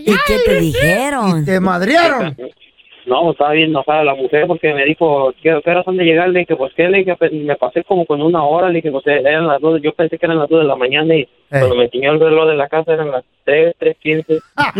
¿Y 0.00 0.12
qué 0.26 0.38
te 0.44 0.60
dijeron? 0.60 1.46
te 1.46 1.60
madrearon. 1.60 2.36
No, 3.08 3.30
estaba 3.32 3.52
bien 3.52 3.70
enojada 3.70 4.04
la 4.04 4.14
mujer 4.14 4.46
porque 4.46 4.72
me 4.74 4.84
dijo, 4.84 5.32
¿qué, 5.42 5.58
qué 5.64 5.70
horas 5.70 5.86
han 5.88 5.96
de 5.96 6.04
llegar? 6.04 6.28
Le 6.28 6.40
dije, 6.40 6.56
pues 6.56 6.72
qué, 6.76 6.88
le 6.88 6.98
dije, 6.98 7.16
pues, 7.16 7.32
me 7.32 7.56
pasé 7.56 7.82
como 7.84 8.04
con 8.06 8.20
una 8.22 8.42
hora, 8.44 8.68
le 8.68 8.74
dije, 8.76 8.90
pues 8.90 9.06
eran 9.06 9.46
las 9.46 9.60
dos, 9.60 9.80
yo 9.82 9.92
pensé 9.92 10.18
que 10.18 10.26
eran 10.26 10.38
las 10.38 10.48
dos 10.48 10.60
de 10.60 10.66
la 10.66 10.76
mañana 10.76 11.14
y 11.14 11.28
cuando 11.48 11.74
me 11.76 11.84
enseñó 11.84 12.12
el 12.12 12.20
reloj 12.20 12.48
de 12.48 12.56
la 12.56 12.68
casa 12.68 12.92
eran 12.92 13.10
las 13.10 13.24
tres, 13.44 13.74
tres 13.78 13.96
quince. 14.00 14.38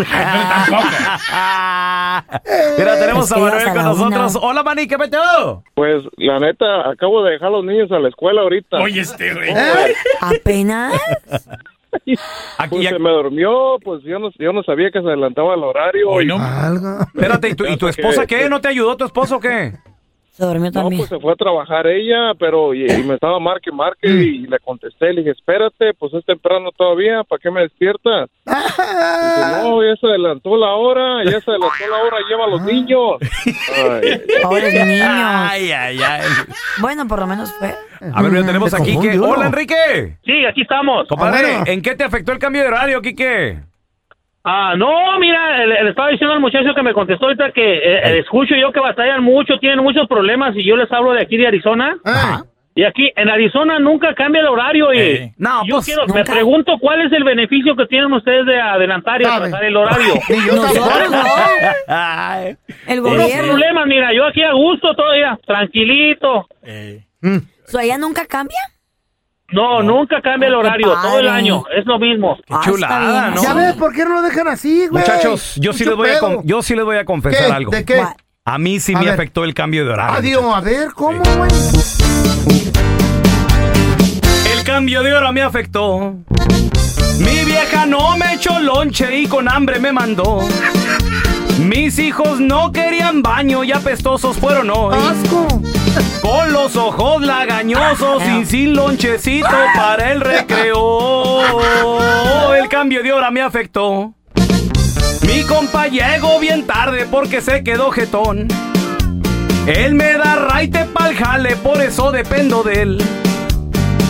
Mira, 2.79 2.99
tenemos 2.99 3.25
Es 3.27 3.33
a 3.33 3.35
que 3.37 3.41
Manuel 3.41 3.63
a 3.63 3.65
con 3.65 3.73
una. 3.79 3.83
nosotros. 3.83 4.39
Hola, 4.43 4.63
Mani, 4.63 4.87
¿qué 4.87 4.99
peteo? 4.99 5.63
Pues 5.75 6.03
la 6.17 6.39
neta, 6.39 6.89
acabo 6.91 7.23
de 7.25 7.33
dejar 7.33 7.49
a 7.49 7.53
los 7.53 7.65
niños 7.65 7.91
a 7.93 7.99
la 7.99 8.09
escuela 8.09 8.43
ahorita. 8.43 8.79
Oye, 8.79 9.01
este 9.01 9.35
güey. 9.35 9.51
¿Apenas? 10.21 10.95
Pues 12.69 12.83
se 12.91 12.99
me 12.99 13.11
durmió, 13.11 13.79
pues 13.83 14.03
yo 14.03 14.19
no, 14.19 14.31
yo 14.39 14.53
no 14.53 14.63
sabía 14.63 14.91
que 14.91 15.01
se 15.01 15.07
adelantaba 15.07 15.55
el 15.55 15.63
horario. 15.65 16.11
y- 16.21 16.27
Espérate, 17.15 17.49
¿y 17.49 17.55
tu, 17.55 17.65
y 17.67 17.77
tu 17.77 17.87
esposa 17.89 18.27
qué? 18.27 18.49
¿No 18.51 18.61
te 18.61 18.69
ayudó 18.69 18.97
tu 18.97 19.05
esposo 19.05 19.37
o 19.37 19.41
qué? 19.41 19.73
Se 20.39 20.47
durmió 20.47 20.71
No, 20.71 20.89
pues 20.89 21.09
se 21.09 21.19
fue 21.19 21.33
a 21.33 21.35
trabajar 21.35 21.89
ella, 21.89 22.33
pero 22.39 22.73
y, 22.73 22.87
y 22.89 23.03
me 23.03 23.15
estaba 23.15 23.41
marque, 23.41 23.73
marque 23.73 24.09
y 24.09 24.47
le 24.47 24.61
contesté, 24.61 25.13
le 25.13 25.23
dije, 25.23 25.33
espérate, 25.33 25.95
pues 25.99 26.15
es 26.15 26.25
temprano 26.25 26.71
todavía, 26.71 27.25
¿para 27.25 27.41
qué 27.41 27.51
me 27.51 27.63
despiertas? 27.63 28.31
Dice, 28.47 29.63
no, 29.65 29.83
ya 29.83 29.97
se 30.01 30.07
adelantó 30.07 30.57
la 30.57 30.75
hora, 30.75 31.25
ya 31.25 31.41
se 31.41 31.51
adelantó 31.51 31.75
la 31.91 31.97
hora, 32.05 32.17
lleva 32.29 32.45
a 32.45 32.49
los 32.51 32.63
niños. 32.63 33.17
Ay, 33.45 34.23
Pobres 34.45 34.75
niños. 34.75 35.09
Ay, 35.11 35.73
ay, 35.73 35.99
ay. 36.01 36.23
Bueno, 36.81 37.09
por 37.09 37.19
lo 37.19 37.27
menos 37.27 37.53
fue. 37.55 37.75
A 38.15 38.23
ver, 38.23 38.33
ya 38.33 38.47
tenemos 38.47 38.71
Se 38.71 38.77
aquí 38.77 38.91
que... 38.91 38.95
confundió, 38.95 39.21
¿no? 39.21 39.33
Hola, 39.33 39.47
Enrique. 39.47 40.19
Sí, 40.25 40.45
aquí 40.49 40.63
estamos. 40.63 41.09
Compadre, 41.09 41.63
¿en 41.67 41.83
qué 41.83 41.97
te 41.97 42.05
afectó 42.05 42.31
el 42.31 42.39
cambio 42.39 42.63
de 42.63 42.69
horario, 42.69 43.03
Quique? 43.03 43.59
Ah, 44.45 44.75
no, 44.77 45.19
mira, 45.19 45.67
le, 45.67 45.83
le 45.85 45.91
estaba 45.91 46.09
diciendo 46.09 46.33
al 46.33 46.41
muchacho 46.41 46.75
que 46.75 46.83
me 46.83 46.95
contestó 46.95 47.27
ahorita 47.27 47.51
que 47.51 47.75
eh, 47.75 48.01
eh, 48.05 48.19
escucho 48.21 48.55
yo 48.55 48.73
que 48.73 48.81
batallan 48.81 49.23
mucho, 49.23 49.59
tienen 49.59 49.81
muchos 49.81 50.07
problemas 50.09 50.55
y 50.57 50.65
yo 50.65 50.77
les 50.77 50.91
hablo 50.93 51.13
de 51.13 51.23
aquí 51.23 51.37
de 51.37 51.49
Arizona. 51.49 51.97
Y 52.75 52.85
aquí 52.85 53.11
en 53.17 53.29
Arizona 53.29 53.81
nunca 53.81 54.15
cambia 54.15 54.41
el 54.41 54.47
horario 54.47 54.95
y 54.95 55.33
no, 55.37 55.67
yo 55.67 55.77
pues, 55.77 55.87
quiero, 55.87 56.07
me 56.07 56.25
pregunto 56.25 56.79
cuál 56.81 57.01
es 57.05 57.13
el 57.13 57.25
beneficio 57.25 57.75
que 57.75 57.87
tienen 57.87 58.13
ustedes 58.13 58.47
de 58.47 58.61
adelantar 58.61 59.21
y 59.21 59.25
atrasar 59.25 59.65
el 59.65 59.77
horario. 59.77 60.15
El 62.87 63.01
gobierno. 63.01 63.49
problemas, 63.49 63.87
mira, 63.87 64.13
yo 64.15 64.25
aquí 64.25 64.45
a 64.45 64.53
gusto 64.53 64.95
todavía, 64.95 65.37
tranquilito. 65.45 66.47
¿Su 67.67 67.79
allá 67.79 67.99
nunca 67.99 68.25
cambia? 68.27 68.61
No, 69.51 69.83
nunca 69.83 70.21
cambia 70.21 70.49
el 70.49 70.55
horario, 70.55 70.93
todo 71.01 71.21
el 71.21 71.29
año, 71.29 71.65
es 71.75 71.87
lo 71.87 71.99
mismo. 71.99 72.37
Qué 72.47 72.55
chulada, 72.65 73.31
¿no? 73.31 73.43
Ya 73.43 73.55
ves, 73.55 73.75
¿por 73.77 73.95
qué 73.95 74.05
no 74.05 74.15
lo 74.17 74.23
dejan 74.23 74.47
así, 74.47 74.87
güey? 74.89 75.03
Muchachos, 75.03 75.55
yo 75.57 75.73
sí, 75.73 75.87
les 75.87 75.97
voy 75.97 76.11
a 76.11 76.19
con- 76.21 76.43
yo 76.47 76.61
sí 76.63 76.75
les 76.77 76.85
voy 76.85 76.99
a 76.99 77.07
confesar 77.07 77.47
¿Qué? 77.47 77.53
algo. 77.53 77.71
¿De 77.71 77.85
qué? 77.85 78.03
A 78.45 78.59
mí 78.59 78.79
sí 78.79 78.93
A 78.95 78.99
me 78.99 79.07
ver. 79.07 79.15
afectó 79.15 79.45
el 79.45 79.55
cambio 79.55 79.87
de 79.87 79.93
horario. 79.93 80.19
Adiós, 80.19 80.55
a 80.55 80.61
ver, 80.61 80.89
¿cómo, 80.95 81.23
güey? 81.37 81.51
El 84.59 84.65
cambio 84.65 85.03
de 85.03 85.15
hora 85.15 85.33
me 85.33 85.41
afectó. 85.41 86.15
Mi 87.19 87.45
vieja 87.47 87.87
no 87.87 88.19
me 88.19 88.35
echó 88.35 88.59
lonche 88.61 89.19
y 89.19 89.27
con 89.29 89.49
hambre 89.49 89.79
me 89.81 89.93
mandó. 89.93 90.41
Mis 91.59 91.99
hijos 91.99 92.39
no 92.39 92.71
querían 92.71 93.23
baño 93.23 93.65
y 93.65 93.73
apestosos 93.73 94.37
fueron 94.37 94.71
hoy. 94.71 94.95
Con 96.21 96.53
los 96.53 96.77
ojos 96.77 97.23
lagañosos 97.23 98.23
y 98.25 98.45
sin 98.45 98.75
lonchecito 98.75 99.49
para 99.75 100.13
el 100.13 100.21
recreo. 100.21 101.41
El 102.55 102.69
cambio 102.69 103.03
de 103.03 103.13
hora 103.13 103.31
me 103.31 103.41
afectó. 103.41 104.13
Mi 105.27 105.43
compa 105.45 105.89
llegó 105.89 106.39
bien 106.41 106.67
tarde 106.67 107.07
porque 107.11 107.41
se 107.41 107.63
quedó 107.63 107.91
jetón. 107.91 108.49
Él 109.67 109.95
me 109.95 110.15
da 110.15 110.37
raite 110.37 110.87
pa'l 110.87 111.15
jale, 111.15 111.57
por 111.57 111.81
eso 111.83 112.11
dependo 112.11 112.63
de 112.63 112.83
él. 112.83 113.03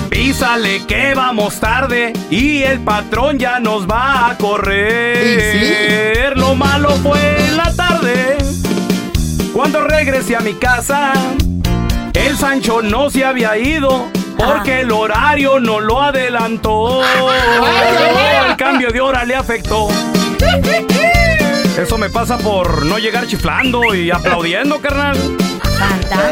Písale 0.09 0.85
que 0.87 1.15
vamos 1.15 1.61
tarde 1.61 2.13
y 2.31 2.63
el 2.63 2.81
patrón 2.81 3.39
ya 3.39 3.61
nos 3.61 3.89
va 3.89 4.31
a 4.31 4.37
correr. 4.37 6.37
Lo 6.37 6.55
malo 6.55 6.91
fue 7.03 7.47
en 7.47 7.57
la 7.57 7.75
tarde. 7.75 8.39
Cuando 9.53 9.83
regresé 9.83 10.37
a 10.37 10.41
mi 10.41 10.55
casa, 10.55 11.13
el 12.15 12.37
Sancho 12.37 12.83
no 12.83 13.11
se 13.11 13.25
había 13.25 13.57
ido 13.57 14.07
porque 14.37 14.81
el 14.81 14.93
horario 14.93 15.61
no 15.61 15.81
lo 15.81 16.03
adelantó. 16.03 17.03
El 17.03 18.57
cambio 18.57 18.91
de 18.91 19.01
hora 19.01 19.25
le 19.25 19.35
afectó. 19.35 19.89
Eso 21.79 21.97
me 21.97 22.11
pasa 22.11 22.37
por 22.39 22.85
no 22.85 22.99
llegar 22.99 23.27
chiflando 23.29 23.95
y 23.95 24.11
aplaudiendo, 24.11 24.81
carnal. 24.81 25.17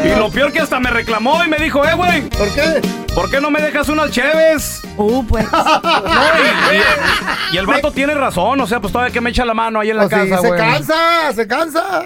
Y 0.03 0.19
lo 0.19 0.29
peor 0.29 0.51
que 0.51 0.59
hasta 0.59 0.77
me 0.79 0.89
reclamó 0.89 1.43
y 1.43 1.47
me 1.47 1.57
dijo, 1.57 1.85
eh, 1.85 1.93
güey. 1.95 2.21
¿Por 2.29 2.53
qué? 2.53 2.81
¿Por 3.15 3.31
qué 3.31 3.39
no 3.39 3.49
me 3.49 3.61
dejas 3.61 3.87
unas 3.87 4.11
cheves? 4.11 4.81
Uh, 4.97 5.25
pues. 5.25 5.45
y, 7.51 7.55
y 7.55 7.57
el 7.57 7.65
vato 7.65 7.91
tiene 7.91 8.13
razón, 8.13 8.59
o 8.59 8.67
sea, 8.67 8.81
pues 8.81 8.91
todavía 8.91 9.13
que 9.13 9.21
me 9.21 9.29
echa 9.29 9.45
la 9.45 9.53
mano 9.53 9.79
ahí 9.79 9.89
en 9.89 9.97
la 9.97 10.05
O 10.05 10.09
sea, 10.09 10.27
casa, 10.27 10.41
se 10.41 10.47
güey. 10.49 10.59
cansa, 10.59 11.33
se 11.33 11.47
cansa. 11.47 12.03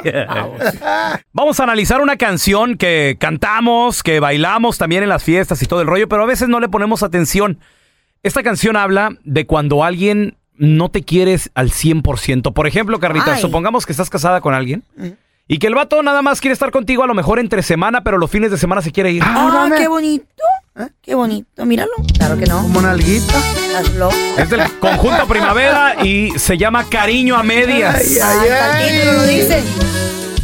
Vamos 1.33 1.59
a 1.59 1.63
analizar 1.63 1.99
una 1.99 2.17
canción 2.17 2.77
que 2.77 3.17
cantamos, 3.19 4.03
que 4.03 4.19
bailamos 4.19 4.77
también 4.77 5.01
en 5.01 5.09
las 5.09 5.23
fiestas 5.23 5.61
y 5.63 5.65
todo 5.65 5.81
el 5.81 5.87
rollo, 5.87 6.07
pero 6.07 6.23
a 6.23 6.27
veces 6.27 6.47
no 6.47 6.59
le 6.59 6.69
ponemos 6.69 7.01
atención. 7.01 7.59
Esta 8.21 8.43
canción 8.43 8.77
habla 8.77 9.17
de 9.23 9.47
cuando 9.47 9.83
alguien 9.83 10.37
no 10.61 10.89
te 10.89 11.01
quieres 11.01 11.49
al 11.55 11.71
100%. 11.71 12.53
Por 12.53 12.67
ejemplo, 12.67 12.99
Carlita, 12.99 13.33
Ay. 13.33 13.41
supongamos 13.41 13.85
que 13.87 13.91
estás 13.93 14.11
casada 14.11 14.41
con 14.41 14.53
alguien 14.53 14.83
y 15.47 15.57
que 15.57 15.65
el 15.65 15.73
vato 15.73 16.03
nada 16.03 16.21
más 16.21 16.39
quiere 16.39 16.53
estar 16.53 16.69
contigo 16.69 17.03
a 17.03 17.07
lo 17.07 17.15
mejor 17.15 17.39
entre 17.39 17.63
semana, 17.63 18.03
pero 18.03 18.19
los 18.19 18.29
fines 18.29 18.51
de 18.51 18.57
semana 18.59 18.83
se 18.83 18.91
quiere 18.91 19.11
ir. 19.11 19.23
Ah, 19.25 19.69
qué 19.75 19.87
bonito. 19.87 20.25
Qué 21.01 21.15
bonito, 21.15 21.65
míralo. 21.65 21.91
Claro 22.15 22.37
que 22.37 22.45
no. 22.45 22.61
Como 22.61 22.77
una 22.79 22.91
alguita. 22.91 23.33
Estás 23.37 23.93
loco. 23.95 24.15
Es 24.37 24.49
del 24.51 24.61
conjunto 24.79 25.27
Primavera 25.27 26.03
y 26.05 26.31
se 26.37 26.57
llama 26.57 26.85
Cariño 26.85 27.35
a 27.35 27.43
Medias. 27.43 27.95
Ay, 27.95 28.49
ay, 28.49 28.49
ay. 28.49 29.05
lo 29.05 29.23
dice. 29.23 29.63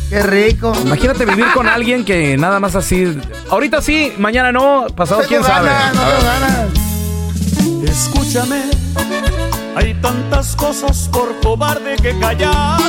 Qué 0.10 0.24
rico. 0.24 0.74
Imagínate 0.84 1.26
vivir 1.26 1.46
con 1.54 1.68
alguien 1.68 2.04
que 2.04 2.38
nada 2.38 2.60
más 2.60 2.76
así. 2.76 3.18
Ahorita 3.52 3.82
sí, 3.82 4.14
mañana 4.18 4.52
no, 4.52 4.88
pasado 4.96 5.22
Tengo 5.22 5.30
quién 5.30 5.44
sabe. 5.44 5.70
ganas, 5.70 5.94
no 5.96 6.02
A 6.02 6.06
ver. 6.08 6.18
tengo 6.18 6.32
ganas. 6.32 7.90
Escúchame, 7.90 8.62
hay 9.78 9.94
tantas 9.96 10.56
cosas 10.56 11.10
por 11.12 11.40
cobarde 11.42 11.96
que 11.98 12.18
callado. 12.20 12.84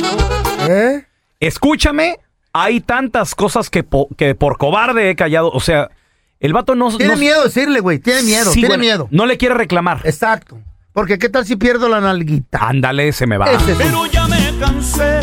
¿Eh? 0.67 1.05
Escúchame, 1.39 2.19
hay 2.53 2.81
tantas 2.81 3.35
cosas 3.35 3.69
que, 3.69 3.83
po- 3.83 4.09
que 4.17 4.35
por 4.35 4.57
cobarde 4.57 5.09
he 5.09 5.15
callado. 5.15 5.49
O 5.51 5.59
sea, 5.59 5.89
el 6.39 6.53
vato 6.53 6.75
no. 6.75 6.95
Tiene 6.97 7.13
no- 7.13 7.19
miedo 7.19 7.43
decirle, 7.43 7.79
güey. 7.79 7.99
Tiene 7.99 8.23
miedo, 8.23 8.45
Sí, 8.51 8.59
tiene 8.61 8.69
bueno, 8.69 8.81
miedo. 8.81 9.07
No 9.11 9.25
le 9.25 9.37
quiere 9.37 9.55
reclamar. 9.55 10.01
Exacto. 10.03 10.57
Porque 10.93 11.19
qué 11.19 11.29
tal 11.29 11.45
si 11.45 11.55
pierdo 11.55 11.87
la 11.87 12.01
nalguita. 12.01 12.67
Ándale, 12.67 13.13
se 13.13 13.27
me 13.27 13.37
va. 13.37 13.51
Ese 13.51 13.75
Pero 13.75 14.05
ya 14.07 14.27
me 14.27 14.57
cansé 14.59 15.19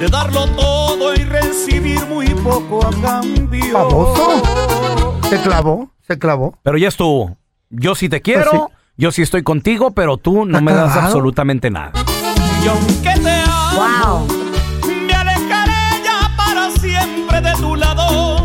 de 0.00 0.08
darlo 0.10 0.46
todo 0.48 1.14
y 1.14 1.18
recibir 1.24 2.04
muy 2.06 2.28
poco 2.28 2.84
a 2.86 2.90
cambio. 3.00 3.72
baboso. 3.74 5.20
Se 5.28 5.40
clavó, 5.42 5.90
se 6.06 6.18
clavó. 6.18 6.58
Pero 6.62 6.78
ya 6.78 6.88
estuvo. 6.88 7.36
Yo 7.70 7.94
sí 7.94 8.08
te 8.08 8.20
quiero, 8.22 8.50
Pues 8.50 8.62
sí. 8.68 8.74
Yo 8.96 9.12
sí 9.12 9.22
estoy 9.22 9.42
contigo, 9.42 9.92
pero 9.92 10.16
tú 10.16 10.44
no 10.46 10.58
¿Está 10.58 10.60
me 10.60 10.72
das 10.72 10.96
absolutamente 10.96 11.70
nada. 11.70 11.92
Y 12.62 12.68
aunque 12.68 13.20
te 13.20 13.42
amo, 13.46 14.26
Wow. 14.26 14.28
me 15.06 15.12
alejaré 15.14 16.02
ya 16.04 16.30
para 16.36 16.70
siempre 16.70 17.40
de 17.40 17.52
tu 17.54 17.74
lado. 17.76 18.36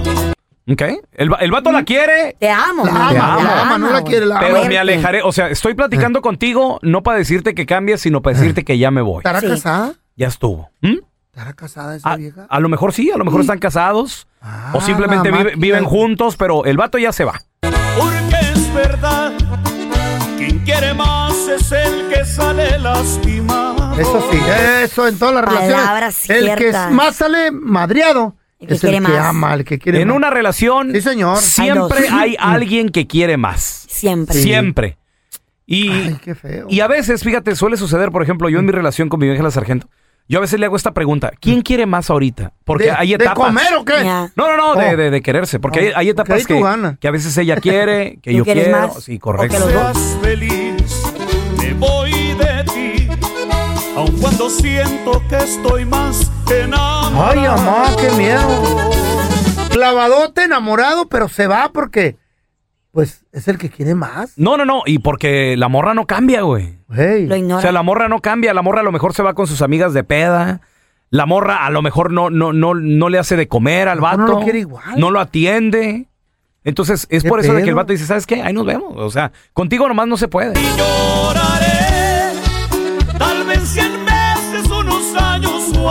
¿Ok? 0.71 0.81
El, 1.13 1.29
el 1.39 1.51
vato 1.51 1.71
la 1.71 1.83
quiere, 1.83 2.35
Te 2.39 2.49
amo. 2.49 2.85
La 2.85 2.91
mamá, 2.91 3.09
Te 3.11 3.17
ama, 3.17 3.33
amo. 3.33 3.43
la 3.43 3.61
ama, 3.61 3.77
no 3.77 3.89
la 3.91 4.03
quiere, 4.03 4.25
la 4.25 4.37
ama. 4.37 4.47
pero 4.47 4.65
me 4.65 4.77
alejaré. 4.77 5.21
O 5.23 5.31
sea, 5.31 5.47
estoy 5.49 5.73
platicando 5.73 6.21
contigo 6.21 6.79
no 6.83 7.01
para 7.03 7.17
decirte 7.17 7.53
que 7.55 7.65
cambies, 7.65 8.01
sino 8.01 8.21
para 8.21 8.37
decirte 8.37 8.63
que 8.63 8.77
ya 8.77 8.91
me 8.91 9.01
voy. 9.01 9.19
¿Estará 9.19 9.39
Sí. 9.41 9.47
casada? 9.47 9.93
Ya 10.15 10.27
estuvo. 10.27 10.69
¿Mm? 10.81 10.95
¿Estará 11.31 11.53
casada 11.53 11.95
esa 11.95 12.11
A, 12.11 12.17
vieja? 12.17 12.45
a 12.49 12.59
lo 12.59 12.69
mejor 12.69 12.91
sí, 12.93 13.09
a 13.11 13.17
lo 13.17 13.23
mejor 13.25 13.41
están 13.41 13.59
casados. 13.59 14.27
Ah, 14.41 14.71
o 14.73 14.81
simplemente 14.81 15.29
vive- 15.31 15.43
máquina. 15.45 15.61
viven 15.61 15.85
juntos, 15.85 16.35
pero 16.37 16.65
el 16.65 16.75
vato 16.77 16.97
ya 16.97 17.11
se 17.13 17.23
va. 17.23 17.39
Porque 17.61 18.35
es 18.53 18.73
verdad, 18.73 19.31
quien 20.39 20.59
quiere 20.59 20.93
más 20.93 21.35
es 21.49 21.71
el 21.71 22.07
que 22.09 22.23
sale 22.25 22.79
lastimado. 22.79 23.99
Eso 23.99 24.25
sí, 24.31 24.37
eso 24.83 25.07
en 25.07 25.19
todas 25.19 25.35
las 25.35 25.43
Palabras 25.45 26.27
relaciones. 26.27 26.29
El 26.29 26.55
que 26.87 26.93
más 26.95 27.15
sale 27.17 27.51
madriado 27.51 28.35
El 28.59 28.67
que 28.69 28.73
es 28.75 28.83
el 28.83 28.89
quiere 28.91 29.05
que 29.05 29.11
más. 29.11 29.25
ama, 29.27 29.53
el 29.55 29.65
que 29.65 29.79
quiere 29.79 30.01
En 30.01 30.07
más. 30.07 30.17
una 30.17 30.29
relación, 30.29 30.91
Sí, 30.93 31.01
señor. 31.01 31.37
siempre 31.39 32.07
Hay 32.09 32.37
alguien 32.39 32.89
que 32.89 33.05
quiere 33.07 33.35
más. 33.37 33.85
Siempre. 33.89 34.35
Siempre. 34.41 34.97
Y, 35.65 35.89
Ay, 35.91 36.17
qué 36.23 36.33
feo. 36.33 36.67
y 36.69 36.79
a 36.79 36.87
veces, 36.87 37.21
fíjate, 37.23 37.55
suele 37.55 37.75
suceder, 37.77 38.09
por 38.11 38.23
ejemplo, 38.23 38.47
yo 38.49 38.59
en 38.59 38.65
mi 38.65 38.71
relación 38.71 39.09
con 39.09 39.19
mi 39.19 39.29
Ángela 39.29 39.51
Sargento, 39.51 39.87
yo 40.29 40.37
a 40.37 40.41
veces 40.41 40.59
le 40.59 40.65
hago 40.67 40.75
esta 40.77 40.93
pregunta, 40.93 41.31
¿quién 41.41 41.61
quiere 41.61 41.85
más 41.85 42.09
ahorita? 42.09 42.53
Porque 42.63 42.85
¿De, 42.85 42.91
hay 42.91 43.09
de 43.09 43.15
etapas. 43.15 43.47
comer 43.47 43.73
o 43.77 43.83
qué? 43.83 43.93
Ya. 44.03 44.31
No, 44.37 44.47
no, 44.47 44.55
no, 44.57 44.75
de, 44.79 44.93
Oh. 44.93 44.97
de- 44.97 45.09
de 45.09 45.21
quererse, 45.21 45.59
porque 45.59 45.79
Oh, 45.79 45.83
hay, 45.83 45.91
hay 45.95 46.09
etapas 46.09 46.45
que, 46.47 46.63
que 47.01 47.07
a 47.07 47.11
veces 47.11 47.35
ella 47.37 47.57
quiere, 47.57 48.19
que 48.23 48.31
¿Tú 48.31 48.37
yo 48.37 48.43
quiero. 48.45 48.77
más? 48.77 49.03
Sí, 49.03 49.17
¿O 49.17 49.19
correcto. 49.19 49.57
que? 49.67 49.73
Seas 49.73 50.17
feliz, 50.21 51.03
me 51.57 51.73
voy 51.73 52.11
de 52.11 52.63
ti, 52.65 53.07
aun 53.97 54.11
cuando 54.21 54.49
siento 54.49 55.21
que 55.27 55.35
estoy 55.37 55.83
más 55.85 56.31
enamorado. 56.49 57.31
Ay, 57.31 57.39
mamá, 57.47 57.85
qué 57.99 58.09
miedo. 58.11 58.89
Clavadote, 59.71 60.43
enamorado, 60.43 61.07
pero 61.09 61.27
se 61.29 61.47
va 61.47 61.71
porque, 61.73 62.17
pues, 62.91 63.25
es 63.31 63.47
el 63.47 63.57
que 63.57 63.69
quiere 63.69 63.95
más. 63.95 64.33
No, 64.37 64.57
no, 64.57 64.65
no, 64.65 64.81
y 64.85 64.99
porque 64.99 65.55
la 65.57 65.67
morra 65.67 65.93
no 65.93 66.05
cambia, 66.05 66.41
güey. 66.41 66.79
Hey. 66.91 67.27
Lo 67.27 67.57
O 67.57 67.61
sea, 67.61 67.71
la 67.71 67.83
morra 67.83 68.07
no 68.07 68.19
cambia, 68.19 68.53
la 68.53 68.61
morra 68.61 68.81
a 68.81 68.83
lo 68.83 68.91
mejor 68.91 69.13
se 69.13 69.23
va 69.23 69.33
con 69.33 69.47
sus 69.47 69.61
amigas 69.61 69.93
de 69.93 70.03
peda. 70.03 70.61
La 71.11 71.25
morra 71.25 71.65
a 71.65 71.69
lo 71.69 71.81
mejor 71.81 72.11
no, 72.11 72.29
no, 72.29 72.53
no, 72.53 72.75
no 72.75 73.09
le 73.09 73.19
hace 73.19 73.35
de 73.35 73.47
comer 73.47 73.87
al 73.87 73.99
vato. 73.99 74.17
no 74.17 74.27
lo 74.27 74.39
quiere 74.41 74.59
igual. 74.59 74.99
No 74.99 75.11
lo 75.11 75.19
atiende. 75.19 76.07
Entonces, 76.63 77.07
es 77.09 77.23
¿Qué 77.23 77.29
por 77.29 77.39
eso 77.39 77.53
de 77.53 77.63
que 77.63 77.69
el 77.69 77.75
vato 77.75 77.93
dice, 77.93 78.05
¿sabes 78.05 78.27
qué? 78.27 78.41
Ahí 78.41 78.53
nos 78.53 78.65
vemos. 78.65 78.93
O 78.95 79.09
sea, 79.09 79.31
contigo 79.53 79.87
nomás 79.87 80.07
no 80.07 80.17
se 80.17 80.27
puede. 80.27 80.53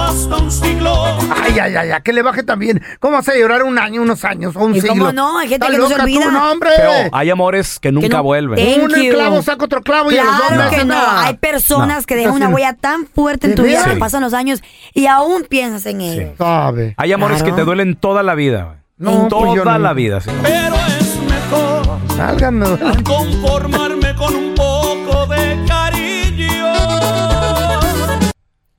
Hasta 0.01 0.37
un 0.37 0.51
siglo. 0.51 0.95
Ay, 1.43 1.59
ay, 1.59 1.75
ay, 1.77 1.91
ay, 1.91 2.03
que 2.03 2.13
le 2.13 2.23
baje 2.23 2.43
también. 2.43 2.83
¿Cómo 3.01 3.17
vas 3.17 3.29
a 3.29 3.35
llorar 3.37 3.63
un 3.65 3.79
año, 3.79 4.03
unos 4.03 4.25
años 4.25 4.55
o 4.57 4.61
un 4.65 4.75
¿Y 4.75 4.81
siglo? 4.81 4.91
cómo 4.97 5.13
no? 5.13 5.39
Hay 5.39 5.49
gente 5.49 5.67
¿Estás 5.67 5.71
que 5.71 5.79
no 5.79 5.89
se 5.89 5.95
loca 5.95 6.05
tú? 6.07 6.11
olvida. 6.19 6.31
No, 6.31 6.51
hombre. 6.53 6.71
Pero 6.77 6.91
hay 7.13 7.31
amores 7.31 7.79
que 7.81 7.93
nunca 7.93 8.17
no- 8.19 8.23
vuelven. 8.23 8.81
Un 8.83 8.89
clavo 8.91 9.43
saca 9.43 9.65
otro 9.65 9.83
clavo 9.83 10.11
y 10.13 10.19
a 10.19 10.25
los 10.25 10.39
dos 10.39 10.47
Claro 10.49 10.71
que 10.71 10.77
no. 10.79 10.85
nada. 10.95 11.25
Hay 11.27 11.37
personas 11.37 11.99
No. 12.01 12.07
que 12.07 12.17
dejan 12.17 12.33
una 12.35 12.49
huella 12.49 12.75
tan 12.75 13.07
fuerte 13.07 13.47
en 13.47 13.51
¿De 13.53 13.57
tu 13.57 13.63
vida 13.65 13.85
que 13.85 13.97
pasan 13.97 14.23
los 14.23 14.35
años 14.35 14.63
y 14.95 15.07
aún 15.07 15.45
piensas 15.49 15.87
en 15.87 16.01
ellos. 16.01 16.31
Sabe. 16.39 16.95
Hay 16.97 17.13
amores 17.13 17.39
Claro. 17.39 17.55
que 17.55 17.61
te 17.61 17.65
duelen 17.65 17.97
toda 17.97 18.23
la 18.23 18.35
vida. 18.35 18.65
güey. 18.65 18.79
No, 18.99 19.29
toda 19.29 19.47
pues 19.47 19.57
yo 19.57 19.65
no. 19.65 19.79
la 19.79 19.93
vida. 19.93 20.21
sí. 20.21 20.31
Pero 20.43 20.75
es 20.99 21.17
mejor 21.23 21.99
Sálganme. 22.17 22.67
conformarme 23.05 23.98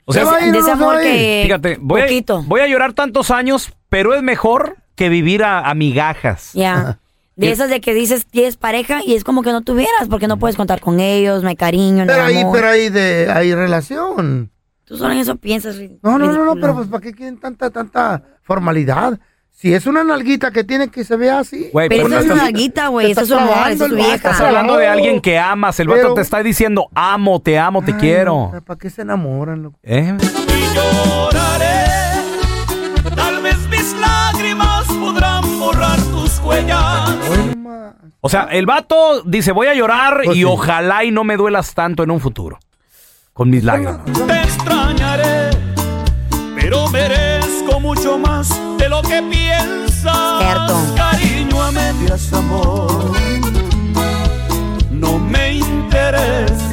O 0.10 0.14
sea, 0.14 0.26
de 0.26 0.49
ese 0.49 0.64
se 0.64 0.72
amor 0.72 0.99
que 0.99 1.41
fíjate, 1.44 1.77
voy 1.80 2.02
a, 2.02 2.06
poquito. 2.06 2.44
voy 2.48 2.61
a 2.61 2.68
llorar 2.68 2.94
tantos 2.94 3.30
años, 3.30 3.72
pero 3.90 4.15
es 4.15 4.23
mejor 4.23 4.77
que 4.95 5.07
vivir 5.07 5.44
a, 5.44 5.69
a 5.69 5.76
migajas. 5.76 6.52
Ya. 6.53 6.99
De 7.36 7.52
esas 7.52 7.69
de 7.69 7.80
que 7.80 7.94
dices 7.94 8.26
tienes 8.26 8.57
pareja 8.57 8.99
y 9.06 9.14
es 9.15 9.23
como 9.23 9.44
que 9.44 9.53
no 9.53 9.61
tuvieras 9.61 10.10
porque 10.10 10.27
no 10.27 10.38
puedes 10.38 10.57
contar 10.57 10.81
con 10.81 10.99
ellos, 10.99 11.41
no 11.41 11.48
hay 11.48 11.56
cariño, 11.56 12.03
no 12.03 12.11
Pero 12.11 12.23
hay 12.23 12.36
ahí, 12.36 12.41
amor. 12.41 12.53
pero 12.53 12.68
ahí 12.68 12.90
de, 12.90 13.31
hay 13.31 13.56
relación. 13.56 14.52
Tú 14.84 14.98
solo 14.98 15.14
en 15.14 15.19
eso 15.19 15.38
piensas. 15.38 15.77
No, 16.03 16.18
no, 16.18 16.34
no, 16.34 16.44
no, 16.44 16.56
pero 16.56 16.76
pues 16.76 16.90
¿para 16.90 17.02
qué 17.02 17.14
quieren 17.14 17.40
tanta, 17.40 17.69
tanta 17.69 18.23
formalidad? 18.41 19.18
Si 19.61 19.73
es 19.73 19.86
una 19.88 20.06
nalguita 20.06 20.52
que 20.52 20.64
tiene 20.64 20.88
que 20.88 21.03
se 21.03 21.18
vea 21.18 21.40
así. 21.40 21.69
Güey, 21.73 21.90
Pero 21.90 22.03
pero 22.06 22.15
eso 22.19 22.26
es 22.27 22.31
una 22.34 22.44
nalguita, 22.44 22.88
güey. 22.88 23.11
Eso 23.11 23.22
es 23.22 23.31
amor, 23.31 23.48
clavando 23.48 23.73
esa 23.73 23.86
es 23.88 23.91
vieja. 23.94 24.15
Estás 24.15 24.40
hablando 24.40 24.77
de 24.77 24.88
alguien 24.88 25.19
que 25.19 25.38
amas. 25.38 25.77
El 25.81 25.90
vato 25.90 26.02
Pero- 26.02 26.14
te 26.14 26.22
está 26.22 26.41
diciendo, 26.41 26.88
amo, 26.95 27.41
te 27.41 27.60
amo, 27.60 27.81
te 27.84 27.91
Ay, 27.91 27.98
quiero. 27.99 28.52
¿Para 28.65 28.77
qué 28.80 28.90
se 28.90 29.02
enamoran? 29.02 29.64
loco? 29.64 29.77
¿Eh? 29.84 30.15
y 30.22 30.76
lloraré. 30.76 31.84
Tal 33.14 33.41
vez 33.41 33.57
mis 33.69 33.94
lágrimas 33.99 34.86
podrán 34.88 35.60
borrar 35.60 35.99
tus 36.03 36.40
huellas. 36.40 37.10
O 38.22 38.30
sea, 38.30 38.44
el 38.52 38.65
vato 38.65 39.23
dice, 39.23 39.52
voy 39.52 39.68
a 39.68 39.73
llorar 39.73 40.22
Pues 40.23 40.38
y 40.38 40.40
sí. 40.40 40.45
ojalá 40.45 41.03
y 41.03 41.11
no 41.11 41.26
me 41.26 41.36
duelas 41.36 41.73
tanto 41.73 42.03
en 42.03 42.11
un 42.11 42.22
futuro. 42.22 42.60
Con 43.34 43.49
mis 43.49 43.65
lágrimas. 43.65 43.99
Te 44.06 44.41
extrañaré, 44.41 45.49
pero 46.56 46.88
merezco 46.90 47.39
mucho 47.90 48.20
más 48.20 48.49
de 48.78 48.88
lo 48.88 49.02
que 49.02 49.20
piensas. 49.24 50.40
Cierto. 50.40 50.95
Cariño 50.95 51.60
a 51.64 51.72
medias, 51.72 52.32
amor. 52.34 53.11
No 54.91 55.18
me 55.18 55.53
interesa. 55.53 56.70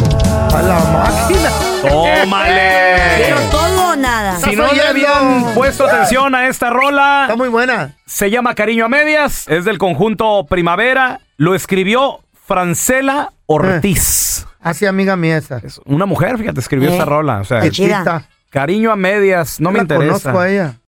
A 0.55 0.61
la 0.63 0.79
máquina. 0.79 1.51
¡Tómale! 1.89 2.71
Pero 3.25 3.39
todo 3.51 3.93
o 3.93 3.97
nada. 3.97 4.37
Si 4.41 4.55
no 4.55 4.71
le 4.71 4.83
habían 4.83 5.55
puesto 5.55 5.87
atención 5.87 6.35
a 6.35 6.49
esta 6.49 6.69
rola, 6.69 7.23
Está 7.23 7.37
muy 7.37 7.49
buena. 7.49 7.95
se 8.05 8.31
llama 8.31 8.55
Cariño 8.55 8.85
a 8.85 8.89
Medias, 8.91 9.47
es 9.49 9.65
del 9.65 9.79
conjunto 9.79 10.45
Primavera, 10.47 11.21
lo 11.39 11.55
escribió 11.55 12.21
Francela 12.47 13.33
Ortiz. 13.47 14.47
Así 14.61 14.85
amiga 14.85 15.17
mía 15.17 15.39
esa. 15.39 15.59
Es 15.65 15.81
una 15.87 16.05
mujer, 16.05 16.37
fíjate, 16.37 16.61
escribió 16.61 16.91
Eh, 16.91 16.93
esta 16.93 17.07
rola. 17.07 17.39
O 17.41 17.45
sea, 17.45 17.61
qué 17.63 17.71
chida. 17.71 18.29
Cariño 18.51 18.91
a 18.93 18.97
Medias, 18.97 19.61
no 19.61 19.71
me 19.71 19.79
la 19.79 19.83
interesa. 19.83 20.07
conozco 20.31 20.41
a 20.41 20.49
ella. 20.51 20.77